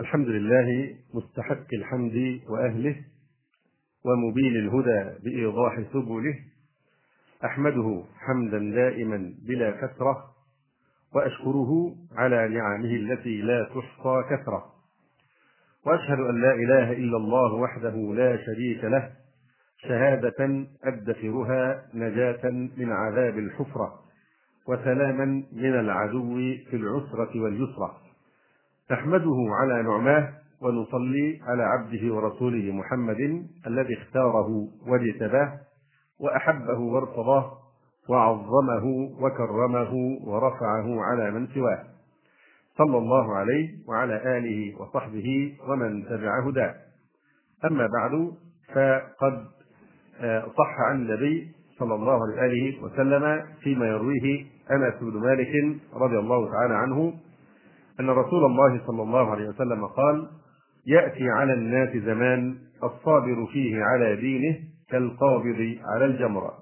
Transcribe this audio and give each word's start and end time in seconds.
الحمد 0.00 0.28
لله 0.28 0.94
مستحق 1.14 1.66
الحمد 1.74 2.40
وأهله 2.48 2.96
ومبين 4.04 4.56
الهدى 4.56 5.18
بإيضاح 5.24 5.80
سبله 5.92 6.34
أحمده 7.44 8.02
حمدا 8.18 8.58
دائما 8.58 9.34
بلا 9.46 9.70
كثره 9.70 10.24
وأشكره 11.14 11.94
على 12.16 12.48
نعمه 12.48 12.90
التي 12.96 13.42
لا 13.42 13.64
تحصى 13.64 14.22
كثره 14.30 14.64
وأشهد 15.86 16.18
أن 16.20 16.40
لا 16.40 16.54
إله 16.54 16.92
إلا 16.92 17.16
الله 17.16 17.54
وحده 17.54 18.14
لا 18.14 18.36
شريك 18.46 18.84
له 18.84 19.10
شهادة 19.88 20.66
ادخرها 20.84 21.86
نجاة 21.94 22.50
من 22.50 22.92
عذاب 22.92 23.38
الحفرة 23.38 24.00
وسلاما 24.68 25.24
من 25.52 25.74
العدو 25.80 26.34
في 26.70 26.76
العسرة 26.76 27.40
واليسره 27.40 28.03
نحمده 28.90 29.36
على 29.50 29.82
نعماه 29.82 30.28
ونصلي 30.62 31.40
على 31.42 31.62
عبده 31.62 32.14
ورسوله 32.14 32.72
محمد 32.72 33.46
الذي 33.66 33.94
اختاره 34.02 34.68
واجتباه 34.86 35.52
وأحبه 36.20 36.78
وارتضاه 36.78 37.52
وعظمه 38.08 38.84
وكرمه 39.20 39.92
ورفعه 40.26 41.02
على 41.04 41.30
من 41.30 41.46
سواه. 41.46 41.84
صلى 42.78 42.98
الله 42.98 43.36
عليه 43.36 43.68
وعلى 43.88 44.38
آله 44.38 44.80
وصحبه 44.80 45.56
ومن 45.68 46.04
تبع 46.04 46.48
هداه. 46.48 46.74
أما 47.64 47.86
بعد 47.86 48.32
فقد 48.74 49.44
صح 50.58 50.80
عن 50.80 50.96
النبي 50.96 51.52
صلى 51.78 51.94
الله 51.94 52.20
عليه 52.38 52.82
وسلم 52.82 53.44
فيما 53.60 53.86
يرويه 53.86 54.46
أنس 54.70 54.94
بن 55.00 55.20
مالك 55.20 55.78
رضي 55.94 56.18
الله 56.18 56.50
تعالى 56.52 56.74
عنه 56.74 57.14
أن 58.00 58.10
رسول 58.10 58.44
الله 58.44 58.80
صلى 58.86 59.02
الله 59.02 59.30
عليه 59.30 59.48
وسلم 59.48 59.86
قال: 59.86 60.28
يأتي 60.86 61.28
على 61.30 61.52
الناس 61.52 61.96
زمان 61.96 62.56
الصابر 62.84 63.46
فيه 63.52 63.82
على 63.82 64.16
دينه 64.16 64.56
كالقابض 64.90 65.76
على 65.94 66.04
الجمرة. 66.04 66.54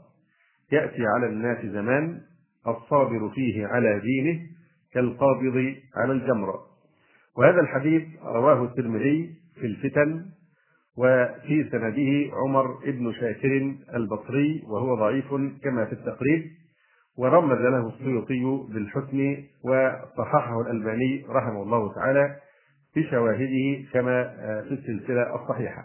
يأتي 0.72 1.02
على 1.06 1.26
الناس 1.26 1.66
زمان 1.66 2.20
الصابر 2.68 3.30
فيه 3.34 3.66
على 3.66 4.00
دينه 4.00 4.40
كالقابض 4.92 5.74
على 5.96 6.12
الجمرة. 6.12 6.54
وهذا 7.38 7.60
الحديث 7.60 8.02
رواه 8.24 8.64
الترمذي 8.64 9.34
في 9.60 9.66
الفتن 9.66 10.24
وفي 10.98 11.68
سنده 11.70 12.36
عمر 12.36 12.66
بن 12.86 13.12
شاكر 13.12 13.74
البصري 13.94 14.62
وهو 14.68 14.94
ضعيف 14.94 15.28
كما 15.62 15.84
في 15.84 15.92
التقريب 15.92 16.44
ورمز 17.18 17.58
له 17.58 17.88
السيوطي 17.88 18.72
بالحسن 18.74 19.36
وصححه 19.64 20.60
الألباني 20.60 21.24
رحمه 21.28 21.62
الله 21.62 21.94
تعالى 21.94 22.36
بشواهده 22.96 23.84
كما 23.92 24.24
في 24.68 24.74
السلسلة 24.74 25.34
الصحيحة. 25.42 25.84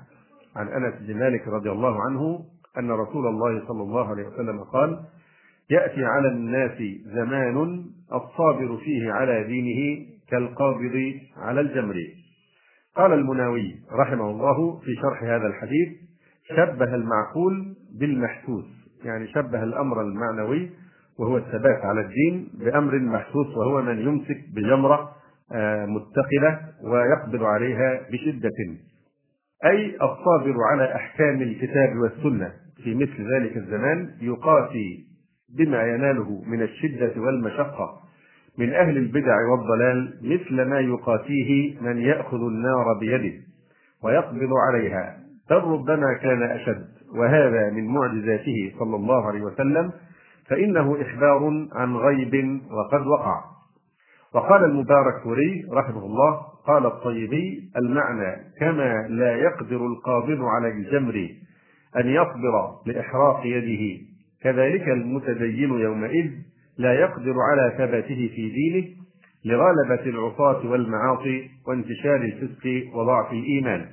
عن 0.55 0.67
أنس 0.67 0.93
بن 1.01 1.19
مالك 1.19 1.47
رضي 1.47 1.71
الله 1.71 2.01
عنه 2.03 2.39
أن 2.79 2.91
رسول 2.91 3.27
الله 3.27 3.67
صلى 3.67 3.83
الله 3.83 4.09
عليه 4.09 4.27
وسلم 4.27 4.59
قال 4.59 4.99
يأتي 5.69 6.05
على 6.05 6.27
الناس 6.27 6.77
زمان 7.05 7.85
الصابر 8.13 8.77
فيه 8.77 9.11
على 9.11 9.43
دينه 9.43 10.05
كالقابض 10.29 11.13
على 11.37 11.61
الجمر. 11.61 11.95
قال 12.95 13.13
المناوي 13.13 13.75
رحمه 13.91 14.29
الله 14.29 14.79
في 14.79 14.95
شرح 15.01 15.23
هذا 15.23 15.47
الحديث 15.47 15.89
شبه 16.55 16.95
المعقول 16.95 17.75
بالمحسوس. 17.99 18.65
يعني 19.05 19.27
شبه 19.27 19.63
الأمر 19.63 20.01
المعنوي 20.01 20.69
وهو 21.19 21.37
الثبات 21.37 21.85
على 21.85 22.01
الدين 22.01 22.47
بأمر 22.59 22.99
محسوس 22.99 23.57
وهو 23.57 23.81
من 23.81 23.99
يمسك 23.99 24.37
بجمرة 24.55 25.11
متقلة 25.87 26.59
ويقبض 26.83 27.43
عليها 27.43 28.01
بشدة. 28.11 28.53
أي 29.65 29.95
الصابر 29.95 30.55
على 30.71 30.95
أحكام 30.95 31.41
الكتاب 31.41 31.97
والسنة 31.97 32.51
في 32.83 32.95
مثل 32.95 33.33
ذلك 33.33 33.57
الزمان 33.57 34.09
يقاسي 34.21 35.07
بما 35.57 35.83
يناله 35.83 36.43
من 36.47 36.61
الشدة 36.61 37.21
والمشقة 37.21 37.99
من 38.57 38.73
أهل 38.73 38.97
البدع 38.97 39.35
والضلال 39.51 40.13
مثل 40.21 40.61
ما 40.69 40.79
يقاسيه 40.79 41.81
من 41.81 41.97
يأخذ 41.97 42.37
النار 42.37 42.85
بيده 42.99 43.33
ويقبض 44.03 44.49
عليها. 44.69 45.17
بل 45.49 45.55
ربما 45.55 46.13
كان 46.21 46.43
أشد 46.43 46.87
وهذا 47.15 47.69
من 47.69 47.85
معجزاته 47.87 48.71
صلى 48.79 48.95
الله 48.95 49.27
عليه 49.27 49.41
وسلم 49.41 49.91
فإنه 50.49 51.01
إخبار 51.01 51.67
عن 51.71 51.95
غيب 51.95 52.61
وقد 52.71 53.07
وقع. 53.07 53.41
وقال 54.33 54.63
المبارك 54.63 55.23
فوري 55.23 55.65
رحمه 55.71 56.05
الله 56.05 56.41
قال 56.67 56.85
الطيبي 56.85 57.71
المعنى 57.77 58.35
كما 58.59 59.07
لا 59.09 59.35
يقدر 59.35 59.85
القابض 59.85 60.41
على 60.41 60.67
الجمر 60.67 61.29
أن 61.97 62.07
يصبر 62.09 62.75
لإحراق 62.85 63.41
يده. 63.45 64.01
كذلك 64.43 64.87
المتدين 64.87 65.69
يومئذ 65.69 66.31
لا 66.77 66.93
يقدر 66.93 67.35
على 67.51 67.73
ثباته 67.77 68.31
في 68.35 68.49
دينه 68.49 68.87
لغلبة 69.45 70.05
العصاة 70.05 70.71
والمعاصي 70.71 71.49
وانتشار 71.67 72.15
الفسق 72.15 72.95
وضعف 72.95 73.31
الإيمان. 73.31 73.85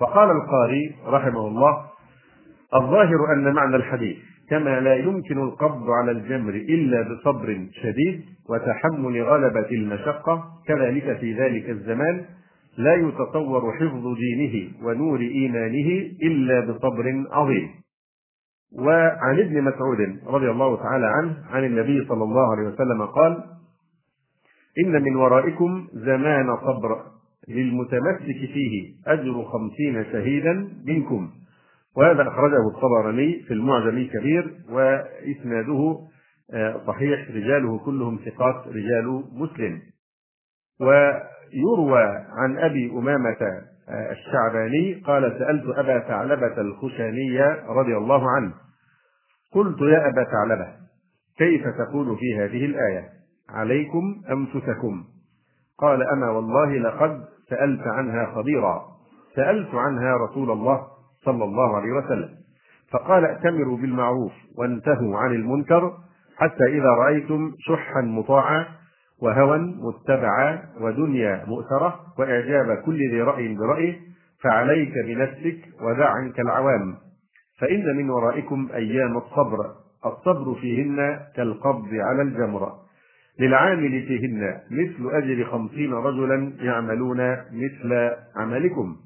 وقال 0.00 0.30
القاري 0.30 0.94
رحمه 1.06 1.46
الله 1.46 1.84
الظاهر 2.74 3.32
أن 3.32 3.54
معنى 3.54 3.76
الحديث 3.76 4.16
كما 4.50 4.80
لا 4.80 4.94
يمكن 4.94 5.38
القبض 5.38 5.90
على 5.90 6.10
الجمر 6.10 6.54
إلا 6.54 7.02
بصبر 7.02 7.66
شديد 7.72 8.24
وتحمل 8.50 9.22
غلبة 9.22 9.70
المشقة. 9.70 10.44
كذلك 10.68 11.16
في 11.20 11.34
ذلك 11.34 11.70
الزمان 11.70 12.24
لا 12.78 12.94
يتصور 12.94 13.72
حفظ 13.72 14.04
دينه 14.16 14.70
ونور 14.82 15.20
إيمانه 15.20 15.88
إلا 16.22 16.60
بصبر 16.60 17.24
عظيم. 17.30 17.68
وعن 18.78 19.38
ابن 19.38 19.62
مسعود 19.62 20.00
رضي 20.26 20.50
الله 20.50 20.76
تعالى 20.76 21.06
عنه 21.06 21.36
عن 21.50 21.64
النبي 21.64 22.04
صلى 22.08 22.24
الله 22.24 22.52
عليه 22.52 22.68
وسلم 22.68 23.02
قال 23.02 23.44
إن 24.84 25.02
من 25.02 25.16
ورائكم 25.16 25.86
زمان 25.92 26.56
صبر 26.56 27.02
للمتمسك 27.48 28.38
فيه 28.52 28.94
أجر 29.06 29.42
خمسين 29.42 30.04
شهيدا 30.12 30.68
منكم. 30.86 31.30
وهذا 31.96 32.28
أخرجه 32.28 32.68
الطبراني 32.68 33.42
في 33.48 33.54
المعجم 33.54 33.96
الكبير 33.96 34.54
وإسناده 34.70 35.98
صحيح 36.86 37.30
رجاله 37.30 37.78
كلهم 37.78 38.18
ثقات 38.24 38.66
رجال 38.68 39.24
مسلم. 39.32 39.82
ويروى 40.80 42.02
عن 42.38 42.58
أبي 42.58 42.90
أمامة 42.90 43.62
الشعباني 43.88 44.94
قال 45.06 45.38
سألت 45.38 45.78
أبا 45.78 45.98
ثعلبة 45.98 46.60
الخشاني 46.60 47.40
رضي 47.68 47.96
الله 47.96 48.30
عنه 48.30 48.54
قلت 49.52 49.80
يا 49.80 50.08
أبا 50.08 50.24
ثعلبة 50.24 50.68
كيف 51.38 51.62
تقول 51.78 52.18
في 52.18 52.36
هذه 52.38 52.64
الآية؟ 52.64 53.08
عليكم 53.50 54.22
أنفسكم. 54.30 55.04
قال 55.78 56.02
أما 56.02 56.30
والله 56.30 56.78
لقد 56.78 57.24
سألت 57.50 57.82
عنها 57.86 58.26
خبيرا. 58.34 58.82
سألت 59.36 59.74
عنها 59.74 60.16
رسول 60.16 60.50
الله. 60.50 60.93
صلى 61.24 61.44
الله 61.44 61.76
عليه 61.76 61.92
وسلم. 61.92 62.28
فقال 62.92 63.24
ائتمروا 63.24 63.76
بالمعروف 63.76 64.32
وانتهوا 64.58 65.18
عن 65.18 65.34
المنكر 65.34 65.92
حتى 66.36 66.64
إذا 66.64 66.88
رأيتم 66.88 67.52
شحا 67.58 68.00
مطاعا 68.00 68.66
وهوى 69.22 69.58
متبعا 69.58 70.62
ودنيا 70.80 71.44
مؤثرة 71.46 72.00
وإعجاب 72.18 72.82
كل 72.86 72.98
ذي 73.10 73.22
رأي 73.22 73.54
برأيه 73.54 74.00
فعليك 74.42 74.92
بنفسك 75.06 75.58
ودع 75.82 76.10
عنك 76.10 76.40
العوام. 76.40 76.94
فإن 77.60 77.96
من 77.96 78.10
ورائكم 78.10 78.68
أيام 78.74 79.16
الصبر 79.16 79.66
الصبر 80.06 80.54
فيهن 80.54 81.20
كالقبض 81.36 81.88
على 81.94 82.22
الجمرة. 82.22 82.78
للعامل 83.40 84.02
فيهن 84.02 84.60
مثل 84.70 85.16
أجر 85.16 85.44
خمسين 85.44 85.92
رجلا 85.92 86.52
يعملون 86.60 87.30
مثل 87.52 88.10
عملكم. 88.36 88.96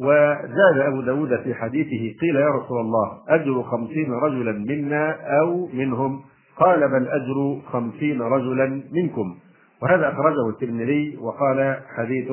وزاد 0.00 0.78
أبو 0.78 1.00
داود 1.00 1.40
في 1.40 1.54
حديثه 1.54 2.18
قيل 2.20 2.36
يا 2.36 2.48
رسول 2.48 2.80
الله 2.80 3.18
أجر 3.28 3.62
خمسين 3.62 4.12
رجلا 4.12 4.52
منا 4.52 5.16
أو 5.40 5.68
منهم؟ 5.72 6.20
قال 6.56 6.80
بل 6.88 7.08
أجر 7.08 7.60
خمسين 7.72 8.22
رجلا 8.22 8.82
منكم. 8.92 9.38
وهذا 9.82 10.08
أخرجه 10.08 10.48
الترمذي 10.48 11.16
وقال 11.16 11.76
حديث 11.96 12.32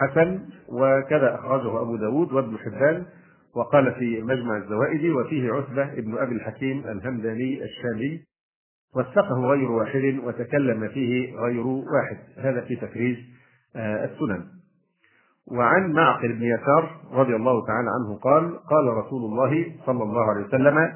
حسن 0.00 0.40
وكذا 0.68 1.34
أخرجه 1.34 1.82
أبو 1.82 1.96
داود 1.96 2.32
وابن 2.32 2.58
حبان 2.58 3.04
وقال 3.56 3.92
في 3.92 4.22
مجمع 4.22 4.56
الزوائد 4.56 5.04
وفيه 5.10 5.52
عتبة 5.52 5.92
ابن 5.92 6.18
أبي 6.18 6.34
الحكيم 6.34 6.78
الهمداني 6.78 7.64
الشامي 7.64 8.20
وثقه 8.96 9.46
غير 9.46 9.70
واحد 9.70 10.20
وتكلم 10.24 10.88
فيه 10.88 11.36
غير 11.36 11.66
واحد. 11.66 12.16
هذا 12.36 12.60
في 12.60 12.76
تخريج 12.76 13.16
السنن. 13.76 14.44
وعن 15.50 15.92
معقل 15.92 16.32
بن 16.32 16.42
يسار 16.42 17.00
رضي 17.12 17.36
الله 17.36 17.66
تعالى 17.66 17.88
عنه 17.90 18.18
قال 18.18 18.58
قال 18.58 18.86
رسول 18.86 19.24
الله 19.24 19.66
صلى 19.86 20.02
الله 20.02 20.30
عليه 20.30 20.46
وسلم 20.46 20.92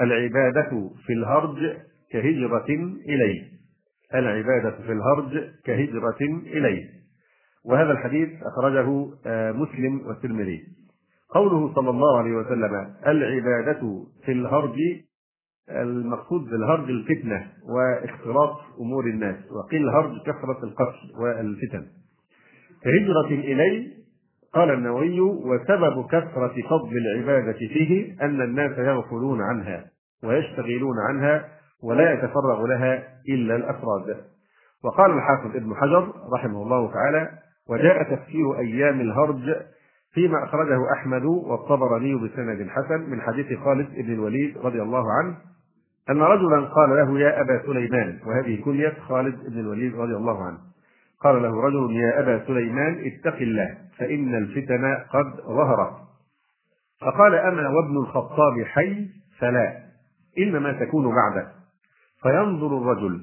العبادة 0.00 0.90
في 1.06 1.12
الهرج 1.12 1.76
كهجرة 2.12 2.66
إليه. 3.08 3.42
العبادة 4.14 4.70
في 4.70 4.92
الهرج 4.92 5.50
كهجرة 5.64 6.16
إليه. 6.46 6.84
وهذا 7.64 7.92
الحديث 7.92 8.28
أخرجه 8.42 9.10
آه، 9.26 9.52
مسلم 9.52 10.06
والترمذي. 10.06 10.60
قوله 11.34 11.74
صلى 11.74 11.90
الله 11.90 12.18
عليه 12.18 12.32
وسلم 12.32 12.94
العبادة 13.06 14.04
في 14.24 14.32
الهرج 14.32 14.76
المقصود 15.70 16.44
بالهرج 16.50 16.90
الفتنة 16.90 17.46
واختلاط 17.68 18.56
أمور 18.80 19.06
الناس 19.06 19.36
وقيل 19.52 19.88
الهرج 19.88 20.20
كثرة 20.22 20.64
القتل 20.64 21.20
والفتن. 21.20 21.86
كهجرة 22.82 23.26
إلي 23.26 23.98
قال 24.54 24.70
النووي 24.70 25.20
وسبب 25.20 26.06
كثرة 26.06 26.54
فضل 26.70 26.96
العبادة 26.96 27.58
فيه 27.58 28.16
أن 28.22 28.40
الناس 28.40 28.78
يغفلون 28.78 29.40
عنها 29.42 29.84
ويشتغلون 30.24 30.96
عنها 31.08 31.44
ولا 31.82 32.12
يتفرغ 32.12 32.66
لها 32.66 33.02
إلا 33.28 33.56
الأفراد. 33.56 34.16
وقال 34.84 35.10
الحافظ 35.10 35.56
ابن 35.56 35.74
حجر 35.74 36.12
رحمه 36.32 36.62
الله 36.62 36.92
تعالى 36.92 37.30
وجاء 37.68 38.02
تفسير 38.02 38.58
أيام 38.58 39.00
الهرج 39.00 39.56
فيما 40.14 40.44
أخرجه 40.44 40.92
أحمد 40.92 41.24
والطبراني 41.24 42.14
بسند 42.14 42.68
حسن 42.68 43.10
من 43.10 43.20
حديث 43.20 43.58
خالد 43.58 43.88
بن 43.94 44.12
الوليد 44.12 44.58
رضي 44.58 44.82
الله 44.82 45.04
عنه 45.12 45.36
أن 46.10 46.22
رجلا 46.22 46.60
قال 46.60 46.90
له 46.90 47.20
يا 47.20 47.40
أبا 47.40 47.62
سليمان 47.66 48.18
وهذه 48.26 48.60
كنية 48.64 48.96
خالد 49.08 49.34
بن 49.50 49.60
الوليد 49.60 49.94
رضي 49.94 50.16
الله 50.16 50.44
عنه. 50.44 50.58
قال 51.20 51.42
له 51.42 51.62
رجل 51.62 51.96
يا 51.96 52.20
أبا 52.20 52.46
سليمان 52.46 53.06
اتق 53.06 53.36
الله 53.36 53.78
فإن 53.98 54.34
الفتن 54.34 54.94
قد 54.94 55.36
ظهرت. 55.46 55.96
فقال 57.00 57.34
أنا 57.34 57.68
وابن 57.68 57.96
الخطاب 57.96 58.64
حي؟ 58.64 59.06
فلا 59.38 59.78
إنما 60.38 60.72
تكون 60.72 61.14
بعده. 61.14 61.52
فينظر 62.22 62.78
الرجل 62.78 63.20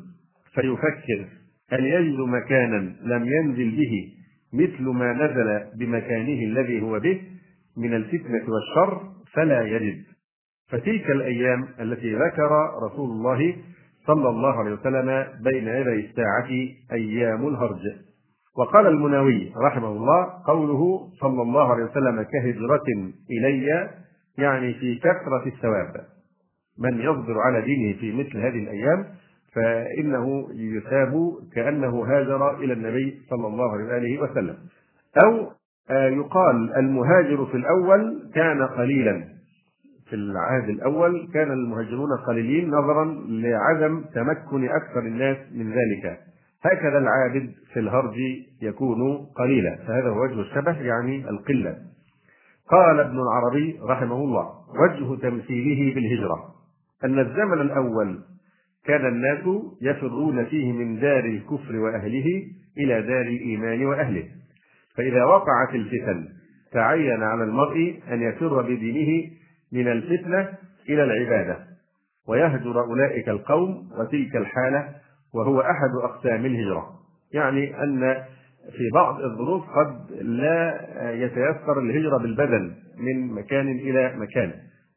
فيفكر 0.53 1.25
هل 1.71 1.85
يجد 1.85 2.19
مكانا 2.19 2.95
لم 3.01 3.25
ينزل 3.25 3.71
به 3.71 4.13
مثل 4.53 4.83
ما 4.83 5.13
نزل 5.13 5.77
بمكانه 5.79 6.43
الذي 6.43 6.81
هو 6.81 6.99
به 6.99 7.21
من 7.77 7.93
الفتنة 7.93 8.45
والشر؟ 8.49 9.01
فلا 9.33 9.61
يجد. 9.61 10.03
فتلك 10.67 11.09
الأيام 11.09 11.67
التي 11.79 12.15
ذكر 12.15 12.51
رسول 12.83 13.09
الله 13.11 13.55
صلى 14.07 14.29
الله 14.29 14.59
عليه 14.59 14.71
وسلم 14.71 15.27
بين 15.43 15.67
يدي 15.67 16.05
الساعة 16.09 16.49
أيام 16.91 17.47
الهرج. 17.47 17.81
وقال 18.57 18.87
المناوي 18.87 19.53
رحمه 19.57 19.87
الله 19.87 20.29
قوله 20.45 21.09
صلى 21.21 21.41
الله 21.41 21.73
عليه 21.73 21.83
وسلم 21.83 22.21
كهجرة 22.21 23.13
إلي 23.31 23.89
يعني 24.37 24.73
في 24.73 24.95
كثرة 24.95 25.45
الثواب. 25.45 26.05
من 26.79 26.99
يصبر 26.99 27.39
على 27.39 27.61
دينه 27.61 27.97
في 27.99 28.11
مثل 28.11 28.37
هذه 28.37 28.63
الأيام 28.63 29.05
فإنه 29.53 30.47
يثاب 30.53 31.33
كأنه 31.55 32.03
هاجر 32.05 32.57
إلى 32.57 32.73
النبي 32.73 33.21
صلى 33.29 33.47
الله 33.47 33.71
عليه 33.71 33.85
وآله 33.85 34.21
وسلم. 34.21 34.57
أو 35.23 35.51
آه، 35.89 36.09
يقال 36.09 36.75
المهاجر 36.77 37.45
في 37.45 37.57
الأول 37.57 38.31
كان 38.35 38.63
قليلا. 38.63 39.34
في 40.09 40.15
العهد 40.15 40.69
الأول 40.69 41.29
كان 41.33 41.51
المهاجرون 41.51 42.09
قليلين 42.27 42.69
نظرا 42.69 43.05
لعدم 43.27 44.01
تمكن 44.15 44.65
أكثر 44.65 44.99
الناس 44.99 45.37
من 45.51 45.71
ذلك. 45.71 46.19
هكذا 46.65 46.97
العابد 46.97 47.51
في 47.73 47.79
الهرج 47.79 48.15
يكون 48.61 49.25
قليلا. 49.37 49.75
فهذا 49.75 50.09
هو 50.09 50.23
وجه 50.23 50.41
الشبه 50.41 50.81
يعني 50.81 51.29
القلة. 51.29 51.77
قال 52.69 52.99
ابن 52.99 53.19
العربي 53.19 53.79
رحمه 53.83 54.15
الله 54.15 54.49
وجه 54.81 55.21
تمثيله 55.21 55.95
بالهجرة. 55.95 56.55
أن 57.03 57.19
الزمن 57.19 57.61
الأول 57.61 58.19
كان 58.85 59.05
الناس 59.05 59.43
يفرون 59.81 60.45
فيه 60.45 60.71
من 60.71 60.99
دار 60.99 61.25
الكفر 61.25 61.75
وأهله 61.75 62.43
إلى 62.77 63.01
دار 63.01 63.21
الإيمان 63.21 63.85
وأهله. 63.85 64.23
فإذا 64.97 65.23
وقعت 65.23 65.75
الفتن 65.75 66.25
تعين 66.71 67.23
على 67.23 67.43
المرء 67.43 67.99
أن 68.11 68.21
يفر 68.21 68.61
بدينه 68.61 69.31
من 69.75 69.87
الفتنة 69.91 70.49
إلى 70.89 71.03
العبادة. 71.03 71.57
ويهجر 72.27 72.81
أولئك 72.81 73.29
القوم 73.29 73.89
وتلك 73.99 74.35
الحالة 74.35 74.89
وهو 75.33 75.61
أحد 75.61 75.89
أقسام 76.03 76.45
الهجرة. 76.45 76.89
يعني 77.33 77.83
أن 77.83 78.23
في 78.71 78.89
بعض 78.93 79.21
الظروف 79.21 79.63
قد 79.69 80.11
لا 80.21 80.81
يتيسر 81.11 81.79
الهجره 81.79 82.17
بالبدن 82.17 82.75
من 82.97 83.33
مكان 83.33 83.67
إلى 83.67 84.13
مكان 84.17 84.53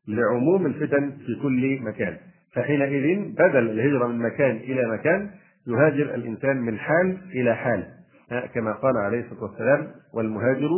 لعموم 0.08 0.66
الفتن 0.66 1.10
في 1.10 1.42
كل 1.42 1.82
مكان. 1.82 2.16
فحينئذ 2.54 3.32
بدل 3.32 3.70
الهجرة 3.70 4.06
من 4.06 4.18
مكان 4.18 4.56
إلى 4.56 4.88
مكان 4.92 5.30
يهاجر 5.66 6.14
الإنسان 6.14 6.56
من 6.56 6.78
حال 6.78 7.18
إلى 7.34 7.54
حال. 7.54 7.84
كما 8.54 8.72
قال 8.72 8.96
عليه 8.96 9.20
الصلاة 9.20 9.42
والسلام 9.42 9.86
والمهاجر 10.14 10.70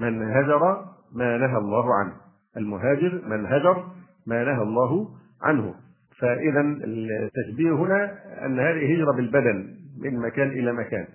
من 0.00 0.22
هجر 0.22 0.84
ما 1.16 1.38
نهى 1.38 1.58
الله 1.58 1.94
عنه. 1.94 2.23
المهاجر 2.56 3.22
من 3.26 3.46
هجر 3.46 3.84
ما 4.26 4.44
نهى 4.44 4.62
الله 4.62 5.08
عنه. 5.42 5.74
فإذا 6.20 6.60
التشبيه 6.60 7.72
هنا 7.72 8.14
أن 8.46 8.60
هذه 8.60 8.94
هجرة 8.94 9.12
بالبدن 9.12 9.66
من 10.02 10.18
مكان 10.18 10.48
إلى 10.48 10.72
مكان. 10.72 11.06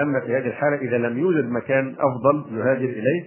أما 0.00 0.20
في 0.20 0.36
هذه 0.36 0.46
الحالة 0.46 0.76
إذا 0.76 0.98
لم 0.98 1.18
يوجد 1.18 1.44
مكان 1.44 1.96
أفضل 1.98 2.58
يهاجر 2.58 2.84
إليه 2.84 3.22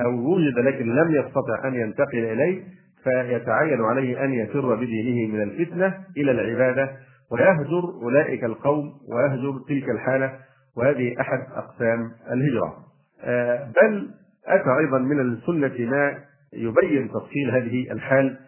أو 0.00 0.34
وجد 0.34 0.58
لكن 0.58 0.94
لم 0.94 1.14
يستطع 1.14 1.68
أن 1.68 1.74
ينتقل 1.74 2.18
إليه 2.18 2.62
فيتعين 3.04 3.80
عليه 3.80 4.24
أن 4.24 4.34
يفر 4.34 4.74
بدينه 4.74 5.32
من 5.34 5.42
الفتنة 5.42 5.94
إلى 6.16 6.30
العبادة. 6.30 6.90
ويهجر 7.32 7.84
أولئك 8.02 8.44
القوم 8.44 8.92
ويهجر 9.08 9.58
تلك 9.68 9.90
الحالة. 9.90 10.32
وهذه 10.76 11.20
أحد 11.20 11.38
أقسام 11.54 12.10
الهجرة. 12.32 12.76
آه، 13.24 13.68
بل 13.82 14.10
أتى 14.46 14.70
أيضا 14.78 14.98
من 14.98 15.20
السنة 15.20 15.90
ما 15.90 16.18
يبين 16.54 17.08
تفصيل 17.08 17.50
هذه 17.50 17.92
الحال. 17.92 18.38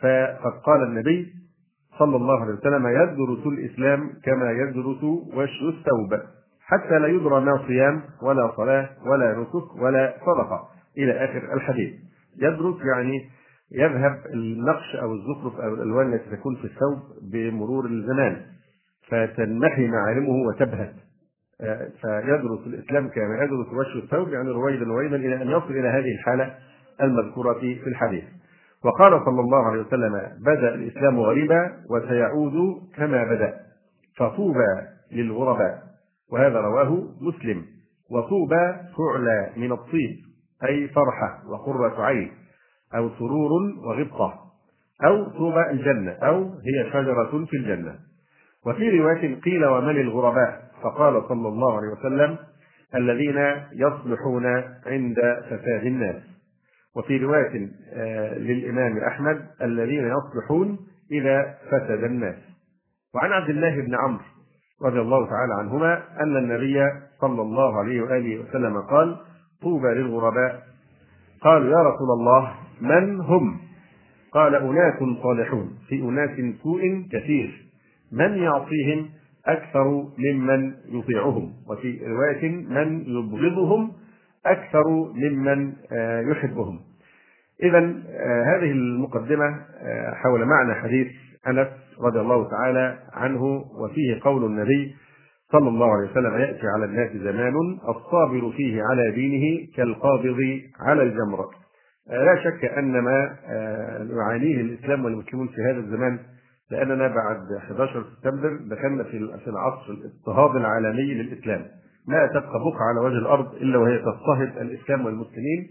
فقد 0.00 0.52
قال 0.64 0.82
النبي 0.82 1.32
صلى 1.98 2.16
الله 2.16 2.40
عليه 2.40 2.54
وسلم 2.54 2.86
يدرس 2.86 3.46
الإسلام 3.46 4.10
كما 4.24 4.50
يدرس 4.50 5.04
وش 5.34 5.62
الثوب 5.62 6.20
حتى 6.60 6.98
لا 6.98 7.06
يدرى 7.08 7.40
ما 7.40 7.66
صيام 7.66 8.02
ولا 8.22 8.52
صلاة 8.56 8.88
ولا 9.06 9.38
نسك 9.40 9.76
ولا 9.82 10.14
صدقة. 10.20 10.68
إلى 10.98 11.12
آخر 11.12 11.54
الحديث. 11.54 11.94
يدرس 12.36 12.76
يعني 12.94 13.30
يذهب 13.72 14.22
النقش 14.34 14.96
أو 15.02 15.14
الزخرف 15.14 15.60
أو 15.60 15.74
الألوان 15.74 16.14
التي 16.14 16.36
تكون 16.36 16.56
في 16.56 16.64
الثوب 16.64 16.98
بمرور 17.32 17.86
الزمان 17.86 18.42
فتنمحي 19.08 19.86
معالمه 19.86 20.30
وتبهت. 20.48 20.94
آه، 21.60 21.88
فيدرس 22.02 22.66
الإسلام 22.66 23.08
كما 23.08 23.44
يدرس 23.44 23.66
وجه 23.72 24.04
الثوب 24.04 24.28
يعني 24.28 24.50
رويدا 24.50 24.84
رويدا 24.84 25.16
إلى 25.16 25.42
أن 25.42 25.48
يصل 25.50 25.70
إلى 25.70 25.88
هذه 25.88 26.12
الحالة. 26.18 26.54
المذكورة 27.02 27.58
في 27.58 27.86
الحديث. 27.86 28.24
وقال 28.84 29.24
صلى 29.24 29.40
الله 29.40 29.66
عليه 29.66 29.80
وسلم 29.80 30.20
بدأ 30.40 30.74
الإسلام 30.74 31.20
غريبا 31.20 31.72
وسيعود 31.90 32.82
كما 32.96 33.24
بدأ 33.24 33.54
فطوبى 34.16 34.82
للغرباء. 35.12 35.82
وهذا 36.32 36.60
رواه 36.60 37.04
مسلم. 37.20 37.64
وطوبى 38.10 38.74
فعلى 38.96 39.50
من 39.56 39.72
الطيب 39.72 40.16
أي 40.64 40.88
فرحة 40.88 41.42
وقرة 41.48 42.02
عين 42.04 42.32
أو 42.94 43.10
سرور 43.18 43.50
وغبطة 43.84 44.34
أو 45.04 45.24
طوبى 45.24 45.70
الجنة 45.70 46.10
أو 46.10 46.44
هي 46.44 46.90
شجرة 46.90 47.44
في 47.44 47.56
الجنة. 47.56 47.94
وفي 48.66 49.00
رواية 49.00 49.40
قيل 49.40 49.66
ومن 49.66 50.00
الغرباء؟ 50.00 50.62
فقال 50.82 51.22
صلى 51.28 51.48
الله 51.48 51.76
عليه 51.76 51.88
وسلم 51.88 52.38
الذين 52.94 53.38
يصلحون 53.72 54.46
عند 54.86 55.16
فساد 55.50 55.86
الناس. 55.86 56.22
وفي 56.96 57.16
رواية 57.16 57.70
آه، 57.92 58.38
للإمام 58.38 58.98
أحمد 58.98 59.46
الذين 59.62 60.10
يصلحون 60.10 60.78
إذا 61.12 61.54
فسد 61.70 62.04
الناس. 62.04 62.36
وعن 63.14 63.32
عبد 63.32 63.50
الله 63.50 63.80
بن 63.80 63.94
عمرو 63.94 64.24
رضي 64.82 65.00
الله 65.00 65.26
تعالى 65.26 65.54
عنهما 65.58 66.02
أن 66.20 66.36
النبي 66.36 66.82
صلى 67.20 67.42
الله 67.42 67.78
عليه 67.78 68.02
وآله 68.02 68.40
وسلم 68.40 68.80
قال 68.80 69.16
طوبى 69.62 69.88
للغرباء. 69.88 70.62
قالوا 71.40 71.70
يا 71.70 71.82
رسول 71.82 72.10
الله 72.18 72.54
من 72.80 73.20
هم؟ 73.20 73.60
قال 74.32 74.54
أناس 74.54 74.98
صالحون. 75.22 75.78
في 75.88 76.00
أناس 76.02 76.60
سوء 76.62 76.80
كثير. 77.12 77.66
من 78.12 78.38
يعصيهم 78.38 79.08
أكثر 79.46 80.08
ممن 80.18 80.74
يطيعهم؟ 80.88 81.52
وفي 81.70 82.00
رواية 82.06 82.50
من 82.50 83.00
يبغضهم 83.00 83.92
أكثر 84.52 84.84
ممن 85.14 85.72
آه، 85.92 86.20
يحبهم. 86.20 86.80
إذا 87.62 87.78
آه، 87.78 88.42
هذه 88.42 88.70
المقدمة 88.70 89.46
آه، 89.82 90.14
حول 90.14 90.44
معنى 90.44 90.74
حديث 90.74 91.06
أنس 91.48 91.68
رضي 92.00 92.20
الله 92.20 92.50
تعالى 92.50 92.98
عنه 93.12 93.44
وفيه 93.80 94.20
قول 94.20 94.44
النبي 94.44 94.94
صلى 95.52 95.68
الله 95.68 95.92
عليه 95.96 96.10
وسلم 96.10 96.38
يأتي 96.38 96.66
على 96.66 96.84
الناس 96.84 97.10
زمان 97.12 97.54
الصابر 97.88 98.52
فيه 98.56 98.82
على 98.82 99.10
دينه 99.10 99.66
كالقابض 99.76 100.60
على 100.80 101.02
الجمرة 101.02 101.50
لا 102.10 102.44
شك 102.44 102.64
أن 102.64 103.00
ما 103.00 103.36
يعانيه 104.16 104.60
الإسلام 104.60 105.04
والمسلمون 105.04 105.48
في 105.48 105.62
هذا 105.62 105.78
الزمان 105.78 106.18
لأننا 106.70 107.08
بعد 107.08 107.52
11 107.58 108.04
سبتمبر 108.04 108.56
دخلنا 108.76 109.04
في 109.04 109.46
العصر 109.46 109.92
الاضطهاد 109.92 110.56
العالمي 110.56 111.14
للإسلام. 111.14 111.66
لا 112.08 112.26
تبقى 112.26 112.58
بقعة 112.70 112.88
على 112.88 113.00
وجه 113.00 113.18
الأرض 113.18 113.54
إلا 113.54 113.78
وهي 113.78 113.98
تضطهد 113.98 114.58
الإسلام 114.60 115.06
والمسلمين 115.06 115.68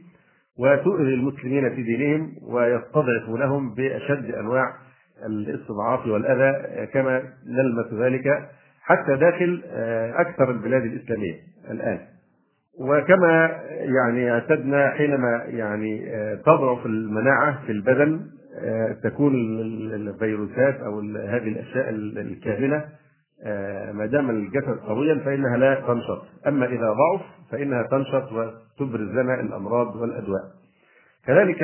وتؤذي 0.59 1.13
المسلمين 1.13 1.75
في 1.75 1.83
دينهم 1.83 2.31
ويستضعفونهم 2.47 3.73
بأشد 3.73 4.35
أنواع 4.35 4.73
الاستضعاف 5.25 6.07
والأذى 6.07 6.85
كما 6.87 7.21
نلمس 7.47 7.93
ذلك 7.93 8.49
حتى 8.81 9.15
داخل 9.15 9.61
أكثر 10.15 10.51
البلاد 10.51 10.83
الإسلامية 10.85 11.33
الآن. 11.71 11.99
وكما 12.79 13.61
يعني 13.79 14.31
اعتدنا 14.31 14.89
حينما 14.89 15.43
يعني 15.47 16.05
تضعف 16.45 16.85
المناعة 16.85 17.65
في 17.65 17.71
البدن 17.71 18.21
تكون 19.03 19.33
الفيروسات 19.93 20.75
أو 20.75 20.99
هذه 20.99 21.47
الأشياء 21.47 21.89
الكامنة 21.89 22.85
ما 23.93 24.05
دام 24.05 24.29
الجسد 24.29 24.77
قويا 24.87 25.19
فإنها 25.25 25.57
لا 25.57 25.75
تنشط. 25.75 26.25
أما 26.47 26.65
إذا 26.65 26.93
ضعف 26.93 27.21
فإنها 27.51 27.83
تنشط 27.83 28.31
وتبرز 28.31 29.09
لنا 29.09 29.39
الأمراض 29.39 29.95
والأدواء. 29.95 30.41
كذلك 31.27 31.63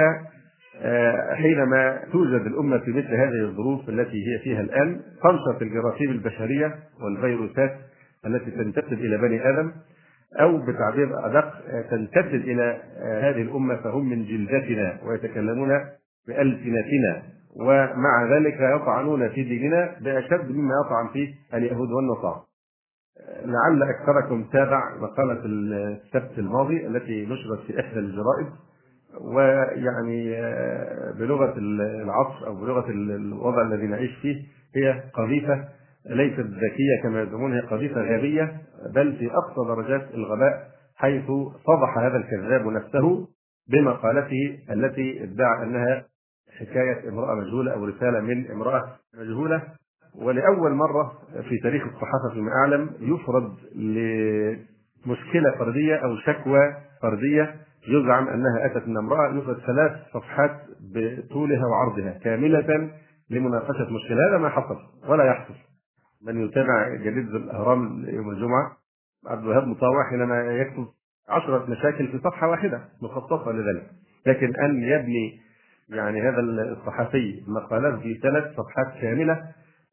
حينما 1.33 1.99
توجد 2.11 2.45
الأمة 2.45 2.77
في 2.77 2.91
مثل 2.91 3.15
هذه 3.15 3.41
الظروف 3.43 3.89
التي 3.89 4.17
هي 4.17 4.39
فيها 4.43 4.61
الآن 4.61 4.99
تنشط 5.23 5.61
الجراثيم 5.61 6.11
البشرية 6.11 6.75
والفيروسات 7.03 7.71
التي 8.25 8.51
تنتسب 8.51 8.93
إلى 8.93 9.17
بني 9.17 9.49
آدم 9.49 9.71
أو 10.41 10.57
بتعبير 10.57 11.25
أدق 11.25 11.53
تنتسب 11.89 12.35
إلى 12.35 12.81
هذه 13.21 13.41
الأمة 13.41 13.75
فهم 13.75 14.09
من 14.09 14.25
جلدتنا 14.25 14.97
ويتكلمون 15.05 15.69
بألسنتنا. 16.27 17.21
ومع 17.59 18.35
ذلك 18.35 18.57
يطعنون 18.75 19.29
في 19.29 19.43
ديننا 19.43 19.95
بأشد 20.01 20.51
مما 20.51 20.73
يطعن 20.85 21.07
فيه 21.13 21.33
اليهود 21.53 21.91
والنصارى. 21.91 22.43
لعل 23.45 23.83
أكثركم 23.83 24.43
تابع 24.43 24.95
مقالة 24.97 25.41
السبت 25.45 26.31
الماضي 26.37 26.87
التي 26.87 27.25
نشرت 27.25 27.59
في 27.67 27.79
إحدى 27.79 27.99
الجرائد 27.99 28.47
ويعني 29.21 30.31
بلغة 31.19 31.53
العصر 31.57 32.47
أو 32.47 32.55
بلغة 32.55 32.89
الوضع 32.89 33.61
الذي 33.61 33.87
نعيش 33.87 34.15
فيه 34.21 34.41
هي 34.75 35.03
قذيفة 35.13 35.67
ليست 36.05 36.39
ذكية 36.39 37.03
كما 37.03 37.21
يزعمون 37.21 37.53
هي 37.53 37.59
قذيفة 37.59 38.01
غبية 38.01 38.61
بل 38.95 39.15
في 39.15 39.31
أقصى 39.31 39.67
درجات 39.67 40.13
الغباء 40.13 40.67
حيث 40.95 41.25
فضح 41.67 41.97
هذا 41.97 42.17
الكذاب 42.17 42.67
نفسه 42.67 43.27
بمقالته 43.71 44.59
التي 44.71 45.23
ادعى 45.23 45.63
أنها 45.63 46.05
حكاية 46.61 47.09
امرأة 47.09 47.35
مجهولة 47.35 47.73
أو 47.73 47.85
رسالة 47.85 48.19
من 48.19 48.51
امرأة 48.51 48.95
مجهولة. 49.19 49.63
ولأول 50.15 50.71
مرة 50.71 51.13
في 51.49 51.57
تاريخ 51.63 51.83
الصحافة 51.83 52.33
فيما 52.33 52.51
أعلم 52.51 52.89
يفرض 52.99 53.57
لمشكلة 53.75 55.51
فردية 55.59 55.95
أو 55.95 56.15
شكوى 56.17 56.73
فردية 57.01 57.55
يزعم 57.87 58.27
أنها 58.27 58.65
أتت 58.65 58.87
من 58.87 58.97
امرأة 58.97 59.37
يفرض 59.37 59.59
ثلاث 59.59 59.91
صفحات 60.13 60.61
بطولها 60.79 61.65
وعرضها 61.65 62.11
كاملة 62.23 62.91
لمناقشة 63.29 63.87
مشكلة. 63.89 64.29
هذا 64.29 64.37
ما 64.37 64.49
حصل 64.49 64.77
ولا 65.07 65.23
يحصل. 65.23 65.53
من 66.25 66.45
يتابع 66.45 66.95
جريدة 66.95 67.37
الأهرام 67.37 68.05
يوم 68.07 68.29
الجمعة 68.29 68.71
عبد 69.27 69.43
الوهاب 69.43 69.67
مطاوع 69.67 70.09
حينما 70.09 70.41
يكتب 70.41 70.87
عشرة 71.29 71.65
مشاكل 71.69 72.07
في 72.07 72.17
صفحة 72.17 72.47
واحدة 72.47 72.81
مخصصة 73.01 73.51
لذلك. 73.51 73.87
لكن 74.27 74.53
أن 74.55 74.83
يبني 74.83 75.39
يعني 75.91 76.21
هذا 76.21 76.39
الصحفي 76.39 77.43
مقالات 77.47 77.99
في 77.99 78.19
ثلاث 78.23 78.43
صفحات 78.43 79.01
كاملة 79.01 79.43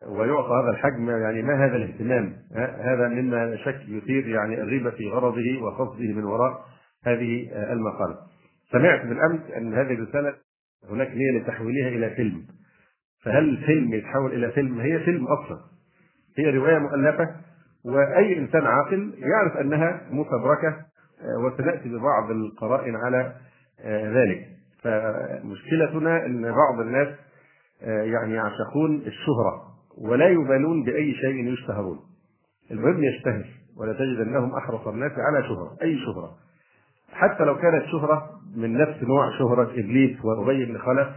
ويعطى 0.07 0.63
هذا 0.63 0.71
الحجم 0.71 1.11
يعني 1.11 1.43
ما 1.43 1.65
هذا 1.65 1.77
الاهتمام؟ 1.77 2.37
هذا 2.81 3.09
مما 3.09 3.57
شك 3.57 3.81
يثير 3.89 4.29
يعني 4.29 4.63
الريبة 4.63 4.91
في 4.91 5.09
غرضه 5.09 5.63
وقصده 5.63 6.13
من 6.13 6.25
وراء 6.25 6.65
هذه 7.05 7.49
المقالة. 7.73 8.17
سمعت 8.73 9.07
بالأمس 9.07 9.41
أن 9.57 9.75
هذه 9.75 9.95
الرسالة 9.95 10.35
هناك 10.91 11.11
نية 11.11 11.41
لتحويلها 11.41 11.89
إلى 11.89 12.11
فيلم. 12.11 12.47
فهل 13.25 13.49
الفيلم 13.49 13.95
يتحول 13.95 14.33
إلى 14.33 14.51
فيلم؟ 14.51 14.81
هي 14.81 14.99
فيلم 14.99 15.27
أصلا. 15.27 15.59
هي 16.39 16.51
رواية 16.51 16.79
مؤلفة 16.79 17.29
وأي 17.85 18.39
إنسان 18.39 18.67
عاقل 18.67 19.15
يعرف 19.19 19.57
أنها 19.57 20.01
مفبركة 20.11 20.77
وسنأتي 21.45 21.89
ببعض 21.89 22.31
القرائن 22.31 22.97
على 22.97 23.35
ذلك. 23.87 24.58
فمشكلتنا 24.83 26.27
أن 26.27 26.43
بعض 26.43 26.81
الناس 26.81 27.09
يعني 27.83 28.35
يعشقون 28.35 28.97
الشهرة 29.07 29.63
ولا 29.99 30.29
يبالون 30.29 30.85
بأي 30.85 31.15
شيء 31.15 31.53
يشتهرون. 31.53 31.99
المهم 32.71 33.05
يشتهر 33.05 33.45
ولا 33.77 33.93
تجد 33.93 34.21
أنهم 34.21 34.55
أحرص 34.55 34.87
الناس 34.87 35.13
على 35.13 35.43
شهرة 35.43 35.77
أي 35.83 35.99
شهرة. 35.99 36.31
حتى 37.13 37.45
لو 37.45 37.59
كانت 37.59 37.85
شهرة 37.85 38.31
من 38.57 38.79
نفس 38.79 39.03
نوع 39.03 39.39
شهرة 39.39 39.71
إبليس 39.71 40.25
وأبي 40.25 40.65
بن 40.65 40.79
خلف 40.79 41.09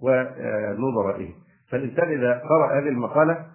ونظرائه. 0.00 1.30
فالإنسان 1.70 2.08
إذا 2.08 2.38
قرأ 2.38 2.78
هذه 2.80 2.88
المقالة 2.88 3.46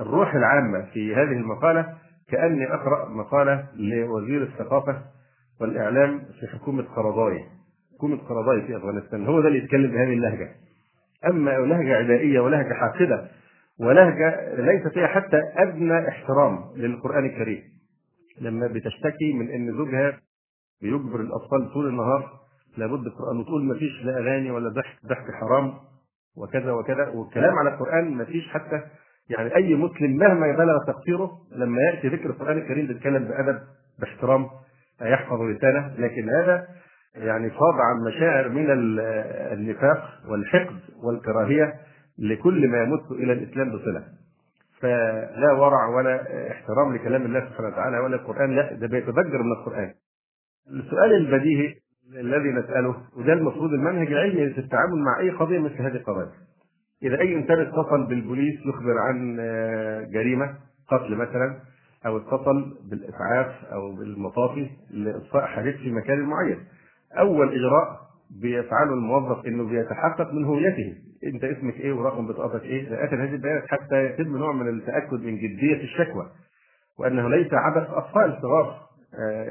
الروح 0.00 0.34
العامة 0.34 0.82
في 0.92 1.14
هذه 1.14 1.32
المقالة 1.32 1.94
كأني 2.30 2.74
أقرأ 2.74 3.08
مقالة 3.08 3.66
لوزير 3.74 4.42
الثقافة 4.42 5.02
والإعلام 5.60 6.18
في 6.40 6.46
حكومة 6.46 6.82
قرضاي 6.82 7.44
حكومة 7.98 8.16
قرضاي 8.16 8.66
في 8.66 8.76
أفغانستان. 8.76 9.26
هو 9.26 9.40
ده 9.40 9.48
اللي 9.48 9.58
يتكلم 9.58 9.90
بهذه 9.90 10.12
اللهجة. 10.12 10.48
أما 11.26 11.50
لهجة 11.50 11.96
عدائية 11.96 12.40
ولهجة 12.40 12.74
حاقدة 12.74 13.28
ولهجة 13.80 14.54
ليس 14.54 14.86
فيها 14.86 15.06
حتى 15.06 15.42
أدنى 15.56 16.08
احترام 16.08 16.64
للقرآن 16.76 17.24
الكريم. 17.26 17.62
لما 18.40 18.66
بتشتكي 18.66 19.32
من 19.32 19.50
أن 19.50 19.72
زوجها 19.72 20.18
بيجبر 20.82 21.20
الأطفال 21.20 21.72
طول 21.72 21.88
النهار 21.88 22.30
لابد 22.76 23.06
القرآن 23.06 23.36
وتقول 23.40 23.64
ما 23.64 23.74
فيش 23.74 24.04
لا 24.04 24.18
أغاني 24.18 24.50
ولا 24.50 24.68
ضحك 24.68 24.96
ضحك 25.06 25.34
حرام 25.40 25.74
وكذا 26.36 26.72
وكذا 26.72 27.08
والكلام 27.08 27.54
على 27.58 27.74
القرآن 27.74 28.14
ما 28.14 28.24
فيش 28.24 28.48
حتى. 28.48 28.80
يعني 29.30 29.56
أي 29.56 29.74
مسلم 29.74 30.16
مهما 30.16 30.52
بلغ 30.56 30.84
تقصيره 30.86 31.30
لما 31.52 31.78
يأتي 31.82 32.08
ذكر 32.08 32.30
القرآن 32.30 32.58
الكريم 32.58 32.86
بيتكلم 32.86 33.24
بأدب 33.24 33.58
باحترام 33.98 34.46
يحفظ 35.02 35.40
لسانه 35.42 35.94
لكن 35.98 36.30
هذا 36.30 36.68
يعني 37.18 37.50
عن 37.80 38.04
مشاعر 38.06 38.48
من 38.48 38.66
النفاق 39.52 40.04
والحقد 40.30 40.78
والكراهية 41.02 41.74
لكل 42.18 42.68
ما 42.68 42.82
يمت 42.82 43.10
إلى 43.10 43.32
الإسلام 43.32 43.68
بصلة. 43.70 44.04
فلا 44.80 45.52
ورع 45.52 45.86
ولا 45.86 46.22
احترام 46.52 46.94
لكلام 46.94 47.22
الله 47.22 47.40
سبحانه 47.40 47.68
وتعالى 47.68 47.98
ولا 47.98 48.16
القرآن 48.16 48.56
لا 48.56 48.72
ده 48.72 48.86
بيتضجر 48.86 49.42
من 49.42 49.52
القرآن. 49.52 49.94
السؤال 50.70 51.14
البديهي 51.14 51.74
الذي 52.20 52.48
نسأله 52.48 52.96
وده 53.16 53.32
المفروض 53.32 53.72
المنهج 53.72 54.06
العلمي 54.12 54.50
في 54.50 54.60
التعامل 54.60 54.98
مع 54.98 55.20
أي 55.20 55.30
قضية 55.30 55.58
مثل 55.58 55.74
هذه 55.82 55.96
القضايا 55.96 56.30
إذا 57.02 57.20
أي 57.20 57.34
إنسان 57.34 57.60
اتصل 57.60 58.06
بالبوليس 58.08 58.54
يخبر 58.66 58.98
عن 58.98 59.36
جريمة 60.12 60.54
قتل 60.90 61.14
مثلا 61.16 61.60
أو 62.06 62.16
اتصل 62.16 62.76
بالإسعاف 62.90 63.64
أو 63.72 63.92
بالمطافي 63.94 64.70
لإطفاء 64.90 65.46
حريق 65.46 65.76
في 65.76 65.92
مكان 65.92 66.20
معين. 66.20 66.58
أول 67.18 67.48
إجراء 67.48 68.00
بيفعله 68.42 68.92
الموظف 68.94 69.46
إنه 69.46 69.68
بيتحقق 69.68 70.32
من 70.32 70.44
هويته. 70.44 70.94
أنت 71.24 71.44
اسمك 71.44 71.74
إيه 71.74 71.92
ورقم 71.92 72.26
بطاقتك 72.26 72.62
إيه؟ 72.62 72.88
إلى 72.88 73.04
آخر 73.04 73.24
هذه 73.24 73.34
البيانات 73.34 73.64
حتى 73.68 74.04
يتم 74.04 74.36
نوع 74.36 74.52
من 74.52 74.68
التأكد 74.68 75.22
من 75.22 75.36
جدية 75.36 75.82
الشكوى 75.82 76.26
وأنه 76.98 77.28
ليس 77.28 77.54
عبث 77.54 77.90
أطفال 77.90 78.38
صغار 78.42 78.88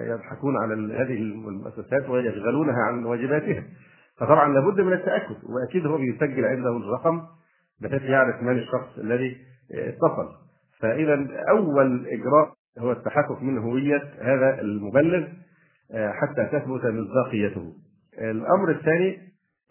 يضحكون 0.07 0.57
على 0.57 0.73
هذه 0.73 1.13
المؤسسات 1.17 2.09
ويشغلونها 2.09 2.83
عن 2.83 3.05
واجباتها 3.05 3.63
فطبعا 4.19 4.53
لابد 4.53 4.81
من 4.81 4.93
التأكد 4.93 5.35
وأكيد 5.43 5.85
هو 5.85 5.97
بيسجل 5.97 6.45
عنده 6.45 6.77
الرقم 6.77 7.21
بحيث 7.81 8.01
يعرف 8.01 8.43
من 8.43 8.57
الشخص 8.57 8.97
الذي 8.97 9.37
اتصل. 9.71 10.29
فاذا 10.79 11.27
أول 11.49 12.07
إجراء 12.07 12.53
هو 12.79 12.91
التحقق 12.91 13.41
من 13.41 13.57
هوية 13.57 14.03
هذا 14.21 14.61
المبلغ. 14.61 15.27
حتى 15.93 16.45
تثبت 16.51 16.85
مصداقيته. 16.85 17.73
الأمر 18.21 18.71
الثاني 18.71 19.17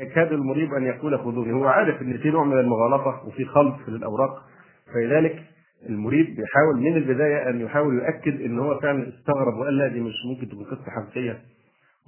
يكاد 0.01 0.33
المريب 0.33 0.75
أن 0.75 0.83
يقول 0.83 1.19
خذوني. 1.19 1.53
هو 1.53 1.65
عارف 1.67 2.03
إن 2.03 2.19
في 2.19 2.31
نوع 2.31 2.45
من 2.45 2.59
المغالطة 2.59 3.27
وفي 3.27 3.45
خلط 3.45 3.75
في 3.85 3.89
الأوراق. 3.89 4.43
فلذلك 4.95 5.43
المريد 5.89 6.27
بيحاول 6.27 6.77
من 6.81 6.97
البداية 6.97 7.51
أن 7.51 7.61
يحاول 7.61 7.95
يؤكد 7.95 8.41
إن 8.41 8.59
هو 8.59 8.81
فعلا 8.81 9.09
استغرب 9.09 9.55
وقال 9.55 9.79
لا 9.79 9.89
دي 9.89 10.01
مش 10.01 10.15
ممكن 10.31 10.49
تكون 10.49 10.65
قصة 10.65 10.91
حقيقية. 10.91 11.39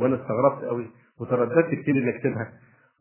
وأنا 0.00 0.14
استغربت 0.14 0.64
قوي 0.64 0.86
وترددت 1.20 1.74
كتير 1.74 1.94
إني 1.96 2.16
أكتبها. 2.16 2.52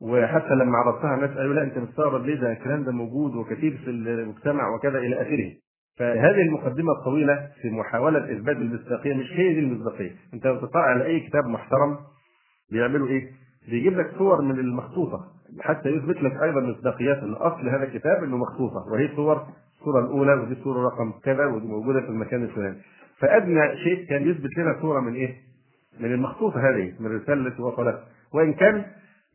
وحتى 0.02 0.56
لما 0.56 0.78
عرضتها 0.78 1.16
الناس 1.16 1.38
قالوا 1.38 1.54
لا 1.54 1.64
أنت 1.64 1.78
مستغرب 1.78 2.26
ليه؟ 2.26 2.36
ده 2.40 2.52
الكلام 2.52 2.84
ده 2.84 2.92
موجود 2.92 3.36
وكثير 3.36 3.78
في 3.86 3.90
المجتمع 3.90 4.76
وكذا 4.76 4.98
إلى 4.98 5.22
آخره. 5.22 5.52
فهذه 6.00 6.42
المقدمة 6.42 6.92
الطويلة 6.92 7.48
في 7.62 7.70
محاولة 7.70 8.32
إثبات 8.38 8.56
المصداقية 8.58 9.14
مش 9.14 9.32
هي 9.32 9.54
دي 9.54 9.60
المصداقية. 9.60 10.12
أنت 10.34 10.48
لو 10.48 10.56
تطلع 10.60 10.82
على 10.82 11.06
أي 11.06 11.20
كتاب 11.20 11.46
محترم 11.46 11.98
بيعملوا 12.72 13.08
إيه؟ 13.08 13.32
بيجيب 13.70 13.98
لك 14.00 14.12
صور 14.18 14.42
من 14.42 14.60
المخطوطة. 14.60 15.26
حتى 15.62 15.90
يثبت 15.90 16.24
لك 16.24 16.44
أيضا 16.44 16.62
مصداقيات 16.62 17.18
إن 17.18 17.34
أصل 17.34 17.70
هذا 17.70 17.84
الكتاب 17.84 18.24
إنه 18.24 18.38
مخطوطة. 18.38 18.92
وهي 18.92 19.10
صور 19.16 19.48
الصورة 19.80 20.00
الأولى 20.00 20.34
ودي 20.34 20.54
الصورة 20.54 20.86
رقم 20.88 21.12
كذا 21.24 21.46
ودي 21.46 21.68
موجودة 21.68 22.02
في 22.02 22.08
المكان 22.10 22.44
الفلاني. 22.44 22.78
فأدنى 23.20 23.78
شيء 23.84 24.06
كان 24.10 24.30
يثبت 24.30 24.58
لنا 24.58 24.78
صورة 24.82 25.00
من 25.00 25.14
إيه؟ 25.14 25.36
من 26.00 26.12
المخطوطة 26.14 26.60
هذه 26.70 26.94
من 27.00 27.16
رساله 27.16 27.62
وصلت. 27.62 28.00
وإن 28.34 28.54
كان 28.54 28.86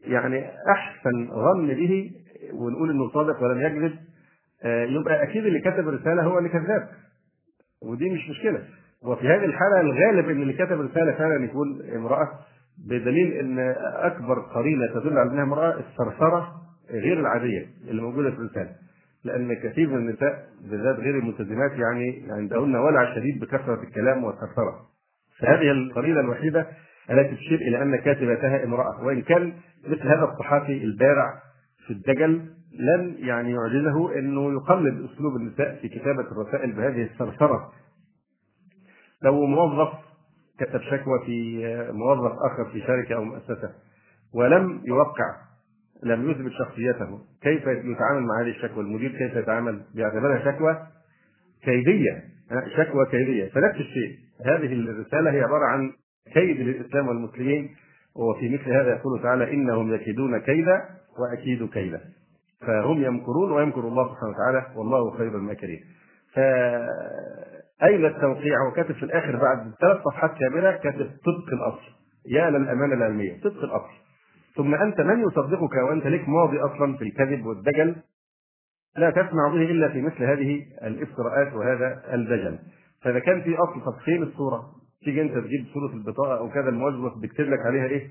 يعني 0.05 0.45
أحسن 0.71 1.27
ظن 1.31 1.67
به 1.67 2.11
ونقول 2.55 2.91
إنه 2.91 3.09
صادق 3.11 3.43
ولم 3.43 3.61
يكذب 3.61 3.99
يبقى 4.65 5.23
أكيد 5.23 5.47
اللي 5.47 5.61
كتب 5.61 5.89
الرسالة 5.89 6.23
هو 6.23 6.39
اللي 6.39 6.49
كذاب. 6.49 6.89
ودي 7.83 8.11
مش 8.11 8.29
مشكلة. 8.31 8.63
وفي 9.05 9.27
هذه 9.29 9.45
الحالة 9.45 9.81
الغالب 9.81 10.29
إن 10.29 10.43
اللي 10.43 10.53
كتب 10.53 10.73
الرسالة 10.81 11.13
فعلا 11.13 11.45
يكون 11.45 11.83
امرأة 11.97 12.29
بدليل 12.89 13.33
إن 13.33 13.59
أكبر 13.97 14.41
قرينة 14.41 14.87
تدل 14.87 15.19
على 15.19 15.31
إنها 15.31 15.43
امرأة 15.43 15.79
الثرثرة 15.79 16.55
غير 16.91 17.21
العادية 17.21 17.67
اللي 17.89 18.03
موجودة 18.03 18.31
في 18.31 18.37
الرساله 18.37 18.71
لأن 19.25 19.55
كثير 19.55 19.89
من 19.89 19.97
النساء 19.97 20.47
بالذات 20.71 20.97
غير 20.97 21.19
الملتزمات 21.19 21.73
يعني 21.73 22.23
عندهن 22.31 22.77
ولع 22.77 23.15
شديد 23.15 23.41
بكثرة 23.41 23.83
الكلام 23.83 24.25
والثرثرة. 24.25 24.81
فهذه 25.39 25.71
القرينة 25.71 26.21
الوحيدة 26.21 26.67
التي 27.11 27.37
تشير 27.37 27.59
إلى 27.61 27.83
أن 27.83 27.97
كاتبتها 27.97 28.65
امرأة. 28.65 29.05
وإن 29.05 29.23
كان 29.23 29.53
مثل 29.89 30.03
هذا 30.09 30.25
الصحافي 30.33 30.85
البارع 30.85 31.35
في 31.87 31.93
الدجل 31.93 32.47
لم 32.79 33.15
يعني 33.19 33.53
يعجزه 33.53 34.19
إنه 34.19 34.53
يقلد 34.53 35.11
أسلوب 35.11 35.37
النساء 35.37 35.79
في 35.83 35.89
كتابة 35.89 36.21
الرسائل 36.21 36.73
بهذه 36.73 37.03
الثرثرة. 37.03 37.73
لو 39.23 39.47
موظف 39.47 39.93
كتب 40.59 40.81
شكوى 40.81 41.19
في 41.27 41.67
موظف 41.93 42.33
آخر 42.33 42.71
في 42.73 42.81
شركة 42.81 43.15
أو 43.15 43.25
مؤسسة 43.25 43.71
ولم 44.35 44.83
يوقع 44.85 45.37
لم 46.03 46.31
يثبت 46.31 46.53
شخصيته 46.53 47.19
كيف 47.43 47.67
يتعامل 47.67 48.23
مع 48.23 48.43
هذه 48.43 48.51
الشكوى؟ 48.51 48.85
المدير 48.85 49.11
كيف 49.11 49.37
يتعامل 49.37 49.83
بيعتبرها 49.95 50.53
شكوى 50.53 50.87
كيدية؟ 51.65 52.25
شكوى 52.77 53.07
كيدية. 53.11 53.49
فنفس 53.49 53.77
الشيء 53.81 54.19
هذه 54.47 54.73
الرسالة 54.73 55.31
هي 55.31 55.41
عبارة 55.41 55.65
عن 55.65 55.93
كيد 56.35 56.61
للإسلام 56.61 57.09
والمسلمين 57.09 57.75
وفي 58.17 58.49
مثل 58.49 58.73
هذا 58.73 58.91
يقول 58.91 59.23
تعالى 59.23 59.53
إنهم 59.53 59.95
يكيدون 59.95 60.39
كيدا 60.39 60.81
وأكيد 61.19 61.69
كيدا. 61.69 62.01
فهم 62.67 63.03
يمكرون 63.05 63.53
ويمكر 63.53 63.81
الله 63.81 64.09
سبحانه 64.09 64.33
وتعالى 64.33 64.67
والله 64.77 65.11
خير 65.19 65.37
الماكرين. 65.37 65.81
فأين 66.35 68.07
التوقيع؟ 68.07 68.67
هو 68.67 68.73
كاتب 68.73 68.95
في 68.95 69.03
الآخر 69.03 69.37
بعد 69.37 69.73
ثلاث 69.81 70.03
صفحات 70.03 70.31
كاملة 70.39 70.73
كاتب 70.73 71.11
طبق 71.25 71.53
الأصل. 71.53 71.93
يا 72.27 72.51
للأمانة 72.51 72.95
العلمية 72.95 73.41
طبق 73.41 73.65
الأصل. 73.65 73.95
ثم 74.57 74.75
أنت 74.75 75.01
من 75.01 75.21
يصدقك 75.21 75.75
وأنت 75.89 76.07
لك 76.07 76.29
ماضي 76.29 76.59
أصلا 76.59 76.97
في 76.97 77.05
الكذب 77.05 77.47
والدجل. 77.47 77.97
لا 78.97 79.11
تسمع 79.11 79.49
به 79.49 79.63
إلا 79.63 79.89
في 79.89 80.03
مثل 80.03 80.25
هذه 80.25 80.63
الافتراءات 80.83 81.53
وهذا 81.53 82.03
الدجل. 82.15 82.59
فإذا 83.03 83.19
كان 83.19 83.43
في 83.43 83.57
أصل 83.57 84.01
فين 84.05 84.23
الصورة؟ 84.23 84.71
تيجي 85.05 85.23
أنت 85.23 85.33
تجيب 85.33 85.67
صورة 85.75 85.93
البطاقة 85.95 86.39
أو 86.39 86.51
كذا 86.51 86.69
الموظف 86.69 87.19
بيكتب 87.19 87.45
لك 87.45 87.59
عليها 87.67 87.87
إيه؟ 87.87 88.11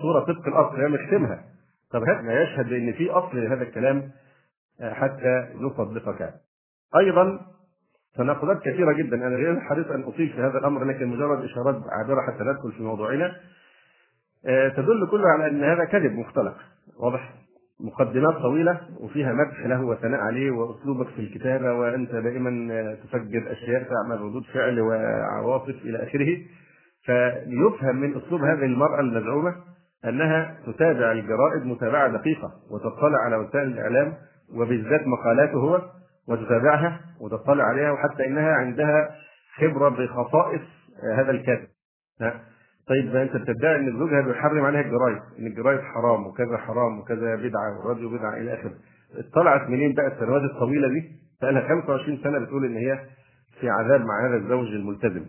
صورة 0.00 0.20
طبق 0.20 0.48
الأصل 0.48 0.80
هي 0.80 0.88
مختمها. 0.88 1.44
طب 1.92 2.02
هذا 2.02 2.42
يشهد 2.42 2.68
بأن 2.68 2.92
في 2.92 3.10
أصل 3.10 3.36
لهذا 3.36 3.62
الكلام 3.62 4.10
حتى 4.80 5.48
نصدقك. 5.54 6.34
أيضا 6.96 7.40
تناقضات 8.16 8.62
كثيرة 8.62 8.92
جدا. 8.92 9.16
أنا 9.16 9.36
غير 9.36 9.60
حريص 9.60 9.86
أن 9.86 10.02
أطيل 10.02 10.28
في 10.28 10.40
هذا 10.40 10.58
الأمر 10.58 10.84
لكن 10.84 11.06
مجرد 11.06 11.44
إشارات 11.44 11.82
عابرة 11.88 12.22
حتى 12.26 12.44
ندخل 12.44 12.72
في 12.72 12.82
موضوعنا 12.82 13.36
آه، 14.46 14.68
تدل 14.68 15.08
كلها 15.10 15.28
على 15.28 15.46
أن 15.46 15.64
هذا 15.64 15.84
كذب 15.84 16.12
مختلق. 16.12 16.56
واضح؟ 16.96 17.34
مقدمات 17.80 18.34
طويلة 18.34 18.80
وفيها 19.00 19.32
مدح 19.32 19.66
له 19.66 19.82
وثناء 19.84 20.20
عليه 20.20 20.50
وأسلوبك 20.50 21.06
في 21.08 21.20
الكتابة 21.20 21.72
وأنت 21.72 22.10
دائما 22.10 22.74
آه، 22.74 22.94
تفجر 22.94 23.52
أشياء 23.52 23.82
تعمل 23.82 24.20
ردود 24.20 24.42
فعل 24.54 24.80
وعواطف 24.80 25.74
إلى 25.84 26.02
آخره. 26.02 26.38
فيفهم 27.04 27.96
من 27.96 28.16
أسلوب 28.16 28.40
هذه 28.40 28.64
المرأة 28.64 29.00
المزعومة 29.00 29.54
أنها 30.04 30.56
تتابع 30.66 31.12
الجرائد 31.12 31.66
متابعة 31.66 32.08
دقيقة 32.08 32.52
وتطلع 32.70 33.18
على 33.24 33.36
وسائل 33.36 33.66
الإعلام 33.68 34.14
وبالذات 34.54 35.06
مقالاته 35.06 35.58
هو 35.58 35.82
وتتابعها 36.28 37.00
وتطلع 37.20 37.64
عليها 37.64 37.90
وحتى 37.92 38.26
إنها 38.26 38.52
عندها 38.52 39.10
خبرة 39.56 39.88
بخصائص 39.88 40.60
هذا 41.16 41.30
الكاتب. 41.30 41.66
طيب 42.88 43.16
أنت 43.16 43.36
بتدعي 43.36 43.76
إن 43.76 43.98
زوجها 43.98 44.20
بيحرم 44.20 44.64
عليها 44.64 44.80
الجرايد 44.80 45.18
إن 45.38 45.46
الجرايد 45.46 45.80
حرام 45.80 46.26
وكذا 46.26 46.56
حرام 46.56 46.98
وكذا 46.98 47.36
بدعة 47.36 47.78
والراديو 47.78 48.10
بدعة 48.10 48.34
إلى 48.36 48.54
آخره. 48.54 48.72
اطلعت 49.18 49.70
منين 49.70 49.94
بقى 49.94 50.06
السنوات 50.06 50.42
الطويلة 50.42 50.88
دي؟ 50.88 51.02
بقى 51.42 51.52
لها 51.52 51.68
25 51.68 52.18
سنة 52.24 52.38
بتقول 52.38 52.64
إن 52.64 52.76
هي 52.76 52.98
في 53.60 53.68
عذاب 53.70 54.00
مع 54.00 54.26
هذا 54.28 54.36
الزوج 54.36 54.66
الملتزم. 54.66 55.24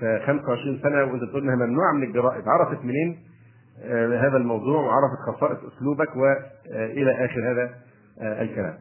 ف 0.00 0.04
25 0.26 0.80
سنة 0.82 1.04
وأنت 1.04 1.24
تقول 1.30 1.42
إنها 1.42 1.66
ممنوعة 1.66 1.92
من 1.92 2.02
الجرائد 2.02 2.48
عرفت 2.48 2.84
منين؟ 2.84 3.18
آه 3.18 3.33
هذا 4.20 4.36
الموضوع 4.36 4.80
وعرفت 4.80 5.18
خصائص 5.26 5.58
أسلوبك 5.72 6.16
والى 6.16 7.24
آخر 7.24 7.52
هذا 7.52 7.74
آه 8.20 8.42
الكلام. 8.42 8.78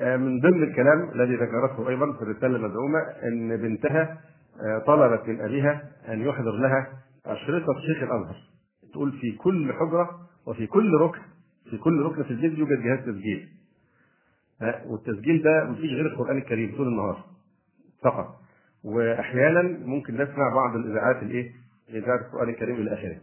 آه، 0.00 0.16
من 0.16 0.40
ضمن 0.40 0.62
الكلام 0.62 1.10
الذي 1.14 1.34
ذكرته 1.36 1.88
أيضا 1.88 2.12
في 2.12 2.22
الرسالة 2.22 2.56
المزعومه 2.56 2.98
إن 3.22 3.56
بنتها 3.56 4.20
آه، 4.66 4.78
طلبت 4.78 5.28
من 5.28 5.40
أبيها 5.40 5.82
أن 6.08 6.22
يحضر 6.22 6.50
لها 6.52 6.88
اشرطه 7.26 7.80
شيخ 7.80 8.02
الأزهر. 8.02 8.36
تقول 8.92 9.12
في 9.12 9.32
كل 9.32 9.72
حجرة 9.72 10.20
وفي 10.46 10.66
كل 10.66 10.94
ركن 10.94 11.20
في 11.70 11.78
كل 11.78 12.02
ركن 12.02 12.22
في 12.22 12.30
البيت 12.30 12.58
يوجد 12.58 12.82
جهاز 12.82 12.98
تسجيل. 12.98 13.48
والتسجيل 14.86 15.42
ده 15.42 15.64
مفيش 15.64 15.90
غير 15.90 16.06
القرآن 16.06 16.38
الكريم 16.38 16.76
طول 16.76 16.88
النهار 16.88 17.24
فقط. 18.04 18.26
واحيانا 18.84 19.62
ممكن 19.62 20.14
نسمع 20.14 20.54
بعض 20.54 20.76
الإذاعات 20.76 21.22
الإيه 21.22 21.52
إذاعة 21.90 22.16
القرآن 22.16 22.48
الكريم 22.48 22.76
إلى 22.76 22.94
آخره. 22.94 23.16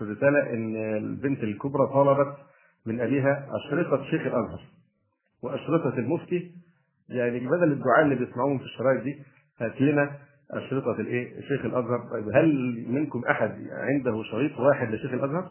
في 0.00 0.06
الرساله 0.06 0.52
إن 0.54 0.76
البنت 0.96 1.42
الكبرى 1.42 1.86
طلبت 1.86 2.36
من 2.86 3.00
أبيها 3.00 3.46
أشرطة 3.50 4.04
شيخ 4.04 4.20
الأزهر 4.20 4.60
وأشرطة 5.42 5.98
المفتي. 5.98 6.52
يعني 7.08 7.40
بدل 7.40 7.72
الدعاء 7.72 8.02
اللي 8.02 8.14
بيسمعوهم 8.14 8.58
في 8.58 8.64
الشرايط 8.64 9.02
دي 9.02 9.22
هات 9.60 9.80
لنا 9.80 10.10
أشرطة 10.50 11.00
الإيه؟ 11.00 11.40
شيخ 11.40 11.64
الأزهر. 11.64 12.08
طيب 12.12 12.24
هل 12.34 12.84
منكم 12.88 13.22
أحد 13.30 13.66
عنده 13.72 14.22
شريط 14.22 14.58
واحد 14.58 14.94
لشيخ 14.94 15.12
الأزهر؟ 15.12 15.50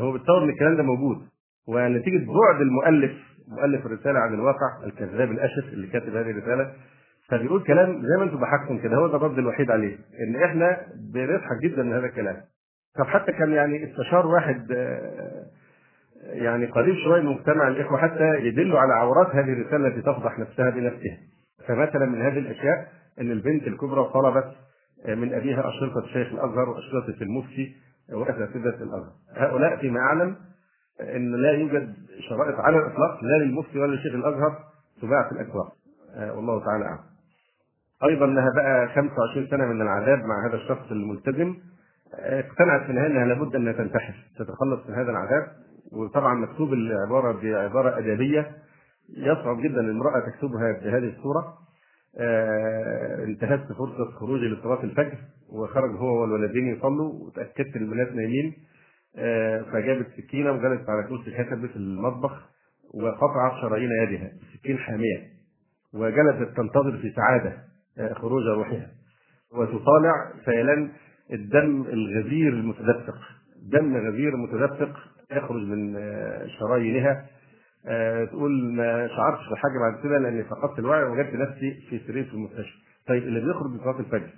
هو 0.00 0.12
بيتصور 0.12 0.44
إن 0.44 0.48
الكلام 0.50 0.76
ده 0.76 0.82
موجود. 0.82 1.28
ونتيجة 1.68 2.26
بعد 2.26 2.60
المؤلف 2.60 3.12
مؤلف 3.48 3.86
الرسالة 3.86 4.18
عن 4.18 4.34
الواقع 4.34 4.84
الكذاب 4.84 5.30
الاشف 5.30 5.64
اللي 5.72 5.86
كاتب 5.86 6.16
هذه 6.16 6.30
الرسالة 6.30 6.72
فبيقول 7.28 7.62
كلام 7.64 8.02
زي 8.02 8.16
ما 8.18 8.24
أنتم 8.24 8.36
ضحكتم 8.36 8.78
كده. 8.78 8.96
هو 8.96 9.06
ده 9.06 9.16
الرد 9.16 9.38
الوحيد 9.38 9.70
عليه 9.70 9.98
إن 10.28 10.42
إحنا 10.44 10.86
بنضحك 11.14 11.56
جدا 11.62 11.82
من 11.82 11.92
هذا 11.92 12.06
الكلام. 12.06 12.36
طب 12.98 13.04
حتى 13.06 13.32
كان 13.32 13.52
يعني 13.52 13.90
استشار 13.90 14.26
واحد 14.26 14.72
آه، 14.72 15.46
يعني 16.22 16.66
قريب 16.66 16.94
شوية 17.04 17.20
من 17.20 17.26
مجتمع 17.26 17.68
الإخوة 17.68 17.98
حتى 17.98 18.34
يدلوا 18.46 18.78
على 18.78 18.94
عورات 18.94 19.34
هذه 19.34 19.52
الرسالة 19.52 19.86
التي 19.88 20.02
تفضح 20.02 20.38
نفسها 20.38 20.70
بنفسها. 20.70 21.18
فمثلا 21.68 22.06
من 22.06 22.22
هذه 22.22 22.38
الأشياء 22.38 22.88
إن 23.20 23.30
البنت 23.30 23.66
الكبرى 23.66 24.10
طلبت 24.14 24.52
من 25.08 25.34
أبيها 25.34 25.68
اشرطه 25.68 26.06
شيخ 26.06 26.32
الأزهر 26.32 26.68
واشرطه 26.68 27.22
المفتي 27.22 27.76
وأساتذة 28.12 28.68
الأزهر. 28.82 29.12
هؤلاء 29.36 29.76
فيما 29.76 30.00
اعلم 30.00 30.36
إن 31.00 31.34
لا 31.42 31.50
يوجد 31.50 31.94
شرائط 32.28 32.60
على 32.60 32.76
الإطلاق 32.78 33.24
لا 33.24 33.44
للمفتي 33.44 33.78
ولا 33.78 33.94
لشيخ 33.96 34.14
الأزهر 34.14 34.58
تباع 35.02 35.28
في 35.28 35.32
الاسواق 35.32 35.72
والله 36.36 36.64
تعالى 36.64 36.84
أعلم. 36.84 36.98
أيضا 38.04 38.26
لها 38.26 38.50
بقى 38.56 38.88
25 38.88 39.46
سنة 39.46 39.64
من 39.66 39.82
العذاب 39.82 40.18
مع 40.18 40.48
هذا 40.48 40.56
الشخص 40.56 40.90
الملتزم. 40.90 41.56
اقتنعت 42.14 42.82
في 42.82 42.90
النهايه 42.90 43.06
انها 43.10 43.24
لابد 43.24 43.54
أنها 43.54 43.72
تنتحر 43.72 44.14
تتخلص 44.38 44.86
من 44.88 44.94
هذا 44.94 45.10
العذاب. 45.10 45.46
وطبعا 45.92 46.34
مكتوب 46.34 46.72
العبارة 46.72 47.32
بعبارة 47.42 47.98
أدبية 47.98 48.50
يصعب 49.16 49.60
جدا 49.62 49.80
المرأة 49.80 50.20
تكتبها 50.20 50.72
بهذه 50.72 51.08
الصورة. 51.16 51.54
آه 52.18 53.24
انتهزت 53.24 53.72
فرصة 53.72 54.10
خروجي 54.10 54.44
لصلاة 54.48 54.82
الفجر 54.84 55.18
وخرج 55.52 55.90
هو 55.96 56.20
والولدين 56.20 56.66
يصلوا 56.76 57.12
وتأكدت 57.26 57.76
إن 57.76 57.82
البنات 57.82 58.12
نايمين. 58.12 58.54
آه 59.16 59.62
فجابت 59.62 60.06
سكينة 60.16 60.52
وجلست 60.52 60.90
على 60.90 61.02
كرسي 61.08 61.44
كتب 61.44 61.66
في 61.66 61.76
المطبخ 61.76 62.50
وقطعت 62.94 63.52
شرايين 63.62 63.90
يدها 64.02 64.30
بسكين 64.42 64.78
حامية. 64.78 65.18
وجلست 65.94 66.56
تنتظر 66.56 66.98
في 66.98 67.12
سعادة 67.16 67.52
آه 67.98 68.12
خروج 68.12 68.42
روحها. 68.56 68.86
وتطالع 69.52 70.32
سيلان 70.44 70.90
الدم 71.32 71.82
الغزير 71.82 72.52
المتدفق 72.52 73.14
دم 73.62 73.96
غزير 73.96 74.36
متدفق 74.36 74.96
يخرج 75.32 75.62
من 75.62 75.96
آه، 75.96 76.46
شرايينها 76.46 77.26
آه، 77.86 78.24
تقول 78.24 78.74
ما 78.74 79.08
شعرتش 79.08 79.42
بحاجة 79.52 79.78
بعد 79.78 80.02
كده 80.02 80.18
لأني 80.18 80.44
فقدت 80.44 80.78
الوعي 80.78 81.04
وجدت 81.04 81.34
نفسي 81.34 81.74
في 81.90 81.98
سرير 82.06 82.24
في 82.24 82.34
المستشفى. 82.34 82.78
طيب 83.06 83.22
اللي 83.22 83.40
بيخرج 83.40 83.70
من 83.70 83.78
صلاة 83.78 84.00
الفجر 84.00 84.30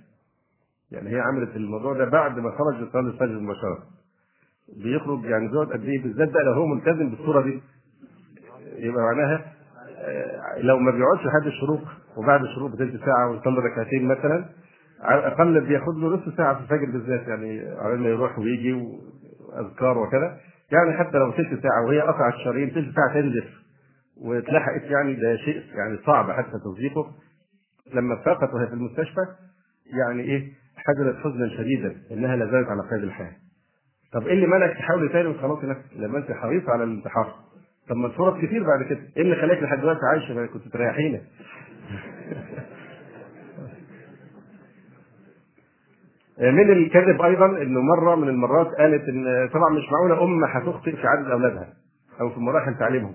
يعني 0.90 1.10
هي 1.10 1.20
عملت 1.20 1.56
الموضوع 1.56 1.92
ده 1.94 2.04
بعد 2.04 2.38
ما 2.38 2.50
خرج 2.50 2.80
من 2.80 2.88
صلاة 2.92 3.02
الفجر 3.02 3.40
مباشرة. 3.40 3.78
بيخرج 4.76 5.24
يعني 5.24 5.48
بيقعد 5.48 5.66
قد 5.72 5.84
إيه 5.84 6.02
بالذات 6.02 6.28
بقى 6.30 6.44
لو 6.44 6.52
هو 6.52 6.66
ملتزم 6.66 7.10
بالصورة 7.10 7.42
دي 7.42 7.60
يبقى 8.76 9.02
معناها 9.02 9.52
لو 10.58 10.78
ما 10.78 10.90
بيقعدش 10.90 11.26
لحد 11.26 11.46
الشروق 11.46 11.80
وبعد 12.16 12.42
الشروق 12.42 12.70
بثلث 12.70 13.04
ساعة 13.04 13.30
ويصلي 13.30 13.58
ركعتين 13.60 14.04
مثلا 14.08 14.44
الأقل 15.10 15.60
بياخد 15.60 15.96
له 15.96 16.16
نص 16.16 16.36
ساعة 16.36 16.54
في 16.54 16.60
الفجر 16.60 16.92
بالذات 16.92 17.28
يعني 17.28 17.60
على 17.78 17.96
ما 17.96 18.08
يروح 18.08 18.38
ويجي 18.38 18.72
وأذكار 18.72 19.98
وكذا 19.98 20.38
يعني 20.72 20.98
حتى 20.98 21.18
لو 21.18 21.32
ثلث 21.32 21.62
ساعة 21.62 21.86
وهي 21.86 22.00
قطع 22.00 22.28
الشرايين 22.28 22.70
ثلث 22.70 22.94
ساعة 22.94 23.14
تنزف 23.14 23.44
واتلحقت 24.20 24.82
يعني 24.82 25.14
ده 25.14 25.36
شيء 25.36 25.62
يعني 25.74 25.98
صعب 26.06 26.30
حتى 26.30 26.58
تصديقه 26.64 27.12
لما 27.94 28.16
فاقت 28.16 28.54
وهي 28.54 28.66
في 28.66 28.72
المستشفى 28.72 29.26
يعني 29.86 30.22
إيه 30.22 30.52
حزنت 30.76 31.16
حزنا 31.16 31.48
شديدا 31.48 31.96
إنها 32.10 32.36
لا 32.36 32.46
زالت 32.50 32.68
على 32.68 32.82
قيد 32.90 33.02
الحياة. 33.02 33.32
طب 34.12 34.26
إيه 34.26 34.34
اللي 34.34 34.46
منعك 34.46 34.70
تحاولي 34.76 35.08
تاني 35.08 35.28
وتخلصي 35.28 35.66
نفسك 35.66 35.96
لما 35.96 36.18
أنت 36.18 36.32
حريصه 36.32 36.72
على 36.72 36.84
الانتحار؟ 36.84 37.34
طب 37.88 37.96
ما 37.96 38.06
الفرص 38.06 38.36
كتير 38.44 38.62
بعد 38.66 38.82
كده، 38.82 39.00
إيه 39.16 39.22
اللي 39.22 39.36
خلاك 39.36 39.62
لحد 39.62 39.78
دلوقتي 39.78 40.00
عايشه 40.12 40.34
ما 40.34 40.46
كنت 40.46 40.68
تريحينا؟ 40.68 41.20
من 46.40 46.72
الكذب 46.72 47.22
أيضا 47.22 47.46
إنه 47.46 47.80
مرة 47.80 48.14
من 48.14 48.28
المرات 48.28 48.66
قالت 48.78 49.08
إن 49.08 49.48
طبعا 49.52 49.70
مش 49.70 49.82
معقولة 49.92 50.24
أم 50.24 50.44
هتخطئ 50.44 50.96
في 50.96 51.06
عدد 51.06 51.30
أولادها 51.30 51.68
أو 52.20 52.30
في 52.30 52.40
مراحل 52.40 52.78
تعليمهم. 52.78 53.14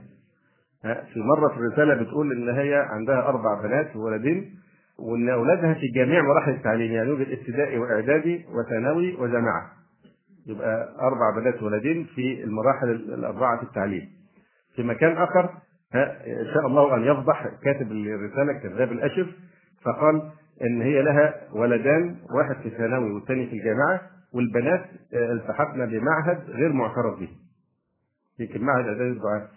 في 0.84 1.20
مرة 1.20 1.48
في 1.48 1.58
الرسالة 1.58 1.96
بتقول 2.04 2.32
إن 2.32 2.50
هي 2.50 2.76
عندها 2.76 3.28
أربع 3.28 3.62
بنات 3.64 3.96
وولدين 3.96 4.56
وإن 5.00 5.30
أولادها 5.30 5.74
في 5.74 5.88
جميع 5.96 6.22
مراحل 6.22 6.52
التعليم 6.52 6.92
يعني 6.92 7.10
يوجد 7.10 7.28
ابتدائي 7.40 7.78
وإعدادي 7.78 8.46
وثانوي 8.54 9.16
وجامعة. 9.16 9.72
يبقى 10.48 10.96
أربع 11.02 11.40
بنات 11.42 11.64
وولدين 11.64 12.08
في 12.16 12.44
المراحل 12.44 12.90
الأربعة 12.90 13.58
في 13.58 13.64
التعليم. 13.64 14.10
في 14.76 14.84
مكان 14.84 15.18
آخر 15.18 15.50
شاء 16.54 16.68
الله 16.68 16.96
أن 16.96 17.04
يفضح 17.04 17.48
كاتب 17.64 17.92
الرسالة 17.92 18.54
كذاب 18.54 18.92
الأشف 18.92 19.28
فقال 19.86 20.22
إن 20.62 20.82
هي 20.82 21.02
لها 21.02 21.36
ولدان 21.54 22.16
واحد 22.36 22.56
في 22.64 22.70
ثانوي 22.70 23.12
والثاني 23.12 23.48
في 23.48 23.54
الجامعة 23.54 24.02
والبنات 24.34 24.86
التحقنا 25.14 25.86
بمعهد 25.86 26.50
غير 26.50 26.74
معترف 26.74 27.20
به. 27.20 27.30
يمكن 28.40 28.62
معهد 28.62 28.88
اعداد 28.88 29.02
الدعاء. 29.02 29.50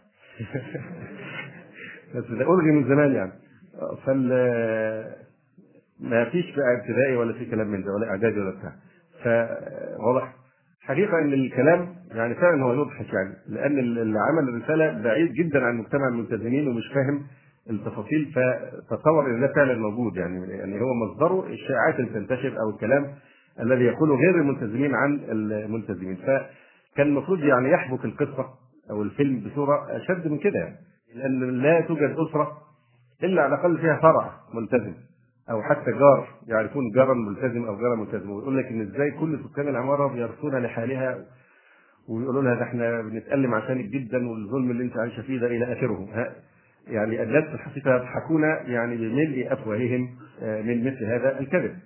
بس 2.15 2.25
ده 2.25 2.43
الغي 2.43 2.71
من 2.71 2.85
زمان 2.89 3.13
يعني. 3.13 3.33
فال 4.07 4.29
ما 6.01 6.25
فيش 6.31 6.57
بقى 6.57 6.77
ابتدائي 6.81 7.17
ولا 7.17 7.33
في 7.33 7.51
كلام 7.51 7.67
من 7.67 7.83
ده 7.83 7.93
ولا 7.93 8.11
إعدادي 8.11 8.41
ولا 8.41 8.51
بتاع. 8.51 8.73
فواضح 9.25 10.35
حقيقة 10.81 11.19
إن 11.19 11.33
الكلام 11.33 11.95
يعني 12.11 12.35
فعلا 12.35 12.63
هو 12.63 12.73
يضحك 12.83 13.15
يعني 13.15 13.35
لأن 13.49 13.79
اللي 13.79 14.19
عمل 14.19 14.49
الرسالة 14.49 15.03
بعيد 15.03 15.33
جدا 15.33 15.65
عن 15.65 15.77
مجتمع 15.77 16.09
الملتزمين 16.09 16.69
ومش 16.69 16.93
فاهم 16.95 17.27
التفاصيل 17.71 18.33
فتصور 18.35 19.27
إن 19.27 19.41
ده 19.41 19.53
فعلا 19.57 19.75
موجود. 19.79 20.17
يعني 20.17 20.47
يعني 20.53 20.81
هو 20.81 20.95
مصدره 20.95 21.47
الشائعات 21.47 22.01
اللي 22.01 22.11
تنتشر 22.11 22.61
أو 22.61 22.71
الكلام 22.71 23.15
الذي 23.61 23.85
يقوله 23.85 24.15
غير 24.15 24.35
الملتزمين 24.35 24.95
عن 24.95 25.21
الملتزمين. 25.31 26.17
فكان 26.17 27.07
المفروض 27.07 27.41
يعني 27.45 27.71
يحبك 27.71 28.05
القصة 28.05 28.47
أو 28.91 29.03
الفيلم 29.03 29.41
بصورة 29.41 29.97
أشد 29.97 30.29
من 30.29 30.39
كده 30.39 30.59
يعني 30.59 30.77
لأن 31.15 31.51
لا 31.63 31.81
توجد 31.81 32.17
أسرة 32.29 32.53
إلا 33.23 33.43
على 33.43 33.55
الأقل 33.55 33.79
فيها 33.79 33.97
فرع 34.03 34.33
ملتزم 34.55 34.95
أو 35.51 35.63
حتى 35.63 35.91
جار 35.93 36.29
يعرفون 36.47 36.91
جارا 36.95 37.15
ملتزم 37.15 37.65
أو 37.65 37.77
جارا 37.77 37.95
ملتزم. 37.95 38.31
ويقول 38.31 38.59
لك 38.59 38.65
إن 38.67 38.81
إزاي 38.81 39.11
كل 39.11 39.39
سكان 39.53 39.69
العمارة 39.69 40.07
بيرثون 40.13 40.57
لحالها 40.57 41.19
ويقولوا 42.09 42.43
لها 42.43 42.55
ده 42.55 42.63
إحنا 42.63 43.03
بنتألم 43.03 43.55
عشانك 43.55 43.85
جدا 43.85 44.29
والظلم 44.31 44.71
اللي 44.71 44.85
أنت 44.85 44.97
عايشة 44.99 45.23
فيه 45.23 45.41
ده 45.41 45.47
إلى 45.47 45.73
آخره. 45.73 46.09
يعني 46.89 47.23
الناس 47.23 47.45
في 47.45 47.55
الحقيقة 47.55 47.97
يضحكون 47.97 48.43
يعني 48.43 48.97
بملء 48.97 49.53
أفواههم 49.53 50.09
من 50.43 50.85
مثل 50.85 51.05
هذا 51.05 51.41
الكذب. 51.41 51.77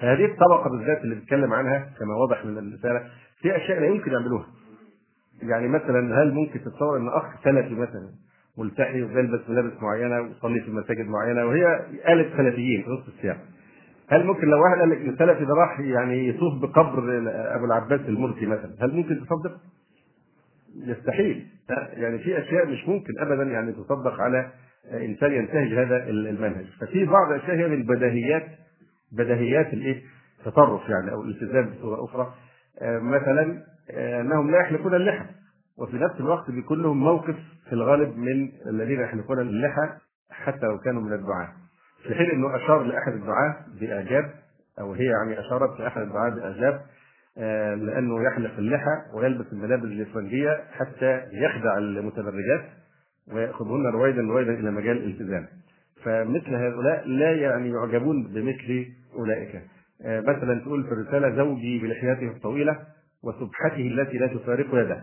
هذه 0.00 0.24
الطبقة 0.24 0.70
بالذات 0.70 1.00
اللي 1.00 1.14
بيتكلم 1.14 1.52
عنها 1.52 1.78
كما 1.98 2.14
واضح 2.14 2.44
من 2.44 2.58
الرسالة 2.58 3.02
في 3.40 3.56
أشياء 3.56 3.80
لا 3.80 3.86
يمكن 3.86 4.12
يعملوها. 4.12 4.46
يعني 5.42 5.68
مثلا 5.68 6.22
هل 6.22 6.34
ممكن 6.34 6.60
تتصور 6.60 6.96
إن 6.96 7.08
أخ 7.08 7.24
سلفي 7.44 7.74
مثلا 7.74 8.08
ملتحي 8.58 9.02
وبيلبس 9.02 9.40
ملابس 9.50 9.82
معينة 9.82 10.20
ويصلي 10.20 10.60
في 10.60 10.70
مساجد 10.70 11.06
معينة 11.08 11.44
وهي 11.44 11.86
آلة 12.08 12.36
سلفيين 12.36 12.82
في 12.82 12.90
نص 12.90 13.08
السياق. 13.08 13.38
هل 14.08 14.26
ممكن 14.26 14.48
لو 14.48 14.62
واحد 14.62 14.78
قال 14.78 14.90
لك 14.90 14.98
السلفي 14.98 15.44
ده 15.44 15.54
راح 15.54 15.80
يعني 15.80 16.28
يطوف 16.28 16.62
بقبر 16.62 17.22
أبو 17.56 17.64
العباس 17.64 18.00
المرسي 18.00 18.46
مثلا، 18.46 18.70
هل 18.80 18.94
ممكن 18.94 19.20
تصدق؟ 19.20 19.60
يستحيل 20.76 21.46
يعني 21.92 22.18
في 22.18 22.38
أشياء 22.38 22.66
مش 22.66 22.88
ممكن 22.88 23.12
ابدا 23.18 23.42
يعني 23.42 23.72
تصدق 23.72 24.20
على 24.20 24.50
إنسان 24.92 25.32
ينتهج 25.32 25.72
هذا 25.74 26.08
المنهج. 26.08 26.66
ففي 26.80 27.04
بعض 27.04 27.32
الاشياء 27.32 27.56
هي 27.56 27.68
من 27.68 27.82
بديهيات 27.86 28.46
بديهيات 29.12 29.72
الإيه؟ 29.72 30.02
التطرف 30.38 30.88
يعني 30.88 31.12
أو 31.12 31.22
الالتزام 31.22 31.70
بصورة 31.70 32.04
أخرى. 32.04 32.34
مثلا 33.00 33.62
أنهم 34.20 34.50
لا 34.50 34.60
يحلقون 34.60 34.94
اللحى. 34.94 35.24
وفي 35.78 35.96
نفس 35.96 36.20
الوقت 36.20 36.50
بيكون 36.50 36.82
لهم 36.82 37.00
موقف 37.00 37.36
في 37.68 37.72
الغالب 37.72 38.16
من 38.16 38.48
الذين 38.66 39.00
يحلقون 39.00 39.40
اللحى 39.40 39.88
حتى 40.30 40.66
لو 40.66 40.78
كانوا 40.78 41.02
من 41.02 41.12
الدعاة. 41.12 41.48
في 42.02 42.14
حين 42.14 42.30
إنه 42.30 42.56
أشار 42.56 42.82
لأحد 42.82 43.12
الدعاة 43.12 43.56
بإعجاب 43.80 44.30
أو 44.80 44.92
هي 44.92 45.04
يعني 45.04 45.40
أشارت 45.40 45.80
لأحد 45.80 46.00
الدعاة 46.02 46.30
بإعجاب 46.30 46.80
لأنه 47.86 48.22
يحلق 48.26 48.58
اللحى 48.58 48.96
ويلبس 49.14 49.46
الملابس 49.52 49.84
الإسفنجية 49.84 50.60
حتى 50.72 51.22
يخدع 51.32 51.78
المتبرجات 51.78 52.64
ويأخذهن 53.32 53.86
رويدا 53.86 54.22
رويدا 54.22 54.52
إلى 54.54 54.70
مجال 54.70 54.96
الالتزام. 54.96 55.46
فمثل 56.04 56.54
هؤلاء 56.54 57.08
لا 57.08 57.32
يعني 57.32 57.70
يعجبون 57.70 58.22
بمثل 58.22 58.86
أولئك. 59.14 59.62
مثلا 60.04 60.60
تقول 60.60 60.84
في 60.84 60.92
الرسالة 60.92 61.36
زوجي 61.36 61.78
بلحيته 61.78 62.28
الطويلة 62.36 62.78
وسبحته 63.24 63.86
التي 63.86 64.18
لا 64.18 64.26
تفارق 64.26 64.66
يده. 64.72 65.02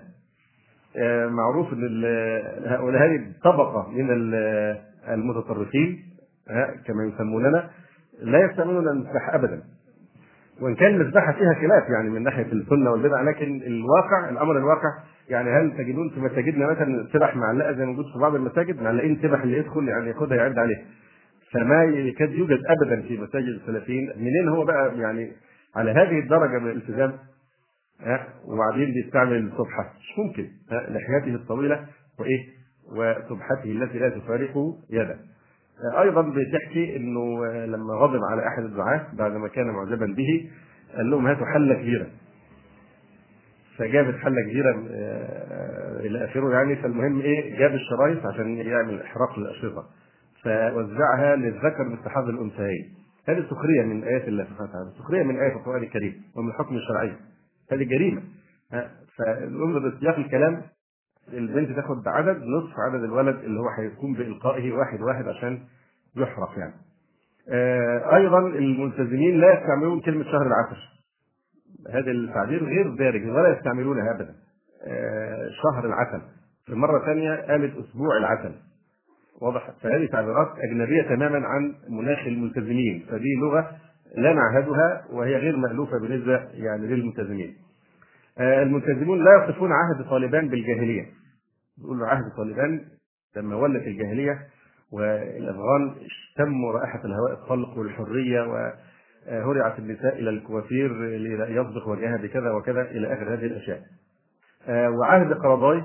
معروف 1.30 1.74
إن 1.74 2.06
هؤلاء 2.66 3.04
هذه 3.04 3.32
طبقة 3.44 3.90
من 3.92 4.08
المتطرفين 5.10 6.04
كما 6.86 7.06
يسموننا 7.14 7.70
لا 8.22 8.46
يستعملون 8.46 8.88
المسبح 8.88 9.34
ابدا 9.34 9.64
وإن 10.62 10.76
كان 10.76 10.96
المسبحه 11.02 11.34
فيها 11.34 11.54
خلاف 11.54 11.90
يعني 11.90 12.10
من 12.10 12.24
ناحية 12.24 12.52
السنة 12.52 12.92
والبدع 12.92 13.22
لكن 13.22 13.62
الواقع 13.68 14.30
الأمر 14.30 14.58
الواقع 14.58 14.90
يعني 15.30 15.50
هل 15.50 15.78
تجدون 15.78 16.10
في 16.10 16.20
مساجدنا 16.20 16.68
مثلا 16.72 17.08
سبح 17.14 17.36
معلقة 17.36 17.72
زي 17.74 17.86
موجود 17.86 18.06
في 18.14 18.20
بعض 18.20 18.36
المساجد؟ 18.36 18.82
معلقين 18.82 19.20
سبح 19.22 19.42
اللي 19.42 19.58
يدخل 19.58 19.88
يعني 19.88 20.08
ياخدها 20.10 20.38
يعد 20.38 20.58
عليه. 20.60 20.78
فما 21.52 21.84
يكاد 21.84 22.32
يوجد 22.32 22.60
ابدا 22.66 23.02
في 23.02 23.18
مساجد 23.18 23.48
السلفيين. 23.48 24.10
منين 24.18 24.48
هو 24.48 24.66
بقى 24.66 24.98
يعني 25.00 25.32
على 25.76 25.92
هذه 25.92 26.20
الدرجة 26.20 26.60
من 26.60 26.72
الالتزام؟ 26.72 27.14
ها؟ 28.02 28.28
وبعدين 28.46 28.94
بيستعمل 28.94 29.38
السبحه 29.38 29.94
مش 30.00 30.20
ممكن. 30.20 30.48
لحيته 30.72 31.36
الطويلة. 31.36 31.86
وإيه؟ 32.20 32.40
وسبحته 32.92 33.72
التي 33.72 34.00
لا 34.00 34.10
تفارق 34.10 34.54
يده 34.90 35.18
أيضا 36.02 36.22
بتحكي 36.22 36.98
إنه 36.98 37.46
لما 37.66 37.94
غضب 37.94 38.20
على 38.32 38.48
أحد 38.48 38.64
الدعاة 38.64 39.08
بعد 39.14 39.32
ما 39.32 39.48
كان 39.48 39.68
معجبا 39.68 40.06
به 40.06 40.50
قال 40.98 41.10
لهم 41.10 41.28
هاتوا 41.28 41.46
حلة 41.54 41.76
كبيرة. 41.76 42.08
فجابت 43.78 44.16
حلة 44.16 44.42
كبيرة 44.42 44.84
إلى 46.00 46.26
آخره 46.26 46.52
يعني. 46.54 46.76
فالمهم 46.76 47.20
إيه 47.22 47.60
جاب 47.60 47.74
الشرايط 47.74 48.26
عشان 48.26 48.58
يعمل 48.58 49.02
إحراق 49.02 49.40
للأشرطة. 49.40 49.86
فوزعها 50.44 51.36
للذكر 51.36 51.84
باتحاد 51.90 52.28
الأنثيين. 52.28 52.94
هذه 53.28 53.46
سخريه 53.50 53.84
من 53.84 54.04
آيات 54.04 54.28
الله 54.28 54.44
سبحانه 54.44 54.70
وتعالى. 54.70 54.92
سخريه 55.00 55.24
من 55.24 55.40
آيات 55.40 55.54
القرآن 55.54 55.84
الكريم 55.84 56.22
ومن 56.36 56.50
الحكم 56.50 56.76
الشرعي 56.76 57.14
هذه 57.72 57.84
جريمة. 57.84 58.22
فالامر 59.18 59.90
بسياق 59.90 60.16
الكلام 60.16 60.62
البنت 61.34 61.72
تاخد 61.72 62.08
عدد 62.08 62.38
نصف 62.38 62.74
عدد 62.80 63.04
الولد 63.04 63.36
اللي 63.36 63.60
هو 63.60 63.70
هيقوم 63.70 64.14
بإلقائه 64.14 64.72
واحد 64.72 65.02
واحد 65.02 65.28
عشان 65.28 65.60
يحرق 66.18 66.60
يعني. 66.60 66.74
آه 67.50 68.16
أيضا 68.16 68.40
الملتزمين 68.40 69.38
لا 69.40 69.54
يستعملون 69.54 70.00
كلمة 70.00 70.24
شهر 70.24 70.48
العسل. 70.48 70.82
هذا 71.92 72.12
التعبير 72.12 72.64
غير 72.64 72.96
دارج 72.96 73.28
ولا 73.28 73.58
يستعملونها 73.58 74.12
ابدا. 74.12 74.36
آه 74.88 75.50
شهر 75.64 75.86
العسل. 75.86 76.22
في 76.66 76.76
مرة 76.76 77.06
ثانية 77.06 77.36
قالت 77.36 77.78
أسبوع 77.78 78.18
العسل. 78.18 78.56
واضح 79.42 79.72
فهذه 79.82 80.06
تعبيرات 80.06 80.48
أجنبية 80.70 81.02
تماما 81.02 81.48
عن 81.48 81.74
مناخ 81.90 82.20
الملتزمين 82.28 83.06
فدي 83.10 83.36
لغة 83.42 83.72
لا 84.18 84.34
نعهدها 84.34 85.06
وهي 85.12 85.36
غير 85.36 85.58
مألوفة 85.58 86.00
بالنسبة 86.02 86.38
يعني 86.54 86.88
للملتزمين. 86.88 87.56
الملتزمون 88.40 89.24
لا 89.24 89.44
يصفون 89.44 89.70
عهد 89.72 90.10
طالبان 90.10 90.50
بالجاهلية. 90.50 91.06
يقول 91.84 92.04
عهد 92.04 92.24
طالبان 92.38 92.82
لما 93.36 93.56
ولت 93.56 93.88
الجاهلية 93.88 94.40
والإفغان 94.92 95.96
اشتموا 96.06 96.72
رائحه 96.74 97.06
الهواء 97.06 97.34
الطلق 97.34 97.78
والحرية 97.78 98.42
وهرعت 98.42 99.80
النساء 99.80 100.20
إلى 100.20 100.30
الكوافير 100.30 100.94
ليصبغ 101.18 101.90
وجهها 101.90 102.18
بكذا 102.18 102.52
وكذا 102.52 102.82
إلى 102.82 103.14
آخر 103.14 103.34
هذه 103.34 103.46
الأشياء. 103.46 103.82
وعهد 104.70 105.34
قرضاي 105.34 105.84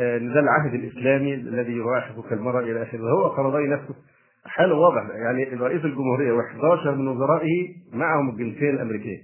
آه، 0.00 0.18
ده 0.18 0.40
العهد 0.40 0.74
الإسلامي 0.74 1.34
الذي 1.34 1.72
يراحبك 1.72 2.32
المرأة 2.32 2.60
إلى 2.60 2.82
آخره. 2.82 3.00
وهو 3.02 3.28
قرضي 3.28 3.66
نفسه. 3.68 3.94
حاله 4.44 4.74
واضح 4.74 5.02
يعني 5.14 5.44
رئيس 5.44 5.84
الجمهورية 5.84 6.32
و11 6.32 6.86
من 6.88 7.08
وزرائه 7.08 7.74
معهم 7.92 8.30
الجنسيه 8.30 8.70
الامريكيه 8.70 9.18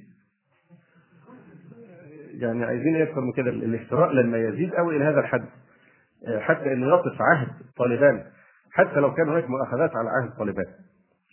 يعني 2.42 2.64
عايزين 2.64 3.02
أكثر 3.02 3.20
من 3.20 3.32
كده 3.32 3.50
الافتراء 3.50 4.12
لما 4.12 4.38
يزيد 4.38 4.74
قوي 4.74 4.96
إلى 4.96 5.04
هذا 5.04 5.20
الحد. 5.20 5.44
آه، 6.28 6.38
حتى 6.38 6.72
انه 6.72 6.86
يصف 6.86 7.22
عهد 7.22 7.48
طالبان 7.76 8.24
حتى 8.72 9.00
لو 9.00 9.14
كان 9.14 9.28
هناك 9.28 9.50
مؤاخذات 9.50 9.96
على 9.96 10.08
عهد 10.08 10.38
طالبان. 10.38 10.66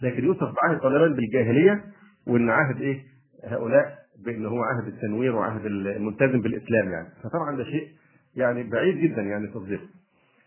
لكن 0.02 0.26
يوصف 0.26 0.54
بعهد 0.64 0.80
طالبان 0.80 1.14
بالجاهلية 1.14 1.84
وإن 2.28 2.50
عهد 2.50 2.82
إيه؟ 2.82 3.04
هؤلاء 3.46 3.98
بإن 4.26 4.46
هو 4.46 4.64
عهد 4.64 4.88
التنوير 4.88 5.36
وعهد 5.36 5.66
الملتزم 5.66 6.42
بالإسلام 6.42 6.92
يعني. 6.92 7.08
فطبعا 7.24 7.58
ده 7.58 7.64
شيء 7.64 7.88
يعني 8.36 8.64
بعيد 8.64 8.98
جدا 8.98 9.22
يعني 9.22 9.48
تصديقه 9.48 9.88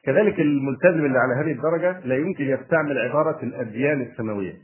كذلك 0.04 0.40
الملتزم 0.40 1.04
اللي 1.04 1.18
على 1.18 1.34
هذه 1.34 1.52
الدرجة 1.52 2.00
لا 2.06 2.16
يمكن 2.16 2.44
يستعمل 2.44 2.98
عبارة 2.98 3.42
الأديان 3.42 4.00
السماوية. 4.00 4.54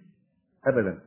ابدا. 0.67 0.99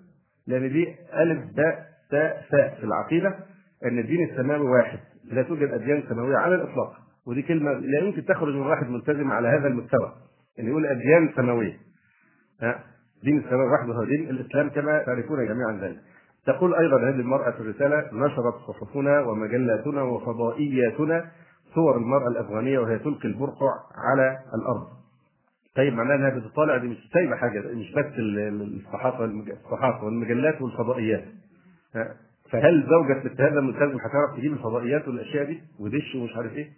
لأن 0.48 0.70
دي 0.74 0.96
ألف 1.14 1.56
باء 1.56 1.86
تاء 2.12 2.46
ثاء 2.52 2.78
في 2.80 2.84
العقيدة. 2.84 3.40
أن 3.86 4.00
الدين 4.00 4.30
السماوي 4.30 4.70
واحد 4.70 5.00
لا 5.32 5.42
توجد 5.44 5.72
أديان 5.72 6.04
سماوية 6.10 6.38
على 6.38 6.56
الإطلاق. 6.56 6.94
ودي 7.28 7.42
كلمة 7.42 7.72
لا 7.72 8.00
يمكن 8.00 8.26
تخرج 8.26 8.54
من 8.54 8.62
واحد 8.68 8.90
ملتزم 8.90 9.32
على 9.32 9.48
هذا 9.48 9.68
المستوى 9.68 10.14
إن 10.60 10.68
يقول 10.68 10.86
أديان 10.86 11.30
سماوية. 11.36 11.78
دين 13.24 13.38
السماوي 13.38 13.72
وحده 13.72 13.94
هو 13.94 14.04
دين 14.04 14.30
الإسلام 14.30 14.70
كما 14.70 15.04
تعرفون 15.04 15.48
جميعا 15.48 15.80
ذلك. 15.82 16.00
تقول 16.46 16.76
أيضا 16.76 16.98
هذه 16.98 17.20
المرأة 17.20 17.52
في 17.52 17.60
الرسالة 17.60 18.10
نشرت 18.14 18.56
صحفنا 18.68 19.22
ومجلاتنا 19.22 20.02
وفضائياتنا 20.02 21.26
صور 21.76 21.98
المرأة 21.98 22.28
الأفغانية 22.28 22.80
وهي 22.80 23.00
تلقي 23.00 23.28
البرقع 23.28 23.72
على 23.98 24.38
الأرض. 24.56 24.88
طيب 25.76 25.94
معناها 25.94 26.16
إنها 26.16 26.30
بتطالع 26.40 26.78
دي 26.78 26.88
مش 26.88 26.98
سايبة 27.14 27.36
حاجة 27.36 27.60
مش 27.60 27.92
بس 27.92 28.06
الصحافة 28.20 29.26
الصحافة 29.26 30.06
والمجلات 30.06 30.62
والفضائيات. 30.62 31.24
فهل 32.54 32.88
زوجة 32.90 33.20
مثل 33.26 33.42
هذا 33.42 33.60
الملتزم 33.60 33.98
هتعرف 33.98 34.38
تجيب 34.38 34.54
الفضائيات 34.54 35.08
والأشياء 35.08 35.46
دي؟ 35.46 35.62
ودش 35.80 36.16
ومش 36.16 36.36
عارف 36.36 36.54
إيه. 36.54 36.70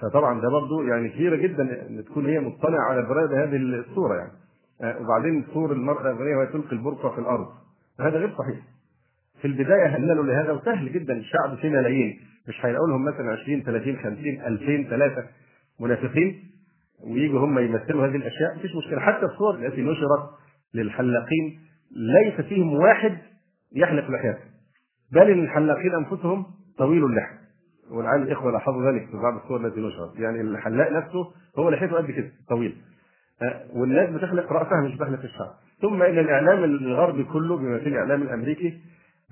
فطبعا 0.00 0.40
ده 0.40 0.48
برضه 0.48 0.88
يعني 0.88 1.08
كبيرة 1.08 1.36
جدا 1.36 1.86
إن 1.88 2.04
تكون 2.04 2.26
هي 2.26 2.40
مطلعة 2.40 2.80
على 2.90 3.02
درايه 3.02 3.26
بهذه 3.26 3.56
الصورة 3.56 4.14
يعني. 4.16 4.32
وبعدين 5.00 5.44
صور 5.54 5.72
المرأة 5.72 6.02
الافغانيه 6.02 6.36
وهي 6.36 6.46
تلقي 6.46 6.72
البرقع 6.72 7.14
في 7.14 7.18
الأرض. 7.20 7.46
هذا 8.00 8.18
غير 8.18 8.28
صحيح. 8.38 8.56
في 9.40 9.46
البداية 9.46 9.86
هللوا 9.86 10.24
لهذا 10.24 10.52
وسهل 10.52 10.92
جدا. 10.92 11.14
الشعب 11.16 11.56
فيه 11.56 11.68
ملايين. 11.68 12.20
مش 12.48 12.66
هيلاقوا 12.66 12.88
لهم 12.88 13.04
مثلا 13.04 13.32
20 13.32 13.62
30 13.62 13.96
50 13.96 14.40
2000 14.46 14.90
ثلاثة 14.90 15.24
منافقين. 15.80 16.42
ويجوا 17.06 17.40
هم 17.40 17.58
يمثلوا 17.58 18.06
هذه 18.06 18.16
الأشياء. 18.16 18.56
مفيش 18.56 18.70
مشكلة. 18.76 19.00
حتى 19.00 19.26
الصور 19.26 19.54
التي 19.54 19.82
نشرت 19.82 20.30
للحلاقين 20.74 21.60
ليس 21.96 22.40
فيهم 22.46 22.72
واحد 22.74 23.18
يحلق 23.76 24.10
لحيته 24.10 24.51
بل 25.12 25.30
الحلاقين 25.30 25.94
أنفسهم 25.94 26.46
طويل 26.78 27.04
اللحى 27.04 27.34
ولعل 27.90 28.22
الإخوة 28.22 28.52
لاحظوا 28.52 28.92
ذلك 28.92 29.06
في 29.06 29.16
بعض 29.16 29.34
الصور 29.34 29.66
التي 29.66 29.80
نشرت. 29.80 30.18
يعني 30.18 30.40
الحلاق 30.40 30.90
نفسه 30.92 31.24
هو 31.58 31.70
لحيته 31.70 31.96
قد 31.96 32.10
كده 32.10 32.30
طويل. 32.48 32.76
والناس 33.74 34.10
بتحلق 34.10 34.52
رأسها 34.52 34.80
مش 34.80 34.94
بتحلق 34.96 35.22
الشعر. 35.22 35.50
ثم 35.82 36.02
ان 36.02 36.18
الإعلام 36.18 36.64
الغربي 36.64 37.24
كله 37.24 37.56
بما 37.56 37.78
فيه 37.78 37.86
الإعلام 37.88 38.22
الأمريكي 38.22 38.80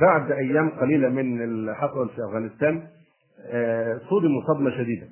بعد 0.01 0.33
أيام 0.33 0.69
قليلة 0.71 1.09
من 1.09 1.43
الحصل 1.45 2.09
في 2.09 2.25
أفغانستان 2.29 2.83
صدموا 4.11 4.43
صدمة 4.49 4.71
شديدة. 4.71 5.07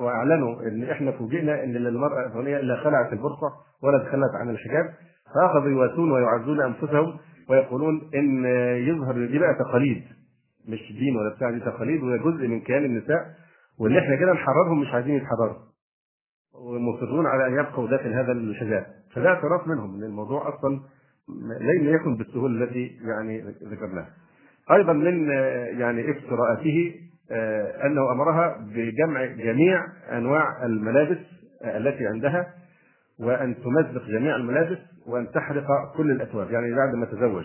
وأعلنوا 0.00 0.62
إن 0.62 0.82
إحنا 0.90 1.10
فوجئنا 1.12 1.64
إن 1.64 1.72
للمرأة 1.72 2.20
الأفغانية 2.20 2.58
لا 2.60 2.76
خلعت 2.76 3.12
البرقع 3.12 3.48
ولا 3.82 3.98
تخلت 3.98 4.34
عن 4.40 4.50
الحجاب 4.50 4.84
فأخذوا 5.34 5.70
يواسون 5.70 6.12
ويعزون 6.12 6.60
أنفسهم 6.60 7.16
ويقولون 7.48 8.10
إن 8.14 8.44
يظهر 8.88 9.26
دي 9.26 9.38
بقى 9.38 9.54
تقاليد 9.54 10.02
مش 10.68 10.92
دين 10.98 11.16
ولا 11.16 11.34
بتاع 11.36 11.50
دي 11.50 11.60
تقاليد 11.60 12.02
وهي 12.02 12.18
جزء 12.18 12.48
من 12.48 12.60
كيان 12.60 12.84
النساء 12.84 13.26
وان 13.78 13.96
إحنا 13.96 14.16
كده 14.16 14.32
نحررهم 14.32 14.80
مش 14.80 14.88
عايزين 14.88 15.14
يتحرروا. 15.14 15.56
ومصرون 16.54 17.26
على 17.26 17.46
أن 17.46 17.52
يبقوا 17.52 17.88
داخل 17.90 18.12
هذا 18.12 18.32
الحجاب 18.32 18.86
فده 19.14 19.28
اعتراف 19.28 19.66
منهم 19.68 19.94
إن 19.94 20.02
الموضوع 20.02 20.48
أصلا 20.48 20.80
لن 21.60 21.88
يكن 21.94 22.16
بالسهولة 22.16 22.64
التي 22.64 22.98
يعني 23.02 23.40
ذكرناها. 23.64 24.08
أيضا 24.72 24.92
من 24.92 25.28
يعني 25.80 26.10
افتراءاته 26.10 26.94
أنه 27.86 28.12
أمرها 28.12 28.56
بجمع 28.74 29.24
جميع 29.24 29.84
أنواع 30.12 30.66
الملابس 30.66 31.18
التي 31.64 32.06
عندها 32.06 32.54
وأن 33.20 33.54
تمزق 33.56 34.06
جميع 34.06 34.36
الملابس 34.36 34.78
وأن 35.06 35.30
تحرق 35.30 35.66
كل 35.96 36.10
الاثواب 36.10 36.50
يعني 36.50 36.74
بعد 36.74 36.94
ما 36.94 37.06
تزوج 37.06 37.44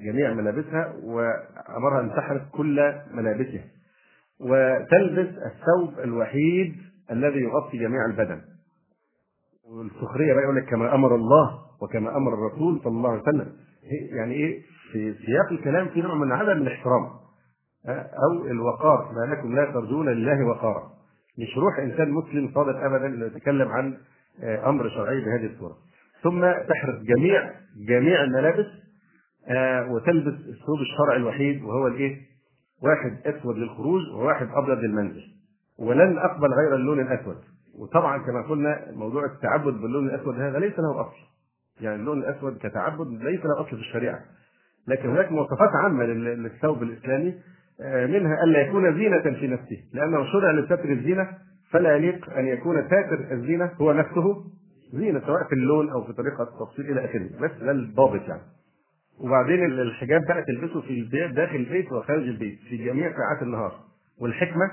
جميع 0.00 0.34
ملابسها 0.34 0.92
وأمرها 1.04 2.00
أن 2.00 2.10
تحرق 2.16 2.48
كل 2.52 2.94
ملابسها. 3.10 3.64
وتلبس 4.40 5.28
الثوب 5.28 5.98
الوحيد 6.04 6.74
الذي 7.10 7.38
يغطي 7.40 7.78
جميع 7.78 8.06
البدن. 8.06 8.40
والسخرية 9.70 10.32
بقى 10.34 10.42
يقول 10.42 10.56
لك 10.56 10.64
كما 10.64 10.94
أمر 10.94 11.14
الله 11.14 11.58
وكما 11.82 12.16
أمر 12.16 12.34
الرسول 12.34 12.80
صلى 12.84 12.92
الله 12.92 13.10
عليه 13.10 13.22
وسلم. 13.22 13.52
يعني 14.16 14.34
إيه؟ 14.34 14.62
في 14.92 15.14
سياق 15.26 15.52
الكلام 15.52 15.88
في 15.88 16.00
نوع 16.00 16.14
من 16.14 16.32
عدم 16.32 16.62
الاحترام 16.62 17.02
أو 18.24 18.46
الوقار. 18.46 19.12
ما 19.12 19.34
لكم 19.34 19.54
لا 19.56 19.64
ترجون 19.64 20.08
لله 20.08 20.46
وقارا. 20.46 20.82
مش 21.38 21.58
روح 21.58 21.78
إنسان 21.78 22.10
مسلم 22.10 22.50
صادق 22.54 22.76
ابدا 22.84 23.06
انه 23.06 23.26
يتكلم 23.26 23.68
عن 23.68 23.96
أمر 24.42 24.88
شرعي 24.88 25.20
بهذه 25.20 25.46
الصورة. 25.46 25.76
ثم 26.22 26.40
تحرق 26.40 27.00
جميع 27.02 27.50
جميع 27.88 28.24
الملابس 28.24 28.66
وتلبس 29.90 30.34
الثوب 30.34 30.80
الشرعي 30.80 31.16
الوحيد 31.16 31.62
وهو 31.62 31.86
الإيه؟ 31.86 32.16
واحد 32.82 33.16
أسود 33.26 33.56
للخروج 33.56 34.02
وواحد 34.14 34.48
أبيض 34.54 34.78
للمنزل. 34.78 35.22
ولن 35.78 36.18
أقبل 36.18 36.48
غير 36.48 36.74
اللون 36.74 37.00
الأسود. 37.00 37.36
وطبعا 37.78 38.18
كما 38.18 38.48
قلنا 38.48 38.86
موضوع 38.92 39.24
التعبد 39.24 39.72
باللون 39.72 40.08
الأسود 40.08 40.40
هذا 40.40 40.58
ليس 40.58 40.78
له 40.78 41.00
أصل. 41.00 41.16
يعني 41.80 41.96
اللون 41.96 42.18
الأسود 42.18 42.58
كتعبد 42.58 43.22
ليس 43.22 43.44
له 43.44 43.60
أصل 43.60 43.70
في 43.70 43.82
الشريعة. 43.82 44.20
لكن 44.88 45.08
هناك 45.08 45.32
مواصفات 45.32 45.70
عامة 45.84 46.04
للثوب 46.04 46.82
الإسلامي 46.82 47.34
منها 47.80 48.44
الا 48.44 48.60
يكون 48.60 48.94
زينة 48.94 49.22
في 49.22 49.48
نفسه 49.48 49.76
لأنه 49.94 50.32
شرع 50.32 50.50
لستر 50.50 50.92
الزينة 50.92 51.28
فلا 51.70 51.96
يليق 51.96 52.30
أن 52.30 52.46
يكون 52.46 52.82
ساتر 52.82 53.32
الزينة 53.32 53.70
هو 53.80 53.92
نفسه 53.92 54.44
زينة 54.92 55.20
سواء 55.20 55.44
في 55.48 55.52
اللون 55.54 55.90
أو 55.90 56.04
في 56.04 56.12
طريقة 56.12 56.42
التفصيل 56.42 56.90
إلى 56.90 57.04
آخره 57.04 57.28
بس 57.40 57.50
ده 57.62 57.70
الضابط 57.70 58.28
يعني. 58.28 58.42
وبعدين 59.20 59.64
الحجاب 59.64 60.24
بقى 60.28 60.42
تلبسه 60.44 60.80
في 60.80 60.90
البيت 60.90 61.30
داخل 61.30 61.56
البيت 61.56 61.92
وخارج 61.92 62.28
البيت 62.28 62.58
في 62.68 62.76
جميع 62.76 63.12
ساعات 63.16 63.42
النهار. 63.42 63.72
والحكمة 64.20 64.70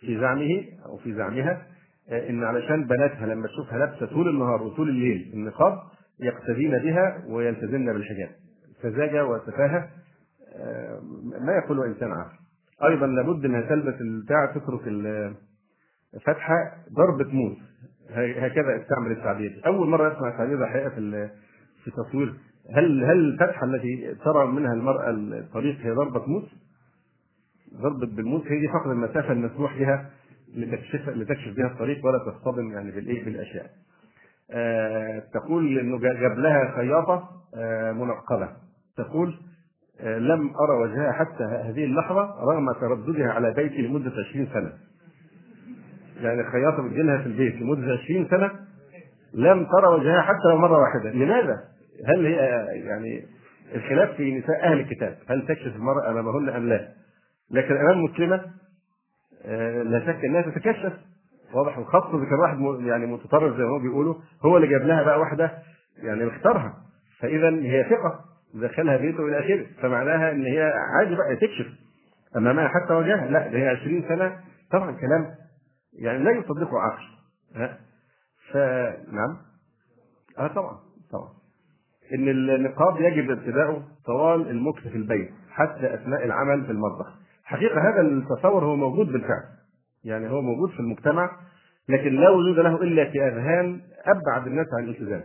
في 0.00 0.20
زعمه 0.20 0.64
أو 0.86 0.96
في 0.96 1.14
زعمها 1.14 1.66
إن 2.12 2.44
علشان 2.44 2.84
بناتها 2.86 3.26
لما 3.26 3.46
تشوفها 3.48 3.78
لابسة 3.78 4.06
طول 4.06 4.28
النهار 4.28 4.62
وطول 4.62 4.88
الليل 4.88 5.30
النقاب 5.34 5.78
يقتدين 6.20 6.70
بها 6.70 7.24
ويلتزمن 7.28 7.92
بالحجاب. 7.92 8.30
سذاجه 8.82 9.26
وسفاهه 9.26 9.88
ما 11.40 11.52
يقوله 11.64 11.86
إنسان 11.86 12.12
عاقل. 12.12 12.36
أيضا 12.84 13.06
لابد 13.06 13.44
انها 13.44 13.60
تلبس 13.60 14.00
البتاع 14.00 14.46
تترك 14.54 14.88
فتحة 16.24 16.54
ضربة 16.92 17.32
موس 17.32 17.56
هكذا 18.14 18.82
استعمل 18.82 19.10
التعبير 19.12 19.60
أول 19.66 19.88
مرة 19.88 20.12
أسمع 20.16 20.28
التعبير 20.28 20.58
ده 20.58 20.66
حقيقة 20.66 20.88
في 20.90 21.28
في 21.84 21.90
تصوير 21.90 22.34
هل 22.74 23.04
هل 23.04 23.18
الفتحة 23.32 23.66
التي 23.66 24.14
ترى 24.24 24.46
منها 24.46 24.72
المرأة 24.74 25.10
الطريق 25.10 25.76
هي 25.80 25.90
ضربة 25.90 26.26
موس؟ 26.26 26.44
ضربة 27.74 28.06
بالموس 28.06 28.42
هي 28.46 28.60
دي 28.60 28.68
فقط 28.68 28.86
المسافة 28.86 29.32
المسموح 29.32 29.78
بها 29.78 30.10
لتكشف 30.54 31.08
لتكشف 31.08 31.56
بها 31.56 31.66
الطريق 31.66 32.06
ولا 32.06 32.18
تصطدم 32.18 32.72
يعني 32.72 32.90
بالايه 32.90 33.24
بالأشياء. 33.24 33.70
آه 34.50 35.18
تقول 35.34 35.78
إنه 35.78 35.98
جاب 35.98 36.38
لها 36.38 36.72
خياطة 36.76 37.28
آه 37.54 37.92
منقبة. 37.92 38.48
تقول 38.96 39.34
آه 40.00 40.18
لم 40.18 40.50
أرى 40.56 40.76
وجهها 40.82 41.12
حتى 41.12 41.44
هذه 41.44 41.84
اللحظة 41.84 42.22
رغم 42.52 42.72
ترددها 42.72 43.28
على 43.32 43.54
بيتي 43.54 43.82
لمدة 43.82 44.12
20 44.30 44.46
سنة. 44.46 44.72
يعني 46.20 46.50
خياطة 46.50 46.82
بتجي 46.88 47.02
لها 47.02 47.18
في 47.18 47.26
البيت 47.26 47.54
لمدة 47.54 47.92
20 47.92 48.28
سنة 48.28 48.50
لم 49.34 49.64
ترى 49.66 49.86
وجهها 49.98 50.22
حتى 50.22 50.48
لو 50.50 50.58
مرة 50.58 50.78
واحدة، 50.78 51.10
لماذا؟ 51.10 51.60
هل 52.06 52.26
هي 52.26 52.36
يعني 52.86 53.26
الخلاف 53.74 54.16
في 54.16 54.38
نساء 54.38 54.64
أهل 54.64 54.80
الكتاب، 54.80 55.16
هل 55.28 55.46
تكشف 55.46 55.76
المرأة 55.76 56.10
أمامهن 56.10 56.48
أم 56.48 56.68
لا؟ 56.68 56.88
لكن 57.50 57.76
امام 57.76 58.04
مسلمه 58.04 58.40
لا 59.82 60.00
شك 60.06 60.24
أنها 60.24 60.42
تتكشف. 60.42 60.92
واضح 61.54 61.78
وخاصه 61.78 62.18
اذا 62.18 62.24
كان 62.24 62.38
واحد 62.38 62.86
يعني 62.86 63.06
متطرف 63.06 63.56
زي 63.56 63.62
ما 63.62 63.70
هو 63.70 63.78
بيقولوا 63.78 64.14
هو 64.44 64.56
اللي 64.56 64.68
جاب 64.68 64.82
لها 64.82 65.02
بقى 65.02 65.20
واحدة 65.20 65.50
يعني 66.02 66.24
مختارها 66.24 66.74
فاذا 67.20 67.48
هي 67.48 67.84
ثقة 67.84 68.20
دخلها 68.54 68.96
بيته 68.96 69.26
إلى 69.28 69.38
آخره. 69.38 69.66
فمعناها 69.82 70.32
إن 70.32 70.44
هي 70.46 70.72
عادي 70.98 71.14
بقى 71.14 71.36
تكشف 71.36 71.66
أمامها 72.36 72.68
حتى 72.68 72.92
وجهها. 72.94 73.26
لا 73.26 73.48
ده 73.48 73.58
هي 73.58 73.68
20 73.68 74.04
سنة. 74.08 74.36
طبعا 74.72 74.92
كلام 74.92 75.26
يعني 76.00 76.24
لا 76.24 76.30
يصدقه 76.30 76.78
عقل 76.80 77.02
ها؟ 77.54 77.78
فنعم 78.52 79.36
آه 80.38 80.46
طبعا 80.46 80.78
طبعا. 81.12 81.28
إن 82.14 82.28
النقاب 82.28 83.00
يجب 83.00 83.30
ارتداؤه 83.30 83.82
طوال 84.06 84.50
المكث 84.50 84.88
في 84.88 84.96
البيت 84.96 85.30
حتى 85.50 85.94
أثناء 85.94 86.24
العمل 86.24 86.64
في 86.66 86.72
المطبخ. 86.72 87.06
حقيقة 87.44 87.80
هذا 87.90 88.00
التصور 88.00 88.64
هو 88.64 88.76
موجود 88.76 89.12
بالفعل. 89.12 89.44
يعني 90.04 90.30
هو 90.30 90.42
موجود 90.42 90.70
في 90.70 90.80
المجتمع 90.80 91.30
لكن 91.88 92.14
لا 92.16 92.30
وجود 92.30 92.58
له 92.58 92.82
إلا 92.82 93.10
في 93.10 93.22
أذهان 93.28 93.80
أبعد 94.06 94.46
الناس 94.46 94.66
عن 94.78 94.84
الالتزام. 94.84 95.24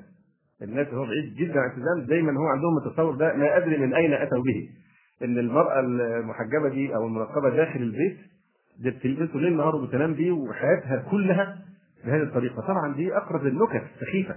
الناس 0.62 0.88
هو 0.88 1.06
بعيد 1.06 1.36
جدا 1.36 1.60
عن 1.60 1.70
الالتزام 1.70 2.06
دايما 2.08 2.40
هو 2.40 2.46
عندهم 2.46 2.78
التصور 2.78 3.16
ده 3.16 3.36
لا 3.36 3.58
أدري 3.58 3.78
من 3.78 3.94
أين 3.94 4.14
أتوا 4.14 4.44
به. 4.44 4.70
إن 5.24 5.38
المرأة 5.38 5.80
المحجبة 5.80 6.70
دي 6.70 6.96
أو 6.96 7.08
المنقبه 7.08 7.50
داخل 7.50 7.80
البيت 7.82 8.18
دي 8.80 8.90
بتلبسه 8.90 9.40
ليل 9.40 9.58
نهار 9.58 9.76
وبتنام 9.76 10.14
بيه 10.14 10.32
وحياتها 10.32 11.06
كلها 11.12 11.58
بهذه 12.06 12.24
الطريقة. 12.24 12.62
طبعا 12.62 12.94
دي 12.96 13.18
أقرب 13.18 13.44
للنكت 13.44 13.84
سخيفة. 14.00 14.36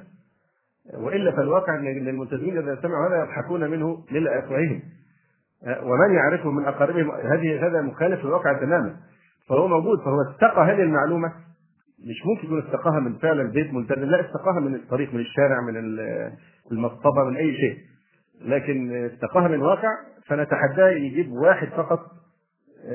وإلا 0.95 1.31
فالواقع 1.31 1.75
إن 1.75 2.09
الملتزمين 2.09 2.59
إذا 2.59 2.79
سمعوا 2.83 3.09
هذا 3.09 3.23
يضحكون 3.23 3.71
منه 3.71 4.05
ملء 4.11 4.39
افواههم 4.39 4.83
ومن 5.83 6.15
يعرفه 6.15 6.51
من 6.51 6.65
أقاربهم 6.65 7.11
هذه 7.11 7.67
هذا 7.67 7.83
مخالف 7.83 8.25
للواقع 8.25 8.53
تماما. 8.53 8.97
فهو 9.49 9.69
موجود 9.69 9.99
فهو 10.01 10.23
استقى 10.31 10.63
هذه 10.63 10.83
المعلومة. 10.83 11.33
مش 11.99 12.27
ممكن 12.27 12.47
يكون 12.47 12.59
استقاها 12.59 13.01
من 13.01 13.19
فعلا 13.19 13.51
بيت 13.51 13.75
ملتزم 13.75 14.05
لا 14.05 14.21
استقاها 14.21 14.61
من 14.61 14.75
الطريق 14.75 15.15
من 15.15 15.21
الشارع 15.21 15.61
من 15.61 15.77
المصطبة 16.73 17.25
من 17.25 17.37
أي 17.37 17.57
شيء. 17.57 17.79
لكن 18.45 19.05
استقاها 19.07 19.49
من 19.49 19.61
واقع 19.63 19.89
فنتحداه 20.27 20.89
يجيب 20.91 21.33
واحد 21.33 21.69
فقط 21.69 22.01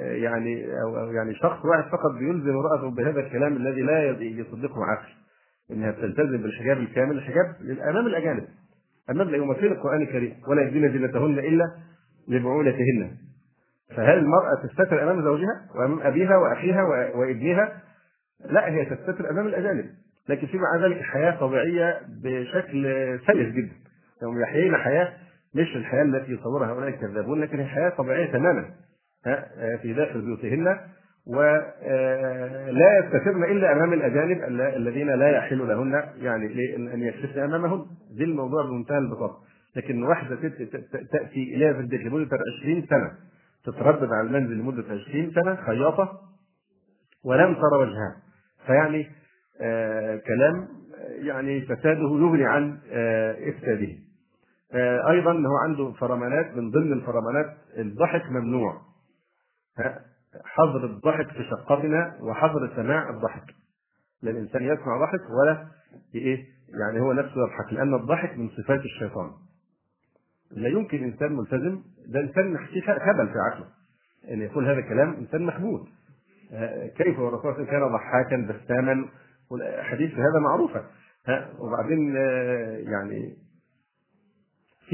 يعني 0.01 0.81
أو 0.81 1.11
يعني 1.11 1.35
شخص 1.35 1.65
واحد 1.65 1.83
فقط 1.83 2.11
بيلزم 2.19 2.49
امراته 2.49 2.91
بهذا 2.91 3.19
الكلام 3.19 3.57
الذي 3.57 3.81
لا 3.81 4.03
يصدقه 4.21 4.85
عقل 4.85 5.09
إنها 5.71 5.91
بتلتزم 5.91 6.37
بالحجاب 6.41 6.77
الكامل 6.77 7.17
الحجاب 7.17 7.55
أمام 7.89 8.07
الأجانب 8.07 8.47
أمام 9.09 9.35
يمثل 9.35 9.65
القرآن 9.65 10.01
الكريم 10.01 10.35
ولا 10.47 10.61
يبدين 10.61 10.91
زينتهن 10.91 11.39
إلا 11.39 11.65
لبعولتهن. 12.27 13.11
فهل 13.95 14.17
المرأة 14.17 14.55
تستتر 14.63 15.03
أمام 15.03 15.21
زوجها 15.23 15.67
وأمام 15.75 15.99
أبيها 16.01 16.37
وأخيها 16.37 16.83
وابنها؟ 17.15 17.81
لا 18.49 18.69
هي 18.69 18.85
تستتر 18.85 19.29
أمام 19.29 19.47
الأجانب 19.47 19.85
لكن 20.29 20.47
في 20.47 20.57
مع 20.57 20.85
ذلك 20.85 21.01
حياة 21.01 21.39
طبيعية 21.39 22.01
بشكل 22.23 22.83
سلس 23.27 23.55
جدا. 23.55 23.73
هم 24.23 24.41
يحيين 24.41 24.75
حياة 24.75 25.13
مش 25.55 25.75
الحياة 25.75 26.03
التي 26.03 26.31
يصورها 26.31 26.67
هؤلاء 26.67 26.89
الكذابون 26.89 27.41
لكن 27.41 27.59
هي 27.59 27.65
حياة 27.65 27.89
طبيعية 27.89 28.31
تماما. 28.31 28.65
في 29.81 29.93
داخل 29.93 30.21
بيوتهن 30.21 30.77
ولا 31.27 32.99
يستترن 32.99 33.43
إلا 33.43 33.71
أمام 33.73 33.93
الأجانب 33.93 34.37
الذين 34.75 35.07
لا 35.09 35.37
يحل 35.37 35.67
لهن 35.67 36.03
يعني 36.17 36.45
أن 36.93 37.03
يكشفن 37.03 37.39
امامهن 37.39 37.85
دي 38.17 38.23
الموضوع 38.23 38.63
بمنتهى 38.65 38.97
البساطة. 38.97 39.37
لكن 39.75 40.03
واحدة 40.03 40.35
تأتي 41.11 41.55
إليها 41.55 41.73
في 41.73 41.79
البيت 41.79 42.01
لمده 42.01 42.37
20 42.61 42.85
سنة 42.89 43.11
تتردد 43.65 44.09
على 44.13 44.27
المنزل 44.27 44.53
لمدة 44.57 44.83
20 44.83 45.31
سنة 45.31 45.55
خياطة 45.55 46.19
ولم 47.25 47.53
ترى 47.53 47.77
وجهها. 47.81 48.15
فيعني 48.67 49.07
آه 49.61 50.15
كلام 50.15 50.67
يعني 51.21 51.61
فساده 51.61 51.99
يغني 52.01 52.45
عن 52.45 52.77
آه 52.91 53.49
إفساده. 53.49 53.87
آه 54.73 55.11
أيضا 55.11 55.31
هو 55.31 55.57
عنده 55.67 55.91
فرمانات 55.91 56.57
من 56.57 56.71
ضمن 56.71 56.93
الفرمانات 56.93 57.57
الضحك 57.77 58.31
ممنوع. 58.31 58.81
حظر 60.45 60.85
الضحك 60.85 61.27
في 61.27 61.43
شقتنا 61.49 62.17
وحظر 62.21 62.75
سماع 62.75 63.09
الضحك. 63.09 63.55
لا 64.21 64.31
الإنسان 64.31 64.63
يسمع 64.63 65.05
ضحك 65.05 65.21
ولا 65.41 65.67
إيه؟ 66.15 66.45
يعني 66.79 66.99
هو 66.99 67.13
نفسه 67.13 67.35
يضحك 67.41 67.73
لأن 67.73 67.93
الضحك 67.93 68.37
من 68.37 68.49
صفات 68.49 68.79
الشيطان. 68.79 69.31
لا 70.51 70.69
يمكن 70.69 71.03
إنسان 71.03 71.33
ملتزم 71.33 71.81
ده 72.07 72.19
إنسان 72.19 72.57
هبل 72.87 73.27
في 73.27 73.39
عقله. 73.39 73.67
إن 74.31 74.41
يقول 74.41 74.65
هذا 74.65 74.79
الكلام 74.79 75.13
إنسان 75.13 75.45
محبوب 75.45 75.87
كيف 76.97 77.19
والرسول 77.19 77.65
كان 77.65 77.81
ضحاكا 77.93 78.37
بساما؟ 78.37 79.05
والحديث 79.51 80.13
هذا 80.13 80.39
معروفة. 80.39 80.83
وبعدين 81.59 82.15
يعني 82.91 83.37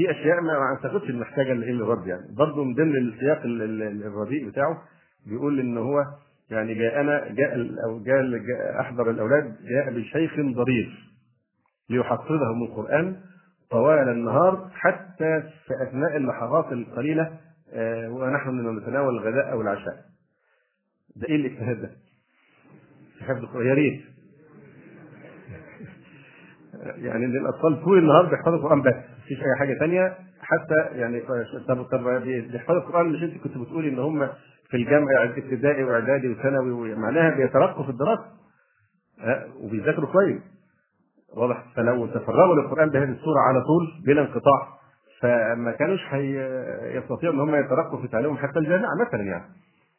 في 0.00 0.10
أشياء 0.10 0.40
ما 0.40 0.52
اعتقدش 0.52 1.10
ان 1.10 1.18
محتاجة 1.20 1.52
الا 1.52 1.84
الرد 1.84 2.06
يعني 2.06 2.34
برضه 2.36 2.64
من 2.64 2.74
ضمن 2.74 2.96
السياق 2.96 3.40
الرديء 3.44 4.48
بتاعه 4.48 4.82
بيقول 5.26 5.60
إن 5.60 5.78
هو 5.78 6.04
يعني 6.50 6.74
جاءنا 6.74 7.28
جاء 7.28 7.54
أو 7.84 8.02
جاء, 8.02 8.80
أحضر 8.80 9.10
الأولاد 9.10 9.56
جاء 9.62 9.94
بشيخ 9.94 10.32
ضرير 10.40 11.10
ليحفظهم 11.90 12.62
القرآن 12.62 13.16
طوال 13.70 14.08
النهار 14.08 14.70
حتى 14.74 15.42
في 15.66 15.82
أثناء 15.88 16.16
اللحظات 16.16 16.72
القليلة 16.72 17.38
ونحن 18.08 18.78
نتناول 18.78 19.16
الغداء 19.16 19.52
أو 19.52 19.60
العشاء. 19.60 19.96
ده 21.16 21.28
إيه 21.28 21.36
الاجتهاد 21.36 21.80
ده؟ 21.82 21.90
حفظ 23.20 23.56
يا 23.56 23.74
ريت 23.74 24.02
يعني 27.06 27.24
إن 27.24 27.36
الأطفال 27.36 27.84
طول 27.84 27.98
النهار 27.98 28.26
بيحفظوا 28.26 28.56
القرآن 28.56 28.82
بس 28.82 29.09
مفيش 29.30 29.44
أي 29.44 29.56
حاجة 29.58 29.78
ثانية 29.78 30.16
حتى 30.40 30.98
يعني 30.98 31.20
طب 31.68 31.82
طب 31.82 32.22
بيحفظوا 32.24 32.78
القرآن 32.80 33.06
مش 33.06 33.22
انت 33.22 33.42
كنت 33.42 33.58
بتقولي 33.58 33.88
إن 33.88 33.98
هم 33.98 34.28
في 34.70 34.76
الجامعة 34.76 35.24
ابتدائي 35.24 35.84
وإعدادي 35.84 36.28
وثانوي 36.28 36.94
معناها 36.94 37.34
بيترقوا 37.36 37.84
في 37.84 37.90
الدراسة. 37.90 38.24
وبيذاكروا 39.60 40.12
كويس. 40.12 40.42
واضح. 41.36 41.64
فلو 41.76 42.06
تفرغوا 42.06 42.54
للقرآن 42.54 42.90
بهذه 42.90 43.10
الصورة 43.10 43.40
على 43.40 43.60
طول 43.60 44.02
بلا 44.06 44.20
انقطاع 44.20 44.68
فما 45.20 45.72
كانوش 45.72 46.00
يستطيعوا 46.94 47.34
إن 47.34 47.40
هم 47.40 47.54
يترقوا 47.54 48.02
في 48.02 48.08
تعليمهم 48.08 48.36
حتى 48.36 48.58
الجامعة 48.58 48.90
مثلا 49.06 49.22
يعني. 49.22 49.44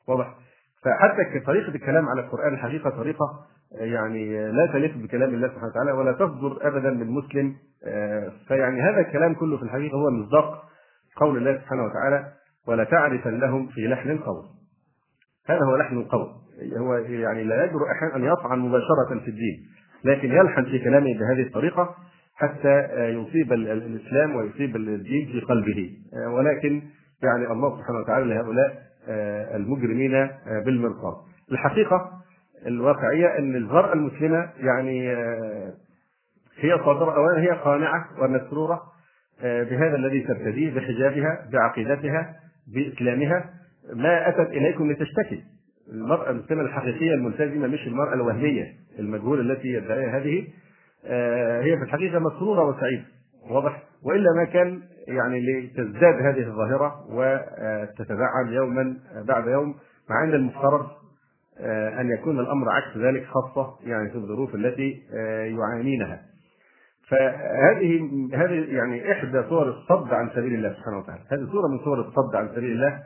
واضح. 0.08 0.36
فحتى 0.84 1.40
طريقه 1.46 1.76
الكلام 1.76 2.10
على 2.10 2.22
القرآن 2.22 2.54
الحقيقة 2.54 2.90
طريقة 2.90 3.26
يعني 3.80 4.52
لا 4.52 4.66
تليق 4.74 4.98
بكلام 4.98 5.34
الله 5.34 5.48
سبحانه 5.48 5.68
وتعالى 5.68 5.92
ولا 5.92 6.12
تصدر 6.12 6.68
ابدا 6.68 6.90
من 6.90 7.08
مسلم. 7.08 7.56
فيعني 8.48 8.82
هذا 8.82 9.00
الكلام 9.00 9.34
كله 9.34 9.58
في 9.58 9.64
الحقيقة 9.64 9.96
هو 9.96 10.12
مصداق 10.12 10.64
قول 11.16 11.38
الله 11.38 11.58
سبحانه 11.58 11.84
وتعالى 11.84 12.32
ولا 12.68 12.84
تعرفن 12.84 13.40
لهم 13.40 13.68
في 13.68 13.88
لحن 13.88 14.10
القول 14.10 14.44
هذا 15.48 15.60
هو 15.66 15.76
لحن 15.76 15.98
القول. 15.98 16.28
هو 16.78 16.96
يعني 16.96 17.44
لا 17.44 17.64
يجرؤ 17.66 17.92
أحيانا 17.92 18.16
أن 18.16 18.34
يطعن 18.34 18.60
مباشرة 18.60 19.20
في 19.24 19.28
الدين 19.28 19.58
لكن 20.04 20.32
يلحن 20.32 20.64
في 20.64 20.80
كلامه 20.80 21.20
بهذه 21.20 21.42
الطريقة 21.48 21.96
حتى 22.36 22.90
يصيب 23.10 23.54
الإسلام 23.54 24.36
ويصيب 24.36 24.76
الدين 24.76 25.28
في 25.32 25.40
قلبه. 25.40 25.90
ولكن 26.28 26.82
يعني 27.24 27.52
الله 27.52 27.78
سبحانه 27.78 28.00
وتعالى 28.00 28.34
لهؤلاء 28.34 28.82
المجرمين 29.56 30.30
بالمرصاد. 30.66 31.16
الحقيقة 31.52 32.12
الواقعية 32.68 33.38
إن 33.40 33.56
المراه 33.56 33.94
المسلمة 33.94 34.50
يعني 34.58 35.12
هي 36.60 36.78
صادرة 36.86 37.16
اولا 37.16 37.42
هي 37.42 37.50
قانعة 37.50 38.06
ومسرورة 38.22 38.82
بهذا 39.44 39.96
الذي 39.96 40.22
ترتديه 40.22 40.76
بحجابها 40.76 41.48
بعقيدتها 41.52 42.36
بإسلامها. 42.74 43.50
ما 43.96 44.30
أتت 44.30 44.50
إليكم 44.50 44.92
لتشتكي. 44.92 45.44
المرأة 45.92 46.30
المسلمة 46.32 46.62
الحقيقية 46.62 47.14
الملتزمة 47.14 47.68
مش 47.68 47.88
المرأة 47.88 48.14
الوهمية 48.14 48.66
المجهولة 49.00 49.42
التي 49.42 49.68
يدعيها 49.68 50.18
هذه 50.18 50.48
هي 51.64 51.78
في 51.78 51.84
الحقيقة 51.84 52.20
مسرورة 52.20 52.66
وسعيدة. 52.70 53.04
واضح؟ 53.50 53.84
وإلا 54.04 54.34
ما 54.38 54.44
كان 54.46 54.82
يعني 55.08 55.40
لتزداد 55.40 56.16
هذه 56.22 56.40
الظاهرة 56.48 57.06
وتتدعم 57.10 58.48
يوما 58.54 58.98
بعد 59.28 59.48
يوم 59.48 59.76
مع 60.10 60.24
أن 60.24 60.34
المفترض 60.34 60.88
أن 62.00 62.10
يكون 62.10 62.40
الأمر 62.40 62.70
عكس 62.70 62.98
ذلك 62.98 63.26
خاصة 63.26 63.76
يعني 63.84 64.10
في 64.10 64.16
الظروف 64.16 64.56
التي 64.56 65.04
يعانينها. 65.58 66.22
فهذه 67.10 68.10
هذه 68.34 68.76
يعني 68.76 69.12
إحدى 69.12 69.44
صور 69.50 69.70
الصد 69.70 70.14
عن 70.14 70.30
سبيل 70.36 70.54
الله 70.54 70.74
سبحانه 70.74 70.98
وتعالى، 70.98 71.22
هذه 71.32 71.52
صورة 71.52 71.68
من 71.68 71.80
صور 71.80 72.00
الصد 72.00 72.36
عن 72.36 72.48
سبيل 72.56 72.72
الله 72.72 73.04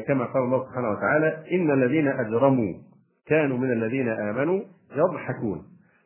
كما 0.00 0.24
قال 0.24 0.42
الله 0.42 0.64
سبحانه 0.68 0.90
وتعالى: 0.90 1.44
إن 1.52 1.70
الذين 1.70 2.08
أجرموا 2.08 2.74
كانوا 3.26 3.58
من 3.58 3.72
الذين 3.72 4.08
آمنوا 4.08 4.60
يضحكون 4.96 5.62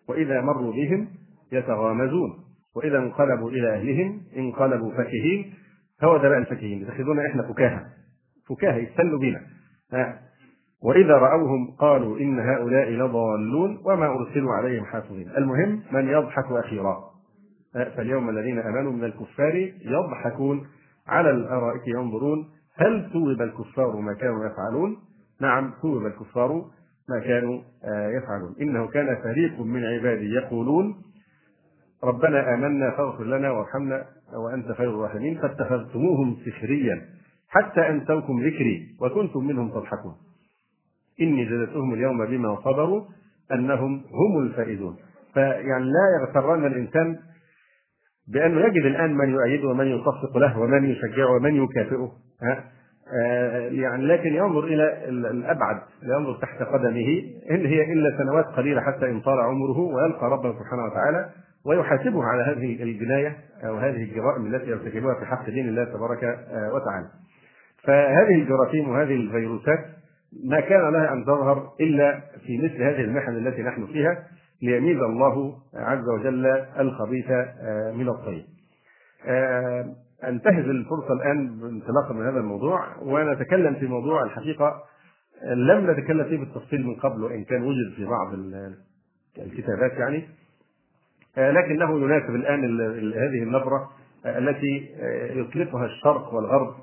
وإذا 0.09 0.41
مروا 0.41 0.73
بهم 0.73 1.09
يتغامزون 1.53 2.39
وإذا 2.77 2.99
انقلبوا 2.99 3.51
إلى 3.51 3.75
أهلهم 3.75 4.23
انقلبوا 4.37 4.93
فكهين. 4.93 5.55
هو 6.05 6.17
ده 6.17 6.29
بقى 6.29 6.39
الفكهين 6.39 6.83
يتخذون 6.83 7.27
إحنا 7.27 7.43
فكاهة. 7.43 7.87
فكاهة 8.49 8.77
يستنوا 8.77 9.19
بنا. 9.19 9.41
وإذا 10.85 11.15
رأوهم 11.15 11.71
قالوا 11.79 12.19
إن 12.19 12.41
هؤلاء 12.41 12.91
لضالون 12.91 13.79
وما 13.85 14.07
أرسلوا 14.07 14.53
عليهم 14.53 14.85
حافظين. 14.85 15.29
المهم 15.37 15.83
من 15.93 16.09
يضحك 16.09 16.45
أخيرا. 16.51 17.13
فاليوم 17.73 18.31
الذين 18.31 18.59
آمنوا 18.59 18.93
من 18.93 19.05
الكفار 19.05 19.73
يضحكون 19.85 20.67
على 21.09 21.31
الأرائك 21.31 21.89
ينظرون 21.89 22.49
هل 22.77 23.11
ثوب 23.13 23.43
الكفار 23.43 23.97
ما 23.97 24.15
كانوا 24.15 24.47
يفعلون؟ 24.47 24.97
نعم 25.41 25.73
ثوب 25.83 26.07
الكفار 26.07 26.65
ما 27.09 27.21
كانوا 27.21 27.61
يفعلون. 28.17 28.55
إنه 28.61 28.87
كان 28.87 29.17
فريق 29.23 29.61
من 29.61 29.85
عبادي 29.85 30.35
يقولون 30.35 30.95
ربنا 32.05 32.55
آمنا 32.55 32.91
فاغفر 32.91 33.25
لنا 33.25 33.51
وارحمنا 33.51 34.05
وأنت 34.45 34.73
خير 34.73 34.91
الراحمين 34.91 35.39
فاتخذتموهم 35.39 36.37
سخريا 36.47 37.03
حتى 37.49 37.81
أنسوكم 37.81 38.41
ذكري 38.41 38.97
وكنتم 39.01 39.47
منهم 39.47 39.71
تضحكون. 39.71 40.15
إني 41.21 41.45
جزيتهم 41.45 41.95
اليوم 41.95 42.27
بما 42.27 42.57
صبروا 42.65 43.03
أنهم 43.53 43.95
هم 43.95 44.43
الفائزون 44.43 44.97
فيعني 45.35 45.85
لا 45.85 46.21
يغترن 46.21 46.67
الإنسان 46.67 47.19
بأنه 48.29 48.61
يجد 48.61 48.85
الآن 48.87 49.15
من 49.15 49.31
يؤيده 49.31 49.69
ومن 49.69 49.87
يصفق 49.87 50.39
له 50.39 50.59
ومن 50.59 50.85
يشجعه 50.85 51.31
ومن 51.37 51.65
يكافئه 51.65 52.13
ها 52.43 52.65
آه، 53.21 53.59
يعني 53.69 54.07
لكن 54.07 54.35
ينظر 54.35 54.65
إلى 54.65 55.09
الأبعد 55.09 55.81
ينظر 56.03 56.39
تحت 56.43 56.63
قدمه 56.63 57.23
إن 57.51 57.67
هي 57.67 57.93
إلا 57.93 58.19
سنوات 58.19 58.45
قليلة 58.45 58.81
حتى 58.81 59.07
إن 59.07 59.21
طال 59.21 59.41
عمره 59.41 59.79
ويلقى 59.79 60.31
ربه 60.31 60.53
سبحانه 60.53 60.85
وتعالى 60.85 61.31
ويحاسبه 61.67 62.25
على 62.25 62.43
هذه 62.43 62.83
الجناية 62.83 63.37
أو 63.65 63.77
هذه 63.77 64.03
الجرائم 64.03 64.55
التي 64.55 64.71
يرتكبها 64.71 65.15
في 65.21 65.27
حق 65.27 65.51
دين 65.51 65.69
الله 65.69 65.85
تبارك 65.85 66.25
آه، 66.25 66.73
وتعالى. 66.75 67.07
فهذه 67.85 68.35
الجراثيم 68.35 68.89
وهذه 68.89 69.15
الفيروسات 69.15 69.79
ما 70.45 70.61
كان 70.61 70.93
لها 70.93 71.13
أن 71.13 71.25
تظهر 71.25 71.73
إلا 71.81 72.21
في 72.47 72.59
مثل 72.59 72.83
هذه 72.83 73.01
المحن 73.01 73.37
التي 73.37 73.63
نحن 73.63 73.87
فيها 73.87 74.27
ليميز 74.63 74.99
الله 74.99 75.57
عز 75.75 76.09
وجل 76.09 76.47
الخبيث 76.79 77.31
آه، 77.31 77.93
من 77.93 78.09
الطيب. 78.09 78.45
آه، 79.27 79.95
انتهز 80.25 80.65
الفرصة 80.65 81.13
الآن 81.13 81.61
انطلاقا 81.63 82.15
من 82.15 82.27
هذا 82.27 82.41
الموضوع 82.41 82.87
ونتكلم 83.03 83.75
في 83.75 83.87
موضوع 83.87 84.25
الحقيقة 84.25 84.83
لم 85.57 85.91
نتكلم 85.91 86.25
فيه 86.25 86.39
بالتفصيل 86.39 86.87
من 86.87 86.95
قبل 86.95 87.23
وإن 87.23 87.45
كان 87.45 87.63
وجد 87.63 87.93
في 87.97 88.05
بعض 88.05 88.35
الكتابات 89.39 89.93
يعني 89.93 90.29
آه، 91.39 91.51
لكنه 91.51 92.01
يناسب 92.01 92.35
الآن 92.35 92.81
هذه 93.13 93.43
النبرة 93.43 93.91
التي 94.27 94.89
يطلقها 95.35 95.87
الشرق 95.87 96.35
والغرب 96.35 96.75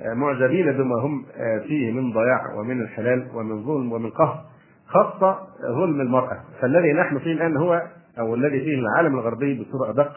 معجبين 0.00 0.72
بما 0.72 0.94
هم 1.00 1.26
فيه 1.68 1.92
من 1.92 2.12
ضياع 2.12 2.54
ومن 2.54 2.80
الحلال 2.80 3.28
ومن 3.34 3.64
ظلم 3.64 3.92
ومن 3.92 4.10
قهر 4.10 4.44
خاصة 4.86 5.38
ظلم 5.62 6.00
المرأة. 6.00 6.40
فالذي 6.60 6.92
نحن 6.92 7.18
فيه 7.18 7.32
الآن 7.32 7.56
هو 7.56 7.82
أو 8.18 8.34
الذي 8.34 8.60
فيه 8.60 8.78
العالم 8.78 9.14
الغربي 9.14 9.62
بصورة 9.62 9.90
أدق 9.90 10.12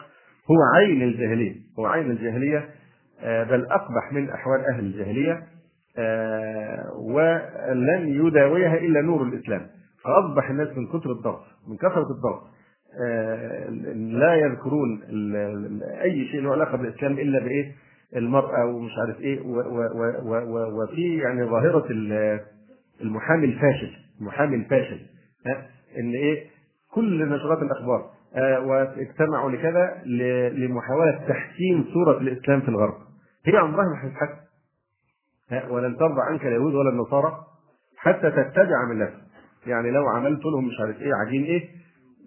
هو 0.50 0.56
عين 0.74 1.02
الجاهلية. 1.02 1.54
هو 1.78 1.86
عين 1.86 2.10
الجاهلية 2.10 2.68
آه، 3.20 3.44
بل 3.44 3.66
أقبح 3.66 4.12
من 4.12 4.30
أحوال 4.30 4.60
أهل 4.74 4.80
الجاهلية 4.80 5.42
آه، 5.98 6.92
ولن 6.96 8.08
يداويها 8.26 8.74
إلا 8.74 9.00
نور 9.00 9.22
الإسلام. 9.22 9.66
فأصبح 10.04 10.50
الناس 10.50 10.68
من 10.76 10.86
كثر 10.86 11.12
الضغط 11.12 11.44
من 11.68 11.76
كثرة 11.76 12.06
الضغط 12.10 12.42
آه، 13.06 13.70
لا 13.94 14.34
يذكرون 14.34 15.02
أي 16.02 16.24
شيء 16.24 16.40
له 16.40 16.52
علاقة 16.52 16.76
بالإسلام 16.76 17.12
إلا 17.12 17.38
بإيه؟ 17.40 17.72
المرأة 18.16 18.66
ومش 18.66 18.90
عارف 19.06 19.20
إيه 19.20 19.40
وفي 20.26 21.16
يعني 21.18 21.44
ظاهرة 21.44 21.84
المحامي 23.00 23.44
الفاشل 23.44 23.90
المحامي 24.20 24.56
الفاشل 24.56 25.00
إن 25.98 26.12
إيه 26.14 26.46
كل 26.94 27.28
نشرات 27.28 27.58
الأخبار 27.62 28.10
آه 28.34 28.60
واجتمعوا 28.60 29.50
لكذا 29.50 30.02
لمحاولة 30.54 31.24
تحسين 31.28 31.84
صورة 31.94 32.18
الإسلام 32.18 32.60
في 32.60 32.68
الغرب. 32.68 32.94
هي 33.46 33.56
عمرها 33.56 33.84
ما 33.84 34.00
هتتحسن 34.02 34.42
ولن 35.70 35.96
ترضى 35.96 36.20
عنك 36.30 36.46
اليهود 36.46 36.74
ولا 36.74 36.90
النصارى 36.90 37.38
حتى 37.96 38.30
تتبع 38.30 38.84
ملتهم 38.90 39.20
يعني 39.66 39.90
لو 39.90 40.08
عملت 40.08 40.44
لهم 40.44 40.68
مش 40.68 40.80
عارف 40.80 41.00
إيه 41.00 41.14
عجين 41.14 41.44
إيه 41.44 41.68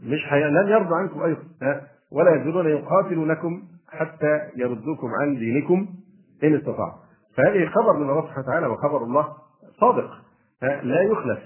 مش 0.03 0.25
حي... 0.25 0.43
لن 0.43 0.67
يرضى 0.67 0.95
عنكم 0.95 1.21
أيضا 1.23 1.41
ولا 2.11 2.35
يزالون 2.41 2.67
يقاتلونكم 2.69 3.63
حتى 3.89 4.39
يردوكم 4.55 5.07
عن 5.21 5.35
دينكم 5.35 5.87
إن 6.43 6.55
استطاعوا. 6.55 6.93
فهذه 7.37 7.65
خبر 7.65 7.93
من 7.93 8.09
الله 8.09 8.21
سبحانه 8.21 8.47
وتعالى 8.47 8.67
وخبر 8.67 9.03
الله 9.03 9.27
صادق. 9.79 10.11
لا 10.83 11.01
يخلف. 11.01 11.39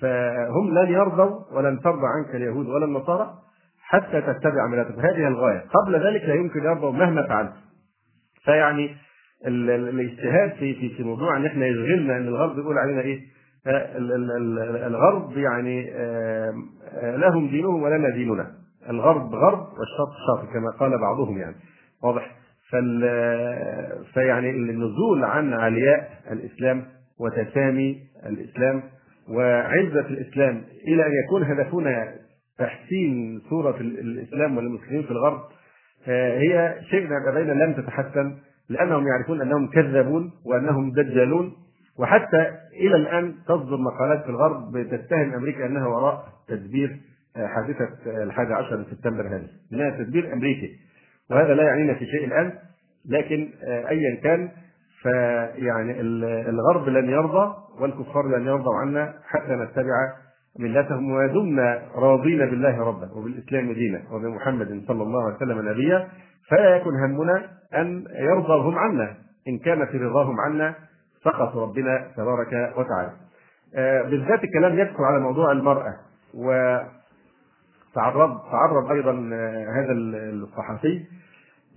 فهم 0.00 0.74
لن 0.78 0.92
يرضوا 0.92 1.40
ولن 1.52 1.80
ترضى 1.80 2.06
عنك 2.06 2.34
اليهود 2.34 2.66
ولا 2.66 2.84
النصارى 2.84 3.34
حتى 3.82 4.20
تتبع 4.20 4.66
ملتهم 4.66 5.00
هذه 5.00 5.28
الغاية. 5.28 5.64
قبل 5.74 6.06
ذلك 6.06 6.22
لا 6.22 6.34
يمكن 6.34 6.64
يرضوا 6.64 6.92
مهما 6.92 7.26
فعلت. 7.26 7.52
فيعني 8.44 8.96
الاجتهاد 9.46 10.52
في 10.52 10.74
في 10.74 10.88
في 10.96 11.02
موضوع 11.02 11.36
إن 11.36 11.46
إحنا 11.46 11.66
يشغلنا 11.66 12.16
إن 12.16 12.28
الغرب 12.28 12.58
يقول 12.58 12.78
علينا 12.78 13.00
إيه؟ 13.00 13.20
الغرب 14.86 15.36
يعني 15.36 15.90
لهم 17.02 17.48
دينهم 17.48 17.82
ولنا 17.82 18.10
ديننا. 18.10 18.50
الغرب 18.90 19.34
غرب 19.34 19.58
والشرق 19.60 20.12
شرق 20.26 20.52
كما 20.52 20.70
قال 20.80 21.00
بعضهم 21.00 21.38
يعني. 21.38 21.56
واضح؟ 22.04 22.30
فال 22.70 23.00
فيعني 24.14 24.50
النزول 24.50 25.24
عن 25.24 25.52
علياء 25.52 26.10
الإسلام 26.32 26.84
وتسامي 27.20 28.00
الإسلام 28.26 28.82
وعزة 29.28 30.00
الإسلام 30.00 30.62
إلى 30.88 31.06
أن 31.06 31.12
يكون 31.24 31.42
هدفنا 31.42 32.14
تحسين 32.58 33.42
صورة 33.50 33.76
الإسلام 33.80 34.56
والمسلمين 34.56 35.02
في 35.02 35.10
الغرب 35.10 35.40
آه، 36.08 36.38
هي 36.38 36.76
شيء 36.90 37.08
بين 37.34 37.50
لم 37.50 37.72
تتحسن 37.72 38.36
لأنهم 38.68 39.06
يعرفون 39.06 39.40
أنهم 39.40 39.70
كذابون 39.70 40.30
وأنهم 40.44 40.92
دجالون 40.92 41.52
وحتى 41.98 42.50
إلى 42.80 42.96
الآن 42.96 43.34
تصدر 43.46 43.76
مقالات 43.76 44.24
في 44.24 44.30
الغرب 44.30 44.72
بتتهم 44.72 45.34
أمريكا 45.34 45.66
أنها 45.66 45.86
وراء 45.86 46.28
تدبير 46.48 47.00
آه، 47.36 47.46
حادثة 47.46 47.88
الحادي 48.22 48.54
عشر 48.54 48.76
من 48.76 48.84
سبتمبر 48.84 49.26
هذه 49.26 49.48
أنها 49.72 49.90
تدبير 49.90 50.32
أمريكي. 50.32 50.70
وهذا 51.30 51.54
لا 51.54 51.62
يعنينا 51.62 51.94
في 51.94 52.06
شيء 52.06 52.24
الآن 52.24 52.52
لكن 53.08 53.50
آه، 53.64 53.88
أيا 53.88 54.20
كان 54.22 54.48
فيعني 55.02 56.00
الغرب 56.48 56.88
لن 56.88 57.10
يرضى 57.10 57.54
والكفار 57.80 58.28
لن 58.28 58.46
يرضوا 58.46 58.74
عنا 58.74 59.14
حتى 59.28 59.52
نتبع 59.52 60.12
ملتهم 60.58 61.12
ودمنا 61.12 61.82
راضين 61.96 62.38
بالله 62.38 62.84
ربا 62.84 63.10
وبالإسلام 63.16 63.72
دينا 63.72 64.02
وبمحمد 64.12 64.82
صلى 64.88 65.02
الله 65.02 65.24
عليه 65.24 65.36
وسلم 65.36 65.68
نبيا 65.68 66.08
فلا 66.50 66.76
يكن 66.76 66.90
همنا 67.04 67.48
أن 67.74 68.04
يرضوا 68.18 68.62
هم 68.62 68.78
عنا 68.78 69.14
إن 69.48 69.58
كان 69.58 69.86
في 69.86 69.98
رضاهم 69.98 70.40
عنا 70.40 70.74
سقط 71.24 71.56
ربنا 71.56 72.06
تبارك 72.16 72.72
وتعالى. 72.76 73.10
آه، 73.76 74.02
بالذات 74.02 74.44
الكلام 74.44 74.78
يدخل 74.78 75.04
على 75.04 75.20
موضوع 75.20 75.52
المرأة 75.52 75.94
وتعرض 76.34 77.03
تعرض 77.94 78.90
أيضا 78.90 79.30
آه، 79.32 79.66
هذا 79.80 79.92
الصحفي 79.92 81.04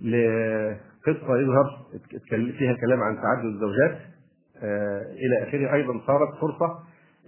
لقصة 0.02 1.36
يظهر 1.38 1.64
فيها 2.58 2.74
كلام 2.80 3.02
عن 3.02 3.16
تعدد 3.16 3.44
الزوجات. 3.44 3.98
آه، 4.62 5.02
إلى 5.12 5.48
آخره 5.48 5.74
أيضا 5.74 6.00
صارت 6.06 6.28
فرصة 6.40 6.78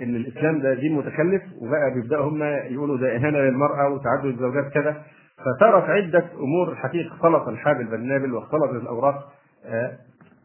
إن 0.02 0.16
الإسلام 0.16 0.60
ده 0.60 0.74
دين 0.74 0.94
متكلف 0.96 1.42
وبقى 1.60 1.90
بيبدأوا 1.94 2.28
هم 2.28 2.42
يقولوا 2.42 2.98
ده 2.98 3.16
إهانة 3.16 3.38
للمرأة 3.38 3.88
وتعدد 3.88 4.24
الزوجات 4.24 4.72
كذا. 4.72 5.02
فصارت 5.38 5.84
عدة 5.90 6.24
أمور 6.34 6.72
الحقيقة 6.72 7.14
اختلط 7.14 7.48
الحابل 7.48 7.84
بالنابل 7.84 8.32
واختلطت 8.34 8.82
الأوراق. 8.82 9.32
آه، 9.66 9.92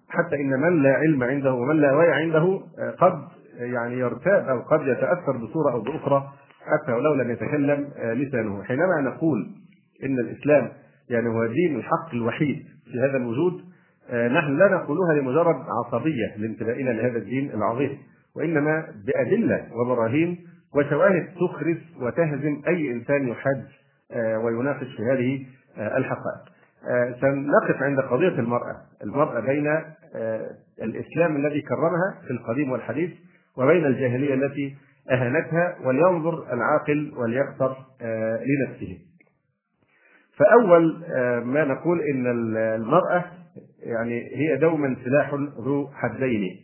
حتى 0.09 0.35
إن 0.35 0.49
من 0.61 0.83
لا 0.83 0.93
علم 0.93 1.23
عنده 1.23 1.53
ومن 1.53 1.75
لا 1.75 1.93
وعي 1.95 2.11
عنده 2.23 2.61
آه، 2.79 2.91
قد 2.91 3.21
يعني 3.57 3.93
يرتاب 3.99 4.47
أو 4.49 4.59
قد 4.59 4.81
يتأثر 4.81 5.37
بصورة 5.37 5.71
أو 5.71 5.81
بأخرى. 5.81 6.31
حتى 6.65 6.91
ولو 6.91 7.13
لم 7.13 7.31
يتكلم 7.31 7.87
لسانه. 7.97 8.63
حينما 8.63 9.01
نقول 9.01 9.47
إن 10.03 10.19
الإسلام 10.19 10.71
يعني 11.09 11.29
هو 11.29 11.45
دين 11.45 11.75
الحق 11.75 12.13
الوحيد 12.13 12.65
في 12.91 12.99
هذا 12.99 13.17
الوجود 13.17 13.61
آه، 14.09 14.27
نحن 14.27 14.57
لا 14.57 14.67
نقولها 14.67 15.13
لمجرد 15.13 15.55
عصبية 15.55 16.35
لانتمائنا 16.37 16.89
لهذا 16.89 17.17
الدين 17.17 17.49
العظيم 17.49 17.97
وإنما 18.35 18.87
بأدلة 19.05 19.67
وبراهين 19.73 20.37
وشواهد 20.75 21.27
تخرس 21.35 21.77
وتهزم 22.01 22.61
أي 22.67 22.91
إنسان 22.91 23.27
يحج 23.27 23.63
آه، 24.11 24.39
ويناقش 24.39 24.87
في 24.97 25.03
هذه 25.03 25.45
آه، 25.77 25.97
الحقائق. 25.97 26.55
سنقف 27.21 27.83
عند 27.83 27.99
قضية 27.99 28.39
المرأة. 28.39 28.75
المرأة 29.03 29.39
بين 29.39 29.67
الإسلام 30.81 31.35
الذي 31.35 31.61
كرمها 31.61 32.21
في 32.27 32.31
القديم 32.31 32.71
والحديث 32.71 33.11
وبين 33.57 33.85
الجاهلية 33.85 34.33
التي 34.33 34.75
أهانتها 35.11 35.75
ولينظر 35.83 36.53
العاقل 36.53 37.13
وليختر 37.17 37.75
لنفسه. 38.45 38.97
فأول 40.37 41.03
ما 41.45 41.65
نقول 41.65 42.01
إن 42.01 42.27
المرأة 42.75 43.23
يعني 43.79 44.35
هي 44.35 44.57
دوما 44.57 44.95
سلاح 45.05 45.33
ذو 45.59 45.89
حدين. 45.93 46.61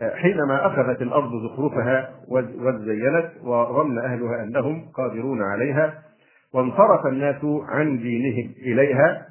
فحينما 0.00 0.66
أخذت 0.66 1.02
الأرض 1.02 1.30
زخرفها 1.44 2.14
وزينت 2.28 3.30
وظن 3.42 3.98
أهلها 3.98 4.42
أنهم 4.42 4.88
قادرون 4.94 5.42
عليها 5.42 6.02
وانصرف 6.54 7.06
الناس 7.06 7.44
عن 7.68 7.98
دينهم 7.98 8.52
إليها 8.58 9.26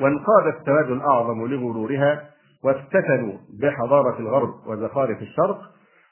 وانقاد 0.00 0.46
السواد 0.60 0.90
الأعظم 0.90 1.46
لغرورها 1.46 2.24
وافتتنوا 2.64 3.38
بحضارة 3.62 4.18
الغرب 4.18 4.54
وزخارف 4.66 5.22
الشرق 5.22 5.60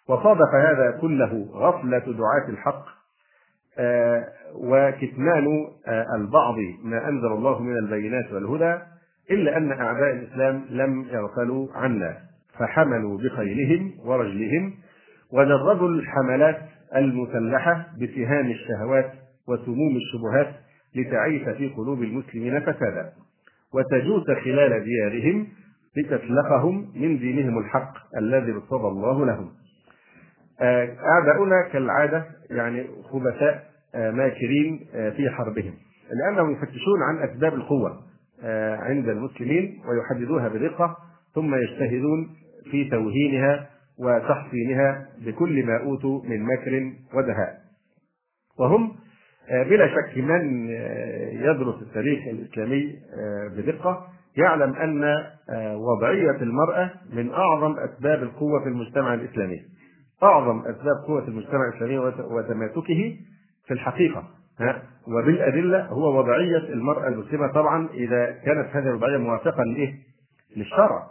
وصادف 0.09 0.55
هذا 0.55 0.99
كله 1.01 1.47
غفلة 1.53 1.99
دعاة 1.99 2.49
الحق 2.49 2.85
آه، 3.79 4.25
وكتمان 4.55 5.67
آه، 5.87 6.07
البعض 6.17 6.55
ما 6.85 7.09
أنزل 7.09 7.27
الله 7.27 7.63
من 7.63 7.77
البينات 7.77 8.33
والهدى 8.33 8.79
إلا 9.31 9.57
أن 9.57 9.73
أعداء 9.73 10.11
الإسلام 10.13 10.65
لم 10.71 11.07
يغفلوا 11.11 11.69
عنا 11.75 12.17
فحملوا 12.59 13.19
بخيلهم 13.19 13.93
ورجلهم 14.05 14.75
وجردوا 15.33 15.89
الحملات 15.89 16.59
المسلحة 16.97 17.87
بسهام 18.01 18.51
الشهوات 18.51 19.13
وسموم 19.49 19.97
الشبهات 19.97 20.55
لتعيش 20.95 21.43
في 21.43 21.69
قلوب 21.69 22.03
المسلمين 22.03 22.61
فسادا 22.61 23.13
وتجوس 23.75 24.27
خلال 24.45 24.85
ديارهم 24.85 25.47
لتسلخهم 25.97 26.93
من 26.95 27.19
دينهم 27.19 27.59
الحق 27.59 27.95
الذي 28.17 28.53
ارتضى 28.53 28.89
الله 28.89 29.27
لهم. 29.27 29.51
أعداؤنا 30.63 31.69
كالعادة 31.73 32.25
يعني 32.51 32.87
خبثاء 33.13 33.67
آه، 33.95 34.11
ماكرين 34.11 34.87
آه، 34.95 35.11
في 35.11 35.31
حربهم. 35.31 35.75
لأنهم 36.13 36.53
يفتشون 36.53 37.03
عن 37.03 37.29
أسباب 37.31 37.55
القوة 37.55 38.07
عند 38.79 39.09
المسلمين 39.09 39.83
ويحددوها 39.89 40.49
بدقة 40.49 40.97
ثم 41.35 41.55
يجتهدون 41.55 42.29
في 42.71 42.91
توهينها 42.91 43.67
وتحصينها 43.99 45.09
بكل 45.27 45.67
ما 45.67 45.83
أوتوا 45.83 46.23
من 46.25 46.43
مكر 46.43 46.93
ودهاء. 47.15 47.59
وهم 48.59 48.93
بلا 49.51 49.89
شك 49.89 50.19
من 50.19 50.69
يدرس 51.33 51.83
التاريخ 51.83 52.19
الإسلامي 52.29 52.97
بدقة 53.57 54.07
يعلم 54.37 54.73
أن 54.73 55.05
وضعية 55.75 56.43
المرأة 56.43 56.91
من 57.13 57.31
أعظم 57.31 57.77
أسباب 57.79 58.23
القوة 58.23 58.63
في 58.63 58.69
المجتمع 58.69 59.15
الإسلامي. 59.15 59.61
أعظم 60.23 60.61
أسباب 60.61 60.97
قوة 61.07 61.29
المجتمع 61.29 61.69
الإسلامي 61.69 61.99
وتماسكه 61.99 63.17
في 63.67 63.71
الحقيقة 63.75 64.25
ها 64.61 64.83
وبالأدلة 65.09 65.87
هو 65.87 66.19
وضعية 66.19 66.73
المرأة 66.73 67.09
المسلمة 67.09 67.53
طبعا 67.53 67.89
إذا 67.89 68.31
كانت 68.45 68.77
هذه 68.77 68.89
الوضعية 68.89 69.17
موافقه 69.17 69.65
لإيه؟ 69.65 69.95
للشرع 70.57 71.07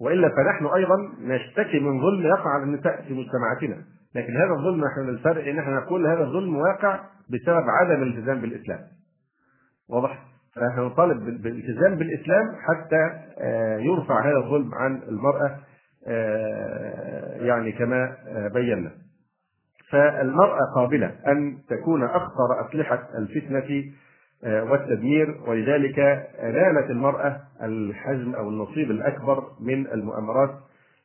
وإلا 0.00 0.28
فنحن 0.28 0.66
أيضا 0.66 0.96
نشتكي 1.20 1.80
من 1.80 2.00
ظلم 2.00 2.26
يقع 2.26 2.50
على 2.50 2.62
النساء 2.62 3.02
في 3.02 3.14
مجتمعاتنا 3.14 3.84
لكن 4.14 4.36
هذا 4.36 4.52
الظلم 4.58 4.84
نحن 4.84 5.08
الفرق 5.08 5.48
ان 5.48 5.58
إحنا 5.58 5.76
نقول 5.76 6.06
هذا 6.06 6.24
الظلم 6.24 6.56
واقع 6.56 7.00
بسبب 7.30 7.64
عدم 7.68 8.02
الالتزام 8.02 8.40
بالإسلام 8.40 8.80
واضح؟ 9.88 10.24
فنحن 10.54 10.80
نطالب 10.80 11.42
بالالتزام 11.42 11.94
بالإسلام 11.94 12.46
حتى 12.68 13.10
آه، 13.38 13.78
يرفع 13.78 14.30
هذا 14.30 14.36
الظلم 14.36 14.74
عن 14.74 15.02
المرأة 15.08 15.58
يعني 17.46 17.72
كما 17.72 18.16
آه، 18.26 18.48
بينا. 18.48 18.92
فالمرأة 19.90 20.58
قابلة 20.74 21.14
أن 21.26 21.58
تكون 21.68 22.04
أخطر 22.04 22.68
أسلحة 22.68 23.08
الفتنة 23.18 23.92
آه، 24.44 24.64
والتدمير 24.64 25.40
ولذلك 25.46 25.98
نالت 26.42 26.90
المرأة 26.90 27.40
الحجم 27.62 28.34
أو 28.34 28.48
النصيب 28.48 28.90
الأكبر 28.90 29.44
من 29.60 29.86
المؤامرات 29.86 30.50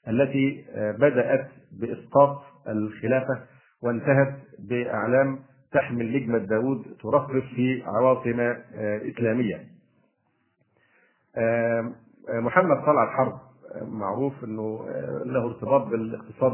التي 0.07 0.65
بدأت 0.99 1.47
بإسقاط 1.71 2.41
الخلافة 2.67 3.39
وانتهت 3.83 4.35
بأعلام 4.59 5.39
تحمل 5.71 6.11
نجمة 6.13 6.37
داود 6.37 6.85
ترفرف 7.03 7.43
في 7.55 7.83
عواصم 7.85 8.39
إسلامية. 9.09 9.63
محمد 12.29 12.85
طلعت 12.85 13.09
حرب. 13.09 13.48
معروف 13.87 14.43
إنه 14.43 14.85
له 15.25 15.45
ارتباط 15.45 15.87
بالاقتصاد 15.87 16.51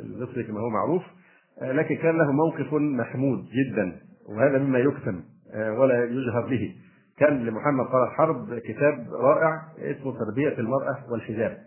المصري 0.00 0.44
كما 0.44 0.60
هو 0.60 0.68
معروف 0.68 1.02
لكن 1.62 1.96
كان 1.96 2.16
له 2.18 2.32
موقف 2.32 2.72
محمود 2.74 3.44
جدا 3.44 3.96
وهذا 4.28 4.58
مما 4.58 4.78
يكتم 4.78 5.22
ولا 5.54 6.04
يجهر 6.04 6.46
به 6.50 6.74
كان 7.18 7.46
لمحمد 7.46 7.86
طلال 7.86 8.10
حرب 8.10 8.58
كتاب 8.58 9.06
رائع 9.12 9.62
اسمه 9.78 10.18
تربية 10.18 10.58
المرأة 10.58 10.96
والحجاب 11.10 11.58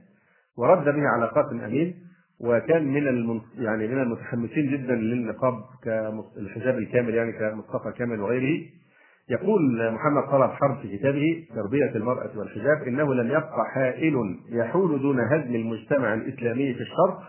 ورد 0.58 0.84
به 0.86 1.08
على 1.08 1.26
قاسم 1.26 1.60
أمين 1.62 1.96
وكان 2.40 2.88
من. 2.94 3.42
يعني 3.58 3.88
من 3.88 4.02
المتحمسين 4.02 4.72
جدا 4.72 4.96
للنقاب 4.96 5.54
كالحجاب 5.84 6.78
الكامل 6.78 7.16
يعني 7.16 7.32
كمصطفى 7.32 7.92
كامل 7.98 8.22
وغيره 8.22 8.66
يقول 9.30 9.92
محمد 9.94 10.24
طلب 10.32 10.50
حرب 10.52 10.78
في 10.82 10.98
كتابه 10.98 11.48
تربية 11.56 11.96
المرأة 11.96 12.30
والحجاب 12.38 12.82
إنه 12.88 13.14
لم 13.14 13.28
يبقى 13.28 13.66
حائل 13.74 14.16
يحول 14.50 15.02
دون 15.02 15.20
هدم 15.20 15.56
المجتمع 15.56 16.14
الإسلامي 16.14 16.74
في 16.74 16.82
الشرق 16.82 17.20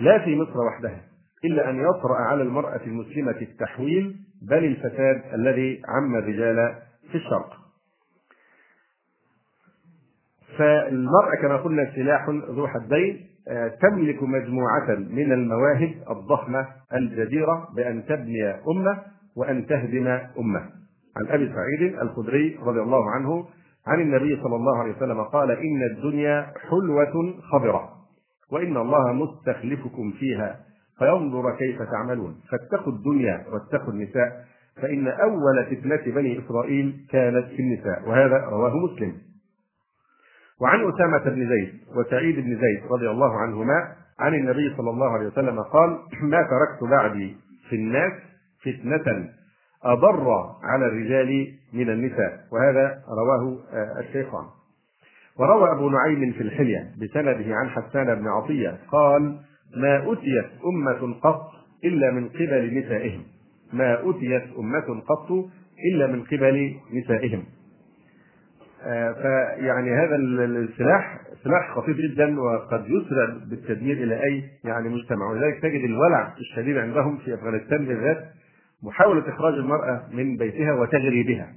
لا 0.00 0.24
في 0.24 0.36
مصر 0.36 0.58
وحدها 0.66 1.00
إلا 1.44 1.70
أن 1.70 1.76
يطرأ 1.76 2.16
على 2.30 2.42
المرأة 2.42 2.80
المسلمة 2.86 3.36
التحويل 3.42 4.16
بل 4.48 4.64
الفساد 4.64 5.22
الذي 5.34 5.82
عم 5.88 6.16
الرجال 6.16 6.74
في 7.10 7.14
الشرق. 7.14 7.50
فالمرأة 10.58 11.34
كما 11.42 11.56
قلنا 11.56 11.92
سلاح 11.94 12.28
ذو 12.28 12.66
حدين 12.68 13.26
آه، 13.48 13.68
تملك 13.68 14.22
مجموعة 14.22 14.94
من 15.10 15.32
المواهب 15.32 15.94
الضخمة 16.10 16.66
الجديرة 16.94 17.68
بأن 17.76 18.04
تبني 18.06 18.50
أمة 18.50 19.02
وأن 19.36 19.66
تهدم 19.66 20.06
أمة. 20.38 20.70
عن 21.16 21.34
أبي 21.34 21.52
سعيد 21.54 21.98
الخدري 21.98 22.58
رضي 22.62 22.80
الله 22.80 23.10
عنه 23.10 23.46
عن 23.86 24.00
النبي 24.00 24.40
صلى 24.42 24.56
الله 24.56 24.78
عليه 24.78 24.96
وسلم 24.96 25.22
قال 25.22 25.50
إن 25.50 25.82
الدنيا 25.82 26.52
حلوة 26.70 27.34
خضرة 27.52 27.90
وإن 28.52 28.76
الله 28.76 29.12
مستخلفكم 29.12 30.12
فيها 30.18 30.60
فينظر 30.98 31.56
كيف 31.56 31.82
تعملون. 31.82 32.40
فاتقوا 32.50 32.92
الدنيا 32.92 33.44
واتقوا 33.52 33.92
النساء 33.92 34.44
فإن 34.82 35.08
أول 35.08 35.66
فتنة 35.70 36.14
بني 36.14 36.38
إسرائيل 36.38 37.06
كانت 37.10 37.46
في 37.46 37.58
النساء 37.62 38.08
وهذا 38.08 38.36
رواه 38.38 38.72
مسلم. 38.76 39.12
وعن 40.60 40.80
أسامة 40.88 41.24
بن 41.24 41.48
زيد 41.48 41.72
وسعيد 41.96 42.34
بن 42.36 42.50
زيد 42.60 42.92
رضي 42.92 43.10
الله 43.10 43.38
عنهما 43.38 43.92
عن 44.20 44.34
النبي 44.34 44.74
صلى 44.76 44.90
الله 44.90 45.10
عليه 45.12 45.26
وسلم 45.26 45.60
قال 45.60 45.90
ما 46.22 46.42
تركت 46.42 46.90
بعدي 46.90 47.36
في 47.70 47.76
الناس 47.76 48.12
فتنة 48.62 49.28
أضر 49.84 50.54
على 50.62 50.86
الرجال 50.86 51.54
من 51.72 51.90
النساء 51.90 52.40
وهذا 52.52 53.02
رواه 53.08 53.58
آه، 53.72 54.00
الشيخان. 54.00 54.44
وروى 55.38 55.72
أبو 55.72 55.90
نعيم 55.90 56.32
في 56.32 56.40
الحلية 56.40 56.90
بسنده 57.02 57.54
عن 57.54 57.68
حسان 57.70 58.14
بن 58.14 58.28
عطية 58.28 58.78
قال 58.88 59.22
ما 59.76 60.12
أتيت 60.12 60.50
أمة 60.66 61.14
قط 61.14 61.50
إلا 61.84 62.10
من 62.10 62.28
قبل 62.28 62.78
نسائهم. 62.78 63.22
ما 63.72 64.10
أتيت 64.10 64.42
أمة 64.58 65.00
قط 65.00 65.30
إلا 65.92 66.06
من 66.06 66.22
قبل 66.22 66.74
نسائهم. 66.92 67.44
آه، 68.82 69.12
فيعني 69.12 69.90
هذا 69.90 70.16
السلاح 70.16 71.20
سلاح 71.44 71.74
خطير 71.74 71.96
جدا 71.96 72.40
وقد 72.40 72.84
يسرع 72.88 73.26
بالتدمير 73.50 73.96
إلى 73.96 74.24
أي 74.24 74.44
يعني 74.64 74.88
مجتمع. 74.88 75.30
ولذلك 75.30 75.62
تجد 75.62 75.84
الولع 75.84 76.34
الشديد 76.38 76.76
عندهم 76.76 77.16
في 77.16 77.34
أفغانستان 77.34 77.84
بالذات 77.86 78.24
محاولة 78.82 79.28
إخراج 79.28 79.54
المرأة 79.54 80.08
من 80.12 80.36
بيتها 80.36 80.72
وتغريبها 80.72 81.52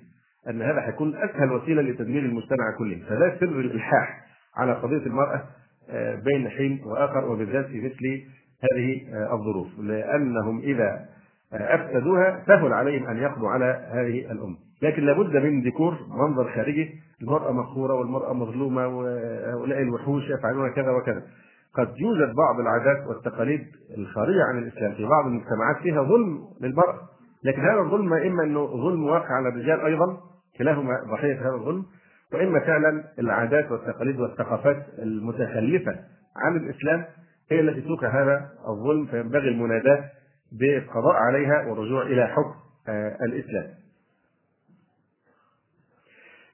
أن 0.50 0.62
هذا 0.62 0.82
حيكون 0.82 1.16
أسهل 1.16 1.52
وسيلة 1.52 1.82
لتدمير 1.82 2.22
المجتمع 2.22 2.72
كله. 2.78 3.02
فلا 3.10 3.38
سر 3.40 3.60
الإلحاح 3.60 4.28
على 4.58 4.74
قضية 4.74 5.06
المرأة 5.06 5.44
آه، 5.90 6.16
بين 6.16 6.50
حين 6.50 6.82
وآخر 6.86 7.32
وبالذات 7.32 7.66
في 7.66 7.82
مثل 7.82 8.24
هذه 8.64 9.02
آه، 9.14 9.34
الظروف. 9.34 9.80
لأنهم 9.80 10.60
إذا 10.60 11.06
آه، 11.54 11.76
أفسدوها 11.76 12.44
سهل 12.48 12.74
عليهم 12.74 13.08
أن 13.08 13.18
يقضوا 13.18 13.50
على 13.50 13.90
هذه 13.92 14.32
الأمة 14.32 14.58
لكن 14.82 15.06
لابد 15.06 15.38
من 15.38 15.62
ديكور 15.62 15.98
منظر 16.10 16.52
خارجي 16.52 16.90
المرأة 17.22 17.52
مقهورة 17.52 17.94
والمرأة 17.94 18.34
مظلومة 18.34 18.88
وهؤلاء 18.88 19.82
الوحوش 19.82 20.24
يفعلون 20.30 20.72
كذا 20.72 20.92
وكذا. 20.92 21.24
قد 21.78 21.94
يوجد 22.00 22.36
بعض 22.36 22.60
العادات 22.60 23.08
والتقاليد 23.08 23.68
الخارجة 23.98 24.44
عن 24.44 24.58
الإسلام 24.58 24.94
في 24.94 25.06
بعض 25.06 25.26
المجتمعات 25.26 25.78
فيها 25.84 26.04
ظلم 26.04 26.48
للمرأة 26.62 27.00
لكن 27.44 27.62
هذا 27.62 27.80
الظلم 27.80 28.14
إما 28.14 28.44
إنه 28.44 28.66
ظلم 28.66 29.04
واقع 29.04 29.36
على 29.36 29.50
الرجال 29.50 29.82
أيضا 29.82 30.18
كلاهما 30.58 30.94
ضحية 31.12 31.42
هذا 31.42 31.56
الظلم 31.56 31.86
وإما 32.34 32.60
فعلا 32.60 33.04
العادات 33.20 33.72
والتقاليد 33.72 34.20
والثقافات 34.20 34.86
المتخلفة 35.00 35.96
عن 36.36 36.56
الإسلام 36.56 37.06
هي 37.52 37.60
التي 37.60 37.82
توقع 37.82 38.24
هذا 38.24 38.50
الظلم 38.68 39.06
فينبغي 39.06 39.50
المناداة 39.50 40.10
بالقضاء 40.52 41.16
عليها 41.16 41.66
والرجوع 41.68 42.02
إلى 42.02 42.28
حكم 42.28 42.54
آه، 42.90 43.18
الإسلام. 43.26 43.68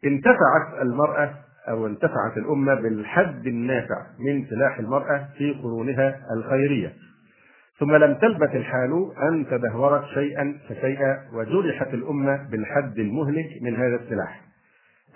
انتفعت 0.06 0.82
المرأة 0.82 1.34
أو 1.70 1.88
انتفعت 1.88 2.38
الأمة 2.38 2.76
بالحد 2.76 3.48
النافع 3.48 4.06
من 4.20 4.46
سلاح 4.46 4.80
المرأة 4.80 5.30
في 5.38 5.52
قرونها 5.52 6.20
الخيرية. 6.34 6.94
ثم 7.80 7.96
لم 7.96 8.14
تلبث 8.14 8.56
الحال 8.56 9.12
أن 9.32 9.46
تدهورت 9.52 10.06
شيئا 10.14 10.58
فشيئا 10.70 11.18
وجرحت 11.34 11.94
الأمة 11.94 12.50
بالحد 12.52 13.00
المهلك 13.00 13.62
من 13.62 13.76
هذا 13.76 13.96
السلاح. 13.96 14.42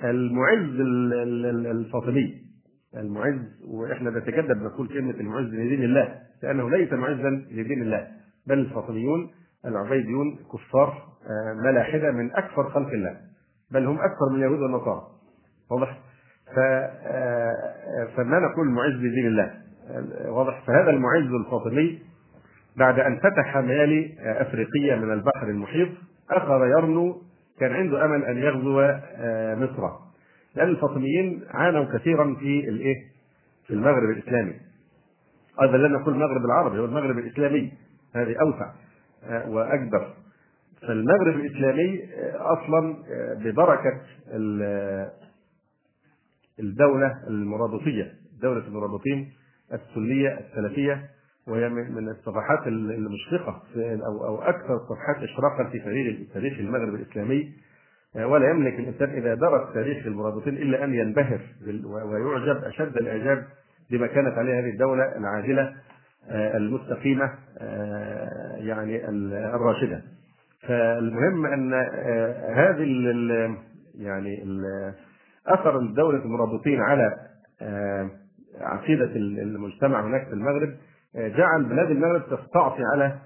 المعز 0.03 0.79
الفاطمي 1.65 2.47
المعز 2.97 3.61
وإحنا 3.67 4.09
نتجدد 4.09 4.61
نقول 4.63 4.87
كلمة 4.87 5.13
المعز 5.19 5.45
لدين 5.45 5.83
الله 5.83 6.15
لأنه 6.43 6.69
ليس 6.69 6.93
معزا 6.93 7.29
لدين 7.51 7.81
الله 7.81 8.07
بل 8.47 8.59
الفاطميون 8.59 9.29
العبيديون 9.65 10.39
كفار 10.53 11.07
آه، 11.29 11.53
ملاحدة 11.53 12.11
من 12.11 12.31
أكثر 12.31 12.69
خلق 12.69 12.89
الله 12.89 13.17
بل 13.71 13.85
هم 13.85 13.95
أكثر 13.95 14.29
من 14.31 14.35
اليهود 14.35 14.59
والنصارى. 14.59 15.07
واضح؟ 15.71 15.99
فما 18.15 18.39
نقول 18.39 18.67
المعز 18.67 18.93
لدين 18.93 19.27
الله؟ 19.27 19.51
واضح. 20.25 20.63
فهذا 20.67 20.89
المعز 20.89 21.31
الفاطمي 21.45 21.99
بعد 22.77 22.99
أن 22.99 23.17
فتح 23.17 23.57
ميالي 23.57 24.15
أفريقية 24.19 24.95
من 24.95 25.13
البحر 25.13 25.47
المحيط 25.47 25.89
أخذ 26.31 26.67
يرنو 26.77 27.21
كان 27.59 27.73
عنده 27.73 28.05
أمل 28.05 28.25
أن 28.25 28.37
يغزو 28.37 28.79
آه، 28.81 29.55
مصر. 29.55 29.89
لأن 30.55 30.69
الفاطميين 30.69 31.43
عانوا 31.49 31.85
كثيرا 31.85 32.35
في 32.39 32.69
الإيه؟ 32.69 32.95
في 33.67 33.73
المغرب 33.73 34.09
الإسلامي. 34.09 34.53
أيضا 35.61 35.77
لا 35.77 35.87
نقول 35.87 36.13
المغرب 36.13 36.45
العربي 36.45 36.79
هو 36.79 36.85
المغرب 36.85 37.17
الإسلامي. 37.17 37.71
هذه 38.15 38.35
أوسع 38.41 38.71
آه، 39.23 39.49
وأكبر. 39.49 40.13
فالمغرب 40.81 41.35
الإسلامي 41.35 42.03
آه، 42.03 42.53
أصلا 42.53 42.95
ببركة 43.43 44.01
الدولة 46.59 47.23
المرابطية 47.27 48.13
دولة 48.41 48.67
المرابطين 48.67 49.31
السنية 49.73 50.39
السلفية 50.39 51.09
وهي 51.47 51.69
من 51.69 52.09
الصفحات 52.09 52.67
المشرقة 52.67 53.63
أو 54.05 54.25
أو 54.25 54.41
أكثر 54.41 54.75
الصفحات 54.75 55.23
اشراقا 55.23 55.69
في 55.71 55.79
تاريخ 55.79 56.33
تاريخ 56.33 56.59
المغرب 56.59 56.95
الإسلامي 56.95 57.53
آه، 58.15 58.27
ولا 58.27 58.49
يملك 58.49 58.79
الإنسان 58.79 59.09
إذا 59.09 59.35
درس 59.35 59.73
تاريخ 59.73 60.07
المرابطين 60.07 60.57
إلا 60.57 60.83
أن 60.83 60.93
ينبهر 60.93 61.39
ويعجب 61.85 62.63
أشد 62.63 62.97
الإعجاب 62.97 63.43
بما 63.91 64.07
كانت 64.07 64.37
عليه 64.37 64.59
هذه 64.59 64.69
الدولة 64.69 65.17
العادله 65.17 65.75
آه، 66.29 66.57
المستقيمة 66.57 67.33
آه، 67.57 68.55
يعني 68.57 69.09
الراشدة. 69.55 70.01
فالمهم 70.67 71.45
أن 71.45 71.73
هذه 72.53 72.83
يعني 73.95 74.43
أثر 75.47 75.79
الدولة 75.79 76.25
المرابطين 76.25 76.81
على 76.81 77.17
عقيدة 78.61 79.05
المجتمع 79.15 80.05
هناك 80.07 80.27
في 80.27 80.33
المغرب 80.33 80.73
جعل 81.15 81.63
بلاد 81.63 81.91
المغرب 81.91 82.21
تستعصي 82.21 82.83
على 82.93 83.19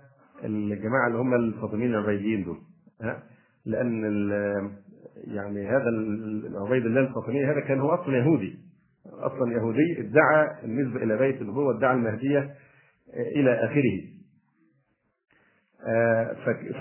الجماعة 0.44 1.08
اللي 1.08 1.18
هم 1.18 1.34
الفاطميين 1.34 1.96
العبيديين 1.96 2.44
دول. 2.44 2.58
لأن 3.66 4.04
يعني 5.28 5.68
هذا 5.68 5.90
العبيد 5.90 6.86
الله 6.86 7.02
الفاطمي 7.02 7.46
هذا 7.46 7.60
كان 7.60 7.80
هو 7.80 7.90
أصلا 7.90 8.18
يهودي 8.18 8.60
أصلا 9.06 9.52
يهودي 9.54 10.00
ادعى 10.00 10.64
النسبة 10.64 11.04
إلى 11.04 11.18
بيت 11.18 11.42
النبوة 11.42 11.78
ادعى 11.78 11.94
المهدية 11.96 12.54
إلى 13.36 13.54
آخره. 13.54 14.02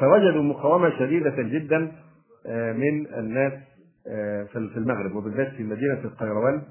فوجدوا 0.00 0.42
مقاومة 0.42 0.98
شديدة 0.98 1.34
جدا 1.38 1.78
من 2.72 3.06
الناس 3.18 3.52
في 4.52 4.76
المغرب 4.76 5.14
وبالذات 5.16 5.48
في 5.48 5.62
مدينة 5.62 6.00
القيروان. 6.04 6.62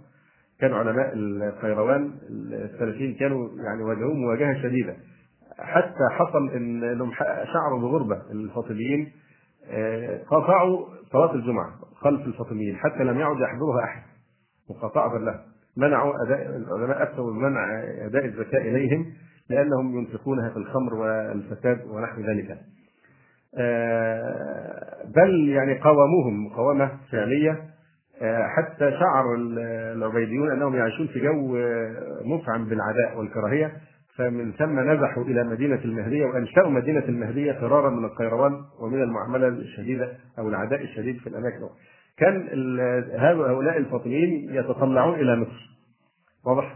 كان 0.60 0.74
علماء 0.74 1.14
القيروان 1.14 2.12
السلفيين 2.52 3.16
كانوا 3.16 3.50
يعني 3.66 3.84
واجهوه 3.84 4.14
مواجهة 4.14 4.62
شديدة. 4.64 4.96
حتى 5.60 6.08
حصل 6.12 6.50
إن 6.50 6.84
إنهم 6.84 7.12
شعروا 7.54 7.80
بغربة 7.82 8.22
الفاطميين 8.32 9.12
آه، 9.72 10.24
قطعوا 10.24 10.86
صلاة 11.12 11.36
الجمعة 11.36 11.74
خلف 11.96 12.28
الفاطميين 12.28 12.76
حتى 12.76 13.04
لم 13.04 13.20
يعد 13.20 13.40
يحضرها 13.40 13.84
أحد 13.84 14.02
مقاطعة 14.70 15.18
له. 15.18 15.40
منعوا 15.78 16.14
أداء 16.26 16.56
العلماء 16.56 17.04
افتوا 17.04 17.32
بمنع 17.32 17.84
أداء 18.06 18.26
الزكاة 18.26 18.62
إليهم 18.62 19.06
لأنهم 19.50 20.00
ينفقونها 20.00 20.50
في 20.50 20.58
الخمر 20.58 20.94
والفساد 20.94 21.86
ونحو 21.88 22.22
ذلك. 22.22 22.58
آه، 23.58 25.04
بل 25.16 25.50
يعني 25.50 25.74
قاوموهم 25.74 26.46
مقاومه 26.46 26.92
فعلية. 27.12 27.70
آه، 28.22 28.48
حتى 28.48 28.92
شعر 28.92 29.36
العبيديون 29.96 30.52
أنهم 30.52 30.76
يعيشون 30.76 31.08
في 31.08 31.20
جو 31.20 31.58
آه، 31.58 32.22
مفعم 32.26 32.70
بالعداء 32.70 33.18
والكراهية. 33.18 33.72
فمن 34.16 34.52
ثم 34.52 34.80
نزحوا 34.80 35.24
إلى 35.24 35.44
مدينة 35.44 35.80
المهدية 35.86 36.26
وأنشأوا 36.26 36.70
مدينة 36.70 37.04
المهدية 37.06 37.52
فرارا 37.52 37.90
من 37.90 38.06
القيروان 38.06 38.54
ومن 38.82 39.02
المعاملة 39.04 39.48
الشديدة 39.48 40.12
أو 40.40 40.50
العداء 40.50 40.82
الشديد 40.82 41.18
في 41.18 41.28
الأماكن. 41.28 41.70
كان 42.18 42.48
هؤلاء 43.20 43.78
هؤلاء 43.78 44.56
يتطلعون 44.56 45.20
إلى 45.20 45.36
مصر. 45.36 45.70
واضح؟ 46.46 46.76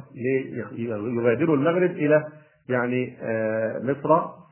يغادروا 0.77 1.55
المغرب 1.55 1.91
إلى 1.91 2.27
يعني 2.69 3.17
مصر 3.83 4.42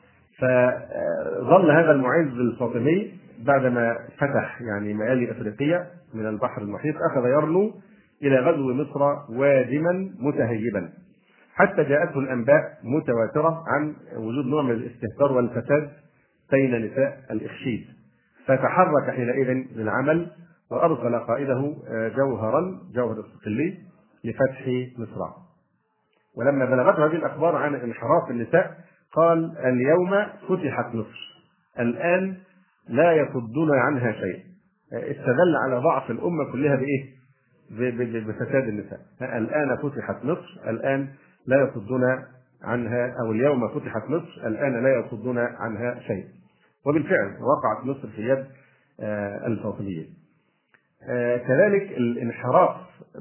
فظل 0.42 1.72
هذا 1.72 1.92
المعز 1.92 2.40
الفاطمي 2.40 3.14
بعدما 3.46 3.98
فتح 4.18 4.62
يعني 4.62 4.94
مآلي 4.94 5.32
أفريقية 5.32 5.88
من 6.14 6.28
البحر 6.28 6.62
المحيط 6.62 6.96
أخذ 7.12 7.28
يرنو 7.28 7.72
إلى 8.24 8.40
غزو 8.40 8.74
مصر 8.74 9.02
وادما 9.30 10.12
متهيبا. 10.20 10.90
حتى 11.54 11.84
جاءته 11.84 12.20
الأنباء 12.20 12.78
متواترة 12.84 13.64
عن 13.68 13.96
وجود 14.16 14.46
نوع 14.46 14.62
من 14.62 14.72
الاستهتار 14.72 15.32
والفساد 15.32 15.90
بين 16.52 16.86
نساء 16.86 17.20
الإخشيد. 17.32 17.86
فتحرك 18.46 19.10
حينئذ 19.10 19.66
للعمل 19.76 20.32
وأرسل 20.72 21.20
قائده 21.20 21.76
آه، 21.90 22.08
جوهرا 22.08 22.80
جوهر 22.94 23.20
الصقلي 23.20 23.78
لفتح 24.24 24.68
مصر. 24.98 25.32
ولما 26.38 26.66
بلغته 26.66 27.06
هذه 27.06 27.16
الأخبار 27.16 27.56
عن 27.56 27.76
انحراف 27.76 28.32
النساء 28.32 28.78
قال 29.14 29.58
اليوم 29.58 30.26
فتحت 30.50 30.96
مصر. 30.96 31.32
الآن 31.80 32.38
لا 32.90 33.14
يصدون 33.14 33.78
عنها 33.78 34.12
شيء. 34.12 34.44
استدل 34.94 35.56
على 35.66 35.76
ضعف 35.76 36.12
الأمة 36.12 36.52
كلها 36.52 36.76
بإيه؟ 36.76 37.22
بفساد 38.28 38.68
النساء. 38.68 39.00
الآن 39.22 39.78
فتحت 39.78 40.26
مصر 40.26 40.70
الآن 40.70 41.08
لا 41.48 41.62
يصدون 41.64 42.04
عنها 42.64 43.16
أو 43.22 43.32
اليوم 43.32 43.68
فتحت 43.68 44.10
مصر 44.10 44.48
الآن 44.48 44.84
لا 44.84 45.00
يصدون 45.00 45.38
عنها 45.38 46.00
شيء. 46.00 46.26
وبالفعل 46.86 47.38
وقعت 47.42 47.86
مصر 47.86 48.08
في 48.08 48.30
يد 48.30 48.46
آه، 49.00 49.48
الفاطميين. 49.48 50.08
آه، 51.10 51.38
كذلك 51.38 51.92
الانحراف 51.98 52.76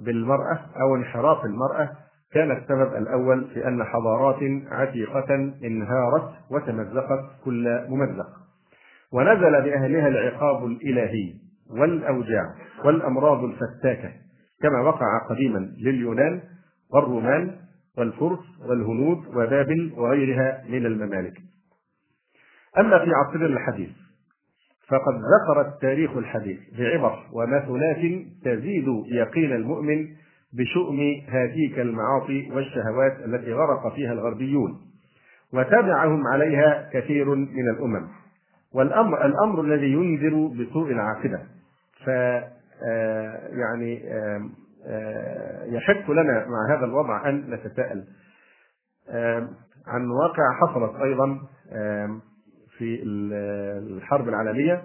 بالمرأة 0.05 0.59
أو 0.81 0.97
انحراف 0.97 1.45
المرأة 1.45 1.91
كان 2.33 2.51
السبب 2.51 2.97
الأول 2.97 3.49
في 3.55 3.69
أن 3.69 3.85
حضارات 3.85 4.39
عتيقة 4.71 5.35
انهارت 5.65 6.33
وتمزقت 6.51 7.25
كل 7.45 7.87
ممزق. 7.89 8.27
ونزل 9.13 9.63
بأهلها 9.63 10.09
العقاب 10.09 10.67
الإلهي 10.67 11.35
والأوجاع 11.71 12.55
والأمراض 12.85 13.45
الفتاكة 13.45 14.13
كما 14.63 14.81
وقع 14.81 15.07
قديما 15.31 15.59
لليونان 15.79 16.41
والرومان 16.93 17.57
والفرس 17.99 18.39
والهنود 18.69 19.27
وبابل 19.27 19.93
وغيرها 19.97 20.65
من 20.69 20.87
الممالك. 20.87 21.35
أما 22.79 23.05
في 23.05 23.11
عصرنا 23.15 23.47
الحديث 23.47 23.91
فقد 24.89 25.15
ذكر 25.15 25.61
التاريخ 25.61 26.17
الحديث 26.17 26.59
بعبر 26.79 27.19
ومثلات 27.33 28.27
تزيد 28.45 28.87
يقين 29.07 29.53
المؤمن 29.53 30.09
بشؤم 30.53 30.99
هاتيك 31.29 31.79
المعاصي 31.79 32.51
والشهوات 32.53 33.13
التي 33.25 33.53
غرق 33.53 33.95
فيها 33.95 34.13
الغربيون 34.13 34.81
وتبعهم 35.53 36.27
عليها 36.27 36.91
كثير 36.93 37.35
من 37.35 37.71
الأمم. 37.71 38.09
والامر 38.75 39.27
الأمر 39.27 39.61
الذي 39.61 39.93
ينذر 39.93 40.47
بسوء 40.47 40.91
العاقبة. 40.91 41.39
ف 42.05 42.11
آه، 42.89 43.49
يعني 43.49 44.03
يحق 45.67 46.11
لنا 46.11 46.47
مع 46.47 46.77
هذا 46.77 46.85
الوضع 46.85 47.29
أن 47.29 47.51
نتساءل 47.51 48.05
عن 49.87 50.11
واقع 50.11 50.53
حصلت 50.61 51.01
أيضا 51.01 51.41
في 52.79 53.03
الحرب 53.03 54.29
العالمية. 54.29 54.83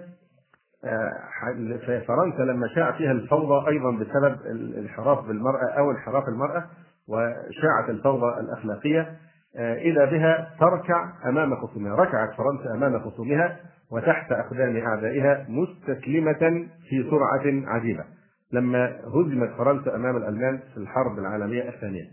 آه، 0.84 2.00
فرنسا 2.06 2.42
لما 2.42 2.68
شاع 2.68 2.92
فيها 2.92 3.12
الفوضى 3.12 3.68
أيضا 3.68 3.90
بسبب 3.90 4.36
الانحراف 4.46 5.26
بالمرأة 5.26 5.70
أو 5.78 5.90
انحراف 5.90 6.28
المرأة 6.28 6.64
وشاعت 7.08 7.90
الفوضى 7.90 8.40
الأخلاقية. 8.40 9.16
آه، 9.56 9.74
إذا 9.74 10.04
بها 10.04 10.50
تركع 10.60 11.12
أمام 11.28 11.56
خصومها، 11.56 11.96
ركعت 11.96 12.34
فرنسا 12.34 12.74
أمام 12.74 13.10
خصومها 13.10 13.56
وتحت 13.92 14.32
أقدام 14.32 14.76
أعدائها 14.76 15.46
مستسلمة 15.48 16.68
في 16.88 17.10
سرعة 17.10 17.74
عجيبة. 17.74 18.04
لما 18.52 18.96
هزمت 19.14 19.50
فرنسا 19.58 19.96
أمام 19.96 20.16
الألمان 20.16 20.60
في 20.74 20.76
الحرب 20.76 21.18
العالمية 21.18 21.68
الثانية. 21.68 22.04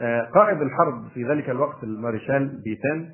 آه، 0.00 0.22
قائد 0.22 0.62
الحرب 0.62 1.08
في 1.14 1.24
ذلك 1.24 1.50
الوقت 1.50 1.82
المارشال 1.82 2.62
بيتان 2.64 3.10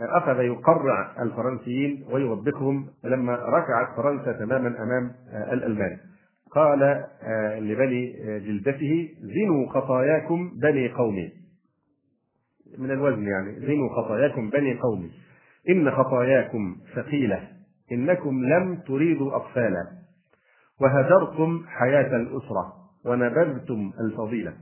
أخذ 0.00 0.40
يقرع 0.40 1.22
الفرنسيين 1.22 2.04
ويوبخهم 2.12 2.86
لما 3.04 3.34
ركعت 3.34 3.96
فرنسا 3.96 4.32
تماما 4.32 4.68
أمام 4.82 5.12
آه، 5.32 5.52
الألمان. 5.52 5.98
قال 6.50 6.82
آه، 7.22 7.58
لبني 7.60 8.14
آه، 8.24 8.38
جلدته 8.38 9.08
زنوا 9.20 9.68
خطاياكم 9.68 10.50
بني 10.62 10.88
قومي 10.88 11.32
من 12.78 12.90
الوزن 12.90 13.26
يعني 13.26 13.60
زنوا 13.60 13.88
خطاياكم 13.88 14.50
بني 14.50 14.78
قومي 14.78 15.10
إن 15.70 15.90
خطاياكم 15.90 16.76
ثقيلة 16.96 17.48
إنكم 17.92 18.44
لم 18.44 18.76
تريدوا 18.86 19.36
أطفالا. 19.36 19.86
وهجرتم 20.80 21.64
حياة 21.66 22.16
الأسرة 22.16 22.72
ونبذتم 23.06 23.92
الفضيلة 24.00 24.52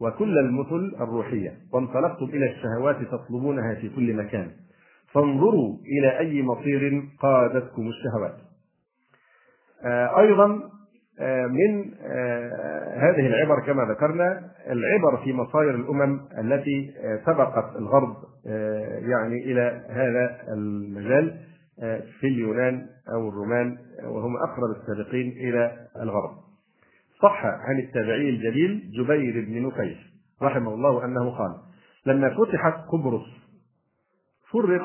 وكل 0.00 0.38
المثل 0.38 0.96
الروحية 1.00 1.52
وانطلقتم 1.72 2.24
إلى 2.24 2.50
الشهوات 2.50 2.96
تطلبونها 2.96 3.74
في 3.74 3.88
كل 3.88 4.16
مكان. 4.16 4.50
فانظروا 5.14 5.76
إلى 5.86 6.18
أي 6.18 6.42
مصير 6.42 7.02
قادتكم 7.20 7.88
الشهوات. 7.88 8.36
آه، 9.84 10.20
أيضا 10.20 10.60
آه، 11.20 11.46
من 11.46 11.94
آه، 12.02 12.96
هذه 12.96 13.26
العبر 13.26 13.60
كما 13.66 13.84
ذكرنا 13.84 14.50
العبر 14.70 15.24
في 15.24 15.32
مصائر 15.32 15.74
الأمم 15.74 16.20
التي 16.38 16.94
سبقت 17.26 17.76
الغرب 17.76 18.16
يعني 19.08 19.44
إلى 19.44 19.84
هذا 19.90 20.52
المجال 20.52 21.40
في 22.20 22.26
اليونان 22.26 22.86
أو 23.14 23.28
الرومان 23.28 23.76
وهم 24.04 24.36
أقرب 24.36 24.76
السابقين 24.80 25.30
إلى 25.30 25.86
الغرب. 26.02 26.30
صح 27.22 27.44
عن 27.44 27.78
التابعي 27.78 28.30
الجليل 28.30 28.90
جبير 28.98 29.44
بن 29.44 29.66
نفيس 29.66 29.96
رحمه 30.42 30.74
الله 30.74 31.04
أنه 31.04 31.30
قال 31.30 31.56
لما 32.06 32.30
فتحت 32.30 32.74
قبرص 32.92 33.39
فرق 34.52 34.84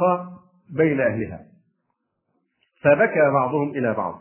بين 0.70 1.02
أهلها. 1.02 1.46
فبكى 2.82 3.32
بعضهم 3.34 3.70
إلى 3.70 3.94
بعض. 3.94 4.20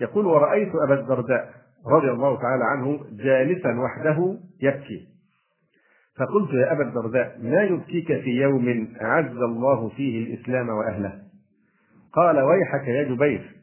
يقول 0.00 0.26
ورأيت 0.26 0.72
أبا 0.86 1.00
الدرداء 1.00 1.54
رضي 1.86 2.10
الله 2.10 2.36
تعالى 2.36 2.64
عنه 2.64 3.00
جالسا 3.12 3.80
وحده 3.80 4.38
يبكي. 4.62 5.08
فقلت 6.16 6.50
يا 6.54 6.72
أبا 6.72 6.88
الدرداء 6.88 7.38
ما 7.42 7.62
يبكيك 7.62 8.06
في 8.06 8.30
يوم 8.30 8.94
أعز 9.02 9.36
الله 9.36 9.88
فيه 9.88 10.24
الإسلام 10.24 10.68
وأهله؟ 10.68 11.22
قال 12.12 12.40
ويحك 12.40 12.88
يا 12.88 13.02
جبير 13.02 13.56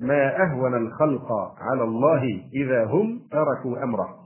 ما 0.00 0.42
أهون 0.42 0.74
الخلق 0.74 1.32
على 1.60 1.84
الله 1.84 2.42
إذا 2.54 2.84
هم 2.84 3.20
تركوا 3.30 3.82
أمره. 3.82 4.18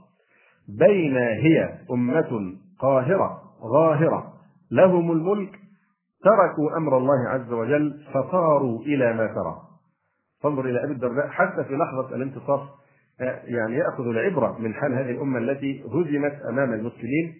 بين 0.67 1.17
هي 1.17 1.79
أمة 1.91 2.55
قاهرة 2.79 3.41
ظاهرة 3.73 4.33
لهم 4.71 5.11
الملك 5.11 5.60
تركوا 6.23 6.77
أمر 6.77 6.97
الله 6.97 7.29
عز 7.29 7.51
وجل 7.51 8.03
فصاروا 8.13 8.79
إلى 8.81 9.13
ما 9.13 9.27
ترى. 9.27 9.61
فانظر 10.43 10.65
إلى 10.65 10.83
أبي 10.83 10.93
الدرداء 10.93 11.27
حتى 11.27 11.63
في 11.63 11.73
لحظة 11.75 12.15
الانتصاف 12.15 12.61
آه، 13.21 13.41
يعني 13.45 13.75
يأخذ 13.75 14.03
العبرة 14.07 14.57
من 14.59 14.73
حال 14.73 14.93
هذه 14.93 15.11
الأمة 15.11 15.37
التي 15.39 15.83
هزمت 15.83 16.41
أمام 16.49 16.73
المسلمين 16.73 17.33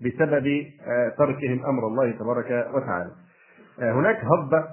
بسبب 0.00 0.46
آه، 0.86 1.08
تركهم 1.18 1.66
أمر 1.66 1.86
الله 1.86 2.10
تبارك 2.10 2.74
وتعالى. 2.74 3.10
آه، 3.80 3.92
هناك 3.92 4.24
هضبة 4.24 4.64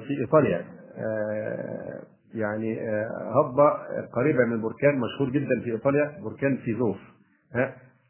في 0.00 0.20
إيطاليا. 0.20 0.64
يعني 2.34 2.80
هضبة 3.34 3.70
قريبة 4.12 4.44
من 4.44 4.60
بركان 4.62 4.98
مشهور 5.00 5.30
جدا 5.30 5.60
في 5.64 5.70
إيطاليا 5.72 6.18
بركان 6.24 6.56
فيزوف 6.56 6.96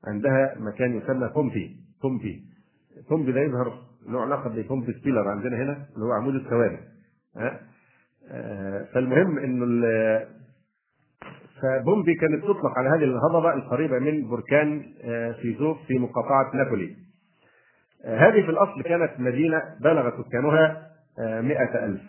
عندها 0.07 0.55
مكان 0.59 0.97
يسمى 0.97 1.29
بومبي 1.35 1.77
بومبي 2.03 2.43
بومبي 3.11 3.33
ده 3.33 3.41
يظهر 3.41 3.73
له 4.09 4.21
علاقه 4.21 4.51
ببومب 4.51 4.93
سبيلر 5.01 5.29
عندنا 5.29 5.57
هنا 5.57 5.87
اللي 5.95 6.05
هو 6.05 6.13
عمود 6.13 6.35
الثوابت 6.35 6.81
فالمهم 8.93 9.39
إنه 9.39 9.67
فبومبي 11.63 12.15
كانت 12.15 12.45
تطلق 12.45 12.79
على 12.79 12.89
هذه 12.89 13.05
الهضبة 13.05 13.55
القريبة 13.55 13.99
من 13.99 14.29
بركان 14.29 14.83
فيزوف 15.43 15.79
في 15.87 15.99
مقاطعة 15.99 16.57
نابولي. 16.57 16.97
هذه 18.05 18.43
في 18.43 18.51
الأصل 18.51 18.83
كانت 18.83 19.11
مدينة 19.19 19.63
بلغ 19.81 20.23
سكانها 20.23 20.91
مئة 21.41 21.85
ألف. 21.85 22.03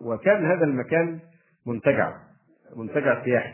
وكان 0.00 0.44
هذا 0.44 0.64
المكان 0.64 1.18
منتجع 1.66 2.12
منتجع 2.76 3.24
سياحي 3.24 3.52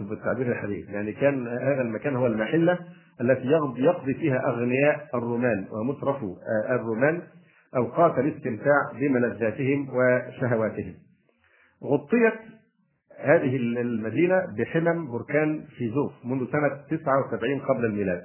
بالتعبير 0.00 0.52
الحديث. 0.52 0.88
يعني 0.88 1.12
كان 1.12 1.48
هذا 1.48 1.82
المكان 1.82 2.16
هو 2.16 2.26
المحلة 2.26 2.78
التي 3.20 3.46
يقضي 3.76 4.14
فيها 4.14 4.48
أغنياء 4.48 5.08
الرومان 5.14 5.66
ومترفو 5.72 6.36
الرومان 6.70 7.22
أوقات 7.76 8.18
الاستمتاع 8.18 8.92
بملذاتهم 9.00 9.88
وشهواتهم. 9.88 10.94
غطيت 11.84 12.40
هذه 13.18 13.56
المدينة 13.56 14.42
بحمم 14.58 15.12
بركان 15.12 15.64
فيزوف 15.78 16.12
منذ 16.24 16.46
سنة 16.52 16.68
79 16.90 17.60
قبل 17.60 17.84
الميلاد. 17.84 18.22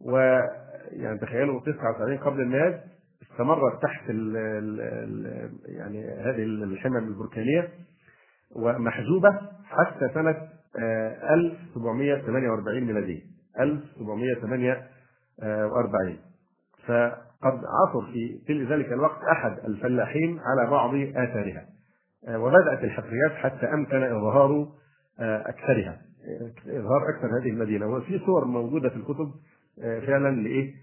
ويعني 0.00 1.18
تخيلوا 1.20 1.60
79 1.60 2.18
قبل 2.18 2.40
الميلاد 2.40 2.80
استمرت 3.22 3.82
تحت 3.82 4.10
ال 4.10 4.36
ال 4.36 5.50
يعني 5.64 6.04
هذه 6.04 6.42
الحمم 6.42 6.96
البركانية 6.96 7.68
ومحجوبة 8.56 9.40
حتى 9.64 10.08
سنة 10.14 10.36
1748 10.76 12.82
آه، 12.82 12.86
ميلادية 12.86 13.39
1748 13.60 16.16
فقد 16.86 17.64
عثر 17.64 18.02
في 18.12 18.38
في 18.46 18.64
ذلك 18.64 18.92
الوقت 18.92 19.22
أحد 19.32 19.58
الفلاحين 19.68 20.38
على 20.38 20.70
بعض 20.70 20.94
آثارها. 20.94 21.66
آه، 22.28 22.38
وبدأت 22.38 22.84
الحفريات 22.84 23.32
حتى 23.32 23.66
أمكن 23.66 24.02
إظهار 24.02 24.68
آه، 25.20 25.48
أكثرها. 25.48 26.00
إظهار 26.66 27.08
أكثر 27.08 27.38
هذه 27.40 27.48
المدينة. 27.50 27.86
وفي 27.86 28.18
صور 28.18 28.44
موجودة 28.44 28.88
في 28.88 28.96
الكتب 28.96 29.30
فعلا 30.06 30.40
لإيه؟ 30.40 30.74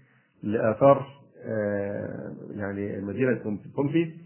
لآثار 0.42 1.06
يعني 2.56 3.00
مدينة 3.00 3.58
بومبي 3.76 4.16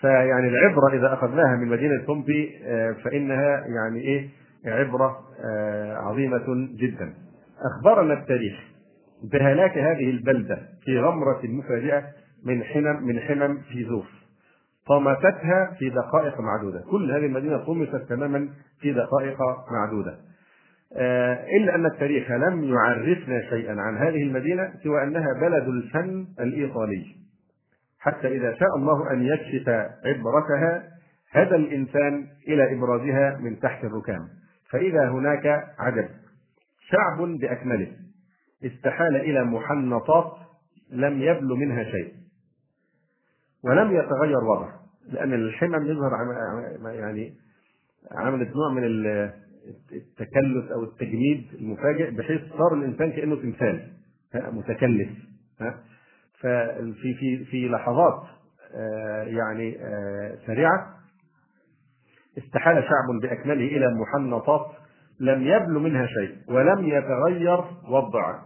فيعني 0.00 0.48
العبرة 0.48 0.98
إذا 0.98 1.14
أخذناها 1.14 1.56
من 1.56 1.68
مدينة 1.68 2.06
بومبي 2.06 2.58
آه، 2.64 2.92
فإنها 2.92 3.66
يعني 3.66 4.00
إيه؟ 4.00 4.28
عبرة 4.66 5.18
آه، 5.44 5.94
عظيمة 5.96 6.68
جدا. 6.76 7.14
أخبرنا 7.60 8.14
التاريخ 8.14 8.54
بهلاك 9.32 9.78
هذه 9.78 10.10
البلدة 10.10 10.58
في 10.84 10.98
غمرة 10.98 11.40
مفاجئة 11.44 12.02
من 12.44 12.64
حمم 12.64 13.06
من 13.06 13.20
حمم 13.20 13.58
فيزوف 13.72 14.06
طمستها 14.88 15.76
في 15.78 15.90
دقائق 15.90 16.40
معدودة. 16.40 16.84
كل 16.90 17.10
هذه 17.12 17.26
المدينة 17.26 17.56
طمست 17.58 17.96
تماما 18.08 18.48
في 18.80 18.92
دقائق 18.92 19.38
معدودة. 19.72 20.16
آه، 20.96 21.46
إلا 21.56 21.74
أن 21.74 21.86
التاريخ 21.86 22.30
لم 22.30 22.64
يعرفنا 22.64 23.50
شيئا 23.50 23.80
عن 23.80 23.96
هذه 23.96 24.22
المدينة 24.22 24.72
سوى 24.84 25.02
أنها 25.02 25.32
بلد 25.40 25.68
الفن 25.68 26.26
الإيطالي. 26.40 27.04
حتى 28.00 28.28
إذا 28.28 28.54
شاء 28.54 28.76
الله 28.76 29.12
أن 29.12 29.22
يكشف 29.22 29.68
عبرتها 30.04 30.82
هدى 31.32 31.54
الإنسان 31.54 32.26
إلى 32.48 32.74
إبرازها 32.74 33.38
من 33.40 33.60
تحت 33.60 33.84
الركام. 33.84 34.39
فإذا 34.72 35.10
هناك 35.10 35.46
عجب. 35.78 36.08
شعب 36.80 37.18
بأكمله. 37.40 37.92
استحال 38.64 39.16
إلى 39.16 39.44
محنطات 39.44 40.32
لم 40.90 41.22
يبلو 41.22 41.56
منها 41.56 41.84
شيء. 41.84 42.14
ولم 43.64 43.90
يتغير 43.96 44.44
وضعه 44.44 44.80
لأن 45.08 45.32
الحمم 45.32 45.86
يظهر 45.86 46.10
يعني 46.84 47.34
عملت 48.12 48.48
نوع 48.56 48.72
من 48.72 48.84
التكلف 49.92 50.72
أو 50.72 50.84
التجميد 50.84 51.46
المفاجئ 51.54 52.10
بحيث 52.10 52.40
صار 52.58 52.74
الإنسان 52.74 53.12
كأنه 53.12 53.36
تمثال 53.36 53.92
متكلف. 54.34 55.08
ففي 56.40 57.14
في 57.14 57.44
في 57.44 57.68
لحظات 57.68 58.22
آه، 58.74 59.22
يعني 59.22 59.78
آه، 59.80 60.38
سريعة 60.46 60.99
استحال 62.38 62.74
شعب 62.74 63.20
بأكمله 63.22 63.66
إلى 63.66 63.94
محنطات 63.94 64.66
لم 65.20 65.42
يبلو 65.42 65.80
منها 65.80 66.06
شيء 66.06 66.36
ولم 66.48 66.88
يتغير 66.88 67.60
وضعه. 67.88 68.42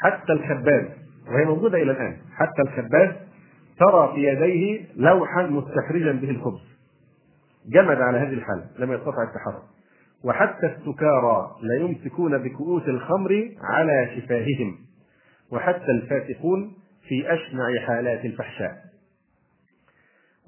حتى 0.00 0.32
الخباز 0.32 0.84
وهي 1.28 1.44
موجودة 1.44 1.78
إلى 1.78 1.90
الآن 1.90 2.16
حتى 2.36 2.62
الخباز 2.62 3.10
ترى 3.78 4.12
في 4.14 4.28
يديه 4.28 4.86
لوحا 4.96 5.42
مستخرجا 5.42 6.12
به 6.12 6.30
الخبز. 6.30 6.78
جمد 7.68 7.96
على 8.00 8.18
هذه 8.18 8.32
الحالة 8.32 8.66
لم 8.78 8.92
يستطع 8.92 9.22
التحرك. 9.22 9.62
وحتى 10.24 10.66
السكارى 10.66 11.50
لا 11.62 11.76
يمسكون 11.80 12.38
بكؤوس 12.38 12.88
الخمر 12.88 13.48
على 13.62 14.10
شفاههم. 14.16 14.76
وحتى 15.52 15.90
الفاتقون 15.90 16.72
في 17.08 17.34
أشنع 17.34 17.86
حالات 17.86 18.24
الفحشاء. 18.24 18.87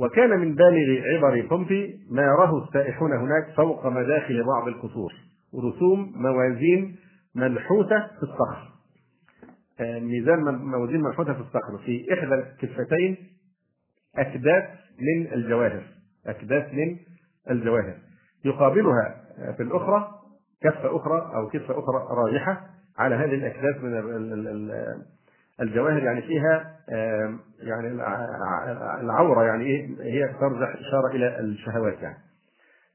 وكان 0.01 0.31
من 0.31 0.55
بالغ 0.55 1.03
عبر 1.05 1.47
بومبي 1.47 2.01
ما 2.11 2.23
يراه 2.23 2.65
السائحون 2.65 3.13
هناك 3.13 3.55
فوق 3.57 3.87
مداخل 3.87 4.45
بعض 4.45 4.69
القصور 4.69 5.13
رسوم 5.55 6.13
موازين 6.17 6.97
منحوتة 7.35 8.07
في 8.07 8.23
الصخر. 8.23 8.71
آه، 9.81 9.99
ميزان 9.99 10.55
موازين 10.55 11.01
منحوتة 11.01 11.33
في 11.35 11.41
الصخر. 11.41 11.79
في 11.87 12.07
إحدى 12.15 12.35
الكفتين 12.35 13.17
أكداس 14.17 14.65
من 15.01 15.33
الجواهر. 15.33 15.83
أكداس 16.27 16.75
من 16.75 16.97
الجواهر. 17.51 17.97
يقابلها 18.45 19.17
في 19.57 19.63
الأخرى 19.63 20.09
كفة 20.63 20.97
أخرى 20.97 21.33
أو 21.35 21.49
كفة 21.49 21.79
أخرى 21.79 22.07
راجحة 22.11 22.67
على 22.99 23.15
هذه 23.15 23.35
الأكداس 23.35 23.77
من 23.83 23.93
الجواهر 25.61 26.03
يعني 26.03 26.23
فيها 26.23 26.77
يعني 27.59 27.89
العورة 29.01 29.45
يعني 29.45 29.65
إيه 29.65 29.89
هي 30.01 30.35
ترجح 30.41 30.69
إشارة 30.77 31.09
إلى 31.15 31.41
الشهوات 31.41 31.99
يعني. 32.03 32.19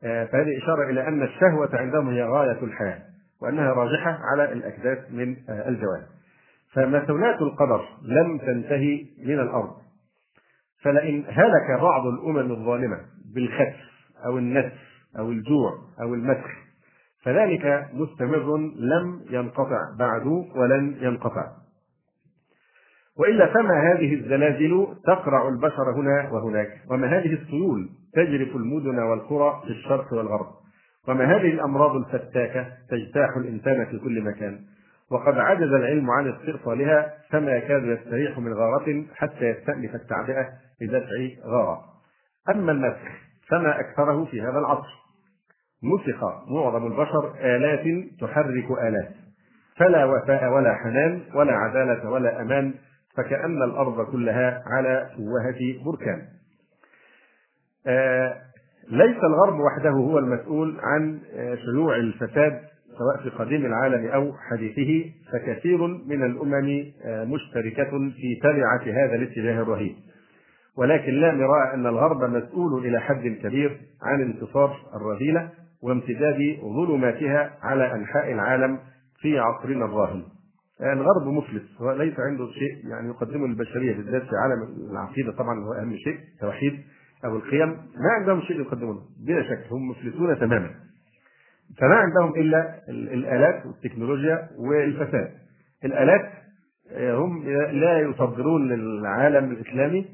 فهذه 0.02 0.58
إشارة 0.64 0.90
إلى 0.90 1.08
أن 1.08 1.24
الشهوة 1.24 1.70
عندهم 1.74 2.10
هي 2.10 2.24
غاية 2.24 2.64
الحياة 2.64 3.00
وأنها 3.42 3.74
راجحة 3.74 4.20
على 4.32 4.52
الأكداس 4.52 4.98
من 5.12 5.36
الجواهر. 5.50 6.06
فمثونات 6.74 7.42
القدر 7.42 7.86
لم 8.02 8.38
تنتهي 8.38 9.06
من 9.26 9.40
الأرض. 9.40 9.76
فلئن 10.84 11.26
هلك 11.30 11.82
بعض 11.82 12.06
الأمم 12.08 12.52
الظالمة 12.52 12.98
بالخسف 13.36 13.82
أو 14.26 14.38
النسف 14.38 14.74
أو 15.20 15.32
الجوع 15.32 15.72
أو 16.02 16.14
المسخ 16.14 16.50
فذلك 17.24 17.88
مستمر 17.94 18.58
لم 18.80 19.26
ينقطع 19.30 19.80
بعد 20.00 20.26
ولن 20.56 20.98
ينقطع. 21.02 21.52
وإلا 23.20 23.54
فما 23.54 23.94
هذه 23.94 24.14
الزلازل 24.14 24.88
تقرع 25.06 25.48
البشر 25.48 25.92
هنا 25.96 26.30
وهناك 26.32 26.82
وما 26.92 27.08
هذه 27.08 27.34
السيول 27.34 27.90
تجرف 28.14 28.56
المدن 28.56 29.00
والقرى 29.00 29.62
في 29.66 29.70
الشرق 29.72 30.14
والغرب 30.14 30.48
وما 31.08 31.26
هذه 31.26 31.50
الأمراض 31.50 31.96
الفتاكة 31.96 32.68
تجتاح 32.90 33.38
الإنسان 33.38 33.86
في 33.86 34.00
كل 34.00 34.22
مكان 34.24 34.60
وقد 35.12 35.38
عجز 35.38 35.74
العلم 35.74 36.12
عن 36.12 36.34
استئصالها 36.34 37.14
فما 37.30 37.52
يكاد 37.52 37.84
يستريح 37.84 38.40
من 38.40 38.54
غارة 38.54 39.06
حتى 39.16 39.46
يستأنف 39.46 39.96
التعبئة 39.96 40.50
لدفع 40.82 41.46
غارة. 41.46 41.82
أما 42.50 42.72
النسخ 42.72 43.12
فما 43.50 43.80
أكثره 43.80 44.26
في 44.26 44.42
هذا 44.42 44.60
العصر. 44.60 45.06
نسخ 45.84 46.24
معظم 46.48 46.88
البشر 46.88 47.34
آلات 47.42 48.06
تحرك 48.22 48.72
آلات 48.72 49.12
فلا 49.78 50.06
وفاء 50.06 50.52
ولا 50.54 50.76
حنان 50.76 51.22
ولا 51.36 51.54
عدالة 51.54 52.10
ولا 52.10 52.42
أمان 52.42 52.74
فكأن 53.18 53.64
الأرض 53.64 54.12
كلها 54.12 54.64
على 54.68 55.10
فوهة 55.18 55.84
بركان. 55.86 56.22
آه 57.88 58.42
ليس 58.90 59.18
الغرب 59.24 59.60
وحده 59.60 59.90
هو 59.90 60.20
المسؤول 60.20 60.78
عن 60.84 61.20
آه، 61.36 61.56
شيوع 61.56 61.96
الفساد 61.96 62.62
سواء 62.98 63.24
في 63.24 63.30
قديم 63.30 63.66
العالم 63.66 64.08
أو 64.08 64.34
حديثه 64.52 65.12
فكثير 65.34 65.88
من 65.88 66.24
الأمم 66.24 66.84
آه، 67.06 67.24
مشتركة 67.24 67.90
في 67.90 68.40
تبعة 68.44 68.82
هذا 68.82 69.16
الاتجاه 69.16 69.62
الرهيب. 69.62 69.96
ولكن 70.78 71.12
لا 71.12 71.34
مراء 71.34 71.74
أن 71.76 71.88
الغرب 71.88 72.24
مسؤول 72.24 72.86
إلى 72.86 73.00
حد 73.00 73.38
كبير 73.44 73.80
عن 74.04 74.22
انتصار 74.22 74.78
الرذيلة 74.96 75.50
وامتداد 75.84 76.58
ظلماتها 76.62 77.52
على 77.62 77.94
أنحاء 77.94 78.32
العالم 78.32 78.80
في 79.22 79.40
عصرنا 79.40 79.86
الراهن. 79.86 80.24
الغرب 80.82 81.28
مفلس 81.28 81.82
وليس 81.82 82.20
عنده 82.20 82.48
شيء 82.52 82.90
يعني 82.90 83.10
يقدمه 83.10 83.48
للبشرية 83.48 83.96
بالذات 83.96 84.22
في 84.22 84.36
عالم 84.36 84.92
العقيدة 84.92 85.32
طبعا 85.32 85.64
هو 85.64 85.74
أهم 85.74 85.96
شيء 85.98 86.20
توحيد 86.42 86.80
أو 87.26 87.36
القيم 87.36 87.70
ما 87.70 88.10
عندهم 88.20 88.42
شيء 88.42 88.62
يقدمونه 88.62 89.02
بلا 89.28 89.44
شك 89.44 89.68
هم 89.72 89.90
مفلسون 89.90 90.40
تماما. 90.40 90.70
فما 91.80 91.96
عندهم 91.96 92.36
إلا 92.36 92.80
الآلات 92.90 93.66
والتكنولوجيا 93.66 94.50
والفساد. 94.58 95.32
الآلات 95.86 96.32
آه، 96.92 97.16
هم 97.16 97.44
لا 97.72 98.00
يصدرون 98.00 98.68
للعالم 98.70 99.52
الإسلامي 99.52 100.06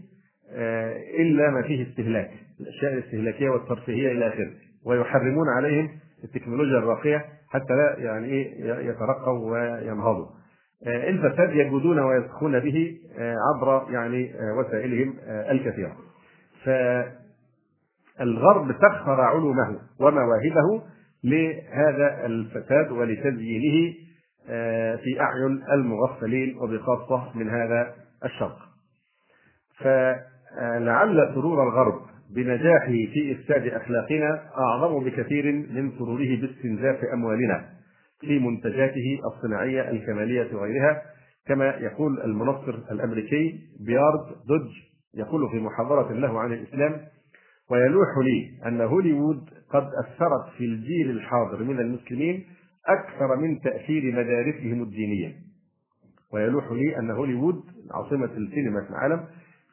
آه، 0.52 0.98
إلا 1.20 1.50
ما 1.50 1.62
فيه 1.62 1.90
استهلاك 1.90 2.32
الأشياء 2.62 2.94
الاستهلاكية 2.94 3.50
والترفيهية 3.50 4.12
إلى 4.12 4.28
آخره 4.28 4.52
ويحرمون 4.86 5.50
عليهم 5.50 5.90
التكنولوجيا 6.24 6.78
الراقية 6.78 7.26
حتى 7.50 7.74
لا 7.74 7.96
يعني 8.00 8.28
إيه 8.28 8.66
يترقوا 8.90 9.52
وينهضوا. 9.52 10.41
الفساد 10.88 11.56
يجودون 11.56 12.00
ويسخون 12.00 12.60
به 12.60 12.98
عبر 13.20 13.92
يعني 13.92 14.34
وسائلهم 14.60 15.14
الكثيرة. 15.28 15.96
فالغرب 18.18 18.72
سخر 18.72 19.22
علومه 19.22 19.80
ومواهبه 20.00 20.84
لهذا 21.24 22.26
الفساد 22.26 22.92
ولتزيينه 22.92 23.94
آه، 24.50 24.96
في 24.96 25.20
أعين 25.20 25.64
المغفلين 25.74 26.58
وبخاصة 26.58 27.38
من 27.38 27.50
هذا 27.50 27.94
الشرق. 28.26 28.58
فلعل 29.78 31.32
سرور 31.36 31.64
الغرب 31.64 32.02
بنجاحه 32.36 32.92
في 32.92 33.32
إفساد 33.40 33.68
أخلاقنا 33.68 34.42
أعظم 34.58 35.04
بكثير 35.04 35.52
من 35.52 35.92
سروره 35.98 36.42
باستنزاف 36.42 37.00
أموالنا. 37.14 37.66
في 38.22 38.40
منتجاته 38.40 39.20
الصناعية 39.26 39.90
الكمالية 39.92 40.56
وغيرها 40.56 41.02
كما 41.48 41.66
يقول 41.66 42.22
المنصر 42.22 42.76
الأمريكي 42.92 43.60
بيارد 43.80 44.26
دوج 44.48 44.70
يقول 45.14 45.50
في 45.52 45.60
محاضرة 45.60 46.14
له 46.14 46.40
عن 46.40 46.54
الإسلام 46.54 47.02
ويلوح 47.72 48.08
لي 48.24 48.68
أن 48.68 48.82
هوليوود 48.82 49.50
قد 49.70 49.84
أثرت 49.84 50.54
في 50.58 50.66
الجيل 50.66 51.10
الحاضر 51.10 51.64
من 51.64 51.80
المسلمين 51.80 52.46
أكثر 52.88 53.36
من 53.36 53.60
تأثير 53.62 54.04
مدارسهم 54.12 54.84
الدينية. 54.84 55.36
ويلوح 56.34 56.72
لي 56.72 57.00
أن 57.00 57.12
هوليوود 57.12 57.64
عاصمة 57.92 58.26
السينما 58.38 58.84
في 58.84 58.90
العالم 58.90 59.26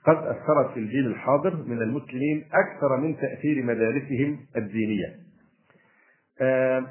قد 0.07 0.16
أثرت 0.16 0.70
في 0.74 0.80
الجيل 0.80 1.07
الحاضر 1.07 1.57
من 1.66 1.82
المسلمين 1.82 2.44
أكثر 2.53 2.96
من 2.96 3.16
تأثير 3.16 3.62
مدارسهم 3.62 4.38
الدينية. 4.57 5.14
آه 6.40 6.86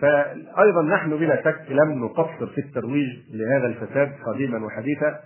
فأيضا 0.00 0.82
نحن 0.82 1.10
بلا 1.10 1.42
شك 1.44 1.66
لم 1.70 2.04
نقصر 2.04 2.46
في 2.46 2.60
الترويج 2.60 3.08
لهذا 3.30 3.66
الفساد 3.66 4.12
قديما 4.26 4.64
وحديثا 4.66 5.20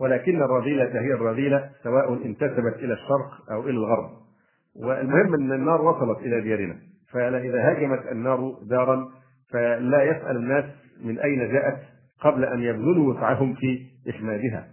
ولكن 0.00 0.42
الرذيلة 0.42 1.00
هي 1.00 1.12
الرذيلة 1.12 1.70
سواء 1.82 2.26
انتسبت 2.26 2.74
إلى 2.78 2.92
الشرق 2.92 3.50
أو 3.52 3.60
إلى 3.62 3.70
الغرب. 3.70 4.10
والمهم 4.76 5.34
أن 5.34 5.52
النار 5.52 5.82
وصلت 5.82 6.18
إلى 6.18 6.40
ديارنا. 6.40 6.76
فإذا 7.12 7.70
هاجمت 7.70 8.06
النار 8.12 8.56
دارا 8.62 9.08
فلا 9.52 10.02
يسأل 10.02 10.36
الناس 10.36 10.64
من 11.04 11.18
أين 11.18 11.52
جاءت 11.52 11.78
قبل 12.20 12.44
أن 12.44 12.62
يبذلوا 12.62 13.14
وسعهم 13.14 13.54
في 13.54 13.86
إخمادها 14.08 14.68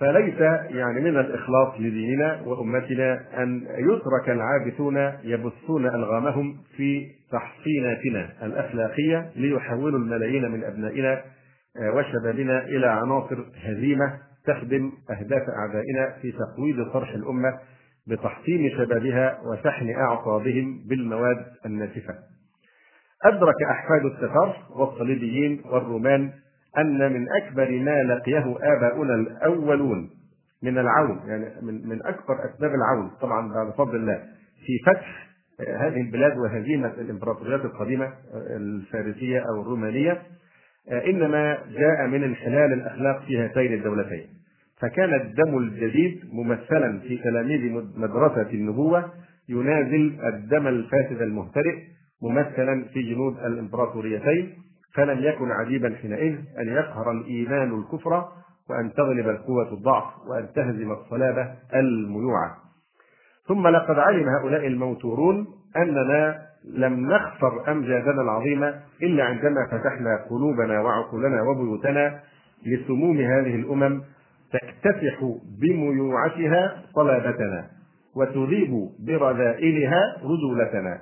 فليس 0.00 0.40
يعني 0.70 1.00
من 1.00 1.16
الإخلاص 1.16 1.74
لديننا 1.80 2.40
وأمتنا 2.46 3.20
أن 3.42 3.66
يترك 3.78 4.28
العابثون 4.28 4.96
يبثون 5.24 5.86
ألغامهم 5.86 6.56
في 6.76 7.06
تحصيناتنا 7.32 8.46
الأخلاقية 8.46 9.30
ليحولوا 9.36 9.98
الملايين 9.98 10.50
من 10.50 10.64
أبنائنا 10.64 11.22
آه، 11.80 11.90
وشبابنا 11.90 12.64
إلى 12.64 12.86
عناصر 12.86 13.44
هزيمة 13.64 14.18
تخدم 14.46 14.92
أهداف 15.10 15.42
أعدائنا 15.48 16.14
في 16.22 16.32
تقويض 16.32 16.92
طرح 16.92 17.10
الأمة 17.10 17.58
بتحطيم 18.08 18.70
شبابها 18.78 19.40
وشحن 19.46 19.90
أعصابهم 19.90 20.80
بالمواد 20.88 21.46
الناسفة. 21.66 22.14
أدرك 23.24 23.62
أحفاد 23.70 24.04
التتار 24.04 24.56
والصليبيين 24.76 25.62
والرومان 25.64 26.30
أن 26.78 27.12
من 27.12 27.26
أكبر 27.42 27.70
ما 27.70 28.02
لقيه 28.02 28.56
آباؤنا 28.60 29.14
الأولون 29.14 30.10
من 30.62 30.78
العون 30.78 31.20
يعني 31.26 31.44
من 31.62 31.88
من 31.88 32.06
أكبر 32.06 32.34
أسباب 32.54 32.70
العون 32.74 33.10
طبعا 33.20 33.52
بعد 33.54 33.74
فضل 33.74 33.96
الله 33.96 34.22
في 34.66 34.78
فتح 34.86 35.28
هذه 35.80 36.00
البلاد 36.00 36.38
وهزيمة 36.38 36.92
الإمبراطوريات 36.98 37.64
القديمة 37.64 38.12
الفارسية 38.56 39.40
أو 39.40 39.62
الرومانية 39.62 40.22
إنما 40.90 41.58
جاء 41.78 42.06
من 42.06 42.24
انحلال 42.24 42.72
الأخلاق 42.72 43.22
في 43.26 43.38
هاتين 43.38 43.72
الدولتين. 43.72 44.26
فكان 44.80 45.14
الدم 45.14 45.58
الجديد 45.58 46.20
ممثلا 46.32 47.00
في 47.00 47.16
تلاميذ 47.18 47.72
مدرسة 47.96 48.50
النبوة 48.50 49.12
ينازل 49.48 50.18
الدم 50.34 50.66
الفاسد 50.66 51.22
المهترئ 51.22 51.76
ممثلا 52.22 52.84
في 52.92 53.02
جنود 53.02 53.38
الإمبراطوريتين. 53.38 54.54
فلم 54.94 55.18
يكن 55.18 55.50
عجيبا 55.50 55.96
حينئذ 56.02 56.38
أن 56.58 56.68
يقهر 56.68 57.10
الإيمان 57.10 57.78
الكفر 57.78 58.28
وأن 58.70 58.92
تغلب 58.92 59.28
القوة 59.28 59.72
الضعف 59.72 60.04
وأن 60.28 60.48
تهزم 60.54 60.92
الصلابة 60.92 61.54
الميوعة 61.74 62.56
ثم 63.48 63.68
لقد 63.68 63.98
علم 63.98 64.28
هؤلاء 64.28 64.66
الموتورون 64.66 65.46
أننا 65.76 66.38
لم 66.74 67.10
نخسر 67.10 67.72
أمجادنا 67.72 68.22
العظيمة 68.22 68.74
إلا 69.02 69.24
عندما 69.24 69.66
فتحنا 69.70 70.26
قلوبنا 70.30 70.80
وعقولنا 70.80 71.42
وبيوتنا 71.42 72.20
لسموم 72.66 73.16
هذه 73.18 73.54
الأمم 73.54 74.02
تكتسح 74.52 75.32
بميوعتها 75.60 76.82
صلابتنا 76.94 77.66
وتذيب 78.16 78.88
برذائلها 79.06 80.16
رجولتنا 80.22 81.00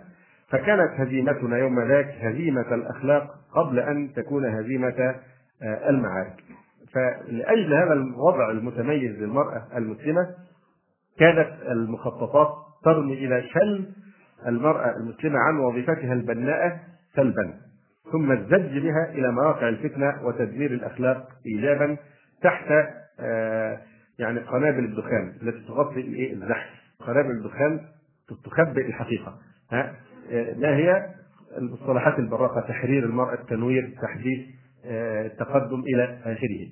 فكانت 0.51 1.01
هزيمتنا 1.01 1.59
يوم 1.59 1.81
ذاك 1.81 2.07
هزيمة 2.21 2.75
الأخلاق 2.75 3.35
قبل 3.53 3.79
أن 3.79 4.13
تكون 4.13 4.45
هزيمة 4.45 5.15
المعارك. 5.63 6.45
فلأجل 6.95 7.75
هذا 7.75 7.93
الوضع 7.93 8.51
المتميز 8.51 9.19
للمرأة 9.19 9.67
المسلمة 9.77 10.35
كانت 11.19 11.53
المخططات 11.69 12.49
ترمي 12.85 13.15
إلى 13.15 13.43
شل 13.43 13.87
المرأة 14.47 14.97
المسلمة 14.97 15.39
عن 15.39 15.59
وظيفتها 15.59 16.13
البناءة 16.13 16.81
سلبا 17.17 17.55
ثم 18.13 18.33
الزج 18.33 18.79
بها 18.79 19.11
إلى 19.11 19.33
مواقع 19.33 19.69
الفتنة 19.69 20.27
وتدمير 20.27 20.71
الأخلاق 20.71 21.29
إيجابا 21.47 21.97
تحت 22.43 22.67
آه، 23.21 23.79
يعني 24.19 24.41
قنابل 24.41 24.85
الدخان 24.85 25.33
التي 25.43 25.67
تغطي 25.69 26.33
الزحف. 26.33 26.71
قنابل 27.01 27.31
الدخان 27.31 27.81
تخبئ 28.45 28.87
الحقيقة 28.87 29.39
ها؟ 29.73 29.81
آه، 29.81 29.95
ما 30.57 30.77
هي 30.77 31.07
المصطلحات 31.59 32.19
البراقة 32.19 32.61
تحرير 32.61 33.05
المراه 33.05 33.35
التنوير 33.35 33.95
تحديث 34.03 34.47
آه، 34.85 35.27
التقدم 35.27 35.81
إلى 35.81 36.19
آخره. 36.25 36.67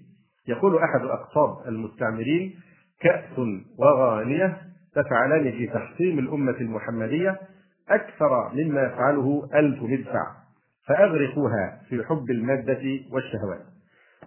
يقول 0.48 0.78
أحد 0.78 1.00
أقطاب 1.05 1.68
المستعمرين 1.68 2.55
كأس 3.00 3.38
وغانية 3.78 4.57
تفعلان 4.94 5.50
في 5.52 5.66
تحطيم 5.66 6.18
الأمة 6.18 6.57
المحمدية 6.61 7.40
أكثر 7.88 8.50
مما 8.55 8.82
يفعله 8.82 9.48
ألف 9.55 9.82
مدفع 9.82 10.26
فأغرقوها 10.88 11.80
في 11.88 12.05
حب 12.05 12.30
المادة 12.30 12.82
والشهوات. 13.12 13.64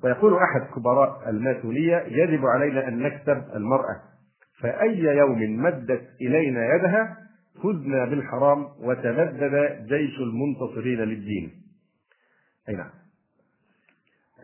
ويقول 0.03 0.34
أحد 0.34 0.61
كبراء 0.75 1.30
الماسونية 1.30 1.97
يجب 2.07 2.45
علينا 2.45 2.88
أن 2.88 2.99
نكسب 2.99 3.43
المرأة 3.55 3.95
فأي 4.61 4.99
يوم 4.99 5.63
مدت 5.63 6.01
إلينا 6.21 6.75
يدها 6.75 7.17
فزنا 7.64 8.05
بالحرام 8.05 8.66
وتمدد 8.80 9.86
جيش 9.88 10.20
المنتصرين 10.20 10.99
للدين. 10.99 11.51
أي 12.70 12.76
نعم. 12.76 12.89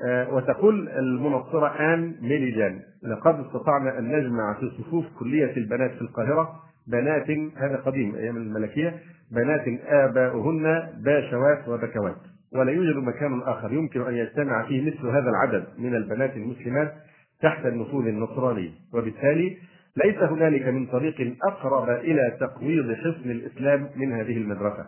آه 0.06 0.34
وتقول 0.34 0.90
المنصرة 0.90 1.68
آن 1.68 2.16
ميليجان. 2.22 2.82
لقد 3.04 3.40
استطعنا 3.46 4.00
أن 4.00 4.20
نجمع 4.20 4.54
في 4.60 4.70
صفوف 4.78 5.06
كلية 5.20 5.58
البنات 5.58 5.92
في 5.92 6.02
القاهرة 6.02 6.60
بنات 6.88 7.30
هذا 7.58 7.76
قديم 7.86 8.16
أيام 8.16 8.38
الملكية 8.38 9.00
بنات 9.32 9.68
آباؤهن 9.86 10.90
باشوات 11.04 11.68
وبكوات. 11.68 12.18
ولا 12.56 12.72
يوجد 12.72 12.96
مكان 12.96 13.42
آخر 13.42 13.74
يمكن 13.74 14.02
أن 14.02 14.14
يجتمع 14.14 14.68
فيه 14.68 14.82
مثل 14.82 15.08
هذا 15.08 15.30
العدد 15.30 15.66
من 15.78 15.96
البنات 15.96 16.36
المسلمات 16.36 16.94
تحت 17.42 17.66
النفوذ 17.66 18.08
النصراني. 18.08 18.72
وبالتالي 18.94 19.58
ليس 20.06 20.18
هنالك 20.18 20.68
من 20.68 20.86
طريق 20.86 21.36
أقرب 21.44 21.90
إلى 21.90 22.38
تقويض 22.40 22.94
حصن 22.94 23.32
الإسلام 23.32 23.90
من 23.96 24.12
هذه 24.14 24.38
المدرسة. 24.38 24.86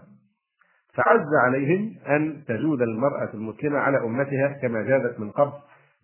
فعز 0.94 1.28
عليهم 1.46 1.94
أن 2.10 2.44
تجود 2.48 2.82
المرأة 2.82 3.30
المسلمة 3.34 3.78
على 3.78 3.98
أمتها 3.98 4.48
كما 4.62 4.82
جادت 4.82 5.20
من 5.20 5.32
قبل 5.32 5.52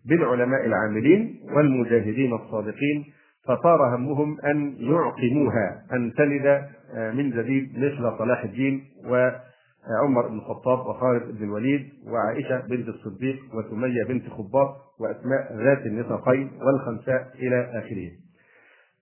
بالعلماء 0.05 0.65
العاملين 0.65 1.39
والمجاهدين 1.55 2.33
الصادقين 2.33 3.05
فصار 3.45 3.95
همهم 3.95 4.37
أن 4.45 4.75
يعقموها 4.79 5.83
أن 5.93 6.13
تلد 6.13 6.65
من 7.13 7.31
جديد 7.31 7.77
مثل 7.77 8.17
صلاح 8.17 8.43
الدين 8.43 8.83
و 9.05 9.29
عمر 10.03 10.27
بن 10.27 10.35
الخطاب 10.35 10.79
وخالد 10.79 11.37
بن 11.37 11.43
الوليد 11.43 11.89
وعائشة 12.07 12.67
بنت 12.67 12.87
الصديق 12.87 13.39
وسمية 13.55 14.03
بنت 14.03 14.29
خباط 14.29 14.75
وأسماء 14.99 15.57
ذات 15.63 15.85
النطاقين 15.85 16.51
والخنساء 16.65 17.27
إلى 17.35 17.61
آخره 17.73 18.11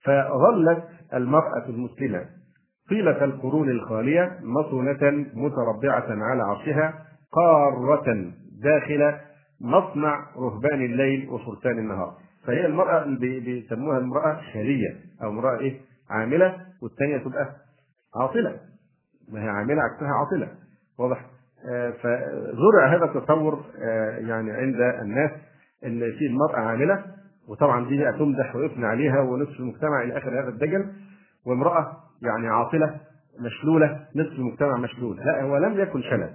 فظلت 0.04 0.84
المرأة 1.14 1.66
المسلمة 1.68 2.24
طيلة 2.90 3.24
القرون 3.24 3.70
الخالية 3.70 4.38
مصونة 4.42 5.26
متربعة 5.34 6.06
على 6.08 6.42
عرشها 6.42 6.94
قارة 7.32 8.32
داخل 8.62 9.14
مصنع 9.60 10.26
رهبان 10.36 10.84
الليل 10.84 11.28
وفرسان 11.28 11.78
النهار. 11.78 12.14
فهي 12.46 12.66
المرأة 12.66 13.04
بيسموها 13.20 13.98
المرأة 13.98 14.40
خالية 14.52 14.96
أو 15.22 15.28
امرأة 15.30 15.58
إيه؟ 15.58 15.80
عاملة 16.10 16.56
والثانية 16.82 17.18
تبقى 17.18 17.56
عاطلة. 18.20 18.56
ما 19.32 19.44
هي 19.44 19.48
عاملة 19.48 19.82
عكسها 19.82 20.08
عاطلة. 20.08 20.48
واضح؟ 20.98 21.24
آه، 21.70 21.90
فزرع 21.90 22.96
هذا 22.96 23.04
التصور 23.04 23.64
آه، 23.82 24.10
يعني 24.18 24.50
عند 24.52 24.80
الناس 25.02 25.30
إن 25.84 26.00
في 26.18 26.26
المرأة 26.26 26.60
عاملة 26.60 27.04
وطبعا 27.50 27.88
دي 27.88 27.98
بقى 27.98 28.12
تمدح 28.18 28.56
ويثنى 28.56 28.86
عليها 28.86 29.20
ونصف 29.20 29.60
المجتمع 29.60 30.02
إلى 30.02 30.18
آخر 30.18 30.40
هذا 30.42 30.48
الدجل 30.48 30.92
وامرأة 31.46 31.96
يعني 32.22 32.48
عاطله 32.48 33.00
مشلولة 33.40 34.06
نصف 34.16 34.32
المجتمع 34.32 34.76
مشلول. 34.76 35.16
لا 35.16 35.42
هو 35.42 35.56
لم 35.56 35.80
يكن 35.80 36.02
شلل 36.02 36.30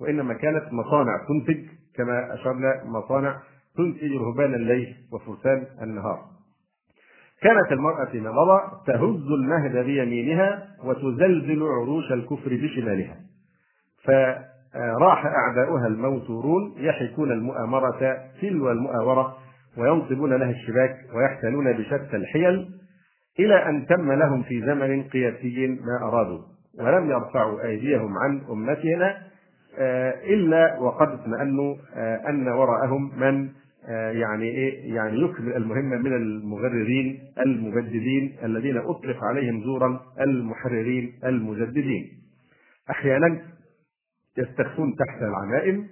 وإنما 0.00 0.34
كانت 0.34 0.72
مصانع 0.72 1.12
تنتج 1.28 1.64
كما 1.96 2.34
أشرنا 2.34 2.84
مصانع 2.84 3.40
تنتج 3.76 4.12
رهبان 4.12 4.54
الليل 4.54 4.96
وفرسان 5.12 5.66
النهار. 5.82 6.18
كانت 7.42 7.72
المرأة 7.72 8.04
فيما 8.04 8.30
مضى 8.32 8.60
تهز 8.86 9.26
المهد 9.32 9.76
بيمينها 9.84 10.68
وتزلزل 10.84 11.62
عروش 11.62 12.12
الكفر 12.12 12.50
بشمالها. 12.56 13.16
فراح 14.04 15.26
أعداؤها 15.26 15.86
الموتورون 15.86 16.74
يحكون 16.76 17.32
المؤامرة 17.32 18.18
تلو 18.40 18.70
المؤامرة 18.70 19.36
وينصبون 19.78 20.32
لها 20.34 20.50
الشباك 20.50 20.96
ويحتلون 21.14 21.72
بشتى 21.72 22.16
الحيل 22.16 22.68
إلى 23.38 23.68
أن 23.68 23.86
تم 23.86 24.12
لهم 24.12 24.42
في 24.42 24.60
زمن 24.60 25.02
قياسي 25.02 25.66
ما 25.66 26.08
أرادوا 26.08 26.40
ولم 26.78 27.10
يرفعوا 27.10 27.64
أيديهم 27.66 28.18
عن 28.18 28.42
أمتنا 28.50 29.16
آه، 29.78 30.10
إلا 30.24 30.78
وقد 30.78 31.08
اطمأنوا 31.08 31.76
آه، 31.94 32.28
أن 32.28 32.48
وراءهم 32.48 33.20
من 33.20 33.48
آه، 33.88 34.10
يعني 34.10 34.44
إيه 34.44 34.94
يعني 34.94 35.20
يكمل 35.20 35.56
المهمه 35.56 35.96
من 35.96 36.16
المغررين 36.16 37.20
المجددين 37.38 38.36
الذين 38.44 38.76
أطلق 38.76 39.24
عليهم 39.24 39.64
زورا 39.64 40.00
المحررين 40.20 41.12
المجددين. 41.24 42.08
أحيانا 42.90 43.42
يستخفون 44.38 44.94
تحت 44.96 45.22
العمائم 45.22 45.88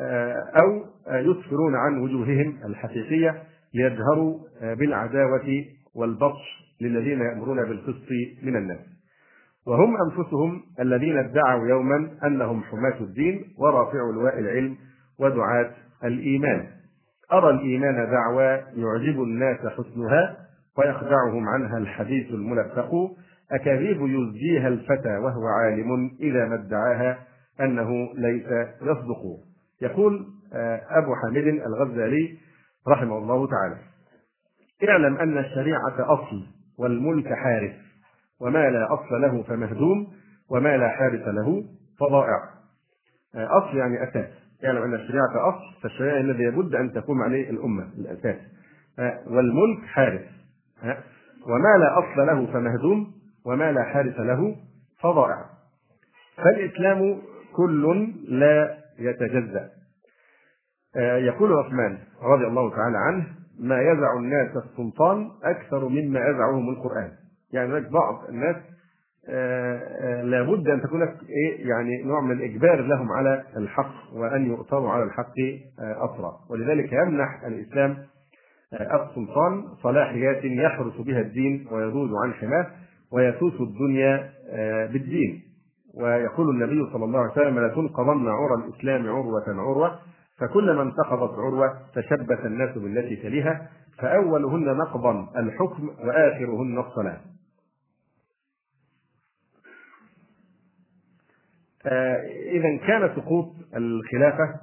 أو 0.00 0.84
يسفرون 1.08 1.74
عن 1.74 1.98
وجوههم 1.98 2.58
الحقيقية 2.64 3.42
ليجهروا 3.74 4.38
آه، 4.62 4.74
بالعداوة 4.74 5.64
والبطش 5.94 6.62
للذين 6.80 7.20
يأمرون 7.20 7.64
بالقسط 7.64 8.08
من 8.42 8.56
الناس. 8.56 8.78
وهم 9.66 9.96
أنفسهم 9.96 10.62
الذين 10.80 11.18
ادعوا 11.18 11.68
يوما 11.68 12.10
أنهم 12.24 12.62
حماة 12.62 13.00
الدين 13.00 13.44
ورافعوا 13.58 14.12
لواء 14.12 14.38
العلم 14.38 14.76
ودعاة 15.18 15.70
الإيمان. 16.04 16.66
أرى 17.32 17.50
الإيمان 17.50 18.10
دعوى 18.10 18.60
يعجب 18.76 19.22
الناس 19.22 19.58
حسنها 19.58 20.36
ويخدعهم 20.78 21.48
عنها 21.48 21.78
الحديث 21.78 22.30
الملفق. 22.30 22.90
أكاذيب 23.52 24.00
يزجيها 24.00 24.68
الفتى 24.68 25.16
وهو 25.16 25.46
عالم 25.46 26.10
إذا 26.20 26.44
ما 26.44 26.54
ادعاها 26.54 27.18
أنه 27.60 27.90
ليس 28.14 28.46
يصدق. 28.82 29.51
يقول 29.82 30.26
آه، 30.54 30.80
أبو 30.90 31.14
حامد 31.14 31.46
الغزالي 31.66 32.38
رحمه 32.88 33.18
الله 33.18 33.46
تعالى 33.46 33.76
اعلم 34.88 35.16
أن 35.16 35.38
الشريعة 35.38 35.96
أصل 35.98 36.46
والملك 36.78 37.32
حارس 37.32 37.72
وما 38.40 38.70
لا 38.70 38.94
أصل 38.94 39.20
له 39.22 39.42
فمهدوم 39.42 40.12
وما 40.50 40.76
لا 40.76 40.88
حارس 40.88 41.28
له 41.28 41.64
فضائع. 42.00 42.38
آه، 43.34 43.48
أصل 43.58 43.76
يعني 43.76 44.02
أساس. 44.02 44.26
اعلم 44.64 44.82
أن 44.82 44.94
الشريعة 44.94 45.48
أصل 45.48 45.82
فالشريعة 45.82 46.20
الذي 46.20 46.42
يبد 46.42 46.74
أن 46.74 46.92
تقوم 46.92 47.22
عليه 47.22 47.50
الأمة 47.50 47.88
الأساس. 47.98 48.36
آه، 48.98 49.20
والملك 49.26 49.86
حارس. 49.86 50.22
وما 51.46 51.78
لا 51.78 51.98
أصل 51.98 52.26
له 52.26 52.52
فمهدوم 52.52 53.12
وما 53.46 53.72
لا 53.72 53.82
حارس 53.82 54.18
له 54.18 54.56
فضائع. 55.00 55.44
فالإسلام 56.36 57.18
كل 57.56 58.12
لا 58.28 58.81
يتجزأ. 58.98 59.70
آه، 60.96 61.16
يقول 61.16 61.52
عثمان 61.52 61.98
رضي 62.22 62.46
الله 62.46 62.70
تعالى 62.70 62.98
عنه 62.98 63.26
ما 63.60 63.80
يزع 63.82 64.16
الناس 64.16 64.56
السلطان 64.56 65.30
أكثر 65.44 65.88
مما 65.88 66.20
يزعهم 66.20 66.68
القرآن. 66.68 67.10
يعني 67.52 67.68
هناك 67.72 67.90
بعض 67.92 68.28
الناس 68.28 68.56
آه، 69.28 69.78
آه، 69.78 70.22
لابد 70.22 70.68
أن 70.68 70.82
تكون 70.82 71.02
إيه 71.02 71.68
يعني 71.68 72.02
نوع 72.02 72.20
من 72.20 72.32
الإجبار 72.32 72.80
لهم 72.80 73.12
على 73.12 73.44
الحق 73.56 74.14
وأن 74.14 74.46
يؤثروا 74.46 74.90
على 74.90 75.02
الحق 75.02 75.34
أسرع. 75.78 76.32
ولذلك 76.50 76.92
يمنح 76.92 77.44
الإسلام 77.46 77.96
السلطان 78.72 79.64
صلاحيات 79.82 80.44
يحرس 80.44 80.96
بها 80.96 81.20
الدين 81.20 81.66
ويذود 81.70 82.10
عن 82.24 82.34
حماه 82.34 82.66
ويسوس 83.12 83.60
الدنيا 83.60 84.30
بالدين. 84.86 85.51
ويقول 85.94 86.50
النبي 86.50 86.92
صلى 86.92 87.04
الله 87.04 87.20
عليه 87.20 87.32
وسلم 87.32 87.66
لتنقضن 87.66 88.28
عرى 88.28 88.54
الإسلام 88.54 89.08
عروة 89.08 89.44
عروة 89.48 89.98
فكلما 90.38 90.82
انتقضت 90.82 91.38
عروة 91.38 91.78
تشبث 91.94 92.46
الناس 92.46 92.78
بالتي 92.78 93.16
تليها 93.16 93.68
فأولهن 93.98 94.76
نقضا 94.76 95.28
الحكم 95.36 95.88
وآخرهن 95.88 96.78
الصلاة. 96.78 97.20
آه، 101.86 102.16
اذا 102.52 102.86
كان 102.86 103.16
سقوط 103.16 103.52
الخلافة 103.76 104.60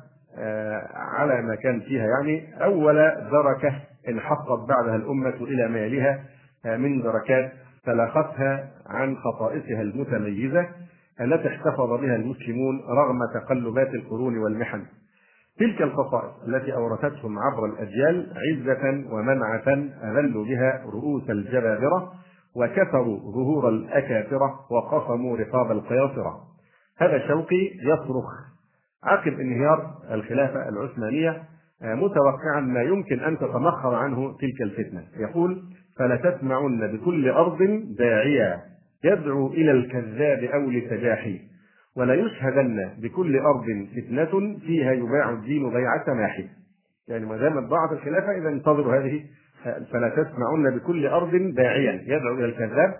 على 0.93 1.41
ما 1.41 1.55
كان 1.55 1.79
فيها 1.79 2.05
يعني 2.07 2.63
أول 2.63 2.95
دركة 3.31 3.81
انحطت 4.09 4.67
بعدها 4.69 4.95
الأمة 4.95 5.29
إلى 5.41 5.67
ما 5.67 5.79
يليها 5.79 6.23
من 6.65 7.01
دركات 7.01 7.51
تلاقتها 7.85 8.71
عن 8.85 9.17
خصائصها 9.17 9.81
المتميزة 9.81 10.67
التي 11.21 11.47
احتفظ 11.47 11.89
بها 11.89 12.15
المسلمون 12.15 12.81
رغم 12.89 13.19
تقلبات 13.33 13.93
القرون 13.93 14.37
والمحن. 14.37 14.85
تلك 15.59 15.81
الخصائص 15.81 16.33
التي 16.47 16.73
أورثتهم 16.73 17.39
عبر 17.39 17.65
الأجيال 17.65 18.33
عزة 18.35 19.13
ومنعة 19.13 19.67
أذلوا 20.03 20.45
بها 20.45 20.83
رؤوس 20.85 21.29
الجبابرة 21.29 22.11
وكسروا 22.55 23.19
ظهور 23.19 23.69
الأكافرة 23.69 24.59
وقصموا 24.71 25.37
رقاب 25.37 25.71
القياصرة. 25.71 26.41
هذا 26.97 27.27
شوقي 27.27 27.71
يصرخ 27.83 28.25
عقب 29.03 29.39
انهيار 29.39 29.93
الخلافة 30.11 30.69
العثمانية 30.69 31.43
متوقعا 31.81 32.59
ما 32.59 32.81
يمكن 32.81 33.19
أن 33.19 33.37
تتمخر 33.37 33.95
عنه 33.95 34.37
تلك 34.37 34.61
الفتنة. 34.61 35.03
يقول 35.17 35.63
فلتسمعن 35.99 36.97
بكل 36.97 37.29
أرض 37.29 37.57
داعيا 37.97 38.68
يدعو 39.03 39.47
إلى 39.47 39.71
الكذاب 39.71 40.43
أو 40.43 40.69
لتجاحي. 40.69 41.41
وليشهدن 41.95 42.89
بكل 42.97 43.39
أرض 43.39 43.65
فتنة 43.95 44.59
فيها 44.59 44.91
يباع 44.91 45.29
الدين 45.29 45.69
بيع 45.69 46.05
سماح 46.05 46.43
يعني 47.07 47.25
ما 47.25 47.37
دامت 47.37 47.63
ضاعت 47.63 47.91
الخلافة 47.91 48.37
إذا 48.37 48.49
انتظروا 48.49 48.95
هذه 48.95 49.25
فلا 49.63 50.09
تسمعن 50.09 50.77
بكل 50.77 51.07
أرض 51.07 51.35
داعيا 51.35 52.01
يدعو 52.03 52.35
إلى 52.35 52.45
الكذاب 52.45 52.95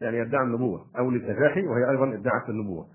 يعني 0.00 0.18
يدعي 0.18 0.42
النبوة 0.42 0.86
أو 0.98 1.10
للتجاحي 1.10 1.66
وهي 1.66 1.90
أيضا 1.90 2.14
ادعت 2.14 2.48
النبوة. 2.48 2.86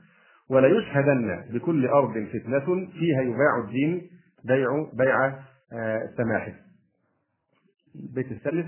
وليشهدن 0.50 1.44
بكل 1.54 1.88
أرض 1.88 2.28
فتنة 2.34 2.88
فيها 3.00 3.22
يباع 3.22 3.60
الدين 3.66 4.10
بيع 4.46 4.68
بيع 4.94 5.28
آه، 5.74 6.10
سماح 6.18 6.54
البيت 7.96 8.32
الثالث 8.32 8.66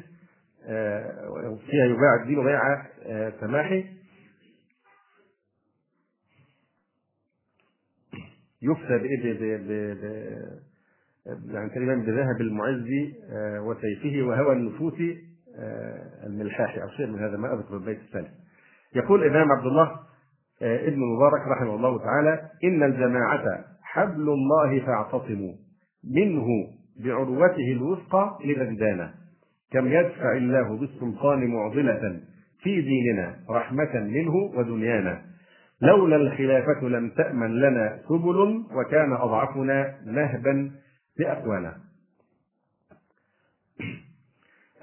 فيها 1.69 1.85
يباع 1.85 2.21
الدين 2.21 2.43
بيع 2.43 2.85
آه، 3.05 3.33
سماح 3.41 3.83
يفتى 8.61 8.97
بإيه؟ 8.97 9.17
يعني 11.25 11.69
تقريبا 11.69 11.95
بذهب 11.95 12.41
المعز 12.41 12.87
آه، 13.31 13.61
وسيفه 13.61 14.27
وهوى 14.27 14.53
النفوس 14.53 14.93
آه، 15.59 16.27
الملحاح. 16.27 16.77
أو 16.77 16.89
شيء 16.89 17.05
من 17.07 17.19
هذا 17.19 17.37
ما 17.37 17.53
أذكر 17.53 17.77
البيت 17.77 17.99
الثالث. 17.99 18.31
يقول 18.95 19.23
الإمام 19.23 19.51
عبد 19.51 19.65
الله 19.65 19.99
آه، 20.61 20.87
ابن 20.87 20.99
مبارك 20.99 21.47
رحمه 21.47 21.75
الله 21.75 21.99
تعالى 21.99 22.49
إن 22.63 22.83
الجماعة 22.83 23.65
حبل 23.83 24.29
الله 24.29 24.85
فاعتصموا 24.85 25.53
منه 26.15 26.45
بعروته 27.03 27.71
الوثقى 27.71 28.37
لبندانا 28.45 29.13
كم 29.71 29.87
يدفع 29.87 30.37
الله 30.37 30.77
بالسلطان 30.77 31.47
معضلة 31.47 32.19
في 32.63 32.81
ديننا 32.81 33.35
رحمة 33.49 33.99
منه 33.99 34.35
ودنيانا. 34.57 35.21
لولا 35.81 36.15
الخلافة 36.15 36.87
لم 36.87 37.09
تأمن 37.09 37.59
لنا 37.59 37.99
سبل 38.09 38.63
وكان 38.75 39.13
أضعفنا 39.13 39.95
نهبا 40.05 40.71
بأقوانا 41.19 41.77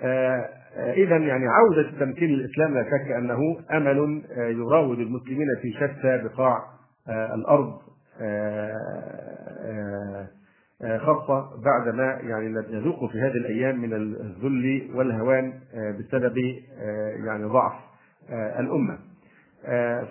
آه، 0.00 0.48
آه، 0.76 0.92
إذا 0.92 1.16
يعني 1.16 1.44
عودة 1.46 1.90
تمكين 2.00 2.30
الإسلام 2.30 2.74
لا 2.74 2.84
شك 2.84 3.10
أنه 3.10 3.38
أمل 3.72 4.22
آه، 4.30 4.48
يراود 4.48 4.98
المسلمين 4.98 5.46
في 5.62 5.72
شتى 5.72 6.18
بقاع 6.18 6.64
الأرض 7.34 7.78
خاصة 10.80 11.50
بعد 11.64 11.94
ما 11.94 12.18
يعني 12.22 12.48
نذوق 12.48 13.12
في 13.12 13.20
هذه 13.20 13.36
الأيام 13.36 13.80
من 13.80 13.92
الذل 13.92 14.90
والهوان 14.94 15.52
بسبب 15.98 16.38
يعني 17.26 17.44
ضعف 17.44 17.72
الأمة. 18.58 18.98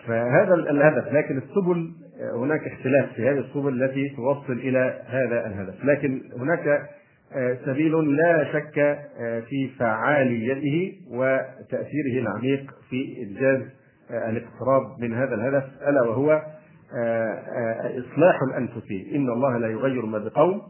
فهذا 0.07 0.53
الهدف. 0.53 1.13
لكن 1.13 1.37
السبل 1.37 1.91
هناك 2.33 2.67
اختلاف 2.67 3.13
في 3.13 3.29
هذه 3.29 3.39
السبل 3.39 3.83
التي 3.83 4.09
توصل 4.09 4.53
إلى 4.53 5.01
هذا 5.07 5.47
الهدف. 5.47 5.85
لكن 5.85 6.21
هناك 6.37 6.89
آه، 7.35 7.57
سبيل 7.65 8.15
لا 8.15 8.53
شك 8.53 8.79
آه، 8.79 9.39
في 9.39 9.69
فعاليته 9.79 10.93
وتأثيره 11.11 12.19
العميق 12.21 12.73
في 12.89 13.23
إنجاز 13.23 13.61
آه، 14.11 14.29
الاقتراب 14.29 14.99
من 14.99 15.13
هذا 15.13 15.35
الهدف 15.35 15.63
ألا 15.87 16.01
وهو 16.01 16.41
إصلاح 17.99 18.41
الانفس 18.49 18.91
إن 19.15 19.29
الله 19.29 19.57
لا 19.57 19.67
يغير 19.67 20.05
ما 20.05 20.17
بقوم 20.17 20.61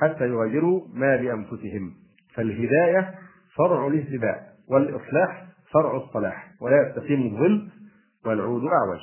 حتى 0.00 0.24
يغيروا 0.24 0.82
ما 0.94 1.16
بأنفسهم. 1.16 1.94
فالهداية 2.34 3.14
فرع 3.56 3.86
الاهتداء 3.86 4.52
والإصلاح 4.70 5.44
فرع 5.72 5.96
الصلاح 5.96 6.48
ولا 6.60 6.88
يستقيم 6.88 7.26
الظل 7.26 7.68
والعود 8.26 8.62
أعوج. 8.64 9.00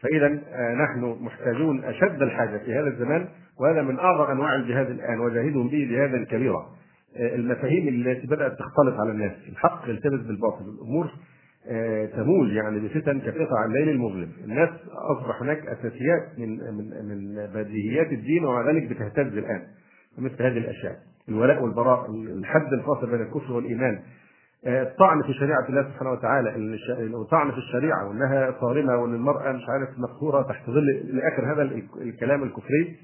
فإذا 0.00 0.26
آه، 0.26 0.74
نحن 0.74 1.16
محتاجون 1.20 1.84
أشد 1.84 2.22
الحاجة 2.22 2.58
في 2.58 2.74
هذا 2.74 2.88
الزمان 2.88 3.28
وهذا 3.60 3.82
من 3.82 3.98
أعظم 3.98 4.30
أنواع 4.30 4.54
الجهاد 4.54 4.90
الآن 4.90 5.20
وجاهدهم 5.20 5.68
به 5.68 5.88
جهادا 5.90 6.24
كبيرا. 6.24 6.66
آه، 7.16 7.34
المفاهيم 7.34 7.88
التي 7.88 8.26
بدأت 8.26 8.52
تختلط 8.52 9.00
على 9.00 9.10
الناس 9.10 9.32
الحق 9.48 9.82
يلتبس 9.88 10.26
بالباطل 10.26 10.64
الأمور 10.64 11.04
آه، 11.04 11.10
تمول 12.16 12.56
يعني 12.56 12.80
بفتن 12.80 13.20
كقطع 13.20 13.64
الليل 13.64 13.88
المظلم. 13.88 14.28
الناس 14.44 14.68
أصبح 15.16 15.42
هناك 15.42 15.66
أساسيات 15.66 16.38
من 16.38 16.48
من 16.48 17.08
من 17.08 17.46
بديهيات 17.54 18.12
الدين 18.12 18.44
ومع 18.44 18.70
ذلك 18.70 18.90
بتهتز 18.90 19.36
الآن 19.38 19.62
مثل 20.18 20.42
هذه 20.42 20.58
الأشياء. 20.58 20.96
الولاء 21.28 21.62
والبراء 21.62 22.10
الحد 22.10 22.72
الفاصل 22.72 23.10
بين 23.10 23.22
الكفر 23.22 23.52
والإيمان. 23.52 23.98
الطعن 24.66 25.22
في 25.22 25.32
شريعة 25.32 25.68
الله 25.68 25.82
سبحانه 25.82 26.12
وتعالى 26.12 26.54
الطعن 27.00 27.50
في 27.50 27.58
الشريعة 27.58 28.08
وإنها 28.08 28.54
صارمة 28.60 28.96
وإن 28.96 29.14
المرأة 29.14 29.52
مش 29.52 29.68
عارف 29.68 29.88
مقهوره 29.98 30.42
تحت 30.42 30.66
ظل 30.70 30.86
لآخر 31.04 31.52
هذا 31.52 31.62
الكلام 32.02 32.42
الكفري. 32.42 32.96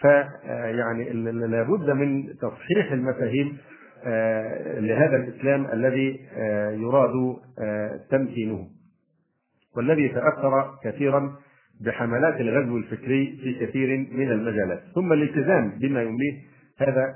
فيعني 0.00 1.12
لابد 1.46 1.90
من 1.90 2.24
تصحيح 2.36 2.92
المفاهيم 2.92 3.48
آه، 3.48 3.71
لهذا 4.80 5.16
الإسلام 5.16 5.66
الذي 5.72 6.20
آه، 6.36 6.70
يراد 6.70 7.36
آه، 7.58 8.00
تمكينه. 8.10 8.66
والذي 9.76 10.08
تأثر 10.08 10.74
كثيرا 10.84 11.36
بحملات 11.80 12.40
الغزو 12.40 12.76
الفكري 12.76 13.38
في 13.42 13.66
كثير 13.66 13.88
من 14.12 14.32
المجالات. 14.32 14.80
ثم 14.94 15.12
الالتزام 15.12 15.78
بما 15.78 16.02
يمليه 16.02 16.40
هذا 16.78 17.14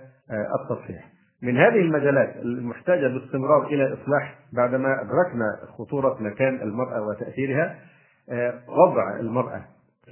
التصحيح. 0.60 1.16
من 1.42 1.56
هذه 1.56 1.80
المجالات 1.80 2.36
المحتاجة 2.36 3.08
باستمرار 3.08 3.66
إلى 3.66 3.92
إصلاح 3.92 4.38
بعدما 4.52 5.02
أدركنا 5.02 5.76
خطورة 5.78 6.22
مكان 6.22 6.54
المرأة 6.62 7.06
وتأثيرها 7.08 7.78
آه، 8.30 8.54
وضع 8.68 9.20
المرأة. 9.20 9.64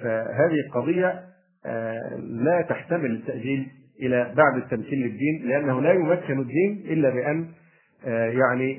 فهذه 0.03 0.57
قضية 0.74 1.23
آه، 1.66 2.16
لا 2.16 2.62
تحتمل 2.62 3.11
التأجيل 3.11 3.69
إلى 4.03 4.35
بعد 4.37 4.57
التمثيل 4.62 4.99
للدين 4.99 5.43
لأنه 5.49 5.81
لا 5.81 5.93
يمكن 5.93 6.41
الدين 6.41 6.85
إلا 6.87 7.11
بأن 7.11 7.49
آه، 8.07 8.27
يعني 8.27 8.79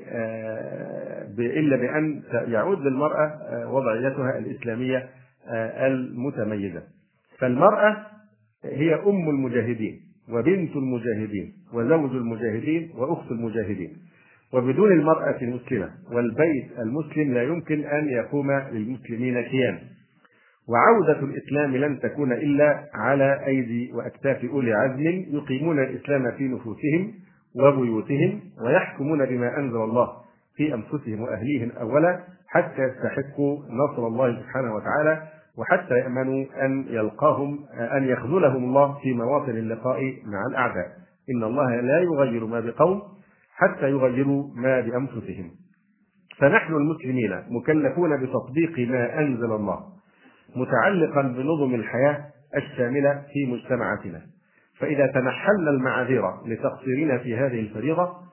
إلا 1.39 1.75
بأن 1.75 2.23
يعود 2.47 2.79
للمرأة 2.79 3.31
وضعيتها 3.73 4.37
الإسلامية 4.37 5.09
المتميزة. 5.85 6.83
فالمرأة 7.39 7.97
هي 8.65 8.95
أم 8.95 9.29
المجاهدين 9.29 9.99
وبنت 10.29 10.75
المجاهدين 10.75 11.53
وزوج 11.73 12.11
المجاهدين 12.11 12.91
وأخت 12.95 13.31
المجاهدين. 13.31 13.97
وبدون 14.53 14.91
المرأة 14.91 15.37
المسلمة 15.41 15.89
والبيت 16.11 16.79
المسلم 16.79 17.33
لا 17.33 17.43
يمكن 17.43 17.83
أن 17.83 18.09
يقوم 18.09 18.51
للمسلمين 18.51 19.41
كيان 19.41 19.79
وعودة 20.69 21.19
الإسلام 21.19 21.75
لن 21.75 21.99
تكون 21.99 22.31
إلا 22.31 22.83
على 22.93 23.45
أيدي 23.47 23.91
وأكتاف 23.93 24.45
أولي 24.45 24.73
عزم 24.73 25.25
يقيمون 25.37 25.79
الإسلام 25.79 26.31
في 26.31 26.43
نفوسهم 26.47 27.13
وبيوتهم 27.55 28.39
ويحكمون 28.65 29.25
بما 29.25 29.57
أنزل 29.57 29.83
الله 29.83 30.07
في 30.55 30.73
أنفسهم 30.73 31.21
وأهليهم 31.21 31.71
أولا 31.71 32.19
حتى 32.47 32.81
يستحقوا 32.81 33.57
نصر 33.69 34.07
الله 34.07 34.41
سبحانه 34.41 34.75
وتعالى 34.75 35.23
وحتى 35.57 35.93
يأمنوا 35.93 36.45
أن 36.65 36.85
يلقاهم 36.89 37.59
أن 37.73 38.03
يخذلهم 38.03 38.63
الله 38.63 38.99
في 39.03 39.13
مواطن 39.13 39.51
اللقاء 39.51 39.99
مع 40.25 40.45
الأعداء. 40.49 40.87
إن 41.29 41.43
الله 41.43 41.81
لا 41.81 41.99
يغير 41.99 42.45
ما 42.45 42.59
بقوم 42.59 43.01
حتى 43.55 43.89
يغيروا 43.89 44.49
ما 44.55 44.81
بأنفسهم. 44.81 45.51
فنحن 46.37 46.73
المسلمين 46.73 47.43
مكلفون 47.49 48.23
بتطبيق 48.23 48.79
ما 48.89 49.19
أنزل 49.19 49.51
الله. 49.51 49.94
متعلقا 50.55 51.21
بنظم 51.21 51.75
الحياة 51.75 52.25
الشاملة 52.55 53.23
في 53.33 53.45
مجتمعاتنا. 53.45 54.21
فإذا 54.79 55.07
تنحلنا 55.07 55.69
المعاذير 55.69 56.23
لتقصيرنا 56.45 57.17
في 57.17 57.37
هذه 57.37 57.59
الفريضة 57.59 58.25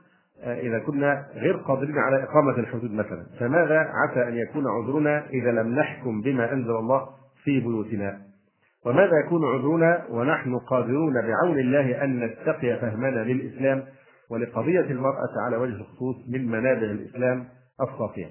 آه، 0.44 0.60
إذا 0.60 0.78
كنا 0.78 1.26
غير 1.34 1.56
قادرين 1.56 1.98
على 1.98 2.22
إقامة 2.22 2.58
الحدود 2.58 2.92
مثلا 2.92 3.26
فماذا 3.40 3.78
عسى 3.78 4.28
أن 4.28 4.34
يكون 4.36 4.66
عذرنا 4.66 5.26
إذا 5.26 5.52
لم 5.52 5.74
نحكم 5.74 6.20
بما 6.20 6.52
أنزل 6.52 6.70
الله 6.70 7.08
في 7.44 7.60
بيوتنا؟ 7.60 8.18
وماذا 8.86 9.18
يكون 9.26 9.44
عذرنا 9.44 10.06
ونحن 10.10 10.58
قادرون 10.58 11.12
بعون 11.12 11.58
الله 11.58 12.04
أن 12.04 12.20
نتقي 12.20 12.78
فهمنا 12.80 13.24
للإسلام 13.24 13.84
ولقضية 14.30 14.80
المرأة 14.80 15.32
على 15.46 15.56
وجه 15.56 15.74
الخصوص 15.74 16.16
من 16.28 16.46
منابع 16.46 16.86
الإسلام 16.90 17.44
الصافية؟ 17.80 18.26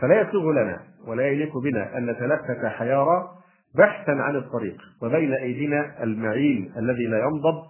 فلا 0.00 0.20
يسوغ 0.20 0.52
لنا 0.52 0.80
ولا 1.06 1.26
يليق 1.26 1.58
بنا 1.58 1.98
أن 1.98 2.06
نتلفت 2.06 2.66
حيارى 2.66 3.30
بحثا 3.74 4.12
عن 4.12 4.36
الطريق 4.36 4.76
وبين 5.02 5.32
أيدينا 5.32 6.02
المعين 6.02 6.72
الذي 6.76 7.06
لا 7.06 7.18
ينضب 7.18 7.62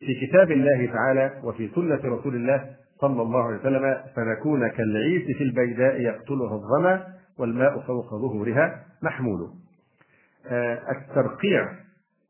في 0.00 0.26
كتاب 0.26 0.50
الله 0.50 0.86
تعالى 0.86 1.40
وفي 1.44 1.68
سنة 1.74 2.00
رسول 2.04 2.34
الله 2.34 2.70
صلى 3.00 3.22
الله 3.22 3.42
عليه 3.44 3.56
وسلم 3.56 3.96
فنكون 4.16 4.68
كالعيس 4.68 5.36
في 5.36 5.44
البيداء 5.44 6.00
يقتلها 6.00 6.54
الظمأ 6.54 7.06
والماء 7.38 7.80
فوق 7.80 8.10
ظهورها 8.10 8.84
محمول. 9.02 9.50
آه، 10.50 10.78
الترقيع 10.90 11.68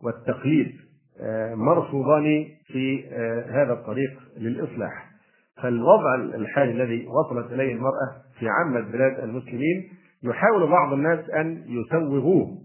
والتقليد 0.02 0.72
آه، 1.20 1.54
مرفوضان 1.54 2.46
في 2.66 3.04
آه، 3.12 3.62
هذا 3.62 3.72
الطريق 3.72 4.20
للإصلاح. 4.36 5.15
فالوضع 5.62 6.14
الحالي 6.14 6.72
الذي 6.72 7.06
وصلت 7.06 7.52
إليه 7.52 7.72
المرأة 7.72 8.12
في 8.38 8.48
عامة 8.48 8.80
بلاد 8.80 9.20
المسلمين 9.20 9.88
يحاول 10.22 10.70
بعض 10.70 10.92
الناس 10.92 11.30
أن 11.30 11.64
يسوغوه 11.66 12.58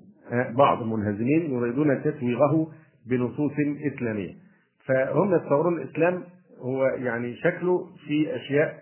بعض 0.58 0.82
المنهزمين 0.82 1.54
يريدون 1.54 2.04
تسويغه 2.04 2.68
بنصوص 3.10 3.52
إسلامية. 3.94 4.34
فهم 4.86 5.36
يتصورون 5.36 5.82
الإسلام 5.82 6.24
هو 6.60 6.86
يعني 6.86 7.36
شكله 7.36 7.88
في 8.08 8.36
أشياء 8.36 8.82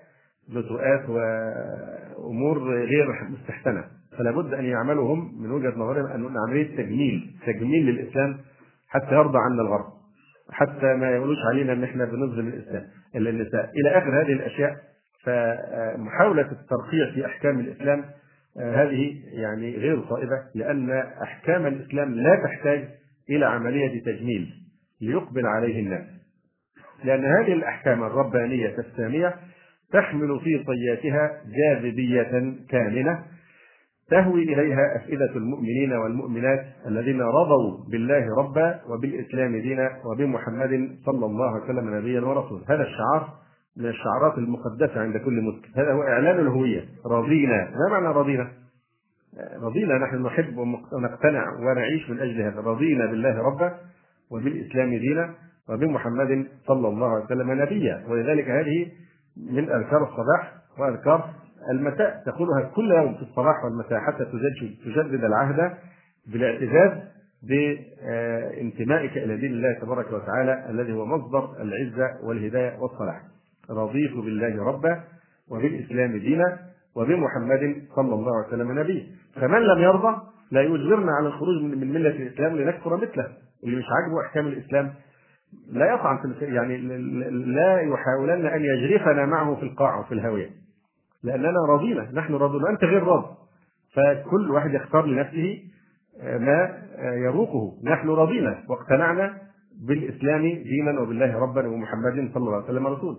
نتوءات 0.50 1.10
وأمور 1.10 2.60
غير 2.70 3.08
مستحسنة. 3.30 3.84
فلا 4.18 4.32
بد 4.32 4.54
أن 4.54 4.66
يعملوا 4.66 5.14
هم 5.14 5.42
من 5.44 5.52
وجهة 5.52 5.74
نظرهم 5.78 6.06
أن 6.06 6.38
عملية 6.48 6.78
تجميل 6.78 7.32
تجميل 7.46 7.86
للإسلام 7.86 8.38
حتى 8.90 9.16
يرضى 9.16 9.38
عنا 9.38 9.62
الغرب. 9.62 9.99
حتى 10.52 10.94
ما 10.96 11.12
يقولوش 11.12 11.38
علينا 11.54 11.74
إن 11.74 11.84
إحنا 11.84 12.06
بنظلم 12.06 12.48
الإسلام 12.48 12.84
إلا 13.16 13.30
النساء. 13.30 13.72
إلى 13.82 13.98
آخر 13.98 14.22
هذه 14.22 14.34
الأشياء 14.34 14.76
فمحاولة 15.24 16.52
الترقيع 16.52 17.12
في 17.14 17.26
أحكام 17.26 17.60
الإسلام 17.60 18.06
هذه 18.60 19.16
يعني 19.34 19.78
غير 19.78 20.02
صائبه 20.10 20.44
لأن 20.56 20.92
أحكام 21.24 21.68
الإسلام 21.68 22.14
لا 22.16 22.36
تحتاج 22.44 22.88
إلى 23.30 23.46
عملية 23.46 24.04
تجميل 24.04 24.50
ليقبل 25.02 25.46
عليه 25.46 25.80
الناس. 25.80 26.08
لأن 27.04 27.26
هذه 27.26 27.54
الأحكام 27.54 28.04
الربانية 28.04 28.76
الساميه 28.80 29.36
تحمل 29.94 30.40
في 30.44 30.64
طياتها 30.64 31.42
جاذبية 31.58 32.54
كامنه 32.70 33.24
تهوي 34.10 34.44
إليها 34.44 34.96
أفئدة 34.96 35.32
المؤمنين 35.36 35.94
والمؤمنات 35.94 36.66
الذين 36.88 37.22
رضوا 37.22 37.78
بالله 37.92 38.36
ربا 38.38 38.80
وبالإسلام 38.90 39.58
دينا 39.58 39.90
وبمحمد 40.06 40.98
صلى 41.06 41.26
الله 41.26 41.50
عليه 41.56 41.64
وسلم 41.64 41.96
نبيا 41.96 42.22
ورسولا. 42.22 42.64
هذا 42.68 42.84
الشعار 42.84 43.30
من 43.78 43.86
الشعارات 43.86 44.38
المقدسة 44.38 45.02
عند 45.02 45.18
كل 45.18 45.42
مسلم. 45.42 45.72
هذا 45.76 45.94
هو 45.94 46.04
إعلان 46.04 46.40
الهوية. 46.40 46.86
رضينا. 47.06 47.70
ما 47.72 47.92
معنى 47.92 48.08
رضينا؟ 48.08 48.48
رضينا 49.62 49.98
نحن 49.98 50.26
نحب 50.26 50.58
ونقتنع 50.94 51.44
ونعيش 51.60 52.10
من 52.10 52.20
أجل 52.20 52.42
هذا. 52.42 52.62
رضينا 52.62 53.06
بالله 53.06 53.44
ربا 53.44 53.74
وبالإسلام 54.32 54.90
دينا 54.90 55.34
وبمحمد 55.70 56.48
صلى 56.68 56.88
الله 56.88 57.10
عليه 57.16 57.26
وسلم 57.26 57.52
نبيا. 57.52 58.04
ولذلك 58.08 58.50
هذه 58.50 58.88
من 59.52 59.70
أذكار 59.70 60.04
الصباح 60.04 60.54
وأذكار 60.80 61.30
المساء 61.72 62.24
تقولها 62.26 62.72
كل 62.76 62.92
يوم 62.92 63.16
في 63.16 63.22
الصباح 63.22 63.64
والمساء 63.66 64.00
حتى 64.00 64.26
تجدد 64.86 65.24
العهد 65.24 65.74
بالاعتزاز 66.28 66.92
بانتمائك 67.44 69.18
إلى 69.18 69.38
دين 69.38 69.52
الله 69.52 69.74
تبارك 69.82 70.14
وتعالى 70.14 70.70
الذي 70.70 70.94
هو 70.94 71.06
مصدر 71.06 71.62
العزة 71.62 72.28
والهداية 72.28 72.80
والصلاح. 72.80 73.22
رضيت 73.70 74.12
بالله 74.12 74.64
ربا 74.64 75.04
وبالإسلام 75.52 76.20
دينا 76.20 76.60
وبمحمد 76.96 77.84
صلى 77.96 78.14
الله 78.14 78.38
عليه 78.38 78.48
وسلم 78.48 78.80
نبيا. 78.80 79.08
فمن 79.36 79.62
لم 79.62 79.80
يرضى 79.82 80.22
لا 80.52 80.62
يجبرنا 80.62 81.12
على 81.12 81.28
الخروج 81.28 81.62
من 81.64 81.94
ملة 81.94 82.10
الإسلام 82.10 82.56
لنكفر 82.56 82.98
مثله. 82.98 83.28
اللي 83.64 83.76
مش 83.76 83.86
عاجبه 83.86 84.22
أحكام 84.28 84.48
الإسلام 84.48 84.94
لا 85.72 85.94
يطعن 85.94 86.34
في 86.40 86.46
يعني 86.46 86.78
لا 87.32 87.82
يحاولن 87.82 88.46
أن 88.46 88.62
يجرفنا 88.62 89.26
معه 89.26 89.56
في 89.56 89.64
القاع 89.64 90.00
وفي 90.00 90.12
الهاويه. 90.12 90.50
لأننا 91.24 91.60
راضين 91.70 91.98
نحن 92.14 92.34
راضون 92.34 92.68
أنت 92.68 92.84
غير 92.84 93.04
راض 93.04 93.38
فكل 93.94 94.52
واحد 94.52 94.74
يختار 94.74 95.06
لنفسه 95.06 95.60
آه، 96.22 96.38
ما 96.38 96.78
آه، 96.98 97.14
يروقه. 97.14 97.78
نحن 97.84 98.10
راضينا 98.10 98.64
واقتنعنا 98.70 99.38
بالإسلام 99.88 100.42
دينا 100.42 101.00
وبالله 101.02 101.40
ربا 101.40 101.68
ومحمد 101.68 102.32
صلى 102.34 102.38
الله 102.38 102.56
عليه 102.56 102.66
وسلم 102.66 102.88
رسول. 102.88 103.18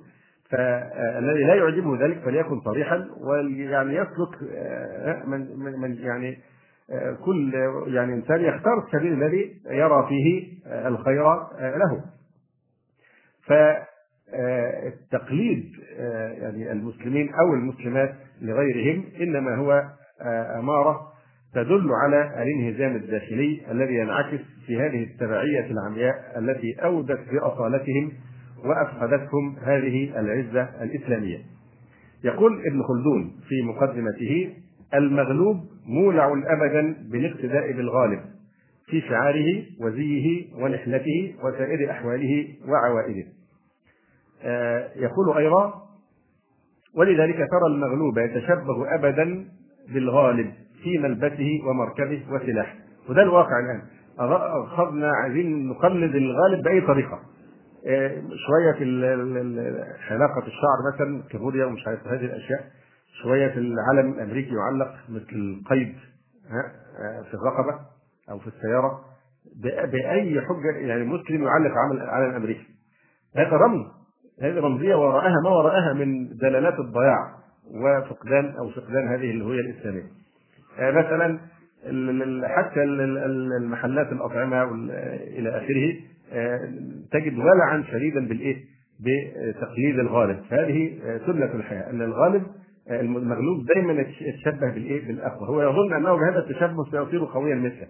فالذي 0.51 1.45
لا 1.45 1.55
يعجبه 1.55 2.05
ذلك 2.05 2.19
فليكن 2.19 2.61
صريحا 2.61 3.09
ويعني 3.21 3.95
يسلك 3.95 4.51
آه، 4.53 5.25
من 5.27 5.59
من 5.81 5.95
يعني 5.95 6.39
كل 7.25 7.55
يعني 7.87 8.15
إنسان 8.15 8.41
يختار 8.41 8.85
السبيل 8.87 9.13
الذي 9.13 9.61
يرى 9.71 10.07
فيه 10.09 10.53
الخير 10.89 11.25
له. 11.61 12.05
ف 13.47 13.53
التقليد 14.87 15.65
آه، 15.99 16.33
يعني 16.33 16.73
المسلمين 16.73 17.29
أو 17.35 17.55
المسلمات 17.55 18.15
لغيرهم 18.43 19.05
إنما 19.21 19.57
هو 19.57 19.73
آه، 20.23 20.59
أمارة 20.59 21.11
تدل 21.55 21.89
على 22.03 22.43
الانهزام 22.43 22.97
الداخلي 22.97 23.61
الذي 23.71 23.95
ينعكس 23.95 24.41
في 24.67 24.81
هذه 24.81 25.03
التبعية 25.03 25.71
العمياء 25.71 26.39
التي 26.39 26.85
أودت 26.85 27.21
بأصالتهم 27.33 28.13
وافقدتهم 28.65 29.57
هذه 29.63 30.21
العزة 30.21 30.63
الإسلامية. 30.83 31.39
يقول 32.25 32.61
ابن 32.67 32.83
خلدون 32.83 33.33
في 33.49 33.63
مقدمته: 33.63 34.53
المغلوب 34.95 35.57
مولع 35.87 36.33
ابدا 36.47 36.97
بالاقتداء 37.11 37.73
بالغالب 37.73 38.21
في 38.87 39.01
شعاره 39.01 39.63
وزيه 39.81 40.45
ونحلته 40.55 41.35
وسائر 41.45 41.91
أحواله 41.91 42.47
وعوائده. 42.69 43.40
آه، 44.43 44.89
يقول 44.97 45.37
أيضا 45.37 45.83
ولذلك 46.95 47.37
ترى 47.37 47.67
المغلوب 47.75 48.19
يتشبه 48.19 48.95
أبدا 48.95 49.49
بالغالب 49.95 50.53
في 50.83 50.99
ملبسه 50.99 51.51
ومركبه 51.67 52.23
وسلاحه. 52.31 52.75
وده 53.09 53.23
الواقع 53.23 53.61
الآن. 53.61 53.83
أخذنا 54.65 55.13
عايزين 55.23 55.69
نقلد 55.69 56.15
الغالب 56.15 56.63
بأي 56.65 56.81
طريقة. 56.81 57.21
آه، 57.87 58.23
شوية 58.47 58.73
في 58.73 58.85
حلاقة 60.09 60.47
الشعر 60.47 60.95
مثلا 60.95 61.23
كابوريا 61.31 61.65
ومش 61.65 61.87
عارف 61.87 62.07
هذه 62.07 62.25
الأشياء. 62.25 62.65
شوية 63.23 63.49
في 63.49 63.59
العلم 63.59 64.13
الأمريكي 64.13 64.51
يعلق 64.55 64.95
مثل 65.09 65.33
القيد 65.33 65.95
آه، 66.51 67.23
في 67.23 67.35
الرقبة 67.35 67.81
أو 68.31 68.39
في 68.39 68.47
السيارة. 68.47 69.01
بأي 69.93 70.41
حجة 70.41 70.87
يعني 70.87 71.05
مسلم 71.05 71.43
يعلق 71.43 71.73
علم 72.09 72.35
أمريكي. 72.35 72.67
هذا 73.37 73.57
رمز. 73.57 74.00
هذه 74.41 74.61
رمزية 74.61 74.95
وراءها 74.95 75.35
ما 75.45 75.51
وراءها 75.51 75.93
من 75.93 76.29
دلالات 76.37 76.79
الضياع 76.79 77.41
وفقدان 77.75 78.55
أو 78.59 78.71
فقدان 78.71 79.09
هذه 79.09 79.31
الهوية 79.31 79.61
الإسلامية. 79.61 80.07
آه، 80.79 80.91
مثلا 80.91 81.39
حتى 82.49 82.83
المحلات 83.57 84.13
الأطعمة 84.13 84.65
إلى 85.39 85.49
آخره 85.49 85.95
آه، 86.33 86.59
تجد 87.13 87.39
ولعا 87.39 87.85
شديدا 87.93 88.29
بالإيه؟ 88.29 88.57
بتقليد 89.01 89.99
الغالب، 89.99 90.39
فهذه 90.51 90.99
آه، 91.05 91.21
سنة 91.27 91.55
الحياة 91.55 91.91
أن 91.91 92.03
الغالب 92.03 92.43
المغلوب 92.91 93.67
دائما 93.75 94.05
يتشبه 94.21 94.71
بالإيه؟ 94.71 95.07
بالأقوى، 95.07 95.49
هو 95.49 95.63
يظن 95.63 95.95
أنه 95.95 96.15
بهذا 96.15 96.39
التشبه 96.39 96.85
سيصير 96.85 97.25
قويا 97.25 97.55
مثله. 97.55 97.87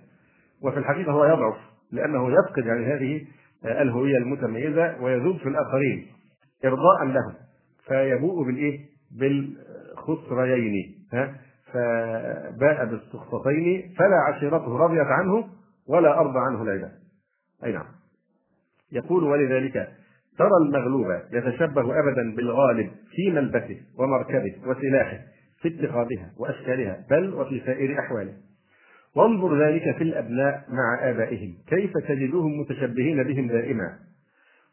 وفي 0.63 0.79
الحقيقة 0.79 1.13
هو 1.13 1.25
يضعف 1.25 1.57
لأنه 1.93 2.31
يفقد 2.33 2.67
يعني 2.67 2.87
هذه 2.87 3.21
الهوية 3.65 4.17
المتميزة 4.19 5.03
ويذوب 5.03 5.37
في 5.37 5.49
الآخرين 5.49 6.07
إرضاء 6.65 7.05
لهم. 7.05 7.35
فيبوء 7.87 8.47
بالإيه؟ 8.47 8.81
بالخسريين. 9.19 10.95
ها؟ 11.13 11.35
فباء 11.73 12.85
بالسخطتين 12.85 13.95
فلا 13.99 14.17
عشيرته 14.29 14.79
رضيت 14.79 15.07
عنه 15.07 15.49
ولا 15.89 16.19
أرضى 16.21 16.39
عنه 16.39 16.63
العباد 16.63 16.93
أي 17.65 17.73
نعم. 17.73 17.87
يقول 18.93 19.25
ولذلك 19.25 19.89
ترى 20.39 20.51
المغلوب 20.67 21.07
يتشبه 21.33 22.01
أبدا 22.01 22.35
بالغالب 22.37 22.91
في 23.11 23.31
ملبسه 23.31 23.81
ومركبه 23.99 24.55
وسلاحه 24.67 25.19
في 25.63 25.69
اتخاذها 25.69 26.33
وأشكالها 26.39 27.05
بل 27.11 27.35
وفي 27.35 27.63
سائر 27.67 28.01
أحواله. 28.01 28.33
وانظر 29.17 29.65
ذلك 29.65 29.97
في 29.97 30.05
الأبناء 30.05 30.65
مع 30.69 31.11
آبائهم 31.11 31.55
كيف 31.69 31.93
تجدهم 32.09 32.61
متشبهين 32.61 33.23
بهم 33.23 33.49
دائما. 33.49 33.99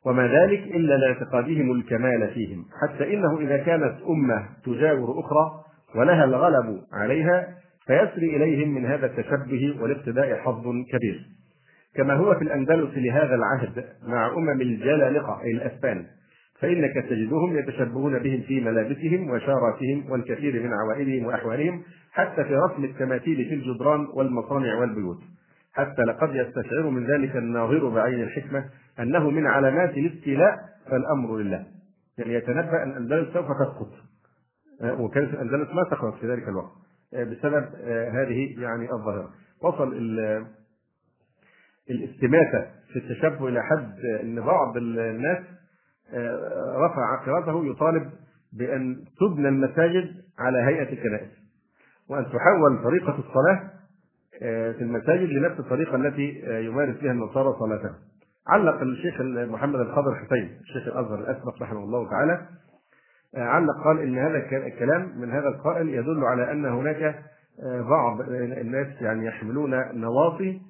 وما 0.08 0.28
ذلك 0.28 0.60
إلا 0.64 0.94
لاعتقادهم 0.98 1.72
الكمال 1.72 2.32
فيهم. 2.34 2.66
حتى 2.82 3.14
إنه 3.14 3.40
إذا 3.40 3.58
كانت 3.58 3.96
أمة 4.10 4.46
تجاور 4.66 5.20
أخرى 5.20 5.64
ولها 5.96 6.24
الغلب 6.24 6.82
عليها 6.94 7.48
فيسري 7.88 8.36
إليهم 8.36 8.74
من 8.74 8.86
هذا 8.86 9.06
التشبه 9.06 9.76
والاقتداء 9.82 10.36
حظ 10.36 10.64
كبير. 10.64 11.26
كما 11.96 12.14
هو 12.14 12.36
في 12.36 12.42
الأندلس 12.42 12.98
لهذا 12.98 13.36
العهد 13.36 13.86
مع 14.08 14.28
أمم 14.38 14.62
الجلالقة 14.62 15.42
أي 15.44 15.52
الأسبان 15.52 16.06
فإنك 16.60 16.94
تجدهم 17.10 17.58
يتشبهون 17.58 18.20
بهم 18.20 18.42
في 18.42 18.62
ملابسهم 18.62 19.30
وشاراتهم 19.30 20.12
والكثير 20.12 20.64
من 20.64 20.74
عوائدهم 20.74 21.26
وأحوالهم 21.26 21.82
حتى 22.12 22.44
في 22.44 22.56
رسم 22.56 22.84
التماثيل 22.84 23.36
في 23.36 23.54
الجدران 23.54 24.08
والمصانع 24.14 24.76
والبيوت. 24.80 25.20
حتى 25.74 26.02
لقد 26.02 26.36
يستشعر 26.36 26.90
من 26.90 27.06
ذلك 27.08 27.36
الناظر 27.36 27.90
بعين 27.90 28.24
الحكمة 28.24 28.66
أنه 29.00 29.30
من 29.30 29.48
علامات 29.48 29.98
الابتلاء 29.98 30.70
فالأمر 30.90 31.38
لله. 31.38 31.66
يعني 32.18 32.34
يتنبأ 32.34 32.84
أن 32.84 32.90
الأندلس 32.90 33.34
سوف 33.34 33.46
تسقط. 33.46 33.92
آه، 34.82 35.02
وكانت 35.02 35.34
الأندلس 35.34 35.70
ما 35.70 35.84
سقطت 35.92 36.20
في 36.20 36.32
ذلك 36.32 36.48
الوقت. 36.48 36.72
آه، 37.14 37.24
بسبب 37.24 37.70
آه، 37.82 38.10
هذه 38.10 38.62
يعني 38.62 38.92
الظاهرة. 38.92 39.30
وصل 39.62 39.94
الاستماتة 41.90 42.66
في 42.94 43.00
التشبه 43.00 43.48
إلى 43.48 43.64
حد 43.64 44.00
أن 44.24 44.42
بعض 44.42 44.78
الناس 44.78 45.44
رفع 46.76 47.14
عقيرته 47.14 47.66
يطالب 47.66 48.12
بأن 48.54 49.04
تبنى 49.20 49.48
المساجد 49.48 50.16
على 50.40 50.58
هيئة 50.58 50.94
الكنائس. 50.94 51.30
وأن 52.10 52.26
تحول 52.26 52.84
طريقة 52.84 53.20
الصلاة 53.20 53.70
في 54.74 54.82
المساجد 54.82 55.30
لنفس 55.30 55.60
الطريقة 55.60 55.96
التي 55.96 56.42
يمارس 56.66 56.96
بها 57.02 57.12
النصارى 57.12 57.54
صلاتهم. 57.60 57.96
علق 58.48 58.82
الشيخ 58.82 59.22
محمد 59.22 59.80
الخضر 59.80 60.16
حسين 60.16 60.60
الشيخ 60.62 60.88
الأزهر 60.88 61.20
الاسبق 61.20 61.62
رحمه 61.62 61.80
الله 61.80 62.10
تعالى 62.10 62.48
علق 63.36 63.84
قال 63.84 64.00
إن 64.00 64.18
هذا 64.18 64.38
الكلام 64.38 65.22
من 65.22 65.32
هذا 65.32 65.48
القائل 65.48 65.90
يدل 65.90 66.24
على 66.24 66.52
أن 66.52 66.66
هناك 66.66 67.24
بعض 67.90 68.22
الناس 68.32 69.02
يعني 69.02 69.26
يحملون 69.26 70.00
نواصي 70.02 70.62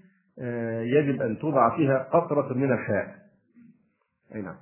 يجب 0.82 1.22
أن 1.22 1.40
توضع 1.40 1.76
فيها 1.76 1.98
قطرة 2.14 2.54
من 2.54 2.72
الحياء 2.72 3.16
أي 4.36 4.42
نعم. 4.42 4.56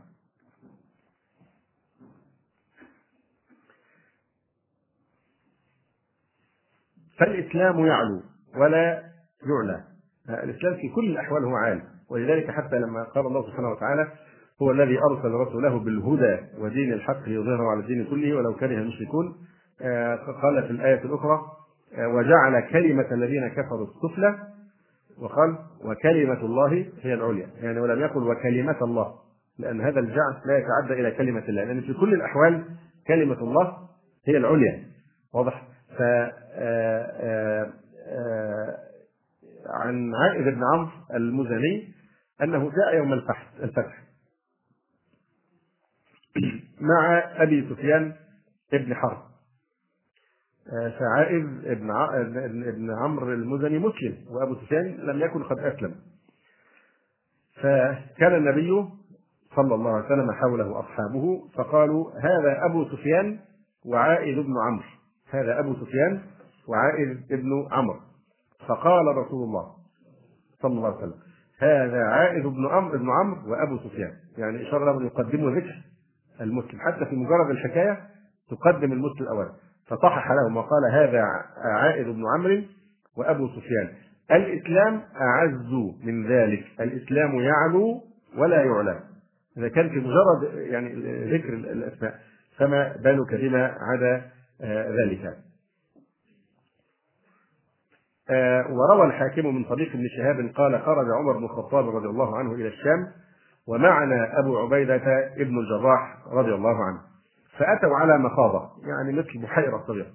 فالإسلام 7.19 7.85
يعلو 7.85 8.21
ولا 8.55 9.03
يعلى. 9.43 9.94
الإسلام 10.29 10.73
في 10.73 10.89
كل 10.89 11.05
الأحوال 11.05 11.43
هو 11.43 11.55
عالي 11.55 11.81
ولذلك 12.09 12.51
حتى 12.51 12.79
لما 12.79 13.03
قال 13.03 13.25
الله 13.25 13.47
سبحانه 13.47 13.69
وتعالى 13.69 14.07
هو 14.61 14.71
الذي 14.71 14.99
أرسل 14.99 15.31
رسوله 15.31 15.79
بالهدى 15.79 16.37
ودين 16.59 16.93
الحق 16.93 17.29
ليظهره 17.29 17.71
على 17.71 17.79
الدين 17.79 18.05
كله 18.05 18.35
ولو 18.35 18.53
كره 18.53 18.75
المشركون 18.77 19.35
آه، 19.81 20.15
قال 20.15 20.63
في 20.63 20.71
الآية 20.71 21.03
الأخرى 21.03 21.41
آه، 21.97 22.07
وجعل 22.07 22.59
كلمة 22.71 23.05
الذين 23.11 23.47
كفروا 23.47 23.87
السفلى 23.87 24.35
وقال 25.21 25.57
وكلمة 25.85 26.45
الله 26.45 26.85
هي 27.01 27.13
العليا 27.13 27.47
يعني 27.61 27.79
ولم 27.79 28.01
يقل 28.01 28.27
وكلمة 28.27 28.77
الله 28.81 29.13
لأن 29.59 29.81
هذا 29.81 29.99
الجعل 29.99 30.35
لا 30.45 30.57
يتعدى 30.57 31.01
إلى 31.01 31.11
كلمة 31.11 31.43
الله 31.49 31.63
لأن 31.63 31.81
في 31.81 31.93
كل 31.93 32.13
الأحوال 32.13 32.63
كلمة 33.07 33.39
الله 33.39 33.77
هي 34.27 34.37
العليا. 34.37 34.83
واضح؟ 35.33 35.67
ف 35.97 36.01
آه، 36.01 37.73
عن 39.85 40.15
عائد 40.15 40.43
بن 40.43 40.61
عمرو 40.73 40.91
المزني 41.13 41.93
أنه 42.43 42.71
جاء 42.71 42.95
يوم 42.95 43.13
الفتح 43.13 43.51
الفتح 43.63 44.05
مع 46.89 47.23
أبي 47.43 47.69
سفيان 47.69 48.13
ابن 48.73 48.95
حرب. 48.95 49.17
فعائذ 50.99 51.45
ابن 51.65 51.91
ابن 52.67 52.91
عمرو 52.91 53.33
المزني 53.33 53.79
مسلم 53.79 54.17
وأبو 54.29 54.55
سفيان 54.55 54.85
لم 54.85 55.19
يكن 55.21 55.43
قد 55.43 55.59
أسلم. 55.59 55.95
فكان 57.55 58.35
النبي 58.35 58.85
صلى 59.55 59.75
الله 59.75 59.91
عليه 59.91 60.05
وسلم 60.05 60.31
حوله 60.31 60.79
أصحابه 60.79 61.49
فقالوا 61.55 62.11
هذا 62.19 62.65
أبو 62.65 62.85
سفيان 62.85 63.39
وعائذ 63.85 64.35
بن 64.35 64.53
عمرو. 64.67 64.85
هذا 65.29 65.59
أبو 65.59 65.73
سفيان 65.73 66.21
وعائذ 66.67 67.17
بن 67.29 67.67
عمرو. 67.71 67.99
فقال 68.67 69.17
رسول 69.17 69.43
الله 69.43 69.65
صلى 70.61 70.71
الله 70.71 70.87
عليه 70.87 70.97
وسلم 70.97 71.19
هذا 71.59 72.03
عائد 72.03 72.43
بن 72.45 72.67
عمرو 72.67 72.97
بن 72.97 73.09
عمرو 73.09 73.51
وأبو 73.51 73.77
سفيان. 73.77 74.13
يعني 74.37 74.67
إشارة 74.67 74.91
له 74.91 75.05
يقدموا 75.05 75.51
ذكر 75.51 75.75
المسلم. 76.41 76.79
حتى 76.79 77.05
في 77.05 77.15
مجرد 77.15 77.49
الحكاية 77.49 77.99
تقدم 78.49 78.91
المسلم 78.91 79.21
الأول 79.21 79.49
فصحح 79.87 80.31
لهم 80.31 80.57
وقال 80.57 80.91
هذا 80.91 81.21
عائد 81.57 82.07
بن 82.07 82.23
عمرو 82.35 82.61
وأبو 83.17 83.47
سفيان. 83.47 83.89
الإسلام 84.31 85.01
أعز 85.21 85.71
من 86.03 86.27
ذلك. 86.27 86.63
الإسلام 86.79 87.35
يعلو 87.35 88.01
ولا 88.37 88.63
يعلى 88.63 88.99
إذا 89.57 89.67
كان 89.67 89.89
في 89.89 89.95
مجرد 89.95 90.53
يعني 90.57 90.93
ذكر 91.37 91.53
الأسماء 91.53 92.19
فما 92.57 92.95
بالك 93.03 93.35
بما 93.35 93.77
عدا 93.81 94.31
ذلك؟ 94.91 95.37
آه، 98.29 98.65
وروى 98.71 99.07
الحاكم 99.07 99.55
من 99.55 99.63
طريق 99.63 99.89
ابن 99.93 100.07
شهاب 100.17 100.51
قال 100.55 100.81
خرج 100.81 101.05
عمر 101.19 101.37
بن 101.37 101.43
الخطاب 101.43 101.95
رضي 101.95 102.07
الله 102.07 102.37
عنه 102.37 102.51
إلى 102.51 102.67
الشام 102.67 103.07
ومعنا 103.67 104.39
أبو 104.39 104.57
عبيدة 104.57 105.33
ابن 105.37 105.59
الجراح 105.59 106.17
رضي 106.31 106.53
الله 106.53 106.83
عنه 106.83 106.99
فأتوا 107.57 107.95
على 107.95 108.17
مخاضة 108.17 108.69
يعني 108.87 109.13
مثل 109.13 109.41
بحيرة 109.41 109.83
صغيره 109.87 110.11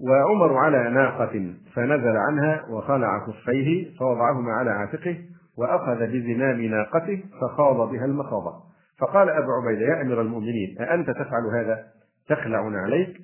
وعمر 0.00 0.56
على 0.56 0.90
ناقة 0.90 1.54
فنزل 1.74 2.16
عنها 2.16 2.66
وخلع 2.70 3.26
خفيه 3.26 3.98
فوضعهما 3.98 4.52
على 4.52 4.70
عاتقه 4.70 5.16
وأخذ 5.58 6.06
بزمام 6.06 6.60
ناقته 6.60 7.24
فخاض 7.40 7.90
بها 7.90 8.04
المخاضة. 8.04 8.52
فقال 9.00 9.28
أبو 9.30 9.52
عبيدة 9.52 9.86
يا 9.86 10.02
أمير 10.02 10.20
المؤمنين 10.20 10.76
أأنت 10.80 11.10
تفعل 11.10 11.46
هذا؟ 11.54 11.84
تخلع 12.28 12.70
عليك؟ 12.82 13.16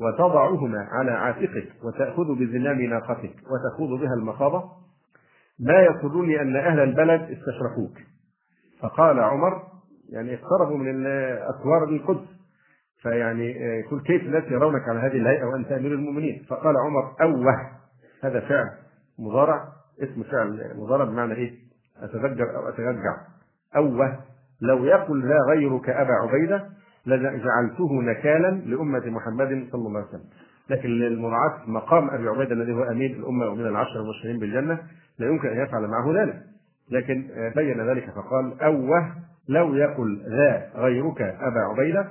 وتضعهما 0.00 0.88
على 0.90 1.10
عاتقك 1.10 1.68
وتأخذ 1.84 2.34
بزمام 2.38 2.80
ناقتك 2.82 3.34
وتخوض 3.50 4.00
بها 4.00 4.14
المخاضة 4.14 4.70
لا 5.58 5.86
يسرني 5.86 6.40
أن 6.40 6.56
أهل 6.56 6.80
البلد 6.80 7.20
استشرفوك. 7.20 7.98
فقال 8.80 9.20
عمر 9.20 9.62
يعني 10.12 10.34
اقتربوا 10.34 10.78
من 10.78 11.06
أسوار 11.36 11.84
القدس. 11.84 12.28
فيعني 13.02 13.50
يقول 13.80 14.02
كيف 14.02 14.22
الناس 14.22 14.44
يرونك 14.44 14.88
على 14.88 14.98
هذه 15.00 15.16
الهيئة 15.16 15.44
وأنت 15.44 15.72
أمير 15.72 15.92
المؤمنين؟ 15.92 16.44
فقال 16.48 16.74
عمر 16.76 17.14
أوه 17.22 17.54
هذا 18.24 18.40
فعل 18.40 18.70
مضارع. 19.18 19.68
اسم 20.02 20.22
فعل 20.22 20.72
مضارع 20.76 21.04
بمعنى 21.04 21.34
إيه؟ 21.34 21.58
أتذكر 22.02 22.56
أو 22.56 22.68
أترجع 22.68 23.16
أوه 23.76 24.18
لو 24.62 24.84
يقل 24.84 25.28
ذا 25.28 25.38
غيرك 25.50 25.90
أبا 25.90 26.12
عبيدة 26.12 26.68
لجعلته 27.06 28.02
نكالا 28.02 28.50
لأمة 28.50 29.06
محمد 29.06 29.68
صلى 29.72 29.86
الله 29.88 29.98
عليه 29.98 30.08
وسلم. 30.08 30.30
لكن 30.70 30.88
للمراعاة 30.88 31.60
مقام 31.66 32.10
أبي 32.10 32.28
عبيدة 32.28 32.52
الذي 32.52 32.72
هو 32.72 32.82
أمين 32.82 33.14
الأمة 33.14 33.46
ومن 33.46 33.66
العشر 33.66 34.00
المبشرين 34.00 34.38
بالجنة 34.38 34.78
لا 35.18 35.26
يمكن 35.26 35.48
أن 35.48 35.64
يفعل 35.64 35.86
معه 35.86 36.22
ذلك. 36.22 36.42
لكن 36.90 37.28
بين 37.56 37.80
ذلك 37.80 38.10
فقال 38.10 38.62
أوه 38.62 39.12
لو 39.48 39.74
يقل 39.74 40.22
ذا 40.28 40.70
غيرك 40.74 41.22
أبا 41.22 41.60
عبيدة 41.60 42.10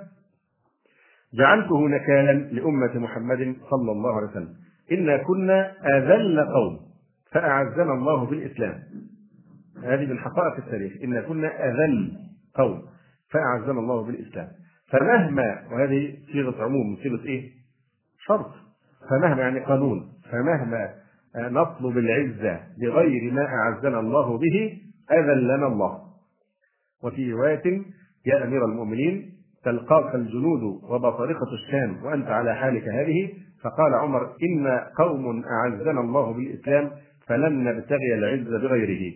جعلته 1.34 1.88
نكالا 1.88 2.34
لأمة 2.34 3.00
محمد 3.00 3.56
صلى 3.70 3.92
الله 3.92 4.16
عليه 4.16 4.28
وسلم. 4.28 4.54
إنا 4.92 5.18
كنا 5.18 5.72
أذل 5.98 6.46
قوم 6.54 6.80
فأعزنا 7.32 7.94
الله 7.94 8.26
بالإسلام. 8.26 8.80
هذه 9.84 10.06
من 10.06 10.20
حقائق 10.20 10.56
التاريخ. 10.56 10.94
إنا 11.04 11.22
كنا 11.22 11.70
أذل 11.70 12.18
قوم 12.56 12.82
فأعزنا 13.32 13.80
الله 13.80 14.04
بالإسلام. 14.04 14.48
فمهما 14.92 15.68
وهذه 15.72 16.18
صيغة 16.32 16.64
عموم 16.64 16.98
صيغة 17.04 17.26
إيه؟ 17.26 17.52
شرط. 18.26 18.52
فمهما 19.10 19.42
يعني 19.42 19.60
قانون. 19.60 20.10
فمهما 20.32 20.94
نطلب 21.36 21.98
العزه 21.98 22.60
بغير 22.82 23.32
ما 23.34 23.46
أعزنا 23.46 24.00
الله 24.00 24.38
به 24.38 24.82
أذلنا 25.12 25.68
الله. 25.68 26.00
وفي 27.04 27.32
رواية 27.32 27.82
يا 28.26 28.44
أمير 28.44 28.66
المؤمنين 28.66 29.34
تلقاك 29.64 30.16
الجنود 30.16 30.64
وبطارقه 30.64 31.54
الشام 31.54 32.06
وأنت 32.06 32.28
على 32.28 32.56
حالك 32.56 32.84
هذه. 32.84 33.34
فقال 33.64 33.94
عمر 33.94 34.36
إن 34.44 34.68
قوم 34.98 35.44
أعزنا 35.46 36.02
الله 36.02 36.34
بالإسلام 36.34 36.92
فلن 37.28 37.64
نبتغي 37.64 38.14
العز 38.16 38.48
بغيره. 38.48 39.16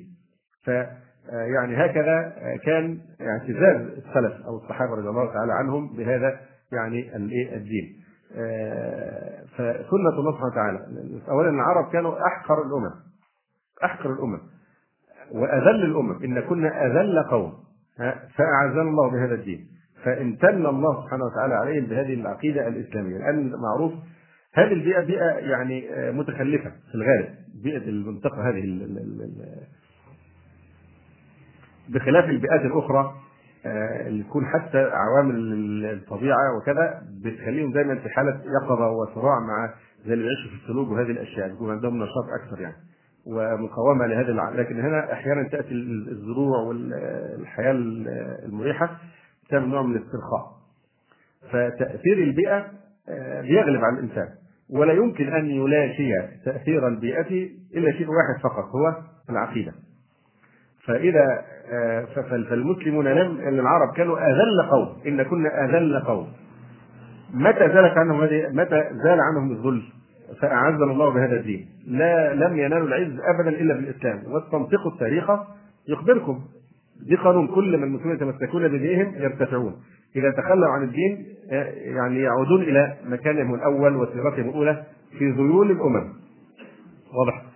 ف 0.63 0.69
آه، 0.69 0.97
يعني 1.31 1.85
هكذا 1.85 2.33
آه، 2.37 2.55
كان 2.65 2.99
اعتزاز 3.21 3.81
السلف 3.81 4.45
أو 4.45 4.57
الصحابة 4.57 4.91
رضي 4.91 5.09
الله 5.09 5.33
تعالى 5.33 5.53
عنهم 5.53 5.95
بهذا 5.97 6.39
يعني 6.71 7.15
الدين. 7.55 8.03
آه، 8.37 9.43
فسنة 9.53 10.19
الله 10.19 10.31
سبحانه 10.31 10.51
وتعالى. 10.51 10.79
اولا 11.29 11.49
العرب 11.49 11.91
كانوا 11.91 12.27
أحقر 12.27 12.61
الأمم 12.65 12.91
أحقر 13.83 14.13
الأمم 14.13 14.39
وأذل 15.31 15.85
الأمم. 15.85 16.23
إن 16.23 16.39
كنا 16.39 16.85
أذل 16.85 17.23
قوم 17.23 17.53
فاعزنا 18.37 18.81
الله 18.81 19.11
بهذا 19.11 19.33
الدين. 19.33 19.67
فامتن 20.03 20.65
الله 20.65 21.03
سبحانه 21.03 21.25
وتعالى 21.25 21.53
عليهم 21.53 21.85
بهذه 21.85 22.13
العقيدة 22.13 22.67
الإسلامية. 22.67 23.17
لأن 23.17 23.51
معروف 23.61 23.93
هذه 24.53 24.73
البيئة 24.73 24.99
بيئة 24.99 25.23
يعني 25.23 25.87
متخلفة 26.11 26.69
في 26.69 26.95
الغالب. 26.95 27.29
بيئة 27.63 27.89
المنطقة 27.89 28.49
هذه 28.49 28.63
بخلاف 31.89 32.25
البيئات 32.25 32.61
الأخرى 32.61 33.13
آه، 33.65 34.07
اللي 34.07 34.23
تكون 34.23 34.45
حتى 34.45 34.77
عوامل 34.77 35.35
الطبيعة 35.85 36.57
وكذا 36.57 37.01
بتخليهم 37.25 37.71
دايما 37.71 37.95
في 37.95 38.09
حالة 38.09 38.41
يقظة 38.61 38.89
وصراع 38.89 39.39
مع 39.39 39.73
زي 40.05 40.13
اللي 40.13 40.23
بيعيشوا 40.23 40.49
في 40.49 40.63
الثلوج 40.63 40.91
وهذه 40.91 41.11
الأشياء 41.11 41.47
بيكون 41.47 41.71
عندهم 41.71 41.95
نشاط 41.97 42.25
أكثر 42.41 42.61
يعني. 42.61 42.75
ومقاومة 43.25 44.05
لهذه 44.05 44.29
الع... 44.29 44.49
لكن 44.49 44.79
هنا 44.79 45.13
أحيانا 45.13 45.49
تأتي 45.49 45.71
الزروع 46.11 46.57
والحياة 46.57 47.71
المريحة 48.45 48.97
تعمل 49.49 49.69
نوع 49.69 49.81
من 49.81 49.95
الاسترخاء. 49.95 50.53
فتأثير 51.51 52.17
البيئة 52.17 52.65
آه، 53.09 53.41
بيغلب 53.41 53.83
على 53.83 53.99
الإنسان. 53.99 54.29
ولا 54.69 54.93
يمكن 54.93 55.33
أن 55.33 55.45
يلاشي 55.45 56.11
تأثير 56.45 56.87
البيئة 56.87 57.49
إلا 57.75 57.91
شيء 57.91 58.07
واحد 58.09 58.41
فقط 58.43 58.65
هو 58.65 59.01
العقيدة. 59.29 59.73
فإذا 60.87 61.41
آه، 61.71 62.05
فالمسلمون 62.49 63.07
لم 63.07 63.59
العرب 63.59 63.93
كانوا 63.93 64.17
أذل 64.17 64.69
قوم 64.71 64.87
إن 65.07 65.23
كنا 65.23 65.65
أذل 65.65 65.99
قوم. 65.99 66.27
متى 67.33 67.59
زالت 67.59 67.97
عنهم 67.97 68.21
هذه 68.21 68.49
متى 68.51 68.89
زال 69.03 69.19
عنهم 69.19 69.51
الذل؟ 69.51 69.83
فأعزنا 70.41 70.91
الله 70.91 71.09
بهذا 71.09 71.35
الدين. 71.35 71.65
لا 71.87 72.33
لم 72.33 72.57
ينالوا 72.57 72.87
العز 72.87 73.19
ابدا 73.35 73.49
إلا 73.49 73.73
بالإسلام. 73.73 74.23
واستنطقوا 74.27 74.91
التاريخ 74.91 75.31
يخبركم. 75.87 76.39
دي 77.07 77.15
قانون 77.15 77.47
كل 77.47 77.77
من 77.77 77.83
المسلمين 77.83 78.15
يتمسكون 78.15 78.67
بدينهم 78.67 79.13
يرتفعون. 79.15 79.75
إذا 80.15 80.31
تخلوا 80.31 80.67
عن 80.67 80.83
الدين 80.83 81.25
آه، 81.51 81.63
يعني 81.73 82.19
يعودون 82.19 82.61
إلى 82.61 82.93
مكانهم 83.05 83.55
الأول 83.55 83.95
وسيرتهم 83.95 84.49
الأولى 84.49 84.83
في 85.19 85.31
ذيول 85.31 85.71
الأمم. 85.71 86.13
واضح؟ 87.13 87.52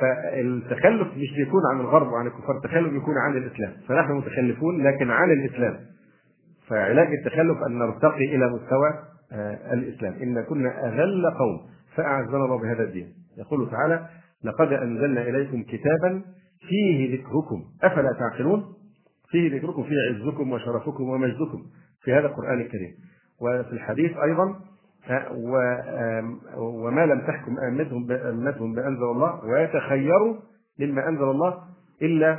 فالتخلف 0.00 1.08
مش 1.16 1.36
بيكون 1.36 1.62
عن 1.72 1.80
الغرب 1.80 2.12
وعن 2.12 2.26
الكفار 2.26 2.56
التخلف 2.56 2.92
بيكون 2.92 3.14
عن 3.18 3.36
الإسلام. 3.36 3.72
فنحن 3.88 4.12
متخلفون 4.12 4.82
لكن 4.82 5.10
عن 5.10 5.30
الإسلام. 5.30 5.76
فعلاج 6.68 7.08
التخلف 7.12 7.58
أن 7.66 7.78
نرتقي 7.78 8.24
إلى 8.36 8.46
مستوى 8.46 8.88
آه، 9.32 9.74
الإسلام. 9.74 10.12
إن 10.12 10.42
كنا 10.42 10.88
أذل 10.88 11.30
قوم 11.38 11.60
فأعزنا 11.96 12.44
الله 12.44 12.58
بهذا 12.58 12.82
الدين. 12.82 13.08
يقول 13.38 13.70
تعالى 13.70 14.08
لقد 14.44 14.72
أنزلنا 14.72 15.22
إليكم 15.22 15.62
كتابا 15.62 16.22
فيه 16.68 17.14
ذكركم. 17.14 17.64
أفلا 17.82 18.12
تعقلون؟ 18.18 18.64
فيه 19.30 19.56
ذكركم 19.56 19.82
فيه 19.82 19.96
عزكم 20.14 20.52
وشرفكم 20.52 21.08
ومجدكم 21.08 21.62
في 22.02 22.12
هذا 22.12 22.26
القرآن 22.26 22.60
الكريم. 22.60 22.94
وفي 23.40 23.72
الحديث 23.72 24.16
أيضا 24.16 24.60
وما 26.58 27.06
لم 27.06 27.20
تحكم 27.20 27.58
أئمتهم 27.58 28.06
بأئمتهم 28.06 28.74
بأنزل 28.74 29.02
الله 29.02 29.44
ويتخيروا 29.44 30.36
مما 30.80 31.08
أنزل 31.08 31.24
الله 31.24 31.54
إلا 32.02 32.38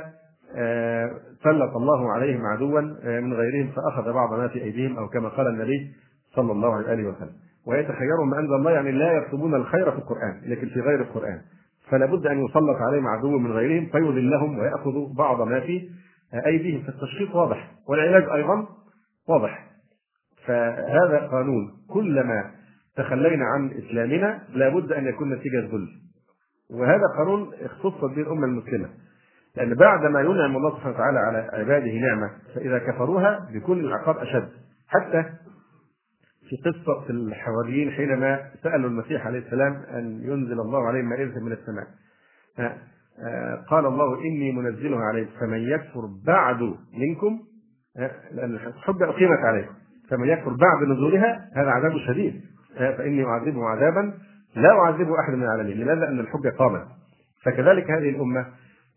سلط 1.42 1.76
الله 1.76 2.12
عليهم 2.12 2.46
عدوا 2.46 2.80
من 3.20 3.34
غيرهم 3.34 3.72
فأخذ 3.76 4.12
بعض 4.12 4.34
ما 4.34 4.48
في 4.48 4.62
أيديهم 4.62 4.96
أو 4.96 5.08
كما 5.08 5.28
قال 5.28 5.46
النبي 5.46 5.92
صلى 6.36 6.52
الله 6.52 6.74
عليه 6.74 7.08
وسلم. 7.08 7.32
ويتخيروا 7.66 8.26
ما 8.26 8.38
أنزل 8.38 8.54
الله 8.54 8.70
يعني 8.70 8.92
لا 8.92 9.12
يكتبون 9.12 9.54
الخير 9.54 9.90
في 9.90 9.98
القرآن 9.98 10.40
لكن 10.46 10.68
في 10.68 10.80
غير 10.80 11.00
القرآن. 11.00 11.40
فلا 11.90 12.06
بد 12.06 12.26
أن 12.26 12.44
يسلط 12.44 12.76
عليهم 12.80 13.06
عدو 13.06 13.38
من 13.38 13.52
غيرهم 13.52 13.86
فيذلهم 13.86 14.58
ويأخذوا 14.58 15.08
بعض 15.14 15.42
ما 15.42 15.60
في 15.60 15.88
أيديهم. 16.46 16.82
فالتشخيص 16.82 17.34
واضح 17.34 17.70
والعلاج 17.88 18.30
أيضا 18.30 18.66
واضح. 19.28 19.66
فهذا 20.46 21.28
قانون 21.30 21.72
كلما 21.88 22.50
تخلينا 22.96 23.44
عن 23.44 23.70
إسلامنا 23.70 24.42
لابد 24.54 24.92
أن 24.92 25.06
يكون 25.06 25.32
نتيجة 25.32 25.60
ذل 25.60 25.88
وهذا 26.70 27.02
قانون 27.18 27.52
اختصت 27.62 28.04
به 28.04 28.22
الأمة 28.22 28.46
المسلمة. 28.46 28.88
لأن 29.56 29.74
بعد 29.74 30.04
ما 30.10 30.20
ينعم 30.20 30.56
الله 30.56 30.70
سبحانه 30.70 30.94
وتعالى 30.94 31.18
على 31.18 31.38
عباده 31.52 31.92
نعمة 31.92 32.30
فإذا 32.54 32.78
كفروها 32.78 33.48
بيكون 33.52 33.80
العقاب 33.80 34.16
أشد. 34.18 34.48
حتى 34.88 35.24
في 36.48 36.56
قصة 36.70 37.10
الحواريين 37.10 37.90
حينما 37.90 38.50
سألوا 38.62 38.90
المسيح 38.90 39.26
عليه 39.26 39.38
السلام 39.38 39.72
أن 39.74 40.20
ينزل 40.22 40.60
الله 40.60 40.86
عليهم 40.88 41.08
مائدة 41.08 41.40
من 41.40 41.52
السماء. 41.52 41.86
قال 43.68 43.86
الله 43.86 44.20
إني 44.20 44.52
منزلها 44.52 45.00
عليكم 45.00 45.30
فمن 45.40 45.58
يكفر 45.58 46.00
بعد 46.26 46.60
منكم 46.98 47.40
لأن 48.32 48.54
الحجة 48.54 49.04
أقيمت 49.04 49.38
عليكم 49.38 49.74
فمن 50.10 50.28
يكفر 50.28 50.50
بعد 50.50 50.88
نزولها 50.88 51.48
هذا 51.56 51.70
عذاب 51.70 51.92
شديد. 52.06 52.40
فإني 52.76 53.24
اعذبه 53.24 53.66
عذابا 53.66 54.12
لا 54.56 54.70
اعذبه 54.70 55.20
أحد 55.20 55.34
من 55.34 55.42
العالمين. 55.42 55.76
لماذا؟ 55.76 56.08
أن 56.08 56.20
الحجه 56.20 56.48
قامت 56.48 56.86
فكذلك 57.44 57.90
هذه 57.90 58.08
الأمة 58.10 58.46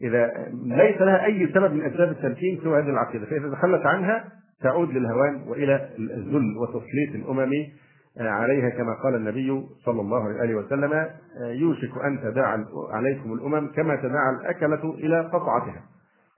إذا 0.02 0.32
ليس 0.64 1.02
لها 1.02 1.26
أي 1.26 1.48
سبب 1.54 1.74
من 1.74 1.86
أسباب 1.86 2.10
التمكين 2.10 2.60
سوى 2.64 2.80
هذه 2.80 2.90
العقيدة. 2.90 3.26
فإذا 3.26 3.50
تخلت 3.50 3.86
عنها 3.86 4.24
تعود 4.62 4.90
للهوان 4.90 5.44
وإلى 5.48 5.90
الذل 6.00 6.58
وتسليط 6.58 7.16
الأمم 7.16 7.52
عليها 8.20 8.70
كما 8.70 8.94
قال 9.04 9.16
النبي 9.16 9.64
صلى 9.86 10.02
الله 10.02 10.40
عليه 10.40 10.56
وسلم 10.56 11.08
يوشك 11.42 11.92
أن 12.06 12.20
تداعى 12.22 12.66
عليكم 12.92 13.34
الأمم 13.34 13.68
كما 13.68 13.96
تداعى 13.96 14.36
الأكلة 14.42 14.94
إلى 14.94 15.22
قطعتها 15.22 15.82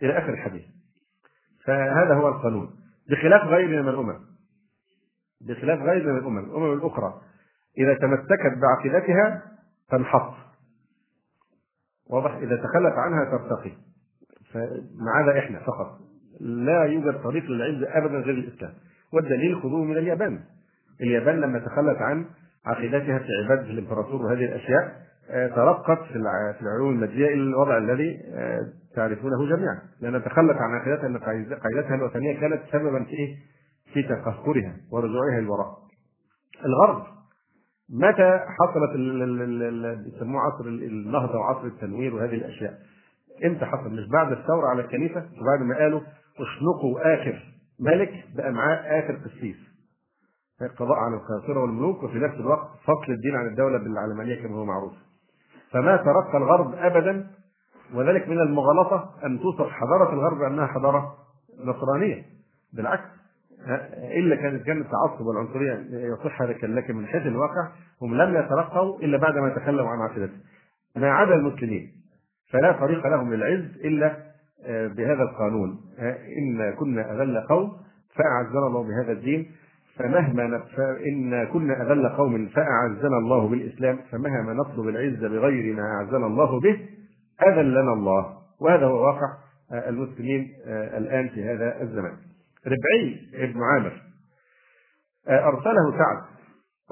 إلى 0.03 0.18
آخر 0.18 0.34
الحديث. 0.34 0.61
فهذا 1.65 2.14
هو 2.14 2.27
القانون. 2.27 2.69
بخلاف 3.10 3.48
غيرنا 3.48 3.81
من 3.81 3.89
الأمم. 3.89 4.30
بخلاف 5.47 5.80
غيرنا 5.80 6.11
من 6.11 6.19
الأمم 6.19 6.39
الأمم 6.39 6.73
الأخرى. 6.73 7.13
إذا 7.77 7.93
تمسكت 7.93 8.57
بعقيدتها 8.61 9.41
تنحط. 9.89 10.34
واضح؟ 12.09 12.31
إذا 12.35 12.55
تخلت 12.55 12.93
عنها 12.93 13.26
ترتقي. 13.26 13.72
فما 14.53 15.11
عدا 15.15 15.39
إحنا 15.39 15.59
فقط. 15.59 15.99
لا 16.39 16.84
يوجد 16.84 17.22
طريق 17.22 17.43
للعز 17.43 17.84
أبدا 17.84 18.19
غير 18.19 18.35
الإسلام. 18.35 18.73
والدليل 19.13 19.61
خذوه 19.61 19.84
من 19.84 19.97
اليابان. 19.97 20.39
اليابان 21.01 21.41
لما 21.41 21.59
تخلت 21.59 21.97
عن 21.97 22.26
عقيدتها 22.65 23.19
في 23.19 23.27
عبادة 23.43 23.69
الإمبراطور 23.69 24.26
وهذه 24.26 24.45
الأشياء 24.45 25.01
آه، 25.30 25.47
ترقت 25.47 26.03
في 26.03 26.15
العلوم 26.61 26.89
المادية 26.89 27.27
إلى 27.27 27.34
الوضع 27.34 27.77
الذي 27.77 28.19
آه، 28.34 28.59
تعرفونه 28.95 29.55
جميعا. 29.55 29.80
لأنها 30.01 30.19
تخلت 30.19 30.57
عن 30.57 30.73
عقيدتها 30.73 31.07
أن 31.07 31.18
قاعدتها 31.18 31.95
الوثنية 31.95 32.39
كانت 32.39 32.61
سببا 32.72 33.03
في 33.03 33.09
إيه؟ 33.11 33.35
في 33.93 34.03
تقهقرها 34.03 34.77
ورجوعها 34.91 35.39
للوراء. 35.41 35.77
الغرب 36.65 37.03
متى 37.89 38.39
حصلت 38.59 38.91
بيسموه 40.05 40.41
عصر 40.41 40.65
النهضه 40.65 41.39
وعصر 41.39 41.65
التنوير 41.65 42.15
وهذه 42.15 42.35
الأشياء؟ 42.35 42.80
إمتى 43.45 43.65
حصل؟ 43.65 43.89
مش 43.89 44.07
بعد 44.13 44.31
الثورة 44.31 44.68
على 44.68 44.81
الكنيسه 44.81 45.18
وبعد 45.41 45.59
ما 45.61 45.77
قالوا 45.77 46.01
أشنقوا 46.39 47.13
آخر 47.13 47.43
ملك 47.80 48.26
بقى 48.35 48.51
معاه 48.51 48.76
آخر 48.76 49.13
قسيس. 49.15 49.55
القضاء 50.61 50.97
على 50.97 51.15
القياصره 51.15 51.59
والملوك 51.61 52.03
وفي 52.03 52.19
نفس 52.19 52.35
الوقت 52.35 52.68
فصل 52.84 53.11
الدين 53.11 53.35
عن 53.35 53.47
الدولة 53.47 53.77
بالعلمانية 53.77 54.41
كما 54.43 54.55
هو 54.55 54.65
معروف. 54.65 54.93
فما 55.72 55.97
ترقى 55.97 56.38
الغرب 56.38 56.73
ابدا 56.76 57.27
وذلك 57.93 58.30
من 58.30 58.39
المغالطة 58.39 59.13
أن 59.26 59.39
توصف 59.39 59.69
حضارة 59.69 60.13
الغرب 60.13 60.38
بأنها 60.38 60.68
حضارة 60.68 61.15
نصرانية. 61.65 62.26
بالعكس 62.73 63.20
إلا 64.17 64.35
كانت 64.35 64.63
كان 64.63 64.81
التعصب 64.81 65.25
والعنصرية 65.25 65.85
يصح 65.91 66.41
لكن 66.63 66.95
من 66.95 67.05
حيث 67.05 67.21
الواقع 67.21 67.69
هم 68.01 68.15
لم 68.15 68.35
يترقوا 68.35 68.99
إلا 68.99 69.17
بعد 69.17 69.38
ما 69.38 69.49
تكلموا 69.49 69.89
عن 69.89 69.99
عقيدتهم 69.99 70.39
ما 70.95 71.11
عدا 71.11 71.35
المسلمين 71.35 71.91
فلا 72.51 72.71
طريق 72.71 73.07
لهم 73.07 73.33
للعز 73.33 73.65
إلا 73.85 74.31
آه، 74.65 74.88
بهذا 74.88 75.23
القانون. 75.23 75.81
آه، 75.99 76.17
إن 76.38 76.73
كنا 76.73 77.13
أذل 77.13 77.41
قوم 77.49 77.71
فأعزنا 78.15 78.67
الله 78.67 78.83
بهذا 78.83 79.11
الدين 79.11 79.51
فمهما 79.95 80.61
إن 81.07 81.45
كنا 81.45 81.81
أذل 81.81 82.09
قوم 82.09 82.47
فأعزنا 82.47 83.17
الله 83.17 83.47
بالإسلام 83.47 83.99
فمهما 84.11 84.53
نطلب 84.53 84.88
العزة 84.88 85.27
بغير 85.27 85.75
ما 85.75 85.83
أعزنا 85.83 86.27
الله 86.27 86.59
به 86.59 86.79
أذلنا 87.47 87.93
الله. 87.93 88.38
وهذا 88.61 88.85
هو 88.85 89.05
واقع 89.05 89.27
آه، 89.71 89.89
المسلمين 89.89 90.53
الآن 90.67 91.29
في 91.29 91.43
هذا 91.43 91.81
الزمان. 91.81 92.13
ربعي 92.67 93.19
بن 93.53 93.59
عامر. 93.63 94.01
آه، 95.27 95.47
أرسله 95.47 95.91
سعد 95.97 96.23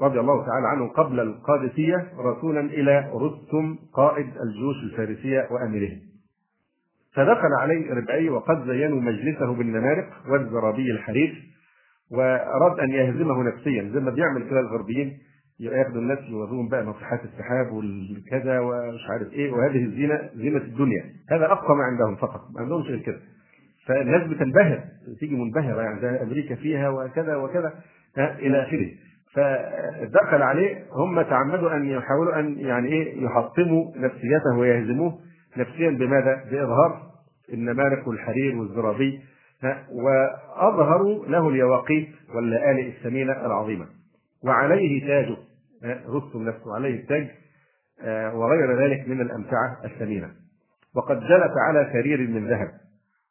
رضي 0.00 0.20
الله 0.20 0.46
تعالى 0.46 0.68
عنه 0.68 0.88
قبل 0.88 1.20
القادسية 1.20 2.12
رسولا 2.18 2.60
إلى 2.60 3.10
رستم 3.14 3.76
قائد 3.94 4.26
الجيوش 4.26 4.76
الفارسية 4.84 5.48
وأميره. 5.50 5.96
فدخل 7.14 7.52
عليه 7.60 7.94
ربعي 7.94 8.28
وقد 8.30 8.66
زينوا 8.66 9.00
مجلسه 9.00 9.54
بالنمارق 9.54 10.08
والزرابي 10.28 10.90
الحرير 10.90 11.42
وأراد 12.10 12.78
أن 12.80 12.90
يهزمه 12.90 13.42
نفسيا 13.42 13.82
زي 13.94 14.00
ما 14.00 14.10
بيعمل 14.10 14.50
كده 14.50 14.60
الغربيين 14.60 15.18
ياخذوا 15.60 16.00
الناس 16.02 16.18
يوروهم 16.28 16.68
بقى 16.68 16.84
نصيحات 16.84 17.20
السحاب 17.24 17.72
والكذا 17.72 18.60
ومش 18.60 19.00
عارف 19.10 19.32
إيه 19.32 19.52
وهذه 19.52 19.84
الزينة 19.84 20.30
زينة 20.34 20.56
الدنيا. 20.58 21.04
هذا 21.30 21.52
اقصى 21.52 21.72
ما 21.72 21.82
عندهم 21.84 22.16
فقط 22.16 22.40
ما 22.54 22.60
عندهمش 22.60 22.86
غير 22.86 22.98
كده. 22.98 23.20
فالناس 23.86 24.28
بتنبهر 24.28 24.84
تيجي 25.20 25.34
منبهرة 25.36 25.82
يعني 25.82 26.00
ده 26.00 26.22
أمريكا 26.22 26.54
فيها 26.54 26.88
وكذا 26.88 27.36
وكذا 27.36 27.72
إلى 28.18 28.62
آخره. 28.62 28.90
فدخل 29.34 30.42
عليه 30.42 30.84
هم 30.92 31.22
تعمدوا 31.22 31.76
أن 31.76 31.84
يحاولوا 31.84 32.40
أن 32.40 32.58
يعني 32.58 32.88
إيه 32.88 33.24
يحطموا 33.24 33.92
نفسيته 33.96 34.58
ويهزموه. 34.58 35.18
نفسيا 35.56 35.90
بماذا؟ 35.90 36.44
بإظهار 36.50 37.02
النمارق 37.52 38.08
والحرير 38.08 38.56
والزرابي 38.56 39.20
وأظهروا 39.92 41.26
له 41.26 41.48
اليواقيت 41.48 42.08
واللآلئ 42.34 42.88
الثمينة 42.88 43.32
العظيمة. 43.46 43.86
وعليه 44.44 45.06
تاجه 45.06 45.36
رستم 46.08 46.42
نفسه 46.48 46.74
عليه 46.74 47.00
التاج 47.00 47.28
آه، 48.02 48.34
وغير 48.36 48.82
ذلك 48.82 49.08
من 49.08 49.20
الأمتعة 49.20 49.76
الثمينة. 49.84 50.30
وقد 50.96 51.20
جلس 51.20 51.52
على 51.68 51.90
سرير 51.92 52.28
من 52.28 52.48
ذهب. 52.48 52.68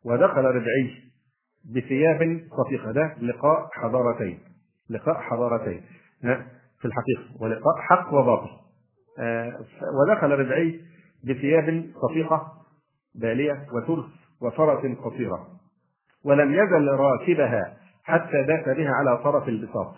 ودخل 0.06 0.42
ربعي 0.42 0.92
بثياب 1.76 2.42
صفيقة. 2.58 2.92
ده 2.92 3.16
لقاء 3.22 3.70
حضارتين. 3.74 4.40
لقاء 4.90 5.16
حضارتين. 5.16 5.82
في 6.80 6.86
الحقيقة. 6.86 7.42
ولقاء 7.44 7.76
حق 7.80 8.14
وباطل. 8.14 8.50
آه، 9.20 9.60
ودخل 10.02 10.32
ربعي 10.32 10.82
بثياب 11.24 11.86
صفيقة 12.02 12.52
بالية 13.16 13.66
وترس 13.74 14.06
وفرس 14.42 14.98
قصيرة. 14.98 15.48
ولم 16.26 16.54
يزل 16.54 16.88
راكبها 16.88 17.78
حتى 18.04 18.44
داس 18.48 18.78
بها 18.78 18.92
على 18.92 19.18
طرف 19.24 19.48
البساط. 19.48 19.96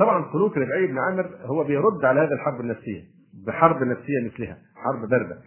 طبعا 0.00 0.32
سلوك 0.32 0.56
ربعي 0.56 0.86
بن 0.86 0.98
عامر 0.98 1.30
هو 1.42 1.64
بيرد 1.64 2.04
على 2.04 2.20
هذه 2.20 2.32
الحرب 2.32 2.60
النفسية. 2.60 3.02
بحرب 3.46 3.82
نفسية 3.82 4.26
مثلها. 4.26 4.58
حرب 4.76 5.08
بارده. 5.08 5.38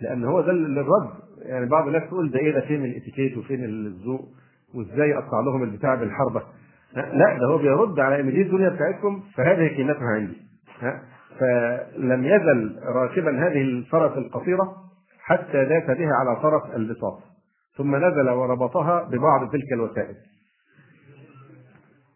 لأن 0.00 0.24
هو 0.24 0.40
ده 0.40 0.50
الرد 0.50 1.25
يعني 1.42 1.66
بعض 1.66 1.86
الناس 1.86 2.02
تقول 2.02 2.30
ده 2.30 2.38
إيه 2.38 2.52
ده؟ 2.52 2.60
فين 2.60 2.84
الإتيكيت 2.84 3.36
وفين 3.38 3.64
الذوق؟ 3.64 4.28
وإزاي 4.74 5.14
أقطع 5.14 5.40
لهم 5.40 5.62
البتاع 5.62 5.94
بالحربة؟ 5.94 6.42
لا 6.94 7.38
ده 7.38 7.46
هو 7.46 7.58
بيرد 7.58 8.00
على 8.00 8.20
إن 8.20 8.30
دي 8.30 8.42
الدنيا 8.42 8.68
بتاعتكم 8.68 9.22
فهذه 9.34 9.76
قيمتها 9.76 10.06
عندي. 10.08 10.36
فلم 11.38 12.24
يزل 12.24 12.78
راكبا 12.82 13.46
هذه 13.46 13.62
الفرس 13.62 14.18
القصيرة 14.18 14.76
حتى 15.20 15.64
داس 15.64 15.98
بها 15.98 16.10
على 16.20 16.36
طرف 16.36 16.76
البساط 16.76 17.20
ثم 17.76 17.96
نزل 17.96 18.30
وربطها 18.30 19.02
ببعض 19.02 19.50
تلك 19.50 19.72
الوسائل. 19.72 20.14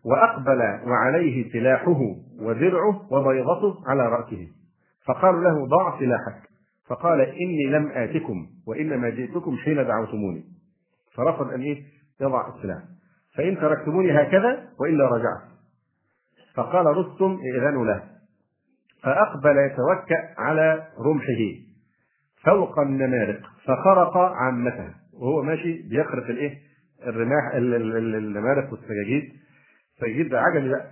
وأقبل 0.05 0.61
وعليه 0.87 1.53
سلاحه 1.53 2.01
ودرعه 2.41 3.13
وبيضته 3.13 3.75
على 3.87 4.09
رأسه 4.09 4.49
فقالوا 5.07 5.41
له 5.41 5.67
ضع 5.67 5.99
سلاحك. 5.99 6.50
فقال 6.91 7.21
إني 7.21 7.67
لم 7.67 7.91
آتكم 7.93 8.47
وإنما 8.67 9.11
جئتكم 9.11 9.57
حين 9.57 9.75
دعوتموني. 9.75 10.45
فرفض 11.15 11.51
أن 11.51 11.61
إيه؟ 11.61 11.83
يضع 12.21 12.57
السلاح. 12.57 12.83
فإن 13.35 13.57
تركتموني 13.57 14.23
هكذا 14.23 14.69
وإلا 14.81 15.07
رجعت 15.07 15.43
فقال 16.55 16.87
رستم 16.87 17.39
ائذنوا 17.45 17.87
له. 17.87 18.03
فأقبل 19.03 19.57
يتوكأ 19.59 20.35
على 20.39 20.87
رمحه 20.99 21.43
فوق 22.45 22.79
النمارق 22.79 23.41
فخرق 23.65 24.17
عامته. 24.17 24.95
وهو 25.13 25.43
ماشي 25.43 25.83
بيخرق 25.83 26.25
الإيه؟ 26.25 26.59
الرماح 27.07 27.55
النمارق 27.55 28.73
والسجاجيد. 28.73 30.35
عجمي 30.35 30.69
بقى. 30.69 30.91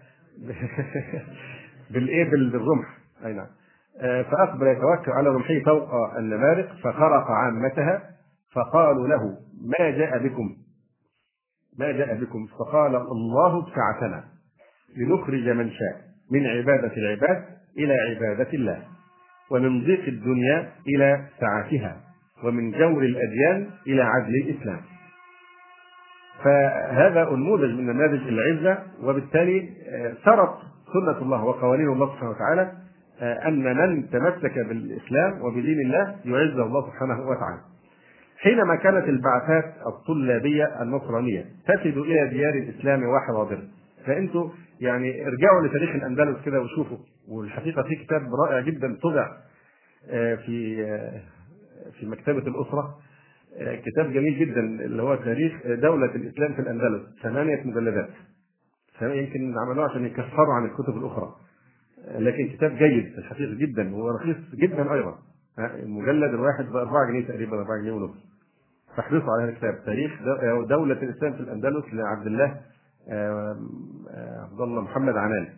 بالإيه؟ 1.90 2.30
بالرمح. 2.30 2.98
أي 3.24 3.32
نعم. 3.32 3.57
آه، 4.00 4.22
فاقبل 4.22 4.66
يتوكل 4.66 5.12
على 5.12 5.28
رمحه 5.28 5.60
فوق 5.66 6.16
النمارق 6.18 6.68
فخرق 6.84 7.30
عامتها 7.30 8.02
فقالوا 8.54 9.08
له 9.08 9.36
ما 9.78 9.90
جاء 9.90 10.18
بكم؟ 10.18 10.56
ما 11.78 11.92
جاء 11.92 12.14
بكم؟ 12.14 12.46
فقال 12.58 12.96
الله 12.96 13.58
ابتعثنا 13.58 14.24
لنخرج 14.96 15.48
من 15.48 15.70
شاء 15.70 16.00
من 16.32 16.46
عبادة 16.46 16.96
العباد 16.96 17.44
إلى 17.78 17.94
عبادة 17.94 18.52
الله 18.52 18.82
ومن 19.50 19.84
ضيق 19.84 20.04
الدنيا 20.08 20.72
إلى 20.88 21.24
سعتها 21.40 21.96
ومن 22.44 22.70
جور 22.70 23.02
الأديان 23.02 23.70
إلى 23.86 24.02
عدل 24.02 24.34
الإسلام. 24.34 24.80
فهذا 26.44 27.28
النموذج 27.28 27.70
من 27.70 27.86
نماذج 27.86 28.28
العزة 28.28 28.82
وبالتالي 29.02 29.68
آه، 29.88 30.14
سرت 30.24 30.54
سنة 30.92 31.22
الله 31.22 31.44
وقوانين 31.44 31.88
الله 31.88 32.06
سبحانه 32.06 32.30
وتعالى 32.30 32.72
أن 33.22 33.64
من 33.64 34.10
تمسك 34.10 34.54
بالإسلام 34.58 35.42
وبدين 35.42 35.80
الله 35.80 36.16
يعزه 36.24 36.62
الله 36.62 36.86
سبحانه 36.86 37.20
وتعالى. 37.20 37.60
حينما 38.38 38.76
كانت 38.76 39.08
البعثات 39.08 39.74
الطلابية 39.86 40.82
النصرانية 40.82 41.44
تفد 41.66 41.96
إلى 41.96 42.28
ديار 42.28 42.54
الإسلام 42.54 43.02
وحواضره 43.02 43.62
فأنتم 44.06 44.50
يعني 44.80 45.26
ارجعوا 45.26 45.66
لتاريخ 45.66 45.90
الأندلس 45.90 46.44
كده 46.44 46.60
وشوفوا. 46.60 46.98
والحقيقة 47.28 47.82
في 47.82 47.96
كتاب 47.96 48.22
رائع 48.46 48.60
جدا 48.60 48.98
طبع 49.02 49.36
آه، 50.10 50.34
في 50.34 50.76
في 52.00 52.06
مكتبة 52.06 52.38
الأسرة 52.38 52.98
كتاب 53.58 54.12
جميل 54.12 54.38
جدا 54.38 54.60
اللي 54.60 55.02
هو 55.02 55.14
تاريخ 55.14 55.52
دولة 55.66 56.14
الإسلام 56.14 56.52
في 56.52 56.58
الأندلس 56.58 57.02
ثمانية 57.22 57.62
مجلدات. 57.64 58.08
يمكن 59.02 59.54
عملوه 59.58 59.90
عشان 59.90 60.04
يكفروا 60.06 60.54
عن 60.54 60.64
الكتب 60.64 60.96
الأخرى. 60.96 61.34
لكن 62.14 62.48
كتاب 62.48 62.70
جيد 62.70 63.18
الحقيقة 63.18 63.54
جدا 63.54 63.94
ورخيص 63.94 64.36
جدا 64.54 64.92
أيضا. 64.92 65.18
المجلد 65.58 66.34
الواحد 66.34 66.64
ب 66.64 66.76
4 66.76 67.10
جنيه 67.10 67.26
تقريبا 67.26 67.58
4 67.58 67.78
جنيه 67.82 67.92
ونص. 67.92 68.16
فاحرصوا 68.96 69.32
على 69.32 69.42
هذا 69.42 69.50
الكتاب. 69.50 69.84
تاريخ 69.86 70.22
دولة 70.68 71.02
الإسلام 71.02 71.32
في 71.32 71.40
الأندلس 71.40 71.84
لعبد 71.92 72.26
الله 72.26 72.60
عبد 74.42 74.60
الله 74.60 74.80
محمد 74.80 75.16
عنان. 75.16 75.48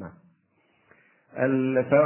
نعم. 0.00 0.12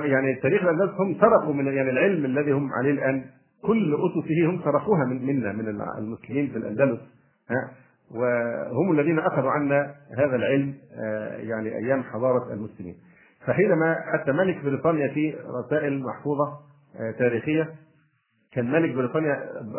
يعني 0.05 0.35
تاريخ 0.43 0.63
الأندلس 0.63 0.91
هم 0.91 1.21
سرقوا 1.21 1.55
من 1.55 1.67
يعني 1.67 1.91
العلم 1.91 2.25
الذي 2.25 2.53
هم 2.53 2.73
عليه 2.73 2.91
الآن 2.91 3.25
كل 3.63 3.95
أسسه 3.95 4.51
هم 4.51 4.63
صرفوها 4.65 5.05
من 5.05 5.27
منا 5.27 5.53
من 5.53 5.83
المسلمين 5.99 6.51
في 6.51 6.59
الأندلس. 6.59 7.01
ها؟ 7.51 7.71
وهم 8.11 8.93
الذين 8.93 9.19
أخذوا 9.19 9.51
عنا 9.51 9.95
هذا 10.19 10.37
العلم 10.37 10.75
آه، 10.95 11.37
يعني 11.37 11.77
أيام 11.77 12.03
حضارة 12.03 12.53
المسلمين. 12.53 12.95
فحينما 13.47 13.97
اتى 14.15 14.33
ملك 14.33 14.65
بريطانيا 14.65 15.09
في 15.09 15.35
رسائل 15.65 16.03
محفوظة 16.03 16.45
آه، 17.01 17.11
تاريخية 17.19 17.69
كان 18.53 18.71
ملك 18.73 18.95
بريطانيا 18.95 19.39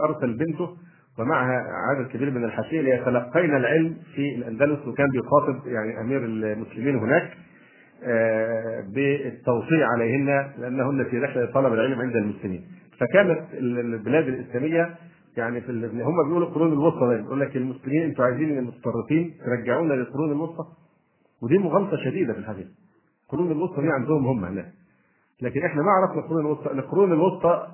أرسل 0.09 0.37
بنته 0.37 0.77
ومعها 1.19 1.63
عدد 1.89 2.07
كبير 2.07 2.31
من 2.31 2.43
الحاشية 2.43 2.81
ليتلقين 2.81 3.55
العلم 3.55 3.97
في 4.15 4.35
الأندلس 4.35 4.87
وكان 4.87 5.09
بيخاطب 5.09 5.67
يعني 5.67 6.01
أمير 6.01 6.25
المسلمين 6.25 6.95
هناك 6.95 7.31
آه، 8.03 8.83
بالتوصية 8.95 9.85
عليهن 9.85 10.51
لأنهن 10.57 11.03
في 11.03 11.19
رحلة 11.19 11.45
طلب 11.45 11.73
العلم 11.73 12.01
عند 12.01 12.15
المسلمين. 12.15 12.63
فكانت 12.99 13.41
البلاد 13.53 14.27
الإسلامية 14.27 14.95
يعني 15.37 15.61
في 15.61 15.71
هم 15.71 16.27
بيقولوا 16.27 16.47
القرون 16.47 16.73
الوسطى 16.73 16.99
دايما 17.07 17.25
يقول 17.25 17.39
لك 17.39 17.55
المسلمين 17.55 18.03
أنتوا 18.03 18.25
عايزين 18.25 18.57
المتطرفين 18.57 19.33
ترجعونا 19.45 19.93
للقرون 19.93 20.31
الوسطى. 20.31 20.63
ودي 21.41 21.57
مغالطه 21.57 21.97
شديدة 21.97 22.33
في 22.33 22.39
الحقيقة. 22.39 22.69
القرون 23.33 23.51
الوسطى 23.51 23.81
دي 23.81 23.87
عندهم 23.91 24.25
هم 24.27 24.45
هناك 24.45 24.71
لكن 25.41 25.65
إحنا 25.65 25.81
ما 25.81 25.91
عرفنا 25.91 26.19
القرون 26.21 26.41
الوسطى 26.45 26.71
القرون 26.71 27.11
الوسطى 27.11 27.67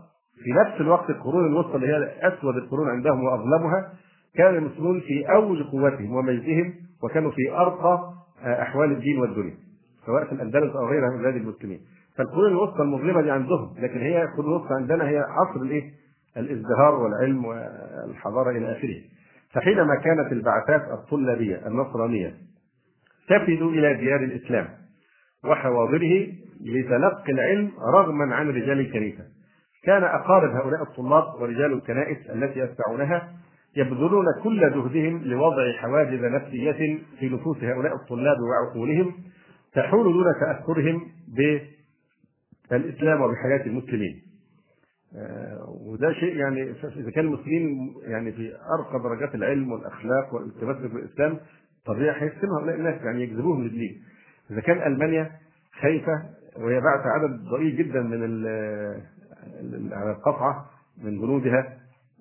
في 0.43 0.51
نفس 0.51 0.81
الوقت 0.81 1.09
القرون 1.09 1.45
الوسطى 1.47 1.75
اللي 1.75 1.87
هي 1.87 2.13
أسود 2.27 2.55
القرون 2.55 2.89
عندهم 2.89 3.23
وأظلمها 3.23 3.93
كان 4.35 4.55
المسلمون 4.55 4.99
في 4.99 5.25
أوج 5.33 5.61
قوتهم 5.61 6.13
ومجدهم 6.15 6.73
وكانوا 7.03 7.31
في 7.31 7.51
أرقى 7.51 8.13
أحوال 8.45 8.91
الدين 8.91 9.19
والدنيا 9.19 9.55
سواء 10.05 10.25
في 10.25 10.31
الأندلس 10.31 10.75
أو 10.75 10.87
غيرها 10.87 11.09
من 11.09 11.17
بلاد 11.17 11.35
المسلمين 11.35 11.79
فالقرون 12.17 12.51
الوسطى 12.51 12.81
المظلمه 12.81 13.21
دي 13.21 13.31
عندهم 13.31 13.75
لكن 13.79 13.99
هي 13.99 14.23
القرون 14.23 14.45
الوسطى 14.55 14.73
عندنا 14.73 15.09
هي 15.09 15.17
عصر 15.17 15.61
الإيه؟ 15.61 15.91
الازدهار 16.37 16.95
والعلم 16.95 17.45
والحضارة 17.45 18.49
إلى 18.51 18.71
آخره. 18.71 18.95
فحينما 19.53 19.95
كانت 19.95 20.31
البعثات 20.31 20.81
الطلابية 20.91 21.67
النصرانية 21.67 22.33
تفد 23.29 23.61
إلى 23.61 23.93
ديار 23.93 24.19
الإسلام 24.23 24.67
وحواضره 25.45 26.27
لتلقي 26.61 27.31
العلم 27.33 27.71
رغما 27.93 28.35
عن 28.35 28.49
رجال 28.49 28.79
الكنيسة. 28.79 29.23
كان 29.83 30.03
أقارب 30.03 30.51
هؤلاء 30.51 30.83
الطلاب 30.83 31.41
ورجال 31.41 31.73
الكنائس 31.73 32.17
التي 32.29 32.59
يتبعونها 32.59 33.33
يبذلون 33.77 34.25
كل 34.43 34.59
جهدهم 34.59 35.23
لوضع 35.23 35.71
حواجز 35.71 36.23
نفسية 36.23 36.99
في 37.19 37.29
نفوس 37.29 37.57
هؤلاء 37.63 37.95
الطلاب 37.95 38.37
وعقولهم 38.39 39.13
تحول 39.73 40.13
دون 40.13 40.25
تأثرهم 40.39 41.01
ب 41.27 41.59
الاسلام 42.71 43.21
وبحياة 43.21 43.65
المسلمين 43.65 44.21
آه، 45.15 45.77
وده 45.85 46.13
شيء 46.13 46.35
يعني 46.35 46.71
إذا 46.97 47.11
كان 47.11 47.25
المسلمين 47.25 47.93
يعني 48.03 48.31
في 48.31 48.51
أرقى 48.79 49.03
درجات 49.03 49.35
العلم 49.35 49.71
والأخلاق 49.71 50.33
والتمسك 50.33 50.91
بالإسلام 50.91 51.39
طبيعي 51.85 52.21
هيسلموا 52.21 52.59
هؤلاء 52.59 52.75
الناس 52.75 53.01
يعني 53.01 53.23
يجذبوهم 53.23 53.63
للدين 53.63 54.01
إذا 54.51 54.61
كان 54.61 54.93
ألمانيا 54.93 55.31
خايفة 55.81 56.23
وهي 56.57 56.81
بعت 56.81 57.05
عدد 57.05 57.39
ضئيل 57.51 57.77
جدا 57.77 58.01
من 58.01 58.45
على 59.93 60.11
القطعة 60.11 60.65
من 61.03 61.17
جنودها 61.21 61.77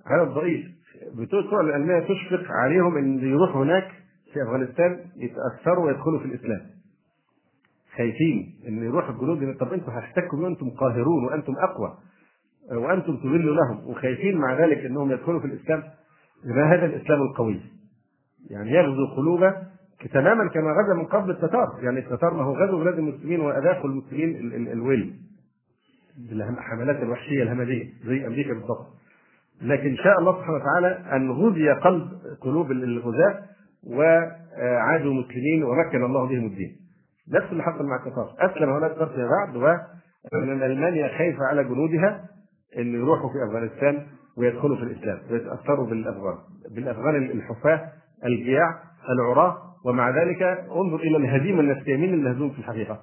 عدد 0.07 0.28
ضئيل. 0.31 0.73
بتوع 1.15 1.61
الالمانيه 1.61 2.07
تشفق 2.09 2.51
عليهم 2.51 2.97
إن 2.97 3.19
يروحوا 3.19 3.65
هناك 3.65 3.89
في 4.32 4.43
أفغانستان 4.43 5.01
يتأثروا 5.16 5.86
ويدخلوا 5.86 6.19
في 6.19 6.24
الإسلام. 6.24 6.61
خايفين 7.97 8.55
إن 8.69 8.82
يروح 8.85 9.09
الجنود 9.09 9.57
طب 9.57 9.73
أنتم 9.73 9.93
هتحتكوا 9.93 10.39
بيهم 10.39 10.47
أنتم 10.51 10.70
قاهرون 10.70 11.24
وأنتم 11.24 11.55
أقوى 11.59 11.98
وأنتم 12.73 13.16
تذلوا 13.16 13.57
لهم. 13.57 13.86
وخايفين 13.90 14.39
مع 14.39 14.59
ذلك 14.65 14.78
إنهم 14.78 15.12
يدخلوا 15.12 15.40
في 15.40 15.47
الإسلام. 15.47 15.82
يبقى 16.44 16.65
هذا 16.65 16.86
الإسلام 16.86 17.23
القوي. 17.23 17.61
يعني 18.51 18.70
يغزو 18.70 19.07
قلوب 19.16 19.53
تماما 20.12 20.48
كما 20.48 20.73
غزا 20.73 20.94
من 20.94 21.05
قبل 21.05 21.31
التتار. 21.31 21.78
يعني 21.82 21.98
التتار 21.98 22.35
ما 22.35 22.43
هو 22.43 22.55
غزو 22.56 22.78
بلاد 22.78 22.98
المسلمين 22.98 23.40
واذاقوا 23.40 23.90
المسلمين 23.90 24.36
ال- 24.36 24.55
ال- 24.55 24.68
الويل. 24.73 25.14
بالحملات 26.31 26.97
الوحشية 27.02 27.43
الهمجية 27.43 27.85
زي 28.06 28.27
أمريكا 28.27 28.52
بالضبط. 28.55 28.86
لكن 29.62 29.97
شاء 29.97 30.18
الله 30.18 30.32
سبحانه 30.39 30.56
وتعالى 30.56 31.16
أن 31.16 31.31
غزي 31.31 31.68
قلب 31.70 32.09
قلوب 32.40 32.70
الغزاة 32.70 33.43
وعادوا 33.86 35.14
مسلمين 35.14 35.64
ومكن 35.64 36.05
الله 36.05 36.27
بهم 36.28 36.47
الدين. 36.47 36.77
نفس 37.32 37.47
اللي 37.52 37.62
حصل 37.62 37.86
مع 37.86 37.97
التتار. 37.97 38.35
هؤلاء 38.68 38.90
التتار 38.90 39.09
فيما 39.09 39.28
بعد 39.28 39.56
وان 40.32 40.62
ألمانيا 40.62 41.18
خايفة 41.18 41.44
على 41.51 41.64
جنودها 41.64 42.24
إن 42.78 42.94
يروحوا 42.94 43.31
في 43.31 43.51
أفغانستان 43.51 44.06
ويدخلوا 44.36 44.77
في 44.77 44.82
الإسلام 44.82 45.18
ويتأثروا 45.31 45.86
بالأفغان. 45.86 46.39
بالأفغان 46.74 47.16
الحفاة 47.16 47.89
الجياع 48.24 48.81
العراة 49.10 49.56
ومع 49.87 50.11
ذلك 50.11 50.43
انظر 50.77 50.97
إلى 50.97 51.17
الهزيمة 51.17 51.61
النفسية 51.61 51.97
مين 51.97 52.15
اللي 52.15 52.31
هزوم 52.31 52.51
في 52.51 52.59
الحقيقة؟ 52.59 53.01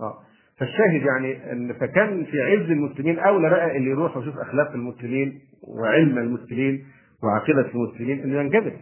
آه 0.00 0.14
فالشاهد 0.58 1.02
يعني 1.02 1.52
إن 1.52 1.72
فكان 1.72 2.24
في 2.24 2.42
عز 2.42 2.70
المسلمين 2.70 3.18
اولى 3.18 3.50
بقى 3.50 3.76
اللي 3.76 3.90
يروح 3.90 4.16
ويشوف 4.16 4.38
أخلاق 4.38 4.72
المسلمين 4.72 5.40
وعلم 5.62 6.18
المسلمين 6.18 6.84
وعقيدة 7.22 7.66
المسلمين 7.74 8.22
إنه 8.22 8.40
ينجذب 8.40 8.72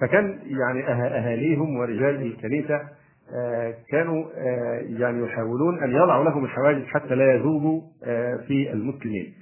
فكان 0.00 0.38
يعني 0.46 0.86
أه- 0.86 0.88
أهاليهم 1.12 1.76
ورجال 1.76 2.22
الكنيسة 2.22 2.80
آه، 3.36 3.74
كانوا 3.90 4.24
آه، 4.36 4.80
يعني 4.98 5.24
يحاولون 5.24 5.82
أن 5.82 5.90
يضعوا 5.90 6.24
لهم 6.24 6.44
الحواجز 6.44 6.84
حتى 6.86 7.14
لا 7.14 7.34
يذوبوا 7.34 7.82
في 8.48 8.72
المسلمين. 8.72 9.32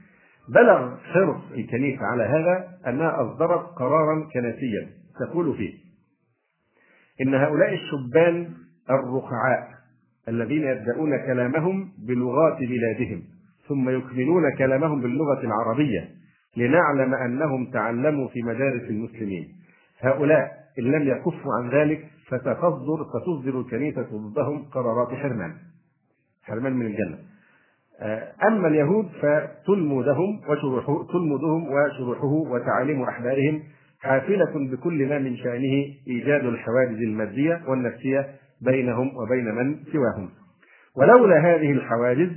بلغ 0.55 0.97
حرص 0.97 1.41
الكنيسة 1.55 2.03
على 2.05 2.23
هذا 2.23 2.69
أنها 2.87 3.23
أصدرت 3.23 3.67
قرارا 3.77 4.29
كنسيا 4.35 4.89
تقول 5.21 5.57
فيه 5.57 5.90
إن 7.23 7.35
هؤلاء 7.35 7.75
الشبان 7.75 8.49
الرقعاء 8.91 9.69
الذين 10.29 10.63
يبدأون 10.63 11.17
كلامهم 11.27 11.93
بلغات 11.99 12.59
بلادهم 12.59 13.23
ثم 13.69 13.89
يكملون 13.89 14.57
كلامهم 14.59 15.01
باللغة 15.01 15.41
العربية 15.41 16.09
لنعلم 16.57 17.15
أنهم 17.15 17.71
تعلموا 17.71 18.29
في 18.29 18.43
مدارس 18.43 18.83
المسلمين. 18.83 19.49
هؤلاء 20.01 20.51
إن 20.79 20.85
لم 20.85 21.09
يكفوا 21.09 21.55
عن 21.63 21.71
ذلك 21.71 22.07
فتصدر 22.29 23.05
فتصدر 23.13 23.61
الكنيسة 23.61 24.03
ضدهم 24.13 24.65
قرارات 24.65 25.09
حرمان. 25.15 25.53
حرمان 26.43 26.73
من 26.73 26.87
الجنة. 26.87 27.19
آه، 28.01 28.33
أما 28.49 28.69
اليهود 28.69 29.09
فتلمودهم 29.23 30.41
وشروحه 30.49 31.07
تلمودهم 31.13 31.69
وشروحه 31.73 32.33
وتعاليم 32.53 33.03
أحبارهم 33.03 33.63
حافلة 34.03 34.71
بكل 34.73 35.09
ما 35.09 35.19
من 35.19 35.37
شأنه 35.37 35.85
إيجاد 36.09 36.45
الحواجز 36.45 36.99
المادية 37.03 37.63
والنفسية 37.69 38.29
بينهم 38.61 39.17
وبين 39.17 39.45
من 39.45 39.77
سواهم. 39.93 40.31
ولولا 40.97 41.39
هذه 41.39 41.73
الحواجز 41.73 42.31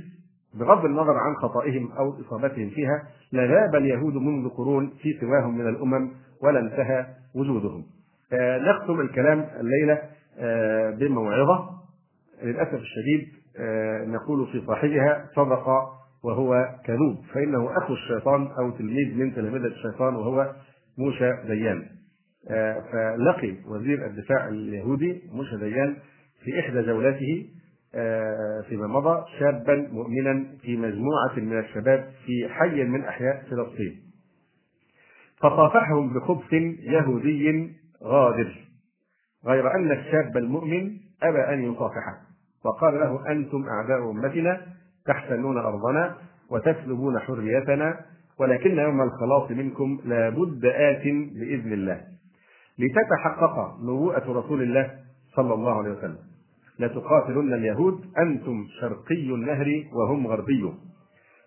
بغض 0.54 0.84
النظر 0.84 1.16
عن 1.16 1.34
خطئهم 1.34 1.92
أو 1.92 2.20
إصابتهم 2.20 2.70
فيها 2.70 3.02
لذاب 3.32 3.74
اليهود 3.74 4.14
منذ 4.14 4.48
قرون 4.48 4.92
في 5.02 5.18
سواهم 5.20 5.58
من 5.58 5.68
الأمم 5.68 6.10
ولا 6.42 6.60
انتهى 6.60 7.06
وجودهم. 7.34 7.84
آه، 8.32 8.58
نختم 8.58 9.00
الكلام 9.00 9.46
الليلة 9.60 9.98
آه، 10.38 10.90
بموعظة. 10.90 11.70
للأسف 12.42 12.74
الشديد 12.74 13.28
آه، 13.58 14.04
نقول 14.04 14.46
في 14.52 14.66
صاحبها 14.66 15.26
صدق 15.36 15.68
وهو 16.24 16.68
كذوب. 16.84 17.16
فإنه 17.34 17.78
أخو 17.78 17.94
الشيطان 17.94 18.48
أو 18.58 18.70
تلميذ 18.70 19.14
من 19.16 19.34
تلامذة 19.34 19.66
الشيطان 19.66 20.14
وهو 20.14 20.52
موشى 20.98 21.30
ديان. 21.46 21.86
آه، 22.50 22.80
فلقي 22.92 23.54
وزير 23.66 24.06
الدفاع 24.06 24.48
اليهودي 24.48 25.22
موشى 25.32 25.56
ديان 25.56 25.96
في 26.44 26.60
إحدى 26.60 26.82
جولاته 26.82 27.46
آه، 27.94 28.64
فيما 28.68 28.86
مضى 28.86 29.24
شابا 29.38 29.88
مؤمنا 29.92 30.44
في 30.62 30.76
مجموعة 30.76 31.36
من 31.36 31.58
الشباب 31.58 32.10
في 32.26 32.48
حي 32.48 32.84
من 32.84 33.04
أحياء 33.04 33.44
فلسطين. 33.50 34.04
فصافحهم 35.40 36.14
بخبث 36.14 36.52
يهودي 36.82 37.72
غادر 38.02 38.56
غير 39.46 39.74
أن 39.74 39.92
الشاب 39.92 40.36
المؤمن 40.36 40.96
أبى 41.22 41.54
أن 41.54 41.72
يصافحه 41.72 42.20
وقال 42.64 42.94
له 42.94 43.32
أنتم 43.32 43.64
أعداء 43.68 44.10
أمتنا 44.10 44.66
تحتلون 45.06 45.58
أرضنا 45.58 46.16
وتسلبون 46.50 47.18
حريتنا 47.18 48.00
ولكن 48.40 48.78
يوم 48.78 49.02
الخلاص 49.02 49.50
منكم 49.50 50.00
لابد 50.04 50.64
آت 50.64 51.02
بإذن 51.34 51.72
الله. 51.72 52.00
لتتحقق 52.78 53.78
نبوءة 53.82 54.32
رسول 54.32 54.62
الله 54.62 54.90
صلى 55.36 55.54
الله 55.54 55.78
عليه 55.78 55.90
وسلم. 55.90 56.18
لتقاتلن 56.78 57.54
اليهود 57.54 58.04
أنتم 58.18 58.66
شرقي 58.80 59.34
النهر 59.34 59.84
وهم 59.92 60.26
غربي. 60.26 60.72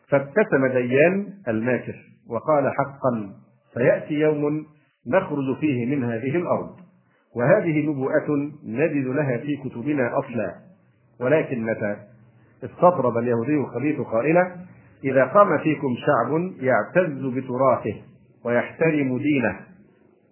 فابتسم 0.10 0.68
ديان 0.68 1.28
الماكر 1.48 1.96
وقال 2.30 2.72
حقا 2.78 3.34
سيأتي 3.74 4.14
يوم 4.14 4.66
نخرج 5.08 5.58
فيه 5.60 5.86
من 5.86 6.04
هذه 6.04 6.36
الأرض. 6.38 6.76
وهذه 7.36 7.90
نبوءة 7.90 8.52
نجد 8.66 9.08
لها 9.08 9.38
في 9.38 9.58
كتبنا 9.58 10.20
أصلا. 10.20 10.56
ولكن 11.20 11.64
متى؟ 11.64 11.96
استطرد 12.64 13.18
اليهودي 13.18 13.56
الخبيث 13.56 14.00
قائلا 14.00 14.56
إذا 15.12 15.26
قام 15.26 15.58
فيكم 15.58 15.96
شعب 15.96 16.54
يعتز 16.60 17.26
بتراثه 17.26 17.96
ويحترم 18.46 19.18
دينه 19.18 19.60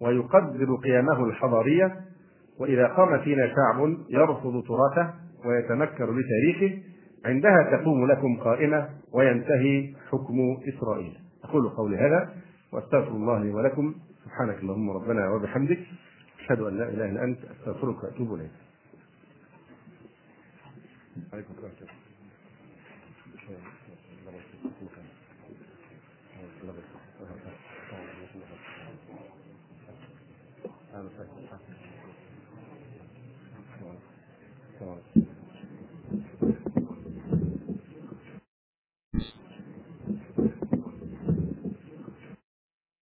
ويقدر 0.00 0.74
قيمه 0.84 1.24
الحضارية 1.24 1.96
وإذا 2.60 2.86
قام 2.86 3.18
فينا 3.18 3.46
شعب 3.46 3.96
يرفض 4.10 4.64
تراثه 4.66 5.14
ويتنكر 5.44 6.10
بتاريخه 6.10 6.82
عندها 7.26 7.76
تقوم 7.76 8.06
لكم 8.06 8.36
قائمة 8.36 8.88
وينتهي 9.12 9.94
حكم 10.10 10.36
إسرائيل. 10.68 11.18
أقول 11.44 11.68
قولي 11.68 11.96
هذا 11.96 12.34
وأستغفر 12.72 13.10
الله 13.10 13.38
لي 13.38 13.50
ولكم. 13.50 13.94
سبحانك 14.24 14.58
اللهم 14.58 14.90
ربنا 14.90 15.30
وبحمدك. 15.30 15.78
أشهد 16.40 16.60
أن 16.60 16.78
لا 16.78 16.88
إله 16.88 17.04
إلا 17.10 17.24
أنت. 17.24 17.38
أستغفرك 17.44 18.04
وأتوب 18.04 18.34
إليك. 18.34 18.50
عليكم 21.32 21.52
السلام 21.52 21.95